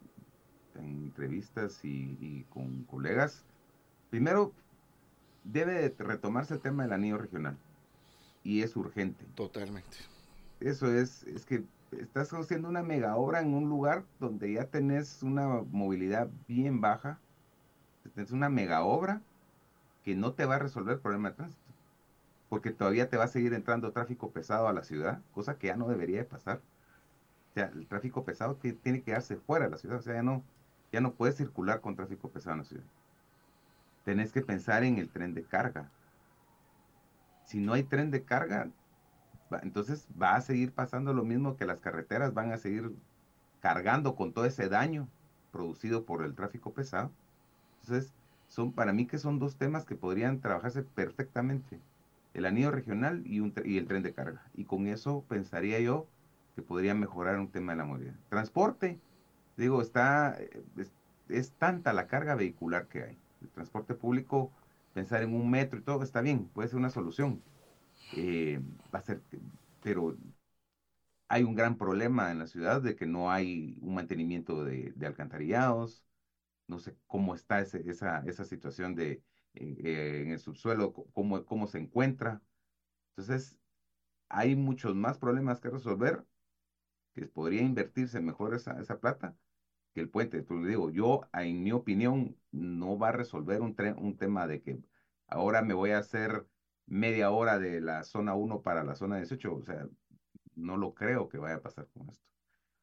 en 0.74 1.05
entrevistas 1.05 1.84
y, 1.84 2.16
y 2.20 2.44
con 2.44 2.84
colegas. 2.84 3.44
Primero, 4.11 4.53
debe 5.44 5.74
de 5.74 5.94
retomarse 6.05 6.55
el 6.55 6.61
tema 6.61 6.82
del 6.84 6.92
anillo 6.92 7.18
regional 7.18 7.59
y 8.42 8.62
es 8.62 8.76
urgente. 8.76 9.24
Totalmente. 9.34 9.97
Eso 10.61 10.90
es, 10.90 11.24
es 11.24 11.44
que 11.44 11.64
estás 11.90 12.32
haciendo 12.32 12.68
una 12.68 12.82
mega 12.82 13.16
obra 13.16 13.40
en 13.40 13.55
un 13.55 13.68
lugar 13.68 14.05
donde 14.18 14.53
ya 14.53 14.70
tenés 14.70 15.22
una 15.22 15.62
movilidad 15.62 16.30
bien 16.47 16.80
baja, 16.80 17.20
tenés 18.14 18.30
una 18.30 18.49
mega 18.49 18.84
obra 18.84 19.20
que 20.05 20.14
no 20.14 20.34
te 20.34 20.47
va 20.47 20.57
a 20.57 20.59
resolver 20.61 20.94
el 20.94 21.01
problema 21.01 21.30
de 21.30 21.36
tránsito, 21.36 21.74
porque 22.49 22.70
todavía 22.70 23.09
te 23.11 23.16
va 23.16 23.24
a 23.24 23.28
seguir 23.28 23.53
entrando 23.53 23.92
tráfico 23.92 24.32
pesado 24.32 24.68
a 24.68 24.72
la 24.72 24.84
ciudad, 24.84 25.22
cosa 25.32 25.59
que 25.59 25.66
ya 25.68 25.76
no 25.76 25.88
debería 25.88 26.18
de 26.18 26.24
pasar. 26.24 26.62
Sea, 27.57 27.72
el 27.74 27.86
tráfico 27.86 28.22
pesado 28.22 28.57
tiene 28.57 28.98
que 28.98 29.04
quedarse 29.04 29.36
fuera 29.38 29.64
de 29.64 29.70
la 29.70 29.78
ciudad, 29.78 30.00
o 30.00 30.02
sea, 30.02 30.12
ya 30.16 30.22
no, 30.22 30.42
ya 30.92 31.00
no 31.00 31.14
puedes 31.14 31.36
circular 31.36 31.80
con 31.80 31.96
tráfico 31.96 32.28
pesado 32.28 32.52
en 32.52 32.59
la 32.59 32.64
ciudad. 32.64 32.84
Tenés 34.04 34.30
que 34.30 34.42
pensar 34.42 34.84
en 34.84 34.98
el 34.98 35.09
tren 35.09 35.32
de 35.32 35.42
carga. 35.42 35.90
Si 37.46 37.59
no 37.59 37.72
hay 37.72 37.82
tren 37.82 38.11
de 38.11 38.22
carga, 38.24 38.68
entonces 39.62 40.07
va 40.20 40.34
a 40.34 40.42
seguir 40.42 40.70
pasando 40.74 41.14
lo 41.14 41.24
mismo 41.24 41.57
que 41.57 41.64
las 41.64 41.80
carreteras 41.80 42.34
van 42.34 42.52
a 42.52 42.59
seguir 42.59 42.94
cargando 43.61 44.16
con 44.16 44.34
todo 44.34 44.44
ese 44.44 44.68
daño 44.68 45.09
producido 45.50 46.04
por 46.04 46.26
el 46.26 46.34
tráfico 46.34 46.74
pesado. 46.74 47.11
Entonces, 47.80 48.12
son 48.48 48.74
para 48.74 48.92
mí 48.92 49.07
que 49.07 49.16
son 49.16 49.38
dos 49.38 49.57
temas 49.57 49.86
que 49.86 49.96
podrían 49.96 50.42
trabajarse 50.42 50.82
perfectamente. 50.82 51.80
El 52.34 52.44
anillo 52.44 52.70
regional 52.70 53.22
y 53.24 53.78
el 53.78 53.86
tren 53.86 54.02
de 54.02 54.12
carga. 54.12 54.42
Y 54.52 54.66
con 54.66 54.88
eso 54.88 55.24
pensaría 55.26 55.80
yo 55.80 56.07
que 56.57 56.62
podría 56.62 56.94
mejorar 56.96 57.40
un 57.40 57.52
tema 57.52 57.74
de 57.74 57.78
la 57.78 57.86
movilidad. 57.86 58.16
Transporte, 58.30 59.00
digo, 59.57 59.82
está, 59.82 60.36
eh, 60.40 60.64
es, 60.78 60.94
es 61.28 61.52
tanta 61.59 61.94
la 61.94 62.09
carga 62.09 62.36
vehicular 62.36 62.88
que 62.88 63.04
hay. 63.04 63.18
El 63.42 63.50
transporte 63.50 63.94
público, 63.94 64.52
pensar 64.94 65.22
en 65.24 65.34
un 65.34 65.50
metro 65.50 65.78
y 65.80 65.82
todo, 65.84 66.04
está 66.04 66.22
bien, 66.22 66.48
puede 66.50 66.68
ser 66.68 66.78
una 66.78 66.90
solución. 66.90 67.44
Eh, 68.12 68.61
va 68.94 69.00
a 69.00 69.02
ser, 69.02 69.22
pero 69.82 70.16
hay 71.28 71.42
un 71.42 71.54
gran 71.54 71.76
problema 71.76 72.30
en 72.30 72.38
la 72.38 72.46
ciudad 72.46 72.80
de 72.82 72.94
que 72.96 73.07
no 73.07 73.30
hay 73.30 73.76
un 73.80 73.94
mantenimiento 73.94 74.64
de, 74.64 74.92
de 74.96 75.07
alcantarillados, 75.07 76.04
no 76.68 76.78
sé 76.80 76.96
cómo 77.07 77.34
está 77.34 77.61
ese- 77.61 77.88
esa, 77.90 78.20
esa 78.26 78.44
situación 78.44 78.94
de 78.94 79.12
eh, 79.54 79.76
eh, 79.84 80.22
en 80.24 80.32
el 80.32 80.40
subsuelo, 80.40 80.92
cómo, 81.14 81.44
cómo 81.46 81.66
se 81.68 81.78
encuentra. 81.78 82.42
Entonces, 83.11 83.59
hay 84.30 84.57
muchos 84.57 84.94
más 84.96 85.18
problemas 85.18 85.61
que 85.61 85.70
resolver, 85.70 86.24
que 87.17 87.27
podría 87.29 87.62
invertirse 87.62 88.21
mejor 88.21 88.55
esa, 88.55 88.79
esa 88.81 89.01
plata 89.01 89.37
que 89.95 90.01
el 90.03 90.11
puente. 90.11 90.39
Entonces, 90.39 90.64
le 90.64 90.71
digo, 90.71 90.91
yo, 90.91 91.23
en 91.33 91.62
mi 91.62 91.73
opinión, 91.73 92.39
no 92.53 92.99
va 92.99 93.09
a 93.11 93.12
resolver 93.12 93.62
un, 93.62 93.75
un 93.99 94.17
tema 94.19 94.47
de 94.47 94.62
que 94.62 94.81
ahora 95.29 95.62
me 95.62 95.75
voy 95.75 95.91
a 95.93 95.99
hacer 95.99 96.47
media 96.87 97.31
hora 97.31 97.59
de 97.59 97.81
la 97.81 98.05
zona 98.05 98.35
1 98.35 98.62
para 98.62 98.85
la 98.85 98.97
zona 98.97 99.17
18. 99.19 99.55
O 99.57 99.62
sea, 99.62 99.89
no 100.55 100.77
lo 100.77 100.95
creo 100.95 101.29
que 101.29 101.39
vaya 101.39 101.57
a 101.57 101.62
pasar 101.62 101.89
con 101.89 102.09
esto. 102.11 102.27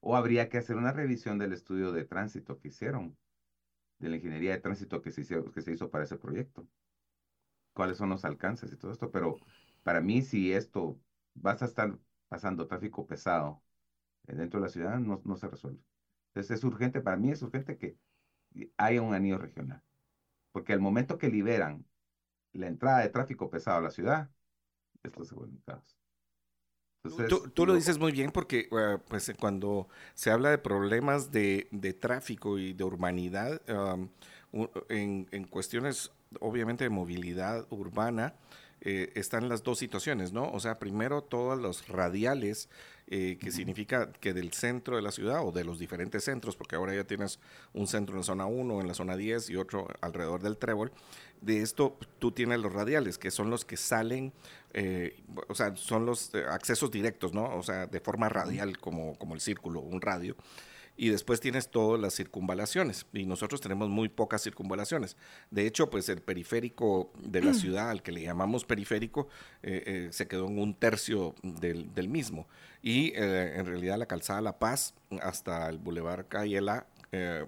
O 0.02 0.16
habría 0.18 0.50
que 0.50 0.58
hacer 0.60 0.78
una 0.78 0.94
revisión 0.94 1.38
del 1.40 1.54
estudio 1.54 1.92
de 1.92 2.06
tránsito 2.06 2.60
que 2.60 2.70
hicieron, 2.70 3.18
de 4.00 4.10
la 4.10 4.18
ingeniería 4.18 4.52
de 4.54 4.62
tránsito 4.62 5.02
que 5.02 5.12
se 5.12 5.22
hizo, 5.22 5.52
que 5.52 5.62
se 5.62 5.74
hizo 5.74 5.92
para 5.92 6.06
ese 6.06 6.18
proyecto. 6.18 6.68
Cuáles 7.74 7.98
son 7.98 8.10
los 8.10 8.26
alcances 8.26 8.72
y 8.74 8.78
todo 8.78 8.92
esto. 8.92 9.12
Pero 9.12 9.38
para 9.84 10.02
mí, 10.02 10.22
si 10.24 10.54
esto 10.54 11.02
vas 11.34 11.62
a 11.62 11.66
estar 11.66 12.00
pasando 12.30 12.68
tráfico 12.68 13.08
pesado 13.08 13.64
dentro 14.28 14.60
de 14.60 14.66
la 14.68 14.72
ciudad, 14.72 15.00
no, 15.00 15.22
no 15.26 15.36
se 15.36 15.48
resuelve. 15.48 15.80
Entonces 16.30 16.58
es 16.58 16.64
urgente, 16.64 17.02
para 17.02 17.18
mí 17.18 17.32
es 17.32 17.42
urgente 17.42 17.78
que 17.78 17.98
haya 18.78 19.02
un 19.02 19.14
anillo 19.14 19.38
regional. 19.38 19.82
Porque 20.52 20.74
al 20.74 20.80
momento 20.80 21.18
que 21.18 21.30
liberan 21.30 21.86
la 22.54 22.68
entrada 22.68 23.00
de 23.00 23.10
tráfico 23.10 23.50
pesado 23.50 23.80
a 23.80 23.82
la 23.82 23.92
ciudad, 23.92 24.30
esto 25.04 25.26
se 25.26 25.36
vuelve 25.36 25.54
un 25.54 25.62
caos. 25.62 25.98
Entonces, 27.04 27.30
Tú, 27.30 27.50
tú 27.50 27.66
lo 27.66 27.74
dices 27.76 28.00
muy 28.00 28.12
bien 28.14 28.32
porque 28.32 28.70
eh, 28.72 28.98
pues, 29.10 29.32
cuando 29.40 29.90
se 30.14 30.32
habla 30.32 30.52
de 30.52 30.58
problemas 30.58 31.32
de, 31.32 31.68
de 31.72 31.94
tráfico 31.94 32.58
y 32.58 32.74
de 32.74 32.84
urbanidad, 32.84 33.62
um, 33.70 34.10
en, 34.90 35.28
en 35.32 35.44
cuestiones 35.46 36.12
obviamente 36.40 36.86
de 36.86 36.90
movilidad 36.90 37.68
urbana, 37.70 38.36
eh, 38.86 39.14
están 39.16 39.48
las 39.48 39.64
dos 39.64 39.80
situaciones, 39.80 40.34
¿no? 40.34 40.52
O 40.52 40.60
sea, 40.60 40.78
primero 40.78 41.24
todos 41.24 41.58
los 41.58 41.88
radiales, 41.88 42.68
eh, 43.08 43.38
que 43.40 43.50
significa 43.50 44.12
que 44.12 44.34
del 44.34 44.52
centro 44.52 44.98
de 44.98 45.02
la 45.02 45.14
ciudad 45.14 45.48
o 45.48 45.54
de 45.54 45.64
los 45.64 45.80
diferentes 45.80 46.26
centros, 46.26 46.58
porque 46.58 46.76
ahora 46.76 46.94
ya 46.94 47.06
tienes 47.06 47.40
un 47.74 47.88
centro 47.88 48.14
en 48.16 48.20
la 48.20 48.26
zona 48.26 48.46
1, 48.46 48.82
en 48.82 48.88
la 48.90 48.94
zona 48.94 49.16
10 49.16 49.50
y 49.52 49.56
otro 49.56 49.88
alrededor 50.02 50.42
del 50.42 50.58
trébol, 50.58 50.92
de 51.40 51.62
esto 51.62 51.98
tú 52.20 52.34
tienes 52.34 52.60
los 52.60 52.74
radiales, 52.74 53.18
que 53.18 53.32
son 53.32 53.50
los 53.50 53.64
que 53.64 53.78
salen, 53.78 54.34
eh, 54.74 55.24
o 55.48 55.56
sea, 55.56 55.74
son 55.78 56.06
los 56.06 56.36
accesos 56.36 56.92
directos, 56.92 57.34
¿no? 57.34 57.56
O 57.56 57.64
sea, 57.64 57.88
de 57.88 58.02
forma 58.02 58.28
radial, 58.28 58.78
como, 58.80 59.18
como 59.18 59.34
el 59.34 59.40
círculo, 59.40 59.80
un 59.80 60.02
radio. 60.02 60.36
Y 60.96 61.10
después 61.10 61.40
tienes 61.40 61.70
todas 61.70 62.00
las 62.00 62.16
circunvalaciones. 62.16 63.06
Y 63.14 63.26
nosotros 63.26 63.62
tenemos 63.62 63.90
muy 63.90 64.10
pocas 64.10 64.44
circunvalaciones. 64.44 65.18
De 65.50 65.66
hecho, 65.66 65.90
pues 65.90 66.08
el 66.10 66.22
periférico 66.22 67.12
de 67.20 67.42
la 67.42 67.54
ciudad, 67.54 67.90
al 67.90 68.04
que 68.04 68.12
le 68.12 68.22
llamamos 68.22 68.66
periférico, 68.66 69.28
eh, 69.64 69.84
eh, 69.86 70.08
se 70.12 70.28
quedó 70.28 70.48
en 70.48 70.60
un 70.60 70.76
tercio 70.76 71.34
del, 71.42 71.94
del 71.94 72.10
mismo. 72.10 72.48
Y 72.84 73.14
eh, 73.16 73.54
en 73.56 73.66
realidad 73.66 73.98
la 73.98 74.06
calzada 74.06 74.42
La 74.42 74.60
Paz 74.60 74.94
hasta 75.22 75.70
el 75.70 75.80
Boulevard 75.80 76.28
Cayela, 76.28 76.86
eh, 77.12 77.46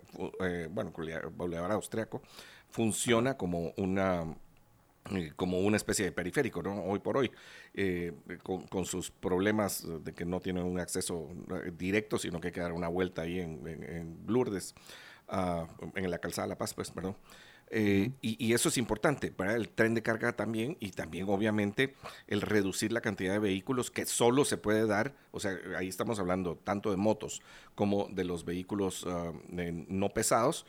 bueno, 0.72 0.94
Boulevard 1.36 1.74
Austriaco, 1.74 2.22
funciona 2.70 3.36
como 3.38 3.74
una 3.78 4.26
como 5.36 5.60
una 5.60 5.78
especie 5.78 6.06
de 6.06 6.12
periférico, 6.12 6.64
¿no? 6.64 6.84
Hoy 6.84 7.00
por 7.00 7.18
hoy, 7.18 7.32
eh, 7.74 8.14
con, 8.44 8.66
con 8.68 8.86
sus 8.86 9.12
problemas 9.12 9.86
de 10.04 10.14
que 10.14 10.26
no 10.26 10.40
tienen 10.40 10.64
un 10.64 10.80
acceso 10.80 11.30
eh, 11.64 11.72
directo, 11.78 12.18
sino 12.18 12.40
que 12.42 12.48
hay 12.48 12.54
que 12.54 12.62
dar 12.62 12.74
una 12.74 12.88
vuelta 12.88 13.22
ahí 13.22 13.40
en, 13.40 13.68
en- 13.68 13.84
en 13.84 14.18
Lourdes, 14.28 14.74
ah, 15.28 15.68
en 15.96 16.10
la 16.10 16.18
calzada 16.20 16.48
La 16.48 16.58
Paz, 16.58 16.74
pues, 16.74 16.90
perdón. 16.92 17.16
Eh, 17.72 18.12
y, 18.22 18.44
y 18.46 18.54
eso 18.54 18.70
es 18.70 18.78
importante 18.78 19.32
para 19.32 19.56
el 19.56 19.70
tren 19.70 19.96
de 19.96 20.04
carga 20.04 20.34
también 20.36 20.78
y 20.80 20.92
también 20.92 21.26
obviamente 21.30 21.96
el 22.28 22.42
reducir 22.42 22.92
la 22.92 23.02
cantidad 23.02 23.34
de 23.34 23.40
vehículos 23.40 23.90
que 23.90 24.06
solo 24.06 24.46
se 24.46 24.58
puede 24.58 24.86
dar, 24.86 25.16
o 25.32 25.40
sea, 25.40 25.58
ahí 25.76 25.88
estamos 25.88 26.20
hablando 26.20 26.58
tanto 26.58 26.92
de 26.92 26.98
motos 26.98 27.42
como 27.74 28.08
de 28.12 28.24
los 28.24 28.46
vehículos 28.46 29.04
ah, 29.08 29.32
eh, 29.58 29.86
no 29.90 30.10
pesados, 30.10 30.68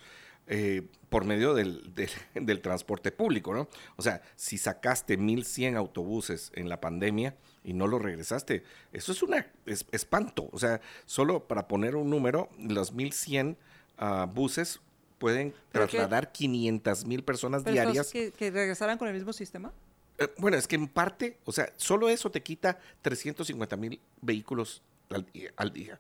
eh, 0.48 0.82
por 1.09 1.24
medio 1.24 1.55
del, 1.55 1.93
del, 2.35 2.60
transporte 2.60 3.10
público, 3.10 3.52
¿no? 3.52 3.68
O 3.97 4.02
sea, 4.02 4.23
si 4.36 4.59
sacaste 4.59 5.18
1.100 5.18 5.77
autobuses 5.77 6.52
en 6.55 6.68
la 6.68 6.81
pandemia 6.81 7.35
y 7.64 7.73
no 7.73 7.86
los 7.86 8.01
regresaste, 8.01 8.62
eso 8.93 9.12
es 9.12 9.23
un 9.23 9.35
espanto. 9.66 10.48
O 10.52 10.59
sea, 10.59 10.81
solo 11.05 11.48
para 11.48 11.66
poner 11.68 11.97
un 11.97 12.10
número, 12.10 12.48
los 12.59 12.94
1.100 12.94 13.56
uh, 13.98 14.27
buses 14.32 14.81
pueden 15.18 15.55
trasladar 15.73 16.31
500 16.31 17.06
mil 17.06 17.24
personas 17.24 17.64
diarias. 17.64 18.10
Que, 18.12 18.31
que 18.31 18.51
regresaran 18.51 18.98
con 18.98 19.09
el 19.09 19.14
mismo 19.14 19.32
sistema? 19.32 19.73
Eh, 20.18 20.28
bueno, 20.39 20.56
es 20.56 20.68
que 20.68 20.77
en 20.77 20.86
parte, 20.86 21.39
o 21.44 21.52
sea, 21.52 21.73
solo 21.77 22.09
eso 22.09 22.31
te 22.31 22.43
quita 22.43 22.78
350 23.02 23.77
mil 23.77 24.01
vehículos 24.20 24.82
al, 25.10 25.27
al 25.56 25.73
día. 25.73 25.98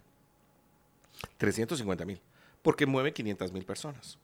350 1.38 2.04
mil. 2.04 2.20
Porque 2.62 2.86
mueve 2.86 3.12
500 3.12 3.52
mil 3.52 3.64
personas. 3.64 4.18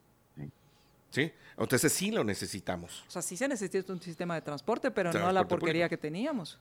Sí. 1.12 1.30
Entonces 1.56 1.92
sí 1.92 2.10
lo 2.10 2.24
necesitamos. 2.24 3.04
O 3.06 3.10
sea, 3.10 3.22
sí 3.22 3.36
se 3.36 3.46
necesita 3.46 3.92
un 3.92 4.00
sistema 4.00 4.34
de 4.34 4.40
transporte, 4.40 4.90
pero 4.90 5.12
no 5.12 5.30
la 5.30 5.46
porquería 5.46 5.88
que 5.88 5.96
teníamos. 5.96 6.58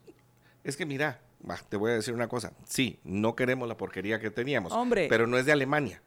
Es 0.63 0.77
que 0.77 0.85
mira, 0.85 1.19
te 1.69 1.77
voy 1.77 1.91
a 1.91 1.95
decir 1.95 2.13
una 2.13 2.27
cosa. 2.27 2.53
Sí, 2.65 2.99
no 3.03 3.35
queremos 3.35 3.67
la 3.67 3.77
porquería 3.77 4.19
que 4.19 4.29
teníamos. 4.29 4.71
Hombre. 4.73 5.07
Pero 5.09 5.25
no 5.25 5.37
es 5.37 5.45
de 5.45 5.51
Alemania. 5.51 6.01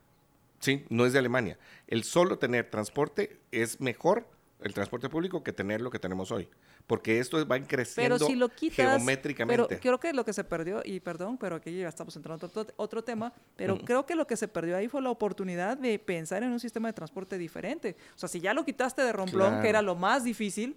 Sí, 0.60 0.84
no 0.88 1.06
es 1.06 1.12
de 1.12 1.18
Alemania. 1.18 1.58
El 1.88 2.04
solo 2.04 2.38
tener 2.38 2.70
transporte 2.70 3.40
es 3.50 3.80
mejor 3.80 4.28
el 4.60 4.72
transporte 4.72 5.08
público 5.08 5.42
que 5.42 5.52
tener 5.52 5.80
lo 5.80 5.90
que 5.90 5.98
tenemos 5.98 6.30
hoy. 6.30 6.48
Porque 6.86 7.18
esto 7.18 7.46
va 7.46 7.58
creciendo 7.60 8.16
pero 8.16 8.26
si 8.26 8.36
lo 8.36 8.50
quitas, 8.50 8.76
geométricamente. 8.76 9.64
Pero 9.66 9.80
creo 9.80 9.98
que 9.98 10.12
lo 10.12 10.24
que 10.24 10.34
se 10.34 10.44
perdió, 10.44 10.82
y 10.84 11.00
perdón, 11.00 11.38
pero 11.38 11.56
aquí 11.56 11.74
ya 11.74 11.88
estamos 11.88 12.14
entrando 12.16 12.46
a 12.46 12.66
otro, 12.76 13.02
tema, 13.02 13.32
pero 13.56 13.78
creo 13.78 14.04
que 14.04 14.14
lo 14.14 14.26
que 14.26 14.36
se 14.36 14.48
perdió 14.48 14.76
ahí 14.76 14.88
fue 14.88 15.00
la 15.00 15.10
oportunidad 15.10 15.78
de 15.78 15.98
pensar 15.98 16.42
en 16.42 16.50
un 16.52 16.60
sistema 16.60 16.88
de 16.88 16.92
transporte 16.92 17.38
diferente. 17.38 17.96
O 18.14 18.18
sea, 18.18 18.28
si 18.28 18.40
ya 18.40 18.52
lo 18.52 18.64
quitaste 18.66 19.02
de 19.02 19.12
romplón, 19.12 19.62
que 19.62 19.68
era 19.68 19.80
lo 19.80 19.94
más 19.94 20.24
difícil, 20.24 20.76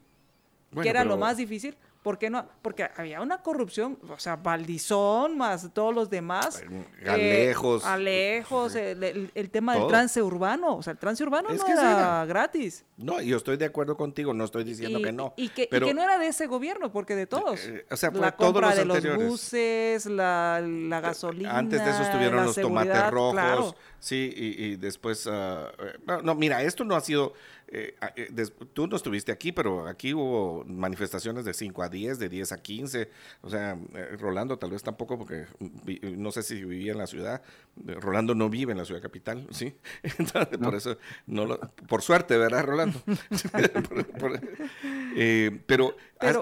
que 0.82 0.90
era 0.90 1.04
lo 1.04 1.18
más 1.18 1.38
difícil, 1.38 1.76
¿Por 2.08 2.18
qué 2.18 2.30
no? 2.30 2.48
Porque 2.62 2.90
había 2.96 3.20
una 3.20 3.42
corrupción, 3.42 4.00
o 4.10 4.18
sea, 4.18 4.38
Valdizón 4.38 5.38
más 5.38 5.68
todos 5.74 5.94
los 5.94 6.10
demás. 6.10 6.64
Alejos. 7.06 7.84
Eh, 7.84 7.86
alejos, 7.86 8.76
el, 8.76 9.50
tema 9.52 9.76
del 9.76 9.88
trance 9.88 10.22
urbano. 10.22 10.78
O 10.78 10.82
sea, 10.82 10.94
el 10.94 11.00
trance 11.00 11.22
urbano 11.22 11.50
no 11.50 11.68
era, 11.68 12.24
gratis. 12.26 12.86
No, 12.96 13.22
yo 13.22 13.36
estoy 13.36 13.58
de 13.58 13.66
acuerdo 13.66 13.98
contigo, 13.98 14.34
no 14.34 14.46
estoy 14.46 14.64
diciendo 14.64 15.02
que 15.02 15.12
no. 15.12 15.34
Y 15.36 15.50
que, 15.50 15.68
no 15.70 16.02
era 16.02 16.18
de 16.18 16.28
ese 16.28 16.48
gobierno, 16.48 16.94
porque 16.94 17.14
de 17.14 17.28
todos. 17.28 17.60
Eh, 17.66 17.86
o 17.92 17.98
sea, 17.98 18.10
la 18.12 18.38
compra 18.38 18.74
de 18.74 18.86
los 18.86 19.04
buses, 19.18 20.06
la, 20.06 20.62
la, 20.62 21.02
gasolina. 21.02 21.58
Antes 21.58 21.84
de 21.84 21.92
eso 21.92 22.04
estuvieron 22.04 22.46
los 22.46 22.56
tomates 22.56 23.12
rojos. 23.12 23.76
Sí, 24.00 24.34
y, 24.36 24.76
después. 24.76 25.28
Ah, 25.28 25.72
eh, 25.80 26.22
no, 26.24 26.36
mira, 26.36 26.64
esto 26.64 26.84
no 26.84 26.96
ha 26.96 27.02
sido 27.02 27.34
eh, 27.70 27.96
eh, 28.16 28.46
tú 28.74 28.88
no 28.88 28.96
estuviste 28.96 29.32
aquí, 29.32 29.52
pero 29.52 29.88
aquí 29.88 30.14
hubo 30.14 30.64
manifestaciones 30.66 31.44
de 31.44 31.54
5 31.54 31.84
a 31.84 31.90
10, 31.90 32.18
de 32.18 32.30
10 32.30 32.52
a 32.54 32.62
15. 32.62 33.10
O 33.42 33.50
sea, 33.50 33.78
eh, 33.94 34.16
Rolando 34.18 34.58
tal 34.58 34.72
vez 34.72 34.84
tampoco, 34.84 35.18
porque 35.18 35.48
no 36.16 36.32
sé 36.32 36.44
si 36.44 36.64
vivía 36.64 36.94
en 36.94 36.98
la 36.98 37.08
ciudad. 37.08 37.42
Rolando 37.76 38.36
no 38.36 38.50
vive 38.50 38.72
en 38.72 38.78
la 38.78 38.86
ciudad 38.86 39.02
capital, 39.02 39.46
¿sí? 39.52 39.76
por 40.62 40.76
eso, 40.76 40.98
no 41.26 41.60
por 41.88 42.02
suerte, 42.02 42.38
¿verdad, 42.38 42.64
Rolando? 42.64 43.02
pero, 45.68 45.96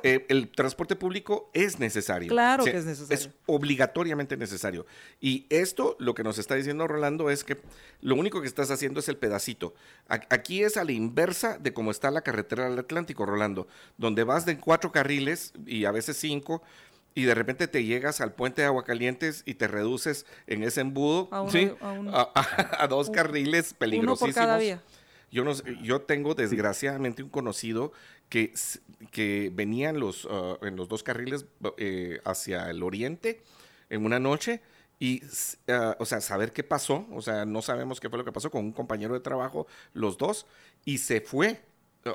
el 0.04 0.50
transporte 0.50 0.96
público 0.96 1.50
es 1.54 1.80
necesario. 1.80 2.30
Claro 2.30 2.64
que 2.64 2.78
es 2.78 2.86
necesario. 2.86 3.16
Es 3.16 3.32
obligatoriamente 3.48 4.38
necesario. 4.38 4.86
Y 5.20 5.48
esto, 5.50 5.98
lo 6.00 6.14
que 6.14 6.24
nos 6.24 6.38
está 6.38 6.54
diciendo 6.54 6.88
Rolando, 6.88 7.32
es 7.32 7.44
que 7.46 7.58
lo 8.02 8.16
único 8.16 8.42
que 8.42 8.48
estás 8.48 8.70
haciendo 8.72 9.00
es 9.00 9.10
el 9.10 9.18
pedacito. 9.18 9.74
Aquí 10.08 10.64
es 10.64 10.78
al 10.78 10.90
inversa 10.92 11.58
de 11.58 11.74
cómo 11.74 11.92
está 11.92 12.12
la 12.12 12.22
carretera 12.22 12.70
del 12.70 12.80
Atlántico, 12.80 13.26
Rolando, 13.26 13.68
donde 13.98 14.24
vas 14.24 14.46
de 14.46 14.58
cuatro 14.58 14.92
carriles 14.92 15.54
y 15.66 15.86
a 15.86 15.92
veces 15.92 16.18
cinco, 16.18 16.62
y 17.16 17.24
de 17.24 17.34
repente 17.34 17.68
te 17.68 17.86
llegas 17.86 18.20
al 18.20 18.34
puente 18.34 18.62
de 18.62 18.68
Aguacalientes 18.68 19.44
y 19.46 19.56
te 19.56 19.68
reduces 19.68 20.26
en 20.48 20.64
ese 20.64 20.82
embudo 20.82 21.30
a, 21.32 22.88
dos 22.90 23.10
carriles 23.10 23.74
peligrosísimos. 23.74 24.82
Yo, 25.32 25.44
no, 25.44 25.54
yo 25.82 26.02
tengo 26.02 26.36
desgraciadamente 26.36 27.24
un 27.24 27.30
conocido 27.30 27.92
que, 28.30 28.54
que 29.12 29.52
venía 29.54 29.90
en 29.90 30.00
los, 30.00 30.26
uh, 30.26 30.58
en 30.62 30.76
los 30.76 30.88
dos 30.88 31.04
carriles 31.04 31.46
eh, 31.78 32.20
hacia 32.26 32.70
el 32.70 32.84
oriente 32.84 33.42
en 33.90 34.06
una 34.06 34.20
noche 34.20 34.62
y, 35.00 35.24
uh, 35.24 35.94
o 36.00 36.06
sea, 36.06 36.22
saber 36.22 36.54
qué 36.54 36.64
pasó, 36.64 37.06
o 37.12 37.22
sea, 37.22 37.46
no 37.46 37.62
sabemos 37.62 38.00
qué 38.00 38.10
fue 38.10 38.18
lo 38.18 38.26
que 38.26 38.32
pasó 38.32 38.50
con 38.50 38.64
un 38.66 38.72
compañero 38.72 39.14
de 39.14 39.20
trabajo, 39.20 39.68
los 39.94 40.18
dos, 40.18 40.46
y 40.86 41.00
se 41.00 41.22
fue. 41.22 41.62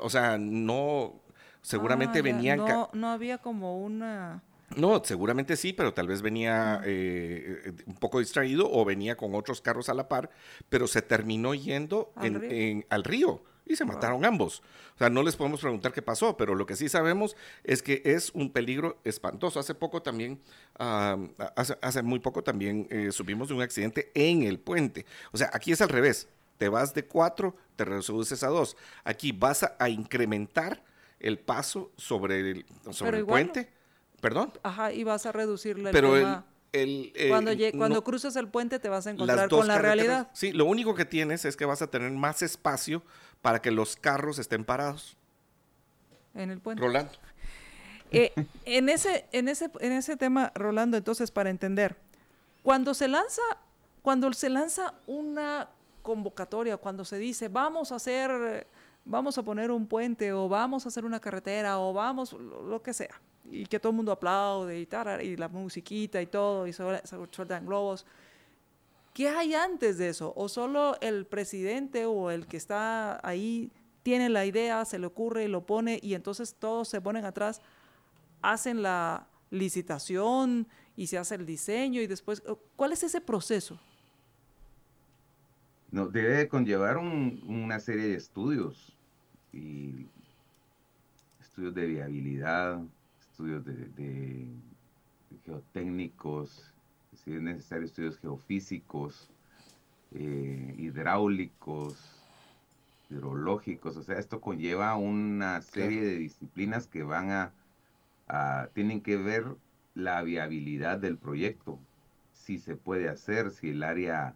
O 0.01 0.09
sea, 0.09 0.37
no, 0.37 1.21
seguramente 1.61 2.19
ah, 2.19 2.21
venían... 2.21 2.59
No, 2.59 2.89
no 2.93 3.09
había 3.09 3.37
como 3.37 3.79
una... 3.83 4.41
No, 4.75 5.03
seguramente 5.03 5.57
sí, 5.57 5.73
pero 5.73 5.93
tal 5.93 6.07
vez 6.07 6.21
venía 6.21 6.81
eh, 6.85 7.73
un 7.85 7.95
poco 7.95 8.19
distraído 8.19 8.71
o 8.71 8.85
venía 8.85 9.17
con 9.17 9.35
otros 9.35 9.59
carros 9.59 9.89
a 9.89 9.93
la 9.93 10.07
par, 10.07 10.29
pero 10.69 10.87
se 10.87 11.01
terminó 11.01 11.53
yendo 11.53 12.13
al 12.15 13.03
río 13.03 13.43
y 13.65 13.75
se 13.75 13.85
mataron 13.85 14.25
ambos. 14.25 14.61
O 14.95 14.97
sea, 14.97 15.09
no 15.09 15.23
les 15.23 15.35
podemos 15.35 15.61
preguntar 15.61 15.93
qué 15.93 16.01
pasó, 16.01 16.35
pero 16.37 16.55
lo 16.55 16.65
que 16.65 16.75
sí 16.75 16.89
sabemos 16.89 17.35
es 17.63 17.81
que 17.81 18.01
es 18.05 18.31
un 18.33 18.51
peligro 18.51 18.99
espantoso. 19.03 19.59
Hace 19.59 19.75
poco 19.75 20.01
también, 20.01 20.41
hace, 20.77 22.01
muy 22.01 22.19
poco 22.19 22.43
también 22.43 22.87
eh, 22.89 23.11
supimos 23.11 23.47
de 23.47 23.53
un 23.53 23.61
accidente 23.61 24.11
en 24.13 24.43
el 24.43 24.59
puente. 24.59 25.05
O 25.31 25.37
sea, 25.37 25.49
aquí 25.53 25.71
es 25.71 25.81
al 25.81 25.89
revés. 25.89 26.27
Te 26.57 26.69
vas 26.69 26.93
de 26.93 27.05
cuatro, 27.05 27.55
te 27.75 27.85
reduces 27.85 28.43
a 28.43 28.47
dos. 28.47 28.77
Aquí 29.03 29.31
vas 29.31 29.63
a, 29.63 29.89
incrementar 29.89 30.83
el 31.19 31.39
paso 31.39 31.91
sobre 31.97 32.51
el, 32.51 32.65
sobre 32.91 33.19
el 33.19 33.25
puente. 33.25 33.71
¿Perdón? 34.19 34.53
Ajá, 34.61 34.93
y 34.93 35.03
vas 35.03 35.25
a 35.25 35.31
reducirle 35.31 35.89
el 35.89 35.93
Pero 35.93 36.15
el, 36.73 37.11
eh, 37.15 37.27
cuando, 37.29 37.51
cuando 37.75 38.03
cruces 38.03 38.35
el 38.35 38.47
puente 38.47 38.79
te 38.79 38.87
vas 38.87 39.07
a 39.07 39.11
encontrar 39.11 39.49
con 39.49 39.67
la 39.67 39.77
realidad. 39.77 40.29
Sí, 40.33 40.51
lo 40.53 40.65
único 40.65 40.95
que 40.95 41.05
tienes 41.05 41.43
es 41.43 41.57
que 41.57 41.65
vas 41.65 41.81
a 41.81 41.87
tener 41.87 42.11
más 42.11 42.41
espacio 42.41 43.03
para 43.41 43.61
que 43.61 43.71
los 43.71 43.95
carros 43.95 44.39
estén 44.39 44.63
parados. 44.63 45.17
En 46.33 46.51
el 46.51 46.59
puente. 46.59 46.81
Rolando. 46.81 47.13
Eh, 48.11 48.33
en, 48.65 48.89
ese, 48.89 49.25
en, 49.31 49.47
ese, 49.47 49.71
en 49.79 49.93
ese 49.93 50.17
tema, 50.17 50.51
Rolando, 50.53 50.97
entonces, 50.97 51.31
para 51.31 51.49
entender, 51.49 51.95
cuando 52.61 52.93
se 52.93 53.07
lanza, 53.07 53.41
cuando 54.01 54.31
se 54.33 54.49
lanza 54.49 54.93
una 55.07 55.69
convocatoria, 56.01 56.77
cuando 56.77 57.05
se 57.05 57.17
dice 57.17 57.47
vamos 57.47 57.91
a 57.91 57.95
hacer, 57.95 58.67
vamos 59.05 59.37
a 59.37 59.43
poner 59.43 59.71
un 59.71 59.87
puente, 59.87 60.33
o 60.33 60.49
vamos 60.49 60.85
a 60.85 60.89
hacer 60.89 61.05
una 61.05 61.19
carretera, 61.19 61.79
o 61.79 61.93
vamos, 61.93 62.33
lo, 62.33 62.81
que 62.81 62.93
sea, 62.93 63.21
y 63.49 63.65
que 63.65 63.79
todo 63.79 63.91
el 63.91 63.95
mundo 63.95 64.11
aplaude 64.11 64.79
y, 64.79 64.87
y 65.25 65.37
la 65.37 65.47
musiquita 65.47 66.21
y 66.21 66.27
todo, 66.27 66.67
y 66.67 66.73
se 66.73 66.83
sueltan 67.31 67.65
globos. 67.65 68.05
¿Qué 69.13 69.27
hay 69.27 69.53
antes 69.53 69.97
de 69.97 70.09
eso? 70.09 70.33
¿O 70.35 70.47
solo 70.47 70.95
el 71.01 71.25
presidente 71.25 72.05
o 72.05 72.31
el 72.31 72.47
que 72.47 72.57
está 72.57 73.19
ahí 73.27 73.71
tiene 74.03 74.29
la 74.29 74.45
idea, 74.45 74.83
se 74.85 74.99
le 74.99 75.05
ocurre 75.05 75.45
y 75.45 75.47
lo 75.47 75.65
pone 75.65 75.99
y 76.01 76.13
entonces 76.13 76.55
todos 76.57 76.87
se 76.87 77.01
ponen 77.01 77.25
atrás, 77.25 77.61
hacen 78.41 78.81
la 78.81 79.27
licitación 79.49 80.67
y 80.95 81.07
se 81.07 81.17
hace 81.17 81.35
el 81.35 81.45
diseño 81.45 82.01
y 82.01 82.07
después, 82.07 82.41
¿cuál 82.75 82.93
es 82.93 83.03
ese 83.03 83.21
proceso? 83.21 83.79
No, 85.91 86.07
debe 86.07 86.47
conllevar 86.47 86.97
una 86.97 87.79
serie 87.79 88.07
de 88.07 88.15
estudios 88.15 88.95
y 89.51 90.07
estudios 91.41 91.75
de 91.75 91.85
viabilidad, 91.85 92.79
estudios 93.19 93.65
de 93.65 94.47
geotécnicos, 95.43 96.70
si 97.15 97.33
es 97.33 97.41
necesario 97.41 97.85
estudios 97.85 98.17
geofísicos, 98.19 99.29
eh, 100.11 100.75
hidráulicos, 100.77 101.97
hidrológicos, 103.09 103.97
o 103.97 104.03
sea, 104.03 104.17
esto 104.17 104.41
conlleva 104.41 104.95
una 104.95 105.61
serie 105.61 106.01
de 106.01 106.17
disciplinas 106.17 106.87
que 106.87 107.03
van 107.03 107.31
a, 107.31 107.53
tienen 108.73 109.01
que 109.01 109.17
ver 109.17 109.45
la 109.93 110.21
viabilidad 110.23 110.99
del 110.99 111.17
proyecto, 111.17 111.77
si 112.33 112.57
se 112.57 112.75
puede 112.75 113.09
hacer, 113.09 113.51
si 113.51 113.71
el 113.71 113.83
área 113.83 114.35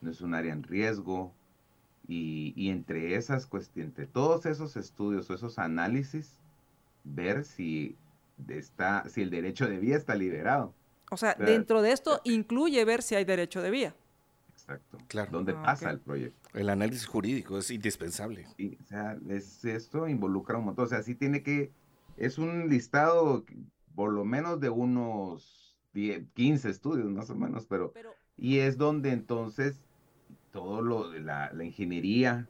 no 0.00 0.10
es 0.10 0.20
un 0.20 0.34
área 0.34 0.52
en 0.52 0.62
riesgo, 0.62 1.32
y, 2.08 2.52
y 2.56 2.70
entre 2.70 3.14
esas 3.16 3.46
cuestiones, 3.46 3.90
entre 3.90 4.06
todos 4.06 4.46
esos 4.46 4.76
estudios 4.76 5.28
o 5.30 5.34
esos 5.34 5.58
análisis, 5.58 6.40
ver 7.04 7.44
si 7.44 7.96
está, 8.48 9.08
si 9.08 9.22
el 9.22 9.30
derecho 9.30 9.68
de 9.68 9.78
vía 9.78 9.96
está 9.96 10.14
liberado. 10.14 10.72
O 11.12 11.16
sea, 11.18 11.34
dentro 11.34 11.82
de 11.82 11.92
esto 11.92 12.22
incluye 12.24 12.82
ver 12.86 13.02
si 13.02 13.14
hay 13.14 13.26
derecho 13.26 13.60
de 13.60 13.70
vía. 13.70 13.94
Exacto. 14.50 14.96
Claro. 15.08 15.30
¿Dónde 15.30 15.52
ah, 15.52 15.62
pasa 15.62 15.90
el 15.90 16.00
proyecto? 16.00 16.48
El 16.54 16.70
análisis 16.70 17.06
jurídico 17.06 17.58
es 17.58 17.70
indispensable. 17.70 18.46
Sí, 18.56 18.78
o 18.80 18.84
sea, 18.86 19.18
esto 19.28 20.08
involucra 20.08 20.56
un 20.56 20.64
montón. 20.64 20.86
O 20.86 20.88
sea, 20.88 21.02
sí 21.02 21.14
tiene 21.14 21.42
que, 21.42 21.70
es 22.16 22.38
un 22.38 22.70
listado 22.70 23.44
por 23.94 24.10
lo 24.10 24.24
menos 24.24 24.58
de 24.58 24.70
unos 24.70 25.76
10, 25.92 26.24
15 26.32 26.70
estudios 26.70 27.10
más 27.10 27.28
o 27.28 27.34
menos, 27.34 27.66
pero, 27.66 27.92
y 28.38 28.60
es 28.60 28.78
donde 28.78 29.10
entonces 29.10 29.82
todo 30.50 30.80
lo 30.80 31.10
de 31.10 31.20
la, 31.20 31.52
la 31.52 31.64
ingeniería 31.64 32.48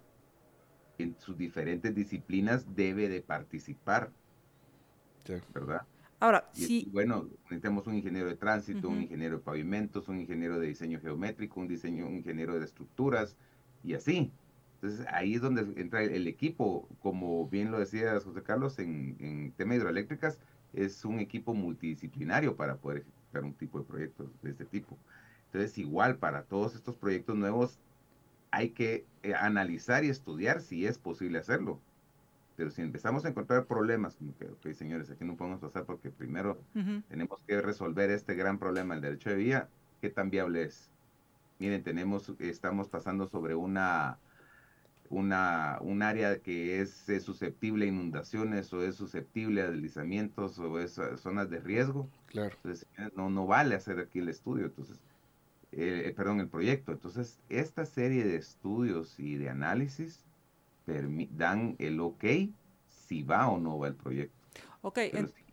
en 0.98 1.16
sus 1.18 1.36
diferentes 1.36 1.92
disciplinas 1.96 2.76
debe 2.76 3.08
de 3.08 3.22
participar. 3.22 4.12
¿Verdad? 5.52 5.82
Ahora, 6.22 6.48
sí. 6.52 6.88
bueno, 6.92 7.28
necesitamos 7.46 7.84
un 7.88 7.96
ingeniero 7.96 8.28
de 8.28 8.36
tránsito, 8.36 8.88
un 8.88 9.02
ingeniero 9.02 9.38
de 9.38 9.42
pavimentos, 9.42 10.06
un 10.06 10.20
ingeniero 10.20 10.60
de 10.60 10.68
diseño 10.68 11.00
geométrico, 11.00 11.58
un 11.58 11.66
diseño, 11.66 12.06
un 12.06 12.14
ingeniero 12.14 12.56
de 12.56 12.64
estructuras 12.64 13.36
y 13.82 13.94
así. 13.94 14.30
Entonces 14.76 15.04
ahí 15.10 15.34
es 15.34 15.40
donde 15.40 15.62
entra 15.80 16.00
el, 16.04 16.28
equipo, 16.28 16.88
como 17.00 17.48
bien 17.48 17.72
lo 17.72 17.80
decía 17.80 18.20
José 18.20 18.40
Carlos, 18.44 18.78
en, 18.78 19.16
en 19.18 19.50
temas 19.56 19.78
hidroeléctricas, 19.78 20.38
es 20.72 21.04
un 21.04 21.18
equipo 21.18 21.54
multidisciplinario 21.54 22.54
para 22.54 22.76
poder 22.76 22.98
ejecutar 22.98 23.42
un 23.42 23.54
tipo 23.54 23.80
de 23.80 23.84
proyectos 23.84 24.28
de 24.42 24.50
este 24.50 24.64
tipo. 24.64 24.96
Entonces, 25.46 25.76
igual 25.76 26.18
para 26.18 26.44
todos 26.44 26.76
estos 26.76 26.94
proyectos 26.94 27.34
nuevos, 27.34 27.80
hay 28.52 28.68
que 28.68 29.06
eh, 29.24 29.34
analizar 29.34 30.04
y 30.04 30.08
estudiar 30.10 30.60
si 30.60 30.86
es 30.86 30.98
posible 30.98 31.38
hacerlo. 31.38 31.80
Pero 32.62 32.70
si 32.70 32.80
empezamos 32.80 33.24
a 33.24 33.28
encontrar 33.28 33.64
problemas, 33.64 34.14
como 34.14 34.36
que, 34.60 34.72
señores, 34.72 35.10
aquí 35.10 35.24
no 35.24 35.36
podemos 35.36 35.58
pasar 35.58 35.84
porque 35.84 36.10
primero 36.10 36.60
tenemos 37.08 37.40
que 37.44 37.60
resolver 37.60 38.08
este 38.10 38.36
gran 38.36 38.60
problema, 38.60 38.94
el 38.94 39.00
derecho 39.00 39.30
de 39.30 39.34
vía, 39.34 39.68
¿qué 40.00 40.10
tan 40.10 40.30
viable 40.30 40.62
es? 40.62 40.88
Miren, 41.58 41.82
tenemos, 41.82 42.32
estamos 42.38 42.88
pasando 42.88 43.26
sobre 43.26 43.56
una, 43.56 44.16
una, 45.10 45.78
un 45.80 46.02
área 46.02 46.38
que 46.38 46.80
es, 46.80 47.04
susceptible 47.24 47.86
a 47.86 47.88
inundaciones 47.88 48.72
o 48.72 48.80
es 48.80 48.94
susceptible 48.94 49.62
a 49.62 49.68
deslizamientos 49.68 50.56
o 50.60 50.78
es 50.78 51.00
zonas 51.16 51.50
de 51.50 51.58
riesgo. 51.58 52.08
Claro. 52.26 52.54
Entonces, 52.62 52.86
no, 53.16 53.28
no 53.28 53.44
vale 53.48 53.74
hacer 53.74 53.98
aquí 53.98 54.20
el 54.20 54.28
estudio. 54.28 54.66
Entonces, 54.66 55.00
eh, 55.72 56.04
eh, 56.06 56.14
perdón, 56.16 56.38
el 56.38 56.48
proyecto. 56.48 56.92
Entonces, 56.92 57.40
esta 57.48 57.84
serie 57.86 58.22
de 58.22 58.36
estudios 58.36 59.18
y 59.18 59.34
de 59.34 59.50
análisis 59.50 60.24
dan 60.86 61.76
el 61.78 62.00
ok 62.00 62.24
si 62.88 63.22
va 63.22 63.48
o 63.48 63.58
no 63.58 63.78
va 63.78 63.88
el 63.88 63.94
proyecto. 63.94 64.36
Ok. 64.82 64.98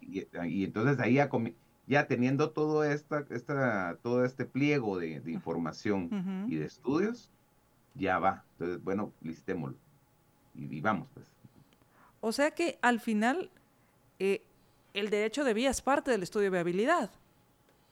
y, 0.01 0.63
entonces 0.63 0.99
ahí 0.99 1.19
ya, 1.87 2.07
teniendo 2.07 2.51
todo, 2.51 2.83
esta, 2.83 3.25
esta, 3.29 3.97
todo 4.01 4.25
este 4.25 4.45
pliego 4.45 4.97
de, 4.97 5.21
información 5.25 6.47
y 6.47 6.55
de 6.55 6.65
estudios, 6.65 7.29
ya 7.95 8.19
va. 8.19 8.43
Entonces, 8.53 8.83
bueno, 8.83 9.11
listémoslo. 9.21 9.77
Y, 10.55 10.81
vamos, 10.81 11.07
pues. 11.13 11.25
O 12.21 12.31
sea 12.31 12.51
que 12.51 12.77
al 12.81 12.99
final 12.99 13.49
eh, 14.19 14.43
el 14.93 15.09
derecho 15.09 15.43
de 15.43 15.53
vía 15.53 15.69
es 15.69 15.81
parte 15.81 16.11
del 16.11 16.23
estudio 16.23 16.45
de 16.45 16.49
viabilidad. 16.51 17.11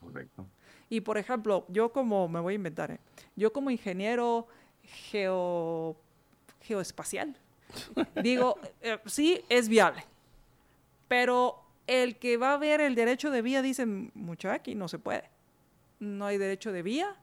Correcto. 0.00 0.46
Y 0.90 1.00
por 1.00 1.18
ejemplo, 1.18 1.66
yo 1.68 1.92
como, 1.92 2.28
me 2.28 2.40
voy 2.40 2.54
a 2.54 2.56
inventar, 2.56 2.90
¿eh? 2.90 3.00
yo 3.36 3.52
como 3.52 3.70
ingeniero 3.70 4.46
geo, 4.82 5.96
geoespacial, 6.68 7.34
digo, 8.22 8.58
eh, 8.82 8.98
sí, 9.06 9.42
es 9.48 9.68
viable. 9.68 10.04
Pero 11.08 11.64
el 11.86 12.18
que 12.18 12.36
va 12.36 12.52
a 12.52 12.58
ver 12.58 12.82
el 12.82 12.94
derecho 12.94 13.30
de 13.30 13.40
vía 13.40 13.62
dice, 13.62 13.86
mucha 13.86 14.52
aquí 14.52 14.74
no 14.74 14.88
se 14.88 14.98
puede. 14.98 15.30
No 15.98 16.26
hay 16.26 16.36
derecho 16.36 16.70
de 16.70 16.82
vía, 16.82 17.16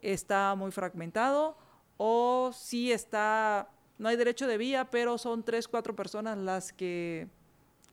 está 0.00 0.54
muy 0.54 0.70
fragmentado, 0.70 1.58
o 1.96 2.52
sí 2.54 2.92
está, 2.92 3.68
no 3.98 4.08
hay 4.08 4.16
derecho 4.16 4.46
de 4.46 4.56
vía, 4.56 4.88
pero 4.90 5.18
son 5.18 5.42
tres, 5.42 5.66
cuatro 5.66 5.96
personas 5.96 6.38
las 6.38 6.72
que 6.72 7.26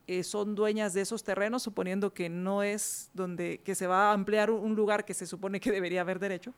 eh, 0.08 0.24
son 0.24 0.54
dueñas 0.54 0.94
de 0.94 1.02
esos 1.02 1.24
terrenos, 1.24 1.64
suponiendo 1.64 2.14
que 2.14 2.30
no 2.30 2.62
es 2.62 3.10
donde 3.14 3.60
que 3.64 3.74
se 3.74 3.88
va 3.88 4.10
a 4.10 4.14
ampliar 4.14 4.52
un 4.52 4.76
lugar 4.76 5.06
que 5.06 5.14
se 5.14 5.26
supone 5.26 5.60
que 5.60 5.72
debería 5.72 6.02
haber 6.02 6.20
derecho. 6.20 6.54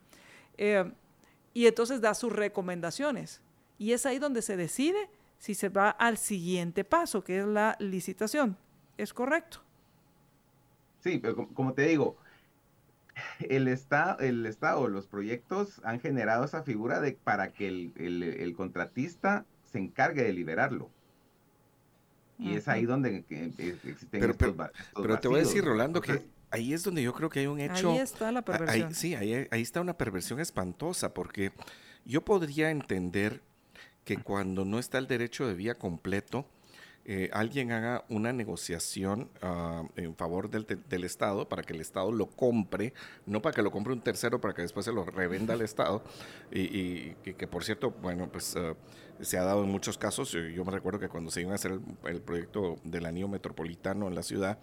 Eh, 0.57 0.91
y 1.53 1.67
entonces 1.67 2.01
da 2.01 2.13
sus 2.13 2.33
recomendaciones. 2.33 3.41
Y 3.83 3.91
es 3.91 4.05
ahí 4.05 4.17
donde 4.17 4.41
se 4.41 4.55
decide 4.55 5.09
si 5.37 5.55
se 5.55 5.67
va 5.67 5.89
al 5.89 6.17
siguiente 6.17 6.85
paso, 6.85 7.21
que 7.21 7.39
es 7.39 7.45
la 7.45 7.75
licitación. 7.81 8.55
¿Es 8.97 9.13
correcto? 9.13 9.61
Sí, 11.01 11.19
pero 11.21 11.49
como 11.49 11.73
te 11.73 11.81
digo, 11.81 12.15
el 13.41 13.67
Estado, 13.67 14.19
el 14.19 14.45
Estado, 14.45 14.87
los 14.87 15.05
proyectos 15.07 15.81
han 15.83 15.99
generado 15.99 16.45
esa 16.45 16.63
figura 16.63 17.01
de 17.01 17.11
para 17.11 17.51
que 17.51 17.67
el, 17.67 17.91
el 18.23 18.55
contratista 18.55 19.45
se 19.69 19.79
encargue 19.79 20.23
de 20.23 20.31
liberarlo. 20.31 20.89
Y 22.39 22.55
es 22.55 22.69
ahí 22.69 22.85
donde 22.85 23.17
existen 23.17 23.77
pero, 24.11 24.35
pero, 24.35 24.55
pero 24.95 25.19
te 25.19 25.27
voy 25.27 25.41
a 25.41 25.43
decir, 25.43 25.65
Rolando, 25.65 25.99
que 25.99 26.21
ahí 26.51 26.73
es 26.73 26.85
donde 26.85 27.03
yo 27.03 27.11
creo 27.13 27.29
que 27.29 27.41
hay 27.41 27.47
un 27.47 27.59
hecho... 27.59 27.91
Ahí 27.91 27.97
está 27.97 28.31
la 28.31 28.43
perversión. 28.43 28.93
sí, 28.93 29.13
ahí, 29.13 29.45
ahí 29.51 29.61
está 29.61 29.81
una 29.81 29.97
perversión 29.97 30.39
espantosa, 30.39 31.13
porque 31.13 31.51
yo 32.05 32.23
podría 32.23 32.71
entender 32.71 33.41
que 34.05 34.17
cuando 34.17 34.65
no 34.65 34.79
está 34.79 34.97
el 34.97 35.07
derecho 35.07 35.47
de 35.47 35.53
vía 35.53 35.75
completo, 35.75 36.45
eh, 37.05 37.29
alguien 37.33 37.73
haga 37.73 38.05
una 38.07 38.31
negociación 38.31 39.29
ah, 39.41 39.83
en 39.97 40.15
favor 40.15 40.49
del, 40.49 40.65
del, 40.87 41.03
Estado 41.03 41.49
para 41.49 41.61
que 41.61 41.73
el 41.73 41.81
Estado 41.81 42.13
lo 42.13 42.27
compre, 42.27 42.93
no 43.25 43.41
para 43.41 43.53
que 43.53 43.61
lo 43.61 43.71
compre 43.71 43.91
un 43.91 43.99
tercero 43.99 44.39
para 44.39 44.53
que 44.53 44.61
después 44.61 44.85
se 44.85 44.93
lo 44.93 45.03
revenda 45.03 45.53
al 45.53 45.61
Estado. 45.61 46.01
Y, 46.49 47.11
que 47.15 47.45
por 47.47 47.65
cierto, 47.65 47.91
bueno, 47.91 48.29
pues 48.31 48.55
ah, 48.55 48.75
se 49.19 49.37
ha 49.37 49.43
dado 49.43 49.65
en 49.65 49.69
muchos 49.69 49.97
casos. 49.97 50.31
Yo, 50.31 50.63
me 50.63 50.71
recuerdo 50.71 50.97
que 50.99 51.09
cuando 51.09 51.29
se 51.29 51.41
iba 51.41 51.51
a 51.51 51.55
hacer 51.55 51.77
el, 52.05 52.21
proyecto 52.21 52.77
del 52.85 53.05
anillo 53.05 53.27
metropolitano 53.27 54.07
en 54.07 54.15
la 54.15 54.23
ciudad, 54.23 54.59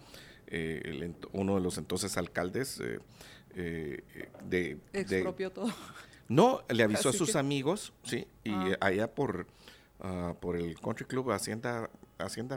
eh, 0.47 1.13
uno 1.33 1.57
de 1.57 1.61
los 1.61 1.77
entonces 1.77 2.17
alcaldes 2.17 2.81
eh, 2.81 3.01
eh 3.55 4.03
de... 4.49 4.79
Expropió 4.95 5.51
todo. 5.51 5.71
No, 6.31 6.63
le 6.69 6.85
avisó 6.85 7.09
a 7.09 7.13
sus 7.13 7.35
amigos, 7.35 7.93
sí, 8.05 8.25
y 8.45 8.53
ah. 8.53 8.79
allá 8.81 9.13
por, 9.13 9.49
ah, 9.99 10.35
por 10.41 10.57
el 10.57 10.79
Country 10.79 11.05
Club 11.05 11.33
Hacienda, 11.33 11.91
Hacienda 12.19 12.57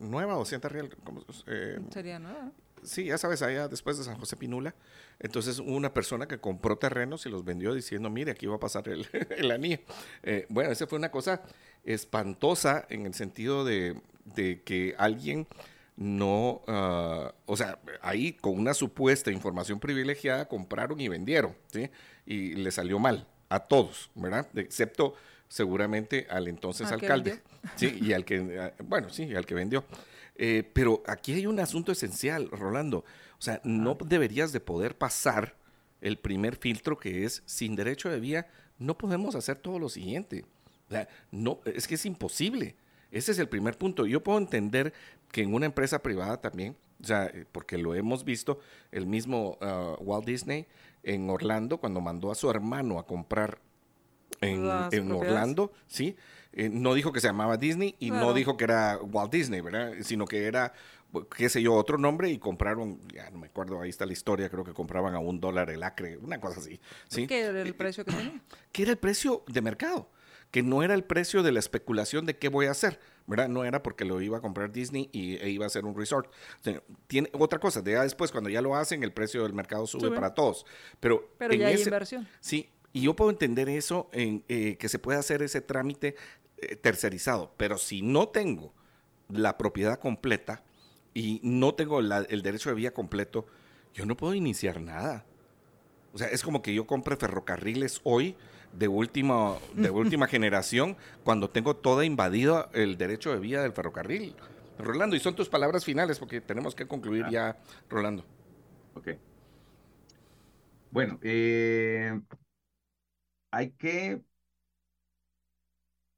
Nueva 0.00 0.38
o 0.38 0.42
Hacienda 0.42 0.70
Real. 0.70 0.88
Eh, 1.46 1.78
Sería 1.92 2.18
nueva. 2.18 2.50
Sí, 2.82 3.04
ya 3.04 3.18
sabes, 3.18 3.42
allá 3.42 3.68
después 3.68 3.98
de 3.98 4.04
San 4.04 4.16
José 4.18 4.36
Pinula. 4.36 4.74
Entonces, 5.20 5.58
una 5.58 5.92
persona 5.92 6.26
que 6.26 6.38
compró 6.38 6.78
terrenos 6.78 7.26
y 7.26 7.28
los 7.28 7.44
vendió 7.44 7.74
diciendo, 7.74 8.08
mire, 8.08 8.30
aquí 8.30 8.46
va 8.46 8.56
a 8.56 8.60
pasar 8.60 8.88
el, 8.88 9.06
el 9.36 9.50
anillo. 9.50 9.80
Eh, 10.22 10.46
bueno, 10.48 10.70
esa 10.70 10.86
fue 10.86 10.98
una 10.98 11.10
cosa 11.10 11.42
espantosa 11.84 12.86
en 12.88 13.04
el 13.04 13.12
sentido 13.12 13.66
de, 13.66 14.00
que 14.64 14.94
alguien 14.96 15.46
no, 15.98 16.62
ah, 16.68 17.34
o 17.44 17.56
sea, 17.56 17.80
ahí 18.02 18.32
con 18.32 18.56
una 18.56 18.72
supuesta 18.72 19.32
información 19.32 19.80
privilegiada 19.80 20.46
compraron 20.46 21.00
y 21.00 21.08
vendieron, 21.08 21.56
¿sí? 21.72 21.90
Y 22.24 22.54
le 22.54 22.70
salió 22.70 23.00
mal 23.00 23.26
a 23.48 23.58
todos, 23.58 24.08
¿verdad? 24.14 24.46
Excepto 24.54 25.14
seguramente 25.48 26.28
al 26.30 26.46
entonces 26.46 26.92
alcalde, 26.92 27.42
sí, 27.74 27.98
y 28.00 28.12
al 28.12 28.24
que, 28.24 28.60
ah, 28.60 28.72
bueno, 28.84 29.10
sí, 29.10 29.34
al 29.34 29.44
que 29.44 29.54
vendió. 29.54 29.84
Eh, 30.36 30.70
pero 30.72 31.02
aquí 31.04 31.32
hay 31.32 31.46
un 31.46 31.58
asunto 31.58 31.90
esencial, 31.90 32.48
Rolando. 32.48 32.98
O 32.98 33.42
sea, 33.42 33.60
no 33.64 33.98
deberías 34.00 34.52
de 34.52 34.60
poder 34.60 34.96
pasar 34.96 35.56
el 36.00 36.16
primer 36.18 36.54
filtro 36.54 36.96
que 36.96 37.24
es 37.24 37.42
sin 37.44 37.74
derecho 37.74 38.08
de 38.08 38.20
vía, 38.20 38.46
no 38.78 38.96
podemos 38.96 39.34
hacer 39.34 39.56
todo 39.56 39.80
lo 39.80 39.88
siguiente. 39.88 40.44
O 40.86 40.92
sea, 40.92 41.08
no, 41.32 41.58
es 41.64 41.88
que 41.88 41.96
es 41.96 42.06
imposible. 42.06 42.76
Ese 43.10 43.32
es 43.32 43.38
el 43.38 43.48
primer 43.48 43.78
punto. 43.78 44.06
Yo 44.06 44.22
puedo 44.22 44.38
entender 44.38 44.92
que 45.30 45.42
en 45.42 45.54
una 45.54 45.66
empresa 45.66 46.00
privada 46.02 46.40
también, 46.40 46.76
o 47.02 47.06
sea, 47.06 47.26
eh, 47.26 47.44
porque 47.50 47.78
lo 47.78 47.94
hemos 47.94 48.24
visto, 48.24 48.58
el 48.90 49.06
mismo 49.06 49.58
uh, 49.60 50.02
Walt 50.02 50.26
Disney 50.26 50.66
en 51.02 51.30
Orlando, 51.30 51.78
cuando 51.78 52.00
mandó 52.00 52.30
a 52.30 52.34
su 52.34 52.50
hermano 52.50 52.98
a 52.98 53.06
comprar 53.06 53.60
en, 54.40 54.68
en 54.92 55.12
Orlando, 55.12 55.72
¿sí? 55.86 56.16
Eh, 56.52 56.68
no 56.70 56.94
dijo 56.94 57.12
que 57.12 57.20
se 57.20 57.28
llamaba 57.28 57.56
Disney 57.56 57.94
y 57.98 58.10
no 58.10 58.32
dijo 58.32 58.56
que 58.56 58.64
era 58.64 58.98
Walt 58.98 59.32
Disney, 59.32 59.60
¿verdad? 59.60 59.92
Sino 60.02 60.26
que 60.26 60.46
era, 60.46 60.72
qué 61.36 61.48
sé 61.48 61.62
yo, 61.62 61.74
otro 61.74 61.98
nombre 61.98 62.30
y 62.30 62.38
compraron, 62.38 63.00
ya 63.12 63.30
no 63.30 63.38
me 63.38 63.46
acuerdo, 63.46 63.80
ahí 63.80 63.90
está 63.90 64.06
la 64.06 64.12
historia, 64.12 64.48
creo 64.48 64.64
que 64.64 64.72
compraban 64.72 65.14
a 65.14 65.18
un 65.18 65.40
dólar 65.40 65.70
el 65.70 65.82
acre, 65.82 66.16
una 66.16 66.40
cosa 66.40 66.60
así. 66.60 66.80
¿sí? 67.08 67.26
¿Qué 67.26 67.40
era 67.40 67.62
el 67.62 67.74
precio 67.74 68.04
que 68.04 68.12
tenía? 68.12 68.42
¿Qué 68.72 68.82
era 68.82 68.92
el 68.92 68.98
precio 68.98 69.44
de 69.46 69.60
mercado? 69.60 70.10
Que 70.50 70.62
no 70.62 70.82
era 70.82 70.94
el 70.94 71.04
precio 71.04 71.42
de 71.42 71.52
la 71.52 71.58
especulación 71.58 72.24
de 72.24 72.38
qué 72.38 72.48
voy 72.48 72.66
a 72.66 72.70
hacer, 72.70 73.00
¿verdad? 73.26 73.48
No 73.48 73.64
era 73.64 73.82
porque 73.82 74.04
lo 74.04 74.20
iba 74.20 74.38
a 74.38 74.40
comprar 74.40 74.72
Disney 74.72 75.10
y 75.12 75.36
e 75.36 75.50
iba 75.50 75.66
a 75.66 75.68
ser 75.68 75.84
un 75.84 75.94
resort. 75.94 76.32
tiene 77.06 77.30
otra 77.32 77.58
cosa, 77.58 77.82
ya 77.84 78.02
después 78.02 78.32
cuando 78.32 78.48
ya 78.48 78.62
lo 78.62 78.74
hacen, 78.74 79.02
el 79.02 79.12
precio 79.12 79.42
del 79.42 79.52
mercado 79.52 79.86
sube, 79.86 80.10
para 80.10 80.32
todos. 80.34 80.64
Pero, 81.00 81.30
Pero 81.38 81.54
ya 81.54 81.68
hay 81.68 81.80
inversión. 81.80 82.26
Sí, 82.40 82.70
y 82.92 83.02
yo 83.02 83.14
puedo 83.14 83.30
entender 83.30 83.68
eso, 83.68 84.08
en, 84.12 84.44
eh, 84.48 84.76
que 84.78 84.88
se 84.88 84.98
puede 84.98 85.18
hacer 85.18 85.42
ese 85.42 85.60
trámite 85.60 86.16
eh, 86.56 86.76
tercerizado, 86.76 87.52
pero 87.56 87.78
si 87.78 88.02
no 88.02 88.28
tengo 88.28 88.72
la 89.28 89.58
propiedad 89.58 89.98
completa 89.98 90.64
y 91.14 91.40
no 91.42 91.74
tengo 91.74 92.00
el 92.00 92.42
derecho 92.42 92.70
de 92.70 92.74
vía 92.74 92.94
completo, 92.94 93.46
yo 93.94 94.06
no 94.06 94.16
puedo 94.16 94.34
iniciar 94.34 94.80
nada. 94.80 95.26
O 96.12 96.18
sea, 96.18 96.28
es 96.28 96.42
como 96.42 96.62
que 96.62 96.74
yo 96.74 96.86
compre 96.86 97.16
ferrocarriles 97.16 98.00
hoy 98.04 98.36
de 98.72 98.88
última, 98.88 99.56
de 99.74 99.90
última 99.90 100.26
generación 100.26 100.96
cuando 101.24 101.50
tengo 101.50 101.76
toda 101.76 102.04
invadido 102.04 102.68
el 102.72 102.98
derecho 102.98 103.32
de 103.32 103.40
vía 103.40 103.62
del 103.62 103.72
ferrocarril. 103.72 104.34
Rolando, 104.78 105.16
y 105.16 105.20
son 105.20 105.34
tus 105.34 105.48
palabras 105.48 105.84
finales 105.84 106.18
porque 106.18 106.40
tenemos 106.40 106.74
que 106.74 106.86
concluir 106.86 107.24
ah. 107.26 107.30
ya, 107.30 107.56
Rolando. 107.88 108.24
Ok. 108.94 109.08
Bueno, 110.90 111.18
eh, 111.22 112.20
hay 113.50 113.70
que 113.72 114.22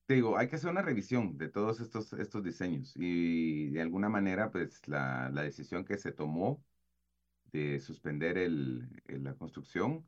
te 0.06 0.14
digo, 0.14 0.36
hay 0.36 0.48
que 0.48 0.56
hacer 0.56 0.70
una 0.70 0.82
revisión 0.82 1.38
de 1.38 1.48
todos 1.48 1.80
estos, 1.80 2.12
estos 2.14 2.42
diseños 2.42 2.92
y 2.96 3.70
de 3.70 3.80
alguna 3.80 4.08
manera, 4.08 4.50
pues 4.50 4.86
la, 4.88 5.30
la 5.30 5.42
decisión 5.42 5.84
que 5.84 5.98
se 5.98 6.10
tomó 6.10 6.64
de 7.52 7.78
suspender 7.80 8.38
el, 8.38 8.88
la 9.06 9.34
construcción, 9.34 10.04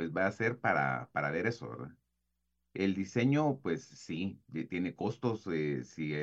pues 0.00 0.12
va 0.16 0.26
a 0.26 0.32
ser 0.32 0.60
para, 0.60 1.10
para 1.12 1.30
ver 1.30 1.46
eso, 1.46 1.68
¿verdad? 1.68 1.94
El 2.74 2.94
diseño, 2.94 3.60
pues 3.60 3.84
sí, 3.84 4.42
tiene 4.70 4.96
costos, 4.96 5.46
eh, 5.48 5.84
si 5.84 6.14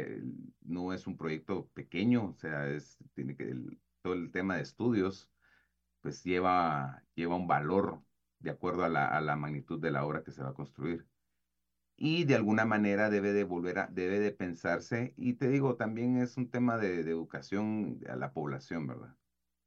no 0.62 0.94
es 0.94 1.06
un 1.08 1.16
proyecto 1.18 1.70
pequeño, 1.74 2.30
o 2.30 2.34
sea, 2.34 2.68
es, 2.70 2.98
tiene 3.14 3.36
que, 3.38 3.56
todo 4.02 4.14
el 4.16 4.32
tema 4.32 4.56
de 4.58 4.64
estudios, 4.64 5.32
pues 6.02 6.24
lleva, 6.24 7.06
lleva 7.16 7.36
un 7.36 7.48
valor 7.48 8.04
de 8.40 8.52
acuerdo 8.52 8.84
a 8.86 8.90
la, 8.90 9.08
a 9.08 9.22
la 9.22 9.36
magnitud 9.38 9.80
de 9.80 9.91
la 9.91 10.06
obra 10.06 10.24
que 10.24 10.32
se 10.32 10.44
va 10.44 10.49
a 10.49 10.54
construir. 10.56 11.08
Y 11.98 12.26
de 12.26 12.36
alguna 12.36 12.66
manera 12.66 13.10
debe 13.12 13.34
de 13.34 13.44
volver 13.45 13.80
a, 13.80 13.88
debe 13.88 14.20
de 14.20 14.32
pensarse, 14.32 15.14
y 15.18 15.36
te 15.36 15.49
digo, 15.49 15.78
también 15.78 16.18
es 16.18 16.38
un 16.38 16.49
tema 16.52 16.78
de, 16.80 17.04
de 17.04 17.12
educación 17.12 18.02
a 18.10 18.16
la 18.18 18.34
población, 18.34 18.88
¿verdad? 18.88 19.18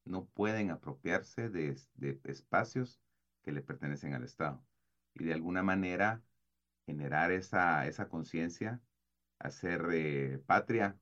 No 0.05 0.27
pueden 0.29 0.71
apropiarse 0.73 1.51
de, 1.51 1.81
de 1.97 2.21
espacios 2.25 3.01
que 3.43 3.53
le 3.53 3.63
pertenecen 3.63 4.15
al 4.15 4.25
Estado. 4.25 4.65
Y 5.15 5.25
de 5.25 5.33
alguna 5.35 5.63
manera 5.63 6.23
generar 6.87 7.31
esa, 7.31 7.87
esa 7.87 8.09
conciencia, 8.09 8.81
hacer 9.39 9.87
eh, 9.93 10.41
patria 10.47 10.99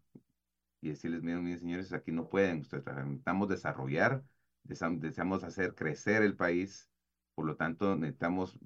y 0.80 0.90
decirles, 0.90 1.22
miren, 1.22 1.44
miren, 1.44 1.58
señores, 1.60 1.92
aquí 1.92 2.12
no 2.12 2.28
pueden 2.28 2.60
ustedes 2.60 2.84
necesitamos 2.86 3.48
desarrollar, 3.48 4.22
deseamos 4.64 5.44
hacer 5.44 5.74
crecer 5.74 6.22
el 6.22 6.36
país, 6.36 6.90
por 7.34 7.46
lo 7.46 7.56
tanto 7.56 7.96
necesitamos 7.96 8.58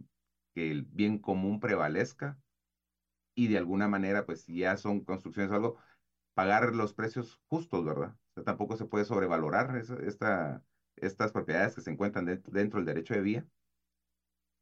que 0.54 0.70
el 0.70 0.82
bien 0.82 1.18
común 1.18 1.60
prevalezca 1.60 2.38
y 3.34 3.48
de 3.48 3.58
alguna 3.58 3.88
manera, 3.88 4.26
pues 4.26 4.46
ya 4.46 4.76
son 4.76 5.00
construcciones 5.04 5.50
o 5.52 5.54
algo, 5.54 5.76
pagar 6.34 6.74
los 6.74 6.94
precios 6.94 7.40
justos, 7.48 7.84
¿verdad? 7.84 8.16
tampoco 8.44 8.76
se 8.76 8.86
puede 8.86 9.04
sobrevalorar 9.04 9.76
esta, 9.76 10.62
estas 10.96 11.32
propiedades 11.32 11.74
que 11.74 11.82
se 11.82 11.90
encuentran 11.90 12.24
dentro, 12.24 12.52
dentro 12.52 12.78
del 12.78 12.86
derecho 12.86 13.14
de 13.14 13.20
vía 13.22 13.46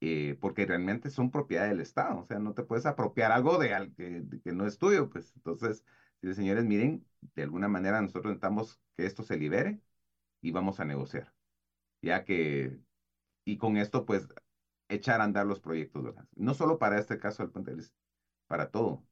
eh, 0.00 0.36
porque 0.40 0.66
realmente 0.66 1.10
son 1.10 1.30
propiedad 1.30 1.68
del 1.68 1.80
Estado, 1.80 2.20
o 2.20 2.24
sea, 2.26 2.38
no 2.38 2.54
te 2.54 2.62
puedes 2.64 2.86
apropiar 2.86 3.32
algo 3.32 3.58
de, 3.58 3.92
que, 3.96 4.24
que 4.42 4.52
no 4.52 4.66
es 4.66 4.78
tuyo, 4.78 5.10
pues 5.10 5.34
entonces, 5.36 5.84
si 6.22 6.34
señores, 6.34 6.64
miren, 6.64 7.06
de 7.34 7.42
alguna 7.42 7.68
manera 7.68 8.00
nosotros 8.00 8.26
necesitamos 8.26 8.80
que 8.96 9.06
esto 9.06 9.22
se 9.22 9.36
libere 9.38 9.80
y 10.42 10.52
vamos 10.52 10.80
a 10.80 10.84
negociar, 10.86 11.34
ya 12.02 12.24
que, 12.24 12.80
y 13.44 13.58
con 13.58 13.76
esto, 13.76 14.04
pues, 14.06 14.28
echar 14.88 15.20
a 15.20 15.24
andar 15.24 15.46
los 15.46 15.60
proyectos, 15.60 16.02
¿verdad? 16.04 16.28
No 16.36 16.54
solo 16.54 16.78
para 16.78 16.98
este 16.98 17.18
caso 17.18 17.42
del 17.42 17.52
puente 17.52 17.74
para 18.46 18.70
todo. 18.70 19.06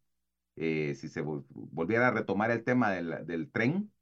Eh, 0.56 0.94
si 0.96 1.08
se 1.08 1.22
volviera 1.22 2.08
a 2.08 2.10
retomar 2.12 2.50
el 2.50 2.64
tema 2.64 2.90
del, 2.92 3.26
del 3.26 3.50
tren, 3.50 3.92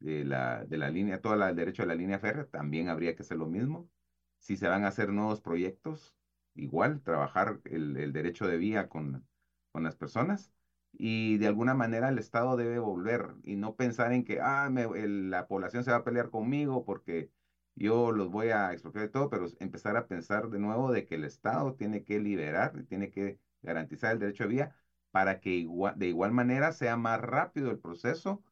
de 0.00 0.24
la, 0.24 0.64
de 0.64 0.78
la 0.78 0.90
línea, 0.90 1.20
todo 1.22 1.34
el 1.34 1.56
derecho 1.56 1.82
de 1.82 1.88
la 1.88 1.94
línea 1.94 2.18
férrea, 2.18 2.46
también 2.48 2.88
habría 2.88 3.14
que 3.16 3.22
hacer 3.22 3.38
lo 3.38 3.46
mismo. 3.46 3.90
Si 4.38 4.56
se 4.56 4.68
van 4.68 4.84
a 4.84 4.88
hacer 4.88 5.10
nuevos 5.12 5.40
proyectos, 5.40 6.16
igual, 6.54 7.02
trabajar 7.02 7.60
el, 7.64 8.12
derecho 8.12 8.46
de 8.46 8.56
vía 8.58 8.88
con, 8.88 9.26
con 9.72 9.82
las 9.84 9.96
personas 9.96 10.52
y 10.92 11.38
de 11.38 11.46
alguna 11.46 11.74
manera 11.74 12.08
el 12.08 12.18
Estado 12.18 12.56
debe 12.56 12.78
volver 12.78 13.34
y 13.44 13.56
no 13.56 13.76
pensar 13.76 14.12
en 14.12 14.24
que 14.24 14.40
ah, 14.40 14.68
la 14.70 15.46
población 15.46 15.84
se 15.84 15.90
va 15.90 15.98
a 15.98 16.04
pelear 16.04 16.30
conmigo 16.30 16.84
porque 16.84 17.30
yo 17.74 18.12
los 18.12 18.30
voy 18.30 18.48
a 18.50 18.72
expropiar 18.72 19.06
de 19.06 19.12
todo, 19.12 19.30
pero 19.30 19.46
empezar 19.60 19.96
a 19.96 20.06
pensar 20.06 20.50
de 20.50 20.58
nuevo 20.58 20.92
de 20.92 21.06
que 21.06 21.14
el 21.14 21.24
Estado 21.24 21.74
tiene 21.74 22.04
que 22.04 22.18
liberar, 22.20 22.84
tiene 22.88 23.10
que 23.10 23.38
garantizar 23.62 24.12
el 24.12 24.18
derecho 24.18 24.44
de 24.44 24.50
vía 24.50 24.76
para 25.10 25.40
que 25.40 25.50
igual, 25.50 25.98
de 25.98 26.08
igual 26.08 26.32
manera 26.32 26.72
sea 26.72 26.96
más 26.96 27.20
rápido 27.20 27.70
el 27.70 27.78
proceso 27.78 28.42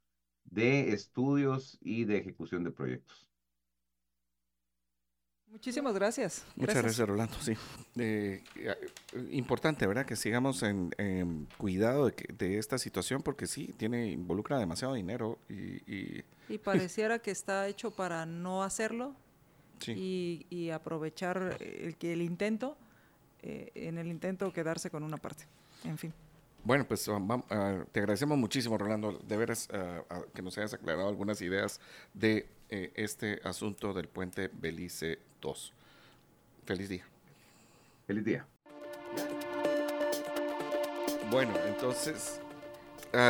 de 0.44 0.92
estudios 0.92 1.78
y 1.80 2.04
de 2.04 2.18
ejecución 2.18 2.64
de 2.64 2.72
proyectos. 2.72 3.27
Muchísimas 5.50 5.94
gracias. 5.94 6.44
Muchas 6.56 6.82
gracias, 6.82 7.08
Rolando. 7.08 7.34
Sí, 7.40 7.56
eh, 7.96 8.42
importante, 9.30 9.86
¿verdad? 9.86 10.04
Que 10.04 10.14
sigamos 10.14 10.62
en, 10.62 10.90
cuidado 11.56 12.10
de, 12.10 12.58
esta 12.58 12.78
situación 12.78 13.22
porque 13.22 13.46
sí, 13.46 13.74
tiene 13.76 14.10
involucra 14.10 14.58
demasiado 14.58 14.94
dinero 14.94 15.38
y... 15.48 16.22
Y, 16.50 16.56
pareciera 16.56 17.18
que 17.18 17.30
está 17.30 17.68
hecho 17.68 17.90
para 17.90 18.24
no 18.24 18.62
hacerlo 18.62 19.14
y, 19.86 20.70
aprovechar 20.70 21.56
el, 21.60 21.96
que 21.96 22.12
el 22.12 22.22
intento, 22.22 22.76
eh, 23.42 23.70
en 23.74 23.98
el 23.98 24.08
intento 24.08 24.52
quedarse 24.52 24.90
con 24.90 25.02
una 25.02 25.16
parte. 25.16 25.44
En 25.84 25.98
fin. 25.98 26.12
Bueno, 26.64 26.86
pues 26.86 27.08
ah, 27.08 27.84
te 27.92 28.00
agradecemos 28.00 28.36
muchísimo, 28.36 28.76
Rolando, 28.76 29.12
de 29.12 29.36
veras 29.36 29.68
ah, 29.72 30.02
que 30.34 30.42
nos 30.42 30.58
hayas 30.58 30.74
aclarado 30.74 31.08
algunas 31.08 31.40
ideas 31.40 31.80
de 32.14 32.48
eh, 32.68 32.92
este 32.94 33.40
asunto 33.44 33.92
del 33.94 34.08
puente 34.08 34.50
Belice 34.52 35.18
2. 35.40 35.72
Feliz 36.66 36.88
día. 36.88 37.04
Feliz 38.06 38.24
día. 38.24 38.46
Bueno, 41.30 41.52
entonces 41.66 42.40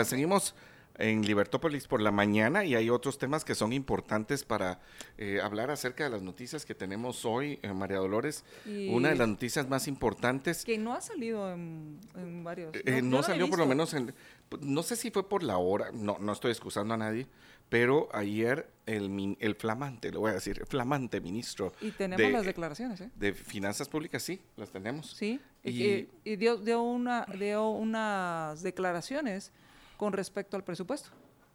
seguimos 0.04 0.54
en 0.98 1.24
Libertópolis 1.24 1.86
por 1.86 2.00
la 2.00 2.10
mañana 2.10 2.64
y 2.64 2.74
hay 2.74 2.90
otros 2.90 3.18
temas 3.18 3.44
que 3.44 3.54
son 3.54 3.72
importantes 3.72 4.44
para 4.44 4.80
eh, 5.16 5.40
hablar 5.40 5.70
acerca 5.70 6.04
de 6.04 6.10
las 6.10 6.22
noticias 6.22 6.66
que 6.66 6.74
tenemos 6.74 7.24
hoy, 7.24 7.60
eh, 7.62 7.72
María 7.72 7.98
Dolores. 7.98 8.44
Una 8.66 9.10
de 9.10 9.16
las 9.16 9.28
noticias 9.28 9.68
más 9.68 9.86
importantes. 9.86 10.64
Que 10.64 10.76
no 10.76 10.94
ha 10.94 11.00
salido 11.00 11.52
en, 11.52 11.98
varios. 12.42 12.74
Eh, 12.84 13.00
no, 13.00 13.22
salió 13.22 13.48
por 13.48 13.60
lo 13.60 13.66
menos 13.66 13.94
en. 13.94 14.12
No 14.60 14.82
sé 14.82 14.96
si 14.96 15.10
fue 15.10 15.28
por 15.28 15.42
la 15.42 15.58
hora, 15.58 15.90
no, 15.92 16.18
no 16.18 16.32
estoy 16.32 16.50
excusando 16.50 16.94
a 16.94 16.96
nadie, 16.96 17.26
pero 17.68 18.08
ayer 18.12 18.68
el, 18.86 19.36
el 19.38 19.54
flamante, 19.54 20.10
lo 20.10 20.20
voy 20.20 20.30
a 20.30 20.34
decir, 20.34 20.58
el 20.58 20.66
flamante 20.66 21.20
ministro. 21.20 21.72
Y 21.82 21.90
tenemos 21.90 22.32
las 22.32 22.46
declaraciones, 22.46 23.02
¿eh? 23.02 23.10
De 23.14 23.34
Finanzas 23.34 23.88
Públicas, 23.88 24.22
sí, 24.22 24.40
las 24.56 24.70
tenemos. 24.70 25.10
Sí, 25.10 25.38
y, 25.62 26.08
y 26.24 26.36
dio, 26.36 26.56
dio, 26.56 26.82
una, 26.82 27.26
dio 27.38 27.68
unas 27.68 28.62
declaraciones 28.62 29.52
con 29.98 30.14
respecto 30.14 30.56
al 30.56 30.64
presupuesto. 30.64 31.10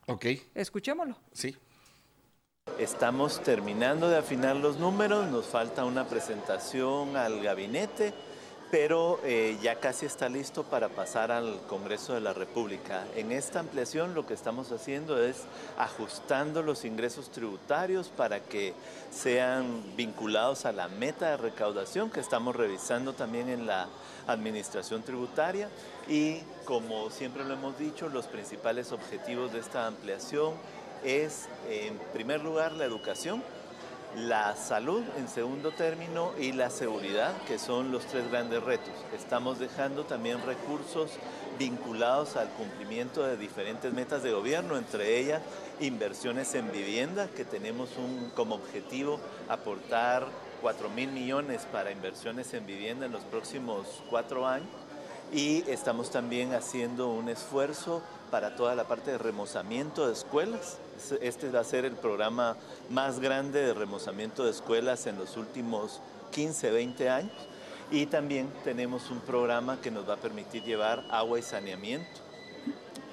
Ok. 0.05 0.25
Escuchémoslo. 0.53 1.15
Sí. 1.31 1.57
Estamos 2.77 3.41
terminando 3.41 4.09
de 4.09 4.17
afinar 4.17 4.55
los 4.55 4.77
números, 4.77 5.29
nos 5.31 5.45
falta 5.45 5.85
una 5.85 6.07
presentación 6.07 7.15
al 7.17 7.41
gabinete, 7.41 8.13
pero 8.69 9.19
eh, 9.23 9.57
ya 9.61 9.75
casi 9.75 10.05
está 10.05 10.27
listo 10.29 10.63
para 10.63 10.89
pasar 10.89 11.31
al 11.31 11.61
Congreso 11.67 12.13
de 12.13 12.21
la 12.21 12.33
República. 12.33 13.05
En 13.15 13.31
esta 13.31 13.59
ampliación 13.59 14.13
lo 14.13 14.25
que 14.25 14.33
estamos 14.33 14.71
haciendo 14.71 15.23
es 15.23 15.43
ajustando 15.77 16.63
los 16.63 16.83
ingresos 16.83 17.29
tributarios 17.31 18.09
para 18.09 18.41
que 18.41 18.73
sean 19.11 19.95
vinculados 19.95 20.65
a 20.65 20.71
la 20.71 20.87
meta 20.87 21.31
de 21.31 21.37
recaudación 21.37 22.09
que 22.09 22.19
estamos 22.19 22.55
revisando 22.55 23.13
también 23.13 23.47
en 23.47 23.67
la 23.67 23.87
administración 24.27 25.03
tributaria 25.03 25.69
y 26.07 26.39
como 26.65 27.09
siempre 27.09 27.43
lo 27.43 27.53
hemos 27.53 27.77
dicho, 27.77 28.09
los 28.09 28.27
principales 28.27 28.91
objetivos 28.91 29.53
de 29.53 29.59
esta 29.59 29.87
ampliación 29.87 30.53
es, 31.03 31.47
en 31.69 31.97
primer 32.13 32.41
lugar, 32.41 32.71
la 32.73 32.85
educación, 32.85 33.43
la 34.15 34.55
salud 34.55 35.03
en 35.17 35.27
segundo 35.27 35.71
término 35.71 36.31
y 36.39 36.51
la 36.51 36.69
seguridad, 36.69 37.33
que 37.47 37.57
son 37.57 37.91
los 37.91 38.05
tres 38.05 38.29
grandes 38.29 38.63
retos. 38.63 38.93
Estamos 39.15 39.59
dejando 39.59 40.03
también 40.03 40.45
recursos 40.45 41.11
vinculados 41.57 42.35
al 42.35 42.49
cumplimiento 42.49 43.23
de 43.23 43.37
diferentes 43.37 43.91
metas 43.93 44.23
de 44.23 44.31
gobierno, 44.31 44.77
entre 44.77 45.19
ellas 45.19 45.41
inversiones 45.79 46.53
en 46.55 46.71
vivienda, 46.71 47.27
que 47.27 47.45
tenemos 47.45 47.89
un, 47.97 48.31
como 48.35 48.55
objetivo 48.55 49.19
aportar 49.49 50.27
4 50.63 50.89
mil 50.89 51.11
millones 51.11 51.67
para 51.73 51.91
inversiones 51.91 52.53
en 52.53 52.65
vivienda 52.65 53.05
en 53.05 53.11
los 53.11 53.23
próximos 53.25 53.85
cuatro 54.09 54.47
años 54.47 54.69
y 55.33 55.69
estamos 55.69 56.09
también 56.09 56.53
haciendo 56.53 57.09
un 57.09 57.27
esfuerzo 57.27 58.01
para 58.31 58.55
toda 58.55 58.73
la 58.73 58.85
parte 58.85 59.11
de 59.11 59.17
remozamiento 59.17 60.07
de 60.07 60.13
escuelas. 60.13 60.77
Este 61.19 61.49
va 61.49 61.59
a 61.59 61.63
ser 61.65 61.83
el 61.83 61.97
programa 61.97 62.55
más 62.89 63.19
grande 63.19 63.61
de 63.61 63.73
remozamiento 63.73 64.45
de 64.45 64.51
escuelas 64.51 65.05
en 65.05 65.17
los 65.17 65.35
últimos 65.35 65.99
15, 66.31 66.71
20 66.71 67.09
años. 67.09 67.33
Y 67.91 68.05
también 68.05 68.49
tenemos 68.63 69.11
un 69.11 69.19
programa 69.19 69.81
que 69.81 69.91
nos 69.91 70.07
va 70.07 70.13
a 70.13 70.17
permitir 70.17 70.63
llevar 70.63 71.03
agua 71.11 71.39
y 71.39 71.41
saneamiento 71.41 72.21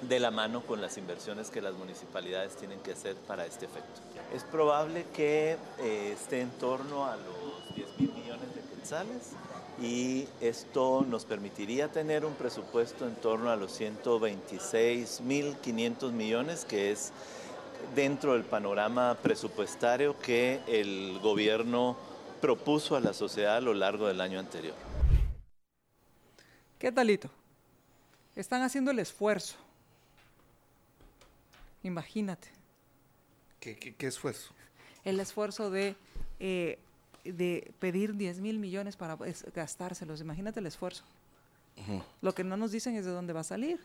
de 0.02 0.20
la 0.20 0.30
mano 0.30 0.60
con 0.60 0.80
las 0.80 0.96
inversiones 0.98 1.50
que 1.50 1.60
las 1.60 1.74
municipalidades 1.74 2.54
tienen 2.54 2.78
que 2.78 2.92
hacer 2.92 3.16
para 3.16 3.44
este 3.44 3.66
efecto. 3.66 4.00
Es 4.32 4.44
probable 4.44 5.04
que 5.14 5.56
eh, 5.80 6.12
esté 6.12 6.40
en 6.40 6.50
torno 6.50 7.06
a 7.06 7.16
los 7.16 7.74
10 7.74 7.98
mil 7.98 8.12
millones 8.12 8.54
de 8.54 8.60
quetzales 8.60 9.32
y 9.82 10.28
esto 10.40 11.04
nos 11.08 11.24
permitiría 11.24 11.88
tener 11.88 12.24
un 12.24 12.34
presupuesto 12.34 13.08
en 13.08 13.16
torno 13.16 13.50
a 13.50 13.56
los 13.56 13.80
126.500 13.80 16.12
millones, 16.12 16.64
que 16.64 16.92
es 16.92 17.12
dentro 17.96 18.34
del 18.34 18.44
panorama 18.44 19.18
presupuestario 19.20 20.16
que 20.18 20.60
el 20.68 21.18
gobierno 21.20 21.96
propuso 22.40 22.94
a 22.94 23.00
la 23.00 23.12
sociedad 23.12 23.56
a 23.56 23.60
lo 23.60 23.74
largo 23.74 24.06
del 24.06 24.20
año 24.20 24.38
anterior. 24.38 24.76
¿Qué 26.78 26.92
talito? 26.92 27.28
Están 28.36 28.62
haciendo 28.62 28.92
el 28.92 29.00
esfuerzo. 29.00 29.56
Imagínate. 31.82 32.59
¿Qué, 33.60 33.76
qué, 33.76 33.94
qué 33.94 34.06
esfuerzo? 34.06 34.52
El 35.04 35.20
esfuerzo 35.20 35.70
de, 35.70 35.94
eh, 36.40 36.78
de 37.24 37.70
pedir 37.78 38.16
10 38.16 38.40
mil 38.40 38.58
millones 38.58 38.96
para 38.96 39.16
gastárselos. 39.54 40.20
Imagínate 40.20 40.60
el 40.60 40.66
esfuerzo. 40.66 41.04
Lo 42.20 42.34
que 42.34 42.44
no 42.44 42.56
nos 42.58 42.72
dicen 42.72 42.94
es 42.96 43.04
de 43.06 43.10
dónde 43.10 43.32
va 43.32 43.40
a 43.40 43.44
salir. 43.44 43.80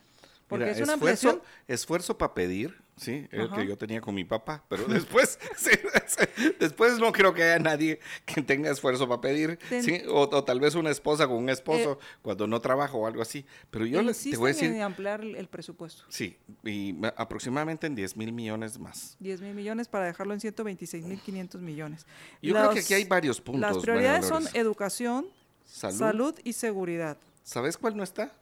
Porque 0.48 0.64
Mira, 0.66 0.76
es 0.76 0.82
una 0.82 0.94
esfuerzo, 0.94 1.28
ampliación. 1.30 1.52
esfuerzo 1.66 2.18
para 2.18 2.34
pedir, 2.34 2.76
sí, 2.96 3.26
el 3.32 3.46
Ajá. 3.46 3.56
que 3.56 3.66
yo 3.66 3.76
tenía 3.76 4.00
con 4.00 4.14
mi 4.14 4.24
papá, 4.24 4.62
pero 4.68 4.84
después, 4.88 5.38
sí, 5.56 5.70
después 6.60 6.98
no 6.98 7.12
creo 7.12 7.32
que 7.34 7.42
haya 7.42 7.58
nadie 7.58 8.00
que 8.24 8.42
tenga 8.42 8.70
esfuerzo 8.70 9.08
para 9.08 9.20
pedir, 9.20 9.58
Ten- 9.68 9.82
sí, 9.82 10.02
o, 10.08 10.22
o 10.22 10.44
tal 10.44 10.60
vez 10.60 10.74
una 10.74 10.90
esposa 10.90 11.26
con 11.26 11.36
un 11.36 11.48
esposo 11.50 11.98
Eh, 12.00 12.04
cuando 12.22 12.46
no 12.46 12.60
trabaja 12.60 12.94
o 12.96 13.06
algo 13.06 13.22
así. 13.22 13.44
Pero 13.70 13.86
yo 13.86 14.02
les, 14.02 14.20
te 14.22 14.36
voy 14.36 14.50
a 14.50 14.54
decir, 14.54 14.70
en 14.72 14.82
ampliar 14.82 15.20
el, 15.22 15.48
presupuesto. 15.48 16.04
sí, 16.08 16.36
y 16.64 16.92
ma- 16.92 17.14
aproximadamente 17.16 17.86
en 17.86 17.94
10 17.94 18.16
mil 18.16 18.32
millones 18.32 18.78
más. 18.78 19.16
10 19.20 19.40
mil 19.40 19.54
millones 19.54 19.88
para 19.88 20.06
dejarlo 20.06 20.34
en 20.34 20.40
126 20.40 21.04
mil 21.04 21.20
500 21.20 21.60
millones. 21.60 22.06
Yo 22.42 22.54
creo 22.54 22.70
que 22.70 22.80
aquí 22.80 22.94
hay 22.94 23.04
varios 23.04 23.40
puntos. 23.40 23.60
Las 23.74 23.82
prioridades 23.82 24.26
son 24.26 24.44
educación, 24.54 25.26
salud. 25.64 25.98
salud 25.98 26.34
y 26.44 26.52
seguridad. 26.52 27.16
¿Sabes 27.42 27.76
cuál 27.76 27.96
no 27.96 28.02
está? 28.02 28.32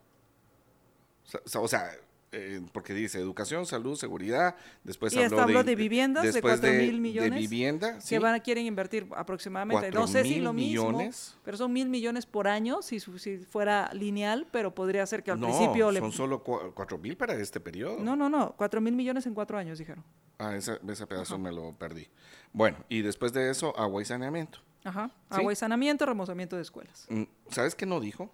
O 1.55 1.69
sea, 1.69 1.91
eh, 2.35 2.61
porque 2.73 2.93
dice 2.93 3.19
educación, 3.19 3.65
salud, 3.67 3.97
seguridad, 3.97 4.57
después 4.83 5.13
Y 5.15 5.23
habló 5.23 5.41
habló 5.41 5.59
de, 5.59 5.71
de 5.71 5.77
viviendas, 5.77 6.23
de 6.25 6.33
después 6.33 6.61
4 6.61 6.71
mil 6.79 6.93
de 6.95 6.99
millones. 7.01 7.41
vivienda, 7.41 8.01
sí. 8.01 8.09
que 8.11 8.19
van 8.19 8.39
quieren 8.41 8.67
invertir 8.67 9.07
aproximadamente, 9.17 9.91
no 9.93 10.07
sé 10.07 10.23
si 10.25 10.31
mil 10.35 10.45
lo 10.45 10.53
mismo, 10.53 10.91
millones. 10.91 11.37
pero 11.45 11.57
son 11.57 11.73
mil 11.73 11.89
millones 11.89 12.27
por 12.27 12.49
año 12.49 12.83
si, 12.83 13.01
si 13.01 13.39
fuera 13.39 13.91
lineal, 13.95 14.47
pero 14.51 14.75
podría 14.75 15.07
ser 15.07 15.23
que 15.23 15.31
al 15.31 15.41
no, 15.41 15.47
principio 15.47 15.91
le... 15.93 16.01
son 16.01 16.13
solo 16.13 16.43
cua- 16.45 16.73
cuatro 16.75 16.99
mil 16.99 17.17
para 17.17 17.35
este 17.35 17.61
periodo. 17.61 17.99
No, 18.03 18.17
no, 18.17 18.29
no, 18.29 18.55
cuatro 18.57 18.81
mil 18.81 18.95
millones 18.95 19.27
en 19.27 19.35
cuatro 19.35 19.57
años, 19.57 19.79
dijeron. 19.79 20.05
Ah, 20.39 20.57
esa- 20.57 20.79
ese 20.89 21.07
pedazo 21.07 21.39
me 21.39 21.53
lo 21.53 21.73
perdí. 21.75 22.09
Bueno, 22.53 22.77
y 22.89 23.03
después 23.03 23.33
de 23.33 23.51
eso, 23.51 23.77
agua 23.79 24.03
y 24.03 24.05
saneamiento. 24.05 24.59
Ajá. 24.85 25.09
Sí. 25.31 25.41
Agua 25.41 25.53
y 25.53 25.57
saneamiento, 25.57 26.05
remozamiento 26.05 26.57
de 26.57 26.63
escuelas. 26.63 27.07
Mm, 27.09 27.23
¿Sabes 27.51 27.75
qué 27.75 27.87
no 27.87 28.01
dijo? 28.01 28.31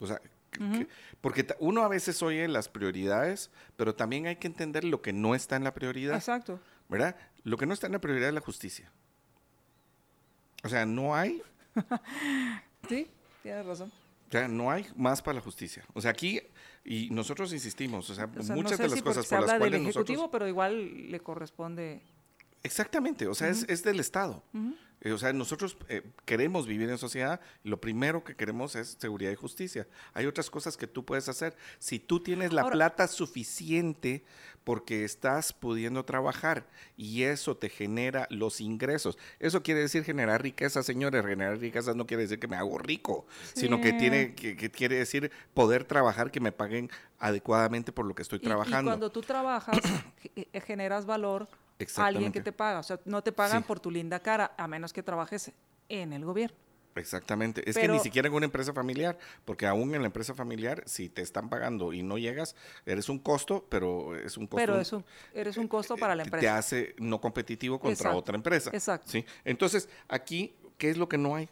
O 0.00 0.06
sea, 0.06 0.20
que- 0.50 0.58
que- 0.58 0.86
porque 1.20 1.46
uno 1.60 1.82
a 1.82 1.88
veces 1.88 2.22
oye 2.22 2.46
las 2.48 2.68
prioridades, 2.68 3.50
pero 3.76 3.94
también 3.94 4.26
hay 4.26 4.36
que 4.36 4.46
entender 4.46 4.84
lo 4.84 5.02
que 5.02 5.12
no 5.12 5.34
está 5.34 5.56
en 5.56 5.64
la 5.64 5.74
prioridad. 5.74 6.16
Exacto. 6.16 6.60
¿verdad? 6.88 7.16
Lo 7.44 7.56
que 7.58 7.66
no 7.66 7.74
está 7.74 7.86
en 7.86 7.92
la 7.92 7.98
prioridad 8.00 8.28
es 8.28 8.34
la 8.34 8.40
justicia. 8.40 8.90
O 10.64 10.68
sea, 10.68 10.86
no 10.86 11.14
hay, 11.14 11.42
Sí, 12.88 13.06
tienes 13.42 13.66
razón. 13.66 13.92
o 14.28 14.30
sea, 14.32 14.48
no 14.48 14.70
hay 14.70 14.86
más 14.96 15.22
para 15.22 15.34
la 15.36 15.40
justicia. 15.40 15.84
O 15.94 16.00
sea, 16.00 16.10
aquí, 16.10 16.40
y 16.84 17.10
nosotros 17.10 17.52
insistimos, 17.52 18.08
o 18.10 18.14
sea, 18.14 18.24
O 18.36 18.42
sea, 18.42 18.54
muchas 18.56 18.72
no 18.72 18.76
sé 18.78 18.82
de 18.84 18.88
las 18.88 18.98
si 18.98 19.02
cosas 19.04 19.26
se 19.26 19.34
por 19.36 19.42
las 19.44 19.50
habla 19.50 19.52
del 19.52 19.60
cuales 19.60 19.80
Ejecutivo, 19.82 20.16
nosotros... 20.22 20.30
pero 20.32 20.48
igual 20.48 21.10
le 21.10 21.20
corresponde... 21.20 22.00
Exactamente, 22.68 23.26
o 23.26 23.34
sea, 23.34 23.48
es, 23.48 23.64
es 23.66 23.82
del 23.82 23.98
Estado. 23.98 24.44
Eh, 25.00 25.12
o 25.12 25.16
sea, 25.18 25.32
nosotros 25.32 25.78
eh, 25.88 26.02
queremos 26.26 26.66
vivir 26.66 26.90
en 26.90 26.98
sociedad 26.98 27.40
y 27.64 27.70
lo 27.70 27.80
primero 27.80 28.24
que 28.24 28.34
queremos 28.34 28.76
es 28.76 28.96
seguridad 28.98 29.30
y 29.30 29.36
justicia. 29.36 29.86
Hay 30.12 30.26
otras 30.26 30.50
cosas 30.50 30.76
que 30.76 30.86
tú 30.86 31.04
puedes 31.04 31.30
hacer. 31.30 31.56
Si 31.78 31.98
tú 31.98 32.20
tienes 32.20 32.52
la 32.52 32.62
Ahora- 32.62 32.74
plata 32.74 33.06
suficiente 33.06 34.22
porque 34.64 35.04
estás 35.04 35.54
pudiendo 35.54 36.04
trabajar 36.04 36.66
y 36.94 37.22
eso 37.22 37.56
te 37.56 37.70
genera 37.70 38.26
los 38.28 38.60
ingresos. 38.60 39.16
Eso 39.38 39.62
quiere 39.62 39.80
decir 39.80 40.04
generar 40.04 40.42
riqueza, 40.42 40.82
señores. 40.82 41.24
Generar 41.24 41.58
riqueza 41.58 41.94
no 41.94 42.06
quiere 42.06 42.24
decir 42.24 42.38
que 42.38 42.48
me 42.48 42.56
hago 42.56 42.76
rico, 42.76 43.26
sino 43.54 43.80
que, 43.80 43.94
tiene, 43.94 44.34
que, 44.34 44.56
que 44.56 44.70
quiere 44.70 44.96
decir 44.96 45.30
poder 45.54 45.84
trabajar, 45.84 46.30
que 46.30 46.40
me 46.40 46.52
paguen 46.52 46.90
adecuadamente 47.18 47.92
por 47.92 48.04
lo 48.04 48.14
que 48.14 48.22
estoy 48.22 48.40
trabajando. 48.40 48.90
Y, 48.90 48.92
cuando 48.92 49.10
tú 49.10 49.22
trabajas, 49.22 49.78
eh, 50.36 50.60
generas 50.60 51.06
valor 51.06 51.48
a 51.96 52.06
alguien 52.06 52.32
que 52.32 52.40
te 52.40 52.52
paga. 52.52 52.80
O 52.80 52.82
sea, 52.82 52.98
no 53.04 53.22
te 53.22 53.32
pagan 53.32 53.62
Sí. 53.62 53.68
por 53.68 53.80
tu 53.80 53.90
linda 53.90 54.20
cara, 54.20 54.52
a 54.56 54.66
menos 54.68 54.92
que 54.92 55.02
trabajes 55.02 55.52
en 55.88 56.12
el 56.12 56.24
gobierno. 56.24 56.56
Exactamente. 56.94 57.68
Es 57.70 57.76
que 57.78 57.86
ni 57.86 58.00
siquiera 58.00 58.26
en 58.26 58.34
una 58.34 58.46
empresa 58.46 58.72
familiar, 58.72 59.16
porque 59.44 59.66
aún 59.66 59.94
en 59.94 60.00
la 60.02 60.06
empresa 60.06 60.34
familiar, 60.34 60.82
si 60.86 61.08
te 61.08 61.22
están 61.22 61.48
pagando 61.48 61.92
y 61.92 62.02
no 62.02 62.18
llegas, 62.18 62.56
eres 62.86 63.08
un 63.08 63.20
costo, 63.20 63.64
pero 63.68 64.16
es 64.16 64.36
un 64.36 64.46
costo. 64.48 64.56
Pero 64.56 64.80
es 64.80 64.92
un, 64.92 65.04
eres 65.32 65.56
un 65.58 65.68
costo 65.68 65.96
para 65.96 66.16
la 66.16 66.24
que 66.24 66.26
empresa. 66.28 66.40
Te 66.42 66.48
hace 66.48 66.94
no 66.98 67.20
competitivo 67.20 67.78
contra 67.78 67.92
Exacto, 67.92 68.18
otra 68.18 68.34
empresa. 68.34 68.70
exacto. 68.72 69.08
¿sí? 69.10 69.24
Entonces, 69.44 69.88
aquí, 70.08 70.56
¿qué 70.76 70.90
es 70.90 70.96
lo 70.96 71.08
que 71.08 71.18
no 71.18 71.36
hay 71.36 71.48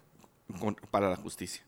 con- 0.59 0.74
para 0.90 1.09
la 1.11 1.16
justicia? 1.16 1.62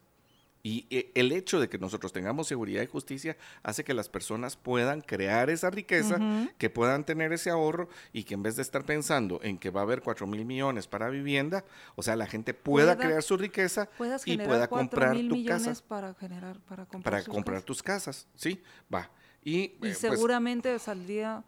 Y 0.68 0.86
eh, 0.90 1.10
el 1.14 1.32
hecho 1.32 1.60
de 1.60 1.70
que 1.70 1.78
nosotros 1.78 2.12
tengamos 2.12 2.46
seguridad 2.46 2.82
y 2.82 2.86
justicia 2.86 3.38
hace 3.62 3.84
que 3.84 3.94
las 3.94 4.10
personas 4.10 4.56
puedan 4.58 5.00
crear 5.00 5.48
esa 5.48 5.70
riqueza, 5.70 6.18
que 6.58 6.68
puedan 6.68 7.04
tener 7.06 7.32
ese 7.32 7.48
ahorro 7.48 7.88
y 8.12 8.24
que 8.24 8.34
en 8.34 8.42
vez 8.42 8.56
de 8.56 8.60
estar 8.62 8.84
pensando 8.84 9.40
en 9.42 9.56
que 9.56 9.70
va 9.70 9.80
a 9.80 9.84
haber 9.84 10.02
4 10.02 10.26
mil 10.26 10.44
millones 10.44 10.86
para 10.86 11.08
vivienda, 11.08 11.64
o 11.96 12.02
sea, 12.02 12.16
la 12.16 12.26
gente 12.26 12.52
pueda, 12.52 12.96
Pueda- 12.96 13.06
crear 13.08 13.22
su 13.22 13.38
riqueza 13.38 13.88
y 14.26 14.36
pueda 14.36 14.68
comprar 14.68 15.16
tu 15.26 15.42
casa 15.46 15.74
para 15.88 16.12
generar, 16.12 16.60
para 16.60 16.84
comprar, 16.84 17.22
para 17.22 17.24
comprar 17.24 17.54
casas. 17.56 17.64
tus 17.66 17.82
casas, 17.82 18.26
¿sí? 18.34 18.60
Va. 18.94 19.10
Y, 19.42 19.60
eh, 19.62 19.76
pues, 19.80 19.96
seguramente 19.98 20.78
saldría... 20.78 21.42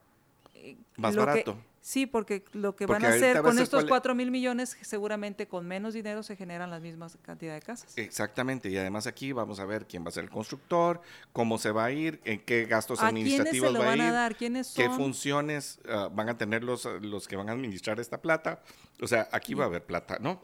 eh, 0.55 0.79
Más 0.97 1.13
que- 1.13 1.19
barato. 1.21 1.59
Sí, 1.81 2.07
porque 2.07 2.45
lo 2.53 2.77
que 2.77 2.87
Porque 2.87 3.03
van 3.05 3.13
a 3.13 3.15
hacer 3.17 3.43
con 3.43 3.59
estos 3.59 3.83
cuál- 3.83 3.89
4 3.89 4.15
mil 4.15 4.31
millones, 4.31 4.77
seguramente 4.83 5.49
con 5.49 5.67
menos 5.67 5.95
dinero 5.95 6.23
se 6.23 6.37
generan 6.37 6.71
las 6.71 6.81
mismas 6.83 7.17
cantidad 7.23 7.55
de 7.55 7.61
casas. 7.63 7.97
Exactamente, 7.97 8.69
y 8.71 8.77
además 8.77 9.07
aquí 9.07 9.33
vamos 9.33 9.61
a 9.61 9.65
ver 9.65 9.87
quién 9.87 10.05
va 10.05 10.09
a 10.09 10.13
ser 10.13 10.25
el 10.25 10.31
constructor, 10.31 11.01
cómo 11.33 11.59
se 11.59 11.71
va 11.71 11.87
a 11.87 11.91
ir, 11.91 12.21
en 12.25 12.41
qué 12.41 12.67
gastos 12.67 13.01
¿A 13.01 13.11
quiénes 13.11 13.33
se 13.33 13.35
administrativos 13.37 13.73
lo 13.73 13.79
va 13.81 13.85
a 13.85 13.89
van 13.89 14.01
a 14.01 14.07
ir, 14.07 14.13
dar? 14.13 14.37
¿Quiénes 14.37 14.73
qué 14.77 14.89
funciones 14.91 15.81
ah, 15.89 16.09
van 16.13 16.29
a 16.29 16.37
tener 16.39 16.63
los, 16.65 16.85
los 17.03 17.27
que 17.27 17.37
van 17.37 17.49
a 17.49 17.53
administrar 17.53 17.99
esta 18.01 18.21
plata. 18.21 18.63
O 19.01 19.07
sea, 19.07 19.29
aquí 19.33 19.55
va 19.55 19.65
a 19.65 19.67
haber 19.69 19.85
plata, 19.85 20.19
¿no? 20.21 20.41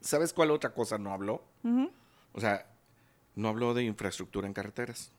¿Sabes 0.00 0.32
cuál 0.32 0.50
otra 0.50 0.72
cosa 0.72 0.96
no 0.98 1.12
habló? 1.12 1.44
O 2.32 2.40
sea, 2.40 2.66
no 3.34 3.48
habló 3.48 3.74
de 3.74 3.84
infraestructura 3.84 4.46
en 4.46 4.54
carreteras, 4.54 5.12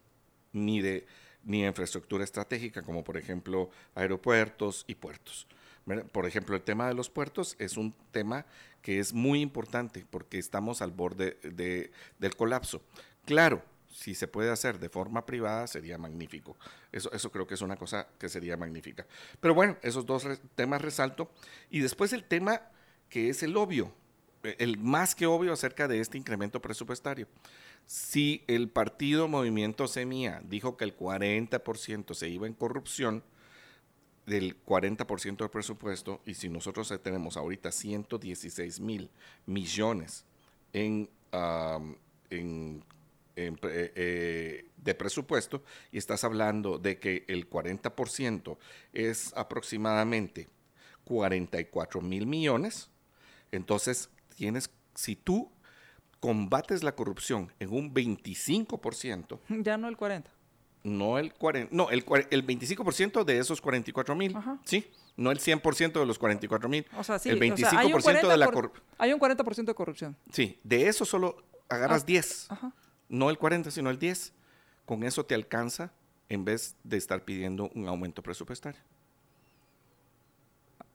ni 0.52 0.82
de 0.82 1.06
ni 1.50 1.66
infraestructura 1.66 2.24
estratégica, 2.24 2.84
como 2.84 3.04
por 3.04 3.18
ejemplo 3.18 3.70
aeropuertos 3.96 4.86
y 4.88 4.96
puertos. 4.96 5.48
Por 6.12 6.28
ejemplo, 6.28 6.56
el 6.56 6.62
tema 6.62 6.88
de 6.88 6.94
los 6.94 7.10
puertos 7.10 7.56
es 7.58 7.76
un 7.76 7.96
tema 8.12 8.46
que 8.84 9.00
es 9.00 9.12
muy 9.12 9.42
importante 9.42 10.06
porque 10.10 10.38
estamos 10.38 10.84
al 10.84 10.92
borde 10.92 11.40
de- 11.42 11.92
del 12.20 12.36
colapso. 12.36 12.84
Claro, 13.26 13.64
si 13.92 14.14
se 14.14 14.28
puede 14.28 14.52
hacer 14.52 14.78
de 14.78 14.90
forma 14.90 15.26
privada 15.26 15.66
sería 15.66 15.98
magnífico. 15.98 16.56
Eso, 16.92 17.12
eso 17.12 17.32
creo 17.32 17.48
que 17.48 17.56
es 17.56 17.62
una 17.62 17.76
cosa 17.76 18.08
que 18.20 18.30
sería 18.30 18.56
magnífica. 18.56 19.08
Pero 19.40 19.56
bueno, 19.56 19.78
esos 19.82 20.06
dos 20.06 20.28
temas 20.54 20.84
resalto. 20.84 21.32
Y 21.72 21.80
después 21.80 22.14
el 22.14 22.24
tema 22.24 22.62
que 23.10 23.30
es 23.30 23.42
el 23.42 23.58
obvio, 23.58 23.92
el 24.44 24.78
más 24.78 25.16
que 25.16 25.26
obvio 25.26 25.52
acerca 25.54 25.88
de 25.88 26.00
este 26.00 26.20
incremento 26.20 26.62
presupuestario. 26.62 27.28
Si 27.90 28.44
el 28.46 28.70
partido 28.70 29.28
Movimiento 29.28 29.88
Semilla 29.88 30.44
dijo 30.46 30.78
que 30.78 30.84
el 30.86 30.96
40% 30.96 32.14
se 32.14 32.30
iba 32.30 32.46
en 32.46 32.54
corrupción, 32.54 33.24
del 34.28 34.64
40% 34.64 35.38
del 35.38 35.50
presupuesto, 35.50 36.22
y 36.24 36.36
si 36.36 36.50
nosotros 36.50 36.94
tenemos 37.02 37.36
ahorita 37.36 37.72
116 37.72 38.80
mil 38.80 39.10
millones 39.48 40.24
en, 40.72 41.10
en- 42.30 42.84
eh, 43.36 44.66
de 44.78 44.94
presupuesto, 44.94 45.64
y 45.92 45.98
estás 45.98 46.24
hablando 46.24 46.78
de 46.78 47.00
que 47.00 47.26
el 47.28 47.50
40% 47.50 48.60
es 48.94 49.34
aproximadamente 49.36 50.48
44 51.06 52.02
mil 52.02 52.28
millones, 52.28 52.92
entonces 53.52 54.12
tienes, 54.36 54.70
si 54.94 55.16
tú 55.16 55.52
combates 56.20 56.84
la 56.84 56.94
corrupción 56.96 57.52
en 57.60 57.72
un 57.72 57.94
25%, 57.94 59.40
Ya 59.64 59.78
no 59.78 59.88
el 59.88 59.98
40. 59.98 60.30
no 60.84 61.18
el 61.18 61.34
40, 61.34 61.74
no, 61.76 61.90
el, 61.90 62.04
el 62.30 62.46
25% 62.46 63.24
de 63.24 63.38
esos 63.40 63.62
44 63.62 64.16
mil, 64.16 64.36
Ajá. 64.36 64.60
¿sí? 64.66 64.90
No 65.18 65.32
el 65.32 65.40
100% 65.40 66.00
de 66.00 66.06
los 66.06 66.18
44 66.18 66.70
mil. 66.70 66.86
O 66.98 67.04
sea, 67.04 67.20
sí. 67.20 67.30
el 67.30 67.36
o 67.52 67.58
sea, 67.58 67.72
25% 67.72 67.78
hay 67.78 67.94
un 67.94 68.02
40 68.02 68.28
de 68.30 68.38
la 68.38 68.48
corrupción. 68.48 68.84
Hay 68.98 69.12
un 69.14 69.20
40% 69.20 69.66
de 69.66 69.74
corrupción. 69.74 70.16
Sí, 70.32 70.58
de 70.64 70.88
eso 70.88 71.04
solo 71.04 71.44
agarras 71.68 72.04
Ah, 72.04 72.06
10. 72.06 72.46
Ajá. 72.52 72.72
No 73.10 73.30
el 73.30 73.38
40, 73.38 73.70
sino 73.72 73.90
el 73.90 74.00
10. 74.00 74.32
Con 74.86 75.04
eso 75.04 75.26
te 75.26 75.36
alcanza 75.36 75.92
en 76.30 76.46
vez 76.46 76.76
de 76.86 76.96
estar 76.96 77.26
pidiendo 77.26 77.70
un 77.76 77.88
aumento 77.90 78.24
presupuestario. 78.24 78.80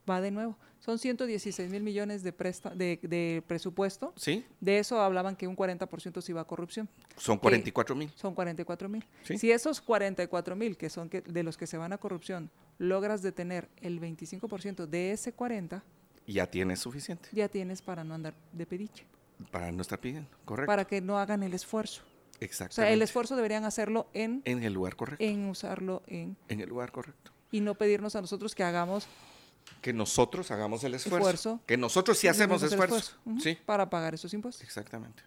Va 0.09 0.21
de 0.21 0.31
nuevo. 0.31 0.57
Son 0.85 0.99
116 0.99 1.71
mil 1.71 1.81
millones 1.81 2.21
de, 2.21 2.31
presta 2.31 2.69
de, 2.69 2.99
de 3.01 3.43
presupuesto. 3.47 4.13
¿Sí? 4.15 4.45
De 4.61 4.77
eso 4.77 5.01
hablaban 5.01 5.35
que 5.35 5.47
un 5.47 5.55
40% 5.57 6.21
se 6.21 6.31
iba 6.31 6.41
a 6.41 6.45
corrupción. 6.45 6.87
Son 7.17 7.39
44 7.39 7.95
mil. 7.95 8.11
Son 8.15 8.35
44 8.35 8.87
mil. 8.87 9.03
Sí. 9.23 9.39
Si 9.39 9.51
esos 9.51 9.81
44 9.81 10.55
mil, 10.55 10.77
que 10.77 10.91
son 10.91 11.09
que, 11.09 11.21
de 11.21 11.41
los 11.41 11.57
que 11.57 11.65
se 11.65 11.77
van 11.77 11.91
a 11.91 11.97
corrupción, 11.97 12.51
logras 12.77 13.23
detener 13.23 13.67
el 13.81 13.99
25% 13.99 14.85
de 14.85 15.11
ese 15.13 15.33
40, 15.33 15.83
Ya 16.27 16.45
tienes 16.45 16.79
suficiente 16.81 17.29
ya 17.31 17.47
tienes 17.49 17.81
para 17.81 18.03
no 18.03 18.13
andar 18.13 18.35
de 18.53 18.65
pediche. 18.67 19.05
para 19.51 19.71
no 19.71 19.81
estar 19.81 19.99
pidiendo, 19.99 20.29
correcto. 20.45 20.67
Para 20.67 20.85
que 20.85 21.01
no 21.01 21.17
hagan 21.17 21.41
el 21.41 21.53
esfuerzo. 21.55 22.03
O 22.03 22.37
Exactamente. 22.41 22.75
sea, 22.75 22.91
el 22.91 23.01
esfuerzo 23.01 23.35
deberían 23.35 23.63
hacerlo 23.65 24.07
en, 24.13 24.41
En 24.45 24.61
el 24.63 24.73
lugar 24.73 24.95
correcto. 24.95 25.23
en 25.23 25.45
usarlo 25.49 26.03
en... 26.05 26.35
En 26.49 26.59
el 26.61 26.69
lugar 26.69 26.91
correcto. 26.91 27.31
Y 27.51 27.61
no 27.61 27.73
pedirnos 27.75 28.15
a 28.15 28.21
nosotros 28.21 28.53
que 28.53 28.63
hagamos 28.63 29.07
Que 29.85 29.93
nosotros 29.93 30.49
hagamos 30.49 30.83
el 30.83 30.95
esfuerzo. 30.95 31.17
Esfuerzo. 31.29 31.59
Que 31.67 31.77
nosotros 31.77 32.17
sí 32.17 32.27
hacemos 32.27 32.63
esfuerzo. 32.63 33.13
Sí, 33.39 33.55
para 33.67 33.87
pagar 33.87 34.15
esos 34.15 34.33
impuestos. 34.33 34.63
exactamente. 34.65 35.21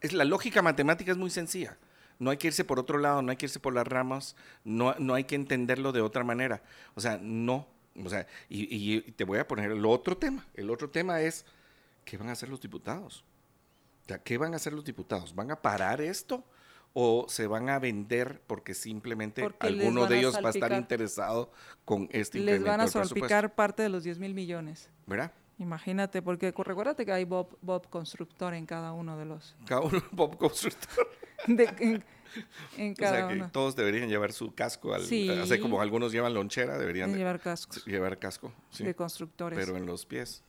Es, 0.00 0.12
la 0.12 0.24
lógica 0.24 0.62
matemática 0.62 1.10
es 1.10 1.18
muy 1.18 1.28
sencilla. 1.28 1.76
No 2.20 2.30
hay 2.30 2.36
que 2.36 2.46
irse 2.46 2.62
por 2.64 2.78
otro 2.78 2.98
lado, 2.98 3.20
no 3.20 3.32
hay 3.32 3.36
que 3.36 3.46
irse 3.46 3.58
por 3.58 3.74
las 3.74 3.84
ramas, 3.84 4.36
no, 4.62 4.94
no 5.00 5.14
hay 5.14 5.24
que 5.24 5.34
entenderlo 5.34 5.90
de 5.90 6.00
otra 6.02 6.22
manera. 6.22 6.62
O 6.94 7.00
sea, 7.00 7.18
no. 7.20 7.66
O 8.04 8.08
sea, 8.08 8.28
y, 8.48 8.62
y- 8.72 8.98
y 8.98 9.10
te 9.10 9.24
voy 9.24 9.40
a 9.40 9.48
poner 9.48 9.72
el 9.72 9.84
otro 9.84 10.16
tema. 10.16 10.46
El 10.54 10.70
otro 10.70 10.88
tema 10.88 11.20
es, 11.20 11.44
¿qué 12.04 12.16
van 12.16 12.28
a 12.28 12.32
hacer 12.32 12.48
los 12.48 12.60
diputados? 12.60 13.24
O 14.04 14.06
sea, 14.06 14.18
¿qué 14.22 14.38
van 14.38 14.52
a 14.52 14.56
hacer 14.56 14.72
los 14.72 14.84
diputados? 14.84 15.34
¿Van 15.34 15.50
a 15.50 15.56
parar 15.56 16.00
esto? 16.00 16.44
¿O 17.00 17.26
se 17.28 17.46
van 17.46 17.68
a 17.68 17.78
vender 17.78 18.42
porque 18.48 18.74
simplemente 18.74 19.42
Porque 19.42 19.70
les 19.70 19.86
alguno 19.86 20.06
de 20.06 20.18
ellos 20.18 20.34
va 20.42 20.48
a 20.48 20.50
estar 20.50 20.72
interesado 20.72 21.52
con 21.84 22.08
este 22.10 22.38
Les 22.40 22.56
incremento 22.56 22.70
van 22.72 22.80
a 22.80 22.88
salpicar 22.88 23.54
parte 23.54 23.84
de 23.84 23.88
los 23.88 24.02
10 24.02 24.18
mil 24.18 24.34
millones. 24.34 24.90
¿Verdad? 25.06 25.30
Imagínate, 25.60 26.22
porque 26.22 26.52
cu- 26.52 26.64
recuérdate 26.64 27.06
que 27.06 27.12
hay 27.12 27.24
Bob, 27.24 27.56
Bob 27.62 27.88
constructor 27.88 28.52
en 28.54 28.66
cada 28.66 28.92
uno 28.92 29.16
de 29.16 29.26
los... 29.26 29.54
Cada 29.66 29.82
uno 29.82 29.98
un 30.10 30.16
Bob 30.16 30.36
constructor. 30.38 31.08
de- 31.46 31.70
en, 31.78 32.04
en 32.76 32.92
O 32.92 32.96
cada 32.96 33.28
sea 33.28 33.28
que 33.28 33.52
todos 33.52 33.76
deberían 33.76 34.08
llevar 34.08 34.32
su 34.32 34.52
casco. 34.54 34.92
Al, 34.92 35.02
Sí. 35.04 35.30
Así 35.30 35.60
como 35.60 35.80
algunos 35.80 36.10
llevan 36.10 36.34
lonchera, 36.34 36.78
deberían 36.78 37.12
de- 37.12 37.18
llevar 37.18 37.38
cascos 37.40 37.84
llevar 37.86 38.18
casco. 38.18 38.52
sí, 38.70 38.82
de 38.82 38.94
constructores. 38.96 39.56
pero 39.56 39.76
en 39.76 39.86
los 39.86 40.04
pies. 40.04 40.42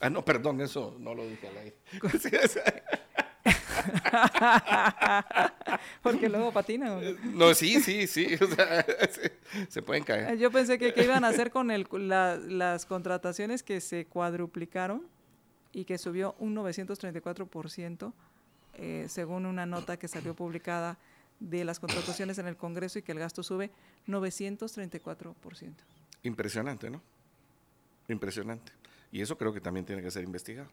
Ah, 0.00 0.10
no, 0.10 0.24
perdón, 0.26 0.60
eso 0.60 0.94
no 0.98 1.14
lo 1.14 1.26
dije 1.26 1.48
al 1.48 1.56
aire. 1.56 1.76
Porque 6.02 6.28
luego 6.28 6.52
patinan. 6.52 6.90
¿o? 6.92 7.00
no, 7.32 7.54
sí, 7.54 7.80
sí, 7.80 8.06
sí. 8.06 8.34
o 8.40 8.46
sea, 8.46 8.82
se, 9.10 9.32
se 9.68 9.82
pueden 9.82 10.04
caer. 10.04 10.38
Yo 10.38 10.50
pensé 10.50 10.78
que 10.78 10.92
qué 10.94 11.04
iban 11.04 11.24
a 11.24 11.28
hacer 11.28 11.50
con 11.50 11.70
el, 11.70 11.86
la- 11.92 12.36
las 12.36 12.86
contrataciones 12.86 13.62
que 13.62 13.80
se 13.80 14.06
cuadruplicaron 14.06 15.06
y 15.72 15.84
que 15.84 15.98
subió 15.98 16.34
un 16.38 16.54
934%, 16.56 18.12
eh, 18.74 19.06
según 19.08 19.46
una 19.46 19.66
nota 19.66 19.96
que 19.98 20.08
salió 20.08 20.34
publicada 20.34 20.98
de 21.38 21.64
las 21.64 21.78
contrataciones 21.80 22.38
en 22.38 22.46
el 22.46 22.56
Congreso 22.56 22.98
y 22.98 23.02
que 23.02 23.12
el 23.12 23.18
gasto 23.18 23.42
sube 23.42 23.70
934%. 24.08 25.72
Impresionante, 26.22 26.90
¿no? 26.90 27.00
Impresionante. 28.08 28.72
Y 29.12 29.22
eso 29.22 29.36
creo 29.38 29.52
que 29.52 29.60
también 29.60 29.86
tiene 29.86 30.02
que 30.02 30.10
ser 30.10 30.22
investigado. 30.24 30.68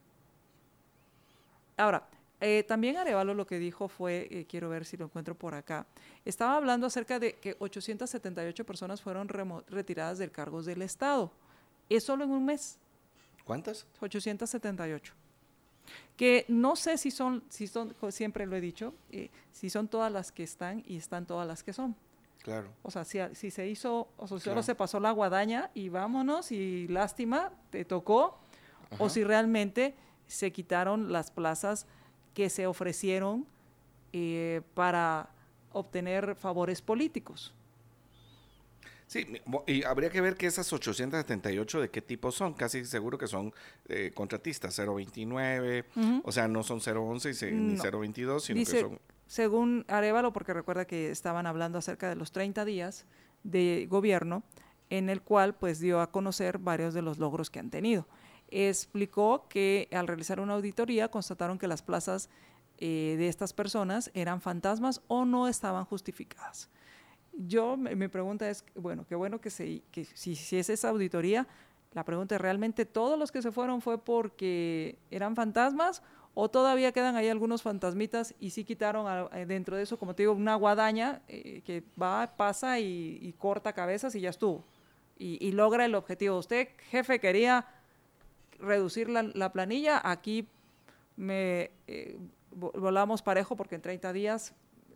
Ahora, 1.78 2.08
eh, 2.40 2.64
también 2.68 2.98
Arevalo 2.98 3.34
lo 3.34 3.48
que 3.48 3.58
dijo 3.58 3.88
fue, 3.88 4.28
eh, 4.30 4.46
quiero 4.48 4.70
ver 4.70 4.86
si 4.86 4.96
lo 4.96 5.06
encuentro 5.06 5.36
por 5.36 5.56
acá, 5.56 5.88
estaba 6.24 6.56
hablando 6.56 6.86
acerca 6.86 7.20
de 7.20 7.34
que 7.34 7.56
878 7.60 8.66
personas 8.66 9.02
fueron 9.02 9.28
retiradas 9.68 10.20
del 10.20 10.32
cargos 10.32 10.66
del 10.66 10.84
Estado. 10.84 11.32
Es 11.90 12.04
solo 12.04 12.26
en 12.26 12.32
un 12.32 12.46
mes. 12.46 12.78
¿Cuántas? 13.44 13.88
878. 14.02 15.14
Que 16.16 16.46
no 16.48 16.76
sé 16.76 16.98
si 16.98 17.12
son, 17.12 17.44
si 17.50 17.66
son, 17.66 17.96
siempre 18.10 18.46
lo 18.46 18.56
he 18.56 18.62
dicho, 18.62 18.94
eh, 19.10 19.30
si 19.52 19.70
son 19.70 19.88
todas 19.88 20.12
las 20.12 20.32
que 20.32 20.44
están 20.44 20.84
y 20.86 20.98
están 20.98 21.26
todas 21.26 21.48
las 21.48 21.64
que 21.64 21.74
son. 21.74 21.96
Claro. 22.44 22.70
O 22.84 22.92
sea, 22.92 23.04
si, 23.04 23.52
se 23.52 23.68
hizo, 23.68 24.10
o 24.18 24.28
sea, 24.28 24.38
si 24.38 24.44
solo 24.44 24.64
se 24.64 24.76
pasó 24.76 25.00
la 25.00 25.12
guadaña 25.12 25.72
y 25.74 25.90
vámonos 25.90 26.52
y 26.52 26.88
lástima, 26.88 27.52
te 27.72 27.84
tocó, 27.84 28.38
o 29.00 29.10
si 29.10 29.24
realmente 29.24 29.96
se 30.28 30.52
quitaron 30.52 31.12
las 31.12 31.32
plazas 31.32 31.88
que 32.38 32.52
se 32.52 32.68
ofrecieron 32.68 33.48
eh, 34.14 34.62
para 34.76 35.28
obtener 35.72 36.36
favores 36.36 36.84
políticos. 36.84 37.52
Sí, 39.08 39.26
y 39.66 39.84
habría 39.84 40.12
que 40.12 40.22
ver 40.22 40.36
que 40.36 40.46
esas 40.46 40.72
878 40.72 41.82
de 41.82 41.90
qué 41.90 42.00
tipo 42.04 42.32
son. 42.32 42.54
Casi 42.54 42.86
seguro 42.86 43.18
que 43.18 43.26
son 43.26 43.52
eh, 43.90 44.12
contratistas, 44.14 44.78
029, 44.78 45.86
o 46.24 46.32
sea, 46.32 46.48
no 46.48 46.62
son 46.62 46.80
011 46.80 47.32
y 47.32 47.34
se- 47.34 47.52
ni 47.52 47.74
No. 47.74 47.82
022, 48.00 48.44
sino 48.44 48.60
Dice, 48.60 48.74
que 48.74 48.82
son... 48.82 49.00
según 49.26 49.84
Arevalo, 49.88 50.32
porque 50.32 50.54
recuerda 50.54 50.86
que 50.86 51.10
estaban 51.10 51.48
hablando 51.48 51.80
acerca 51.80 52.08
de 52.08 52.16
los 52.18 52.32
30 52.32 52.66
días 52.66 53.08
de 53.44 53.88
gobierno, 53.90 54.44
en 54.92 55.10
el 55.10 55.24
cual 55.24 55.56
pues 55.56 55.80
dio 55.80 56.02
a 56.02 56.12
conocer 56.12 56.60
varios 56.60 56.94
de 56.94 57.02
los 57.02 57.18
logros 57.18 57.50
que 57.50 57.58
han 57.58 57.72
tenido. 57.72 58.06
Explicó 58.50 59.48
que 59.50 59.90
al 59.92 60.08
realizar 60.08 60.40
una 60.40 60.54
auditoría 60.54 61.10
constataron 61.10 61.58
que 61.58 61.68
las 61.68 61.82
plazas 61.82 62.30
eh, 62.78 63.16
de 63.18 63.28
estas 63.28 63.54
personas 63.54 64.12
eran 64.14 64.40
fantasmas 64.40 65.02
o 65.08 65.26
no 65.26 65.48
estaban 65.48 65.86
justificadas. 65.86 66.70
Yo, 67.34 67.78
mi 67.78 68.08
pregunta 68.08 68.50
es, 68.50 68.66
bueno, 68.74 69.06
qué 69.08 69.16
bueno 69.16 69.40
que, 69.40 69.50
se, 69.50 69.82
que 69.92 70.06
si, 70.06 70.36
si 70.36 70.58
es 70.58 70.70
esa 70.70 70.90
auditoría, 70.90 71.48
la 71.94 72.04
pregunta 72.04 72.36
es, 72.36 72.42
¿realmente 72.42 72.86
todos 72.86 73.18
los 73.18 73.32
que 73.32 73.42
se 73.42 73.52
fueron 73.52 73.82
fue 73.82 73.98
porque 74.04 74.98
eran 75.12 75.36
fantasmas 75.36 76.02
o 76.34 76.50
todavía 76.50 76.92
quedan 76.92 77.16
ahí 77.16 77.30
algunos 77.30 77.64
fantasmitas 77.64 78.36
y 78.40 78.52
sí 78.52 78.64
quitaron 78.64 79.30
eh, 79.34 79.46
dentro 79.46 79.76
de 79.76 79.84
eso, 79.84 79.98
como 79.98 80.14
te 80.14 80.24
digo, 80.24 80.34
una 80.34 80.56
guadaña 80.56 81.22
eh, 81.28 81.62
que 81.66 81.84
va, 82.00 82.34
pasa 82.38 82.80
y, 82.80 83.18
y 83.22 83.34
corta 83.34 83.74
cabezas 83.74 84.14
y 84.16 84.22
ya 84.22 84.30
estuvo? 84.30 84.64
Y, 85.18 85.44
y 85.44 85.52
logra 85.52 85.86
el 85.86 85.96
objetivo. 85.96 86.38
Usted, 86.38 86.70
jefe, 86.92 87.20
quería 87.20 87.66
reducir 88.60 89.10
la, 89.10 89.24
la 89.24 89.52
planilla, 89.52 90.02
aquí 90.04 90.48
me 91.16 91.72
eh, 91.88 92.18
vo- 92.56 92.72
volamos 92.80 93.22
parejo 93.22 93.56
porque 93.56 93.76
en 93.76 93.82
30 93.82 94.14
días 94.14 94.54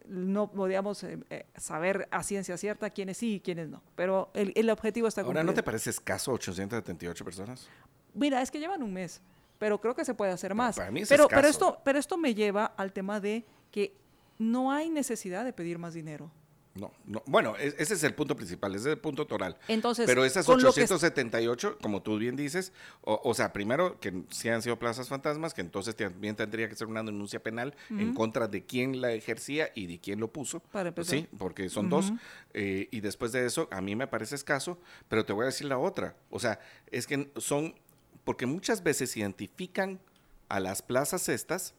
no 0.07 0.51
podíamos 0.51 1.03
eh, 1.03 1.19
eh, 1.29 1.45
saber 1.55 2.07
a 2.11 2.23
ciencia 2.23 2.57
cierta 2.57 2.89
quiénes 2.89 3.17
sí 3.17 3.35
y 3.35 3.39
quiénes 3.39 3.69
no. 3.69 3.81
Pero 3.95 4.29
el, 4.33 4.51
el 4.55 4.69
objetivo 4.69 5.07
está 5.07 5.21
Ahora, 5.21 5.41
¿no 5.43 5.47
cumplido. 5.49 5.55
te 5.55 5.63
parece 5.63 5.89
escaso 5.91 6.31
878 6.33 7.23
personas? 7.25 7.69
Mira, 8.13 8.41
es 8.41 8.51
que 8.51 8.59
llevan 8.59 8.83
un 8.83 8.91
mes, 8.93 9.21
pero 9.57 9.79
creo 9.79 9.95
que 9.95 10.03
se 10.03 10.13
puede 10.13 10.31
hacer 10.31 10.53
más. 10.53 10.75
para 10.75 10.91
mí 10.91 11.01
es 11.01 11.09
pero, 11.09 11.27
pero, 11.27 11.47
escaso. 11.47 11.49
esto, 11.69 11.81
pero 11.85 11.97
esto 11.99 12.17
me 12.17 12.33
lleva 12.33 12.65
al 12.65 12.91
tema 12.93 13.19
de 13.19 13.45
que 13.71 13.95
no 14.37 14.71
hay 14.71 14.89
necesidad 14.89 15.45
de 15.45 15.53
pedir 15.53 15.77
más 15.79 15.93
dinero. 15.93 16.29
No, 16.73 16.93
no. 17.05 17.21
Bueno, 17.25 17.57
ese 17.57 17.93
es 17.93 18.03
el 18.03 18.13
punto 18.15 18.33
principal, 18.37 18.71
ese 18.75 18.87
es 18.89 18.93
el 18.93 18.97
punto 18.97 19.27
toral. 19.27 19.57
Entonces, 19.67 20.05
Pero 20.05 20.23
esas 20.23 20.45
con 20.45 20.61
lo 20.63 20.71
que 20.71 20.83
es- 20.83 20.91
878, 20.91 21.77
como 21.81 22.01
tú 22.01 22.17
bien 22.17 22.37
dices, 22.37 22.71
o, 23.01 23.19
o 23.25 23.33
sea, 23.33 23.51
primero 23.51 23.99
que 23.99 24.23
sí 24.29 24.47
han 24.47 24.61
sido 24.61 24.79
plazas 24.79 25.09
fantasmas, 25.09 25.53
que 25.53 25.59
entonces 25.59 25.97
también 25.97 26.37
tendría 26.37 26.69
que 26.69 26.75
ser 26.75 26.87
una 26.87 27.03
denuncia 27.03 27.43
penal 27.43 27.75
en 27.89 28.13
contra 28.13 28.47
de 28.47 28.65
quién 28.65 29.01
la 29.01 29.11
ejercía 29.11 29.69
y 29.75 29.87
de 29.87 29.99
quién 29.99 30.21
lo 30.21 30.31
puso. 30.31 30.61
Para 30.71 30.89
empezar. 30.89 31.19
Sí, 31.19 31.27
porque 31.37 31.67
son 31.69 31.89
dos. 31.89 32.13
Eh, 32.53 32.87
y 32.89 33.01
después 33.01 33.33
de 33.33 33.45
eso, 33.45 33.67
a 33.69 33.81
mí 33.81 33.95
me 33.97 34.07
parece 34.07 34.35
escaso, 34.35 34.79
pero 35.09 35.25
te 35.25 35.33
voy 35.33 35.43
a 35.43 35.47
decir 35.47 35.67
la 35.67 35.77
otra. 35.77 36.15
O 36.29 36.39
sea, 36.39 36.59
es 36.89 37.05
que 37.05 37.31
son, 37.35 37.75
porque 38.23 38.45
muchas 38.45 38.81
veces 38.81 39.17
identifican 39.17 39.99
a 40.47 40.61
las 40.61 40.81
plazas 40.81 41.27
estas 41.27 41.73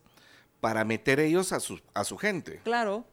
para 0.61 0.85
meter 0.85 1.19
ellos 1.19 1.53
a 1.53 1.61
su, 1.61 1.81
a 1.95 2.05
su 2.05 2.19
gente. 2.19 2.61
Claro, 2.63 3.07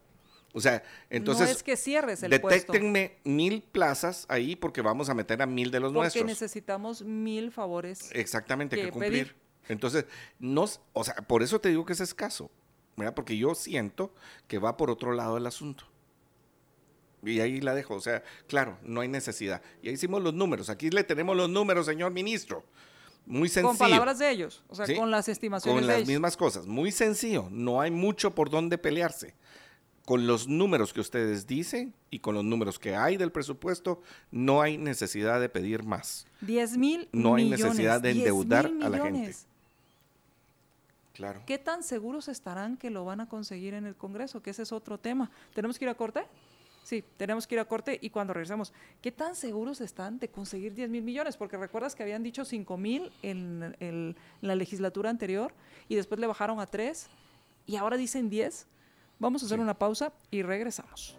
O 0.60 0.62
sea, 0.62 0.84
entonces... 1.10 1.48
no 1.48 1.52
es 1.54 1.64
que 1.64 1.78
cierres 1.78 2.22
el 2.22 2.30
puesto. 2.42 2.74
Detéctenme 2.74 3.18
mil 3.24 3.64
plazas 3.64 4.26
ahí 4.28 4.58
porque 4.58 4.82
vamos 4.82 5.10
a 5.10 5.14
meter 5.14 5.42
a 5.42 5.46
mil 5.46 5.72
de 5.72 5.80
los 5.80 5.94
Porque 5.94 6.02
nuestros. 6.02 6.26
necesitamos 6.26 7.02
mil 7.02 7.52
favores. 7.52 8.10
Exactamente, 8.12 8.76
que 8.76 8.84
que 8.84 8.92
cumplir. 8.92 9.12
pedir. 9.12 9.36
Entonces, 9.70 10.06
no, 10.38 10.66
o 10.94 11.04
sea, 11.04 11.16
por 11.16 11.44
eso 11.44 11.62
te 11.62 11.70
digo 11.70 11.86
que 11.86 11.94
es 11.94 12.02
escaso, 12.02 12.52
¿verdad? 12.98 13.14
Porque 13.14 13.38
yo 13.38 13.56
siento 13.56 14.14
que 14.48 14.60
va 14.60 14.76
por 14.76 14.90
otro 14.90 15.14
lado 15.14 15.38
el 15.38 15.46
asunto. 15.46 15.86
Y 17.24 17.40
ahí 17.40 17.62
la 17.62 17.74
dejo, 17.74 17.96
o 17.96 18.02
sea, 18.02 18.22
claro, 18.48 18.78
no 18.84 19.00
hay 19.00 19.08
necesidad. 19.08 19.62
Y 19.82 19.88
ahí 19.88 19.94
hicimos 19.94 20.22
los 20.22 20.34
números, 20.34 20.70
aquí 20.70 20.90
le 20.90 21.06
tenemos 21.06 21.38
los 21.38 21.50
números, 21.50 21.86
señor 21.86 22.12
ministro. 22.12 22.66
Muy 23.26 23.48
sencillo. 23.48 23.70
Con 23.70 23.78
palabras 23.78 24.20
de 24.20 24.30
ellos, 24.30 24.64
o 24.68 24.76
sea, 24.76 24.86
¿sí? 24.86 24.96
con 24.96 25.12
las 25.12 25.30
estimaciones 25.30 25.76
Con 25.76 25.82
de 25.84 25.88
las 25.88 25.98
ellos. 25.98 26.10
mismas 26.10 26.36
cosas, 26.36 26.66
muy 26.66 26.92
sencillo, 26.92 27.48
no 27.52 27.80
hay 27.80 27.92
mucho 27.92 28.34
por 28.34 28.50
dónde 28.50 28.78
pelearse. 28.78 29.36
Con 30.10 30.26
los 30.26 30.48
números 30.48 30.92
que 30.92 31.02
ustedes 31.02 31.46
dicen 31.46 31.94
y 32.10 32.18
con 32.18 32.34
los 32.34 32.44
números 32.44 32.80
que 32.80 32.96
hay 32.96 33.16
del 33.16 33.32
presupuesto, 33.32 34.02
no 34.32 34.60
hay 34.60 34.76
necesidad 34.76 35.40
de 35.40 35.50
pedir 35.50 35.84
más. 35.84 36.26
10 36.42 36.78
mil 36.80 37.08
No 37.12 37.36
hay 37.36 37.44
millones, 37.44 37.66
necesidad 37.66 38.02
de 38.02 38.14
10 38.14 38.26
endeudar 38.26 38.72
a 38.82 38.90
la 38.90 38.98
gente. 39.04 39.36
Claro. 41.14 41.44
¿Qué 41.46 41.60
tan 41.60 41.84
seguros 41.84 42.28
estarán 42.28 42.76
que 42.76 42.90
lo 42.90 43.06
van 43.06 43.22
a 43.22 43.30
conseguir 43.30 43.76
en 43.76 43.86
el 43.86 43.94
Congreso? 43.96 44.42
Que 44.42 44.50
ese 44.50 44.64
es 44.64 44.72
otro 44.72 44.98
tema. 44.98 45.30
¿Tenemos 45.54 45.78
que 45.78 45.86
ir 45.86 45.90
a 45.90 45.94
corte? 45.94 46.24
Sí, 46.84 47.04
tenemos 47.18 47.46
que 47.46 47.54
ir 47.54 47.60
a 47.60 47.66
corte 47.66 48.00
y 48.02 48.10
cuando 48.10 48.34
regresemos, 48.34 48.74
¿qué 49.04 49.12
tan 49.12 49.36
seguros 49.36 49.80
están 49.80 50.18
de 50.18 50.28
conseguir 50.28 50.74
10 50.74 50.90
mil 50.90 51.04
millones? 51.04 51.38
Porque 51.38 51.56
recuerdas 51.56 51.94
que 51.94 52.02
habían 52.02 52.24
dicho 52.24 52.46
5 52.46 52.78
mil 52.78 53.12
en, 53.22 53.76
en 53.80 54.16
la 54.42 54.56
legislatura 54.56 55.12
anterior 55.12 55.54
y 55.88 55.94
después 55.94 56.20
le 56.20 56.26
bajaron 56.26 56.60
a 56.60 56.66
3 56.66 57.06
y 57.68 57.76
ahora 57.76 57.96
dicen 57.96 58.32
10. 58.32 58.66
Vamos 59.20 59.44
a 59.44 59.46
hacer 59.46 59.60
una 59.60 59.74
pausa 59.74 60.14
y 60.32 60.42
regresamos. 60.42 61.18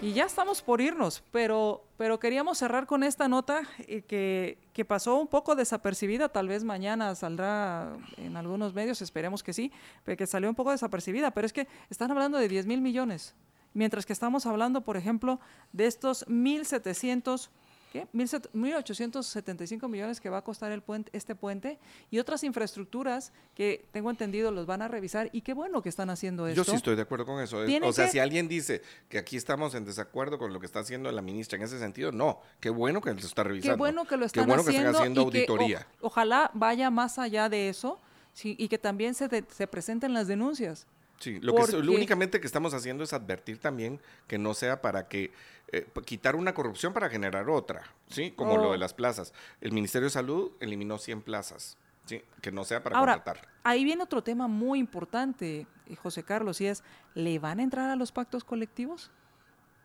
Y 0.00 0.12
ya 0.12 0.24
estamos 0.24 0.62
por 0.62 0.80
irnos, 0.80 1.24
pero, 1.32 1.82
pero 1.96 2.20
queríamos 2.20 2.58
cerrar 2.58 2.86
con 2.86 3.02
esta 3.02 3.28
nota 3.28 3.62
eh, 3.78 4.02
que, 4.02 4.58
que, 4.72 4.84
pasó 4.84 5.18
un 5.18 5.26
poco 5.26 5.56
desapercibida, 5.56 6.28
tal 6.28 6.48
vez 6.48 6.64
mañana 6.64 7.14
saldrá 7.14 7.96
en 8.18 8.36
algunos 8.36 8.74
medios, 8.74 9.00
esperemos 9.00 9.42
que 9.42 9.54
sí, 9.54 9.72
pero 10.04 10.16
que 10.16 10.26
salió 10.26 10.50
un 10.50 10.54
poco 10.54 10.70
desapercibida, 10.70 11.30
pero 11.30 11.46
es 11.46 11.52
que 11.52 11.66
están 11.88 12.10
hablando 12.10 12.36
de 12.36 12.46
10 12.46 12.66
mil 12.66 12.82
millones, 12.82 13.34
mientras 13.72 14.04
que 14.04 14.12
estamos 14.12 14.44
hablando, 14.44 14.82
por 14.82 14.98
ejemplo, 14.98 15.40
de 15.72 15.86
estos 15.86 16.26
1.700 16.28 17.48
¿qué? 17.96 18.06
1.875 18.12 19.88
millones 19.88 20.20
que 20.20 20.28
va 20.28 20.38
a 20.38 20.42
costar 20.42 20.72
el 20.72 20.82
puente, 20.82 21.10
este 21.14 21.34
puente 21.34 21.78
y 22.10 22.18
otras 22.18 22.44
infraestructuras 22.44 23.32
que 23.54 23.86
tengo 23.92 24.10
entendido 24.10 24.50
los 24.50 24.66
van 24.66 24.82
a 24.82 24.88
revisar 24.88 25.30
y 25.32 25.40
qué 25.40 25.54
bueno 25.54 25.82
que 25.82 25.88
están 25.88 26.10
haciendo 26.10 26.46
esto. 26.46 26.62
Yo 26.62 26.64
sí 26.64 26.76
estoy 26.76 26.96
de 26.96 27.02
acuerdo 27.02 27.24
con 27.24 27.42
eso. 27.42 27.58
O 27.82 27.92
sea, 27.92 28.08
si 28.08 28.18
alguien 28.18 28.48
dice 28.48 28.82
que 29.08 29.18
aquí 29.18 29.36
estamos 29.36 29.74
en 29.74 29.84
desacuerdo 29.84 30.38
con 30.38 30.52
lo 30.52 30.60
que 30.60 30.66
está 30.66 30.80
haciendo 30.80 31.10
la 31.10 31.22
ministra 31.22 31.56
en 31.56 31.64
ese 31.64 31.78
sentido, 31.78 32.12
no, 32.12 32.40
qué 32.60 32.70
bueno 32.70 33.00
que 33.00 33.12
lo 33.12 33.20
está 33.20 33.44
revisando. 33.44 33.74
Qué 33.74 33.78
bueno 33.78 34.04
que 34.04 34.16
lo 34.16 34.26
están 34.26 34.50
haciendo, 34.50 35.22
auditoría. 35.22 35.86
ojalá 36.00 36.50
vaya 36.54 36.90
más 36.90 37.18
allá 37.18 37.48
de 37.48 37.68
eso 37.68 38.00
y 38.42 38.68
que 38.68 38.78
también 38.78 39.14
se, 39.14 39.28
se 39.48 39.66
presenten 39.66 40.12
las 40.12 40.26
denuncias. 40.26 40.86
Sí, 41.18 41.38
lo, 41.40 41.54
que, 41.54 41.72
lo 41.72 41.92
únicamente 41.92 42.40
que 42.40 42.46
estamos 42.46 42.74
haciendo 42.74 43.04
es 43.04 43.12
advertir 43.12 43.58
también 43.58 44.00
que 44.26 44.38
no 44.38 44.52
sea 44.54 44.82
para 44.82 45.08
que 45.08 45.32
eh, 45.72 45.86
quitar 46.04 46.36
una 46.36 46.54
corrupción 46.54 46.92
para 46.92 47.08
generar 47.08 47.48
otra, 47.48 47.82
¿sí? 48.08 48.32
Como 48.32 48.56
lo 48.56 48.70
de 48.70 48.76
oh. 48.76 48.76
las 48.76 48.94
plazas. 48.94 49.32
El 49.60 49.72
Ministerio 49.72 50.06
de 50.06 50.10
Salud 50.10 50.52
eliminó 50.60 50.98
100 50.98 51.22
plazas, 51.22 51.78
¿sí? 52.04 52.22
Que 52.40 52.52
no 52.52 52.64
sea 52.64 52.82
para 52.82 52.98
Ahora, 52.98 53.24
Ahí 53.64 53.82
viene 53.82 54.02
otro 54.02 54.22
tema 54.22 54.46
muy 54.46 54.78
importante, 54.78 55.66
eh, 55.86 55.96
José 55.96 56.22
Carlos, 56.22 56.60
y 56.60 56.66
es, 56.66 56.84
¿le 57.14 57.38
van 57.38 57.60
a 57.60 57.62
entrar 57.62 57.90
a 57.90 57.96
los 57.96 58.12
pactos 58.12 58.44
colectivos? 58.44 59.10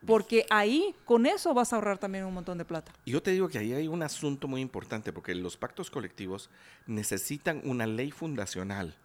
Porque 0.06 0.46
ahí, 0.50 0.96
con 1.06 1.26
eso 1.26 1.54
vas 1.54 1.74
a 1.74 1.78
ahorrar 1.78 1.98
también 1.98 2.26
un 2.26 2.34
montón 2.34 2.58
de 2.58 2.66
plata. 2.66 2.92
Yo 3.06 3.22
te 3.22 3.32
digo 3.32 3.48
que 3.48 3.60
ahí 3.60 3.74
hay 3.74 3.88
un 3.88 4.04
asunto 4.04 4.48
muy 4.48 4.62
importante, 4.62 5.14
porque 5.14 5.34
los 5.36 5.58
pactos 5.58 5.90
colectivos 5.92 6.50
necesitan 6.88 7.62
una 7.64 7.86
ley 7.86 8.12
fundacional 8.12 8.96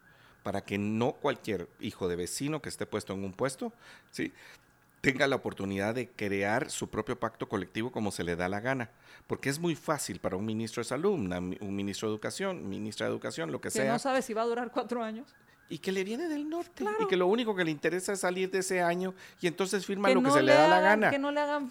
para 0.46 0.60
que 0.60 0.78
no 0.78 1.10
cualquier 1.10 1.68
hijo 1.80 2.06
de 2.06 2.14
vecino 2.14 2.62
que 2.62 2.68
esté 2.68 2.86
puesto 2.86 3.12
en 3.12 3.24
un 3.24 3.32
puesto, 3.32 3.72
¿sí? 4.12 4.32
tenga 5.00 5.26
la 5.26 5.34
oportunidad 5.34 5.96
de 5.96 6.08
crear 6.08 6.70
su 6.70 6.88
propio 6.88 7.18
pacto 7.18 7.48
colectivo 7.48 7.90
como 7.90 8.12
se 8.12 8.22
le 8.22 8.36
da 8.36 8.48
la 8.48 8.60
gana. 8.60 8.88
Porque 9.26 9.48
es 9.48 9.58
muy 9.58 9.74
fácil 9.74 10.20
para 10.20 10.36
un 10.36 10.46
ministro 10.46 10.82
de 10.82 10.84
salud, 10.84 11.14
un 11.14 11.74
ministro 11.74 12.08
de 12.08 12.14
educación, 12.14 12.68
ministra 12.68 13.06
de 13.06 13.12
educación, 13.12 13.50
lo 13.50 13.60
que, 13.60 13.72
sea. 13.72 13.86
Que 13.86 13.90
no 13.90 13.98
sabe 13.98 14.22
si 14.22 14.34
va 14.34 14.42
a 14.42 14.46
durar 14.46 14.70
cuatro 14.70 15.02
años. 15.02 15.34
Y 15.68 15.78
que 15.78 15.90
le 15.90 16.04
viene 16.04 16.28
del 16.28 16.48
norte. 16.48 16.84
Y 17.00 17.08
que 17.08 17.16
lo 17.16 17.26
único 17.26 17.56
que 17.56 17.64
le 17.64 17.72
interesa 17.72 18.12
es 18.12 18.20
salir 18.20 18.48
de 18.48 18.58
ese 18.58 18.82
año 18.82 19.16
y 19.40 19.48
entonces 19.48 19.84
firma 19.84 20.10
lo 20.10 20.22
que 20.22 20.30
se 20.30 20.44
le, 20.44 20.52
da 20.52 20.68
la 20.68 20.80
gana. 20.80 21.10
Que 21.10 21.18
no 21.18 21.32
le 21.32 21.40
hagan 21.40 21.68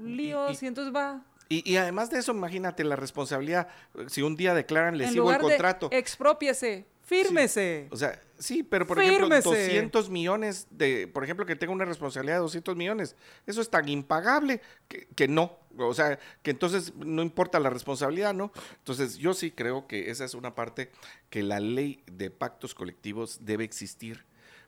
líos 0.00 0.62
y, 0.62 0.66
entonces 0.68 0.94
va. 0.94 1.24
Y, 1.48 1.76
además 1.76 2.10
de 2.10 2.18
eso, 2.18 2.32
imagínate 2.32 2.82
la 2.82 2.96
responsabilidad. 2.96 3.68
Si 4.08 4.22
un 4.22 4.36
día 4.36 4.54
declaran 4.54 4.96
lesivo 4.96 5.30
el 5.30 5.38
contrato. 5.38 5.88
expropiese 5.92 6.86
Fírmese. 7.02 7.88
O 7.90 7.96
sea, 7.96 8.18
sí, 8.38 8.62
pero 8.62 8.86
por 8.86 8.98
ejemplo, 9.00 9.28
200 9.28 10.08
millones 10.08 10.66
de, 10.70 11.08
por 11.08 11.24
ejemplo, 11.24 11.44
que 11.44 11.56
tenga 11.56 11.72
una 11.72 11.84
responsabilidad 11.84 12.36
de 12.36 12.42
200 12.42 12.76
millones, 12.76 13.16
eso 13.46 13.60
es 13.60 13.68
tan 13.68 13.88
impagable 13.88 14.62
que, 14.88 15.08
que, 15.14 15.28
no. 15.28 15.58
O 15.78 15.94
sea, 15.94 16.18
que 16.42 16.52
entonces 16.52 16.94
no 16.94 17.22
importa 17.22 17.58
la 17.58 17.70
responsabilidad, 17.70 18.32
¿no? 18.34 18.52
Entonces, 18.78 19.18
yo 19.18 19.34
sí 19.34 19.50
creo 19.50 19.86
que 19.86 20.10
esa 20.10 20.24
es 20.24 20.34
una 20.34 20.54
parte 20.54 20.90
que 21.28 21.42
la 21.42 21.60
ley 21.60 22.02
de 22.06 22.30
pactos 22.30 22.74
colectivos 22.74 23.40
debe 23.42 23.64
existir 23.64 24.24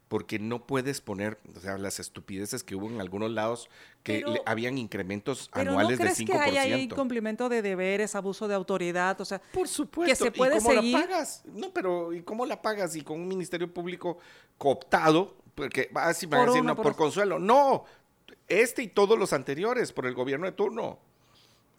porque 0.08 0.38
no 0.38 0.66
puedes 0.66 1.00
poner, 1.00 1.38
o 1.56 1.60
sea, 1.60 1.78
las 1.78 1.98
estupideces 1.98 2.62
que 2.62 2.74
hubo 2.74 2.88
en 2.88 3.00
algunos 3.00 3.30
lados 3.30 3.70
que 4.02 4.22
habían 4.44 4.76
incrementos 4.76 5.48
anuales 5.52 5.98
de 5.98 6.04
5%. 6.04 6.18
¿no 6.20 6.26
crees 6.26 6.52
que 6.52 6.58
hay 6.58 6.82
incumplimiento 6.82 7.48
de 7.48 7.62
deberes, 7.62 8.14
abuso 8.14 8.46
de 8.46 8.54
autoridad? 8.54 9.18
O 9.20 9.24
sea, 9.24 9.40
por 9.52 9.66
supuesto. 9.66 10.10
Que 10.10 10.30
se 10.30 10.30
puede 10.30 10.58
¿Y 10.58 10.60
cómo 10.60 10.72
la 10.74 11.00
pagas? 11.00 11.42
No, 11.46 11.72
pero 11.72 12.12
¿y 12.12 12.22
cómo 12.22 12.44
la 12.44 12.60
pagas? 12.60 12.94
Y 12.96 13.02
con 13.02 13.18
un 13.20 13.26
ministerio 13.26 13.72
público 13.72 14.18
cooptado, 14.58 15.36
porque 15.54 15.90
así 15.94 16.26
van 16.26 16.42
a 16.42 16.46
decir, 16.46 16.64
no, 16.64 16.76
por, 16.76 16.94
consuelo. 16.94 17.38
No, 17.38 17.84
este 18.46 18.82
y 18.82 18.88
todos 18.88 19.18
los 19.18 19.32
anteriores, 19.32 19.92
por 19.92 20.06
el 20.06 20.14
gobierno 20.14 20.46
de 20.46 20.52
turno 20.52 20.98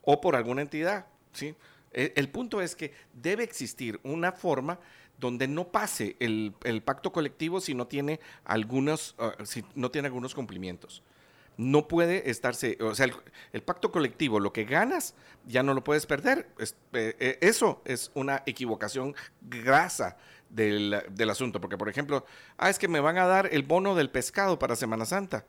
o 0.01 0.19
por 0.19 0.35
alguna 0.35 0.63
entidad, 0.63 1.05
¿sí? 1.31 1.55
E, 1.91 2.11
el 2.15 2.29
punto 2.29 2.61
es 2.61 2.75
que 2.75 2.93
debe 3.13 3.43
existir 3.43 3.99
una 4.03 4.31
forma 4.31 4.79
donde 5.17 5.47
no 5.47 5.69
pase 5.69 6.15
el, 6.19 6.53
pacto 6.83 7.11
colectivo 7.11 7.61
si 7.61 7.73
no 7.73 7.87
tiene 7.87 8.19
algunos, 8.43 9.15
ah, 9.17 9.33
si 9.43 9.63
no 9.75 9.91
tiene 9.91 10.07
algunos 10.07 10.35
cumplimientos. 10.35 11.03
No 11.57 11.87
puede 11.87 12.29
estarse, 12.29 12.77
o 12.81 12.93
sea, 12.95 13.07
el, 13.53 13.63
pacto 13.63 13.91
colectivo, 13.91 14.41
lo 14.41 14.51
que 14.51 14.65
ganas, 14.65 15.15
ya 15.45 15.63
no 15.63 15.73
lo 15.73 15.83
puedes 15.83 16.05
perder. 16.05 16.49
Eh, 16.59 17.15
eh, 17.19 17.37
eso 17.41 17.81
es 17.85 18.11
una 18.13 18.43
equivocación 18.45 19.15
grasa 19.41 20.17
del, 20.49 20.93
asunto, 21.29 21.61
porque 21.61 21.77
por 21.77 21.87
ejemplo, 21.87 22.25
ah, 22.57 22.69
es 22.69 22.77
que 22.77 22.89
me 22.89 22.99
van 22.99 23.17
a 23.17 23.25
dar 23.25 23.49
el 23.53 23.63
bono 23.63 23.95
del 23.95 24.09
pescado 24.09 24.59
para 24.59 24.75
Semana 24.75 25.05
Santa. 25.05 25.45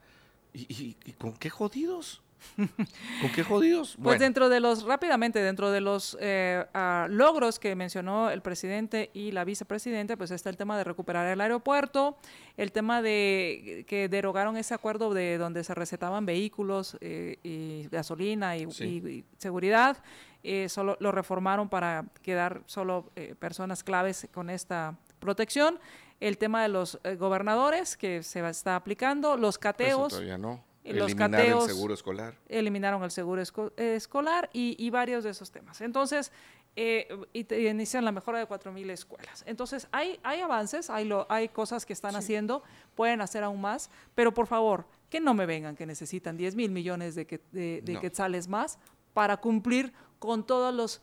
y 0.53 0.93
con 1.19 1.33
qué 1.33 1.49
jodidos? 1.49 2.21
¿Con 2.55 3.31
qué 3.35 3.43
jodidos? 3.43 3.97
Pues 4.01 4.19
dentro 4.19 4.49
de 4.49 4.59
los, 4.59 4.83
rápidamente, 4.83 5.39
dentro 5.39 5.71
de 5.71 5.81
los 5.81 6.17
eh, 6.19 6.65
ah, 6.73 7.07
logros 7.09 7.59
que 7.59 7.75
mencionó 7.75 8.29
el 8.29 8.41
presidente 8.41 9.09
y 9.13 9.31
la 9.31 9.43
vicepresidenta, 9.43 10.17
pues 10.17 10.31
está 10.31 10.49
el 10.49 10.57
tema 10.57 10.77
de 10.77 10.83
recuperar 10.83 11.27
el 11.27 11.41
aeropuerto, 11.41 12.17
el 12.55 12.71
tema 12.71 13.01
de 13.01 13.85
que 13.87 14.09
derogaron 14.09 14.57
ese 14.57 14.73
acuerdo 14.73 15.13
de 15.13 15.37
donde 15.37 15.63
se 15.63 15.73
recetaban 15.73 16.25
vehículos 16.25 16.97
eh, 17.01 17.37
y 17.43 17.87
gasolina 17.89 18.57
y, 18.57 19.23
seguridad, 19.37 19.97
eh, 20.43 20.69
solo 20.69 20.97
lo 20.99 21.11
reformaron 21.11 21.69
para 21.69 22.05
quedar 22.21 22.61
solo 22.65 23.11
personas 23.39 23.83
claves 23.83 24.27
con 24.31 24.49
esta 24.49 24.97
protección. 25.19 25.79
El 26.19 26.37
tema 26.37 26.63
de 26.63 26.69
los 26.69 26.99
gobernadores 27.19 27.95
que 27.95 28.23
se 28.23 28.47
está 28.47 28.75
aplicando, 28.75 29.37
los 29.37 29.57
cateos. 29.57 30.09
todavía 30.09 30.37
no 30.37 30.66
los 30.93 31.15
cateos, 31.15 31.67
el 31.67 31.75
seguro 31.75 31.93
escolar. 31.93 32.35
Eliminaron 32.47 33.03
el 33.03 33.11
seguro 33.11 33.41
escolar 33.41 34.49
y, 34.53 34.89
varios 34.89 35.23
de 35.23 35.31
esos 35.31 35.51
temas. 35.51 35.81
Entonces, 35.81 36.31
eh, 36.75 37.07
y 37.33 37.67
inician 37.67 38.05
la 38.05 38.11
mejora 38.11 38.39
de 38.39 38.47
4.000 38.47 38.89
escuelas. 38.91 39.43
Entonces, 39.47 39.87
hay, 39.91 40.19
hay 40.23 40.41
avances, 40.41 40.89
hay, 40.89 41.05
lo, 41.05 41.25
hay 41.29 41.49
cosas 41.49 41.85
que 41.85 41.93
están 41.93 42.15
haciendo, 42.15 42.63
pueden 42.95 43.21
hacer 43.21 43.43
aún 43.43 43.61
más, 43.61 43.89
pero 44.13 44.33
por 44.33 44.47
favor, 44.47 44.85
que 45.09 45.19
no 45.19 45.33
me 45.33 45.45
vengan 45.45 45.75
que 45.75 45.85
necesitan 45.85 46.37
10 46.37 46.55
mil 46.55 46.71
millones 46.71 47.15
de, 47.15 47.25
que, 47.25 47.41
de, 47.51 47.97
quetzales 47.99 48.47
más 48.47 48.77
para 49.13 49.37
cumplir 49.37 49.93
con 50.19 50.45
todas 50.45 51.01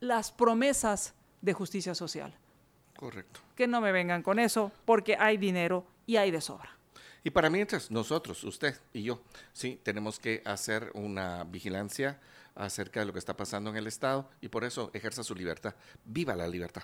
las 0.00 0.32
promesas 0.32 1.14
de 1.40 1.52
justicia 1.52 1.94
social. 1.94 2.34
Correcto. 2.96 3.40
Que 3.54 3.66
no 3.66 3.80
me 3.80 3.92
vengan 3.92 4.22
con 4.22 4.38
eso, 4.38 4.72
porque 4.84 5.16
hay 5.18 5.36
dinero 5.36 5.84
y 6.06 6.16
hay 6.16 6.30
de 6.30 6.40
sobra. 6.40 6.77
Y 7.24 7.30
para 7.30 7.50
mientras, 7.50 7.90
nosotros, 7.90 8.44
usted 8.44 8.78
y 8.92 9.02
yo, 9.02 9.20
sí, 9.52 9.80
tenemos 9.82 10.18
que 10.18 10.42
hacer 10.44 10.90
una 10.94 11.44
vigilancia 11.44 12.20
acerca 12.54 13.00
de 13.00 13.06
lo 13.06 13.12
que 13.12 13.18
está 13.18 13.36
pasando 13.36 13.70
en 13.70 13.76
el 13.76 13.86
Estado 13.86 14.28
y 14.40 14.48
por 14.48 14.64
eso 14.64 14.90
ejerza 14.92 15.22
su 15.22 15.34
libertad. 15.34 15.74
Viva 16.04 16.34
la 16.34 16.48
libertad. 16.48 16.82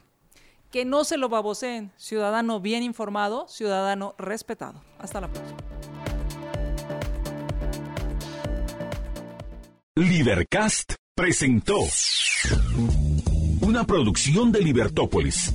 Que 0.71 0.85
no 0.85 1.05
se 1.05 1.17
lo 1.17 1.29
baboseen. 1.29 1.93
Ciudadano 1.97 2.61
bien 2.61 2.83
informado, 2.83 3.47
ciudadano 3.49 4.15
respetado. 4.19 4.83
Hasta 4.99 5.21
la 5.21 5.29
próxima. 5.29 5.59
Libercast 9.97 10.95
presentó 11.15 11.79
una 13.61 13.85
producción 13.85 14.51
de 14.51 14.61
Libertópolis. 14.61 15.55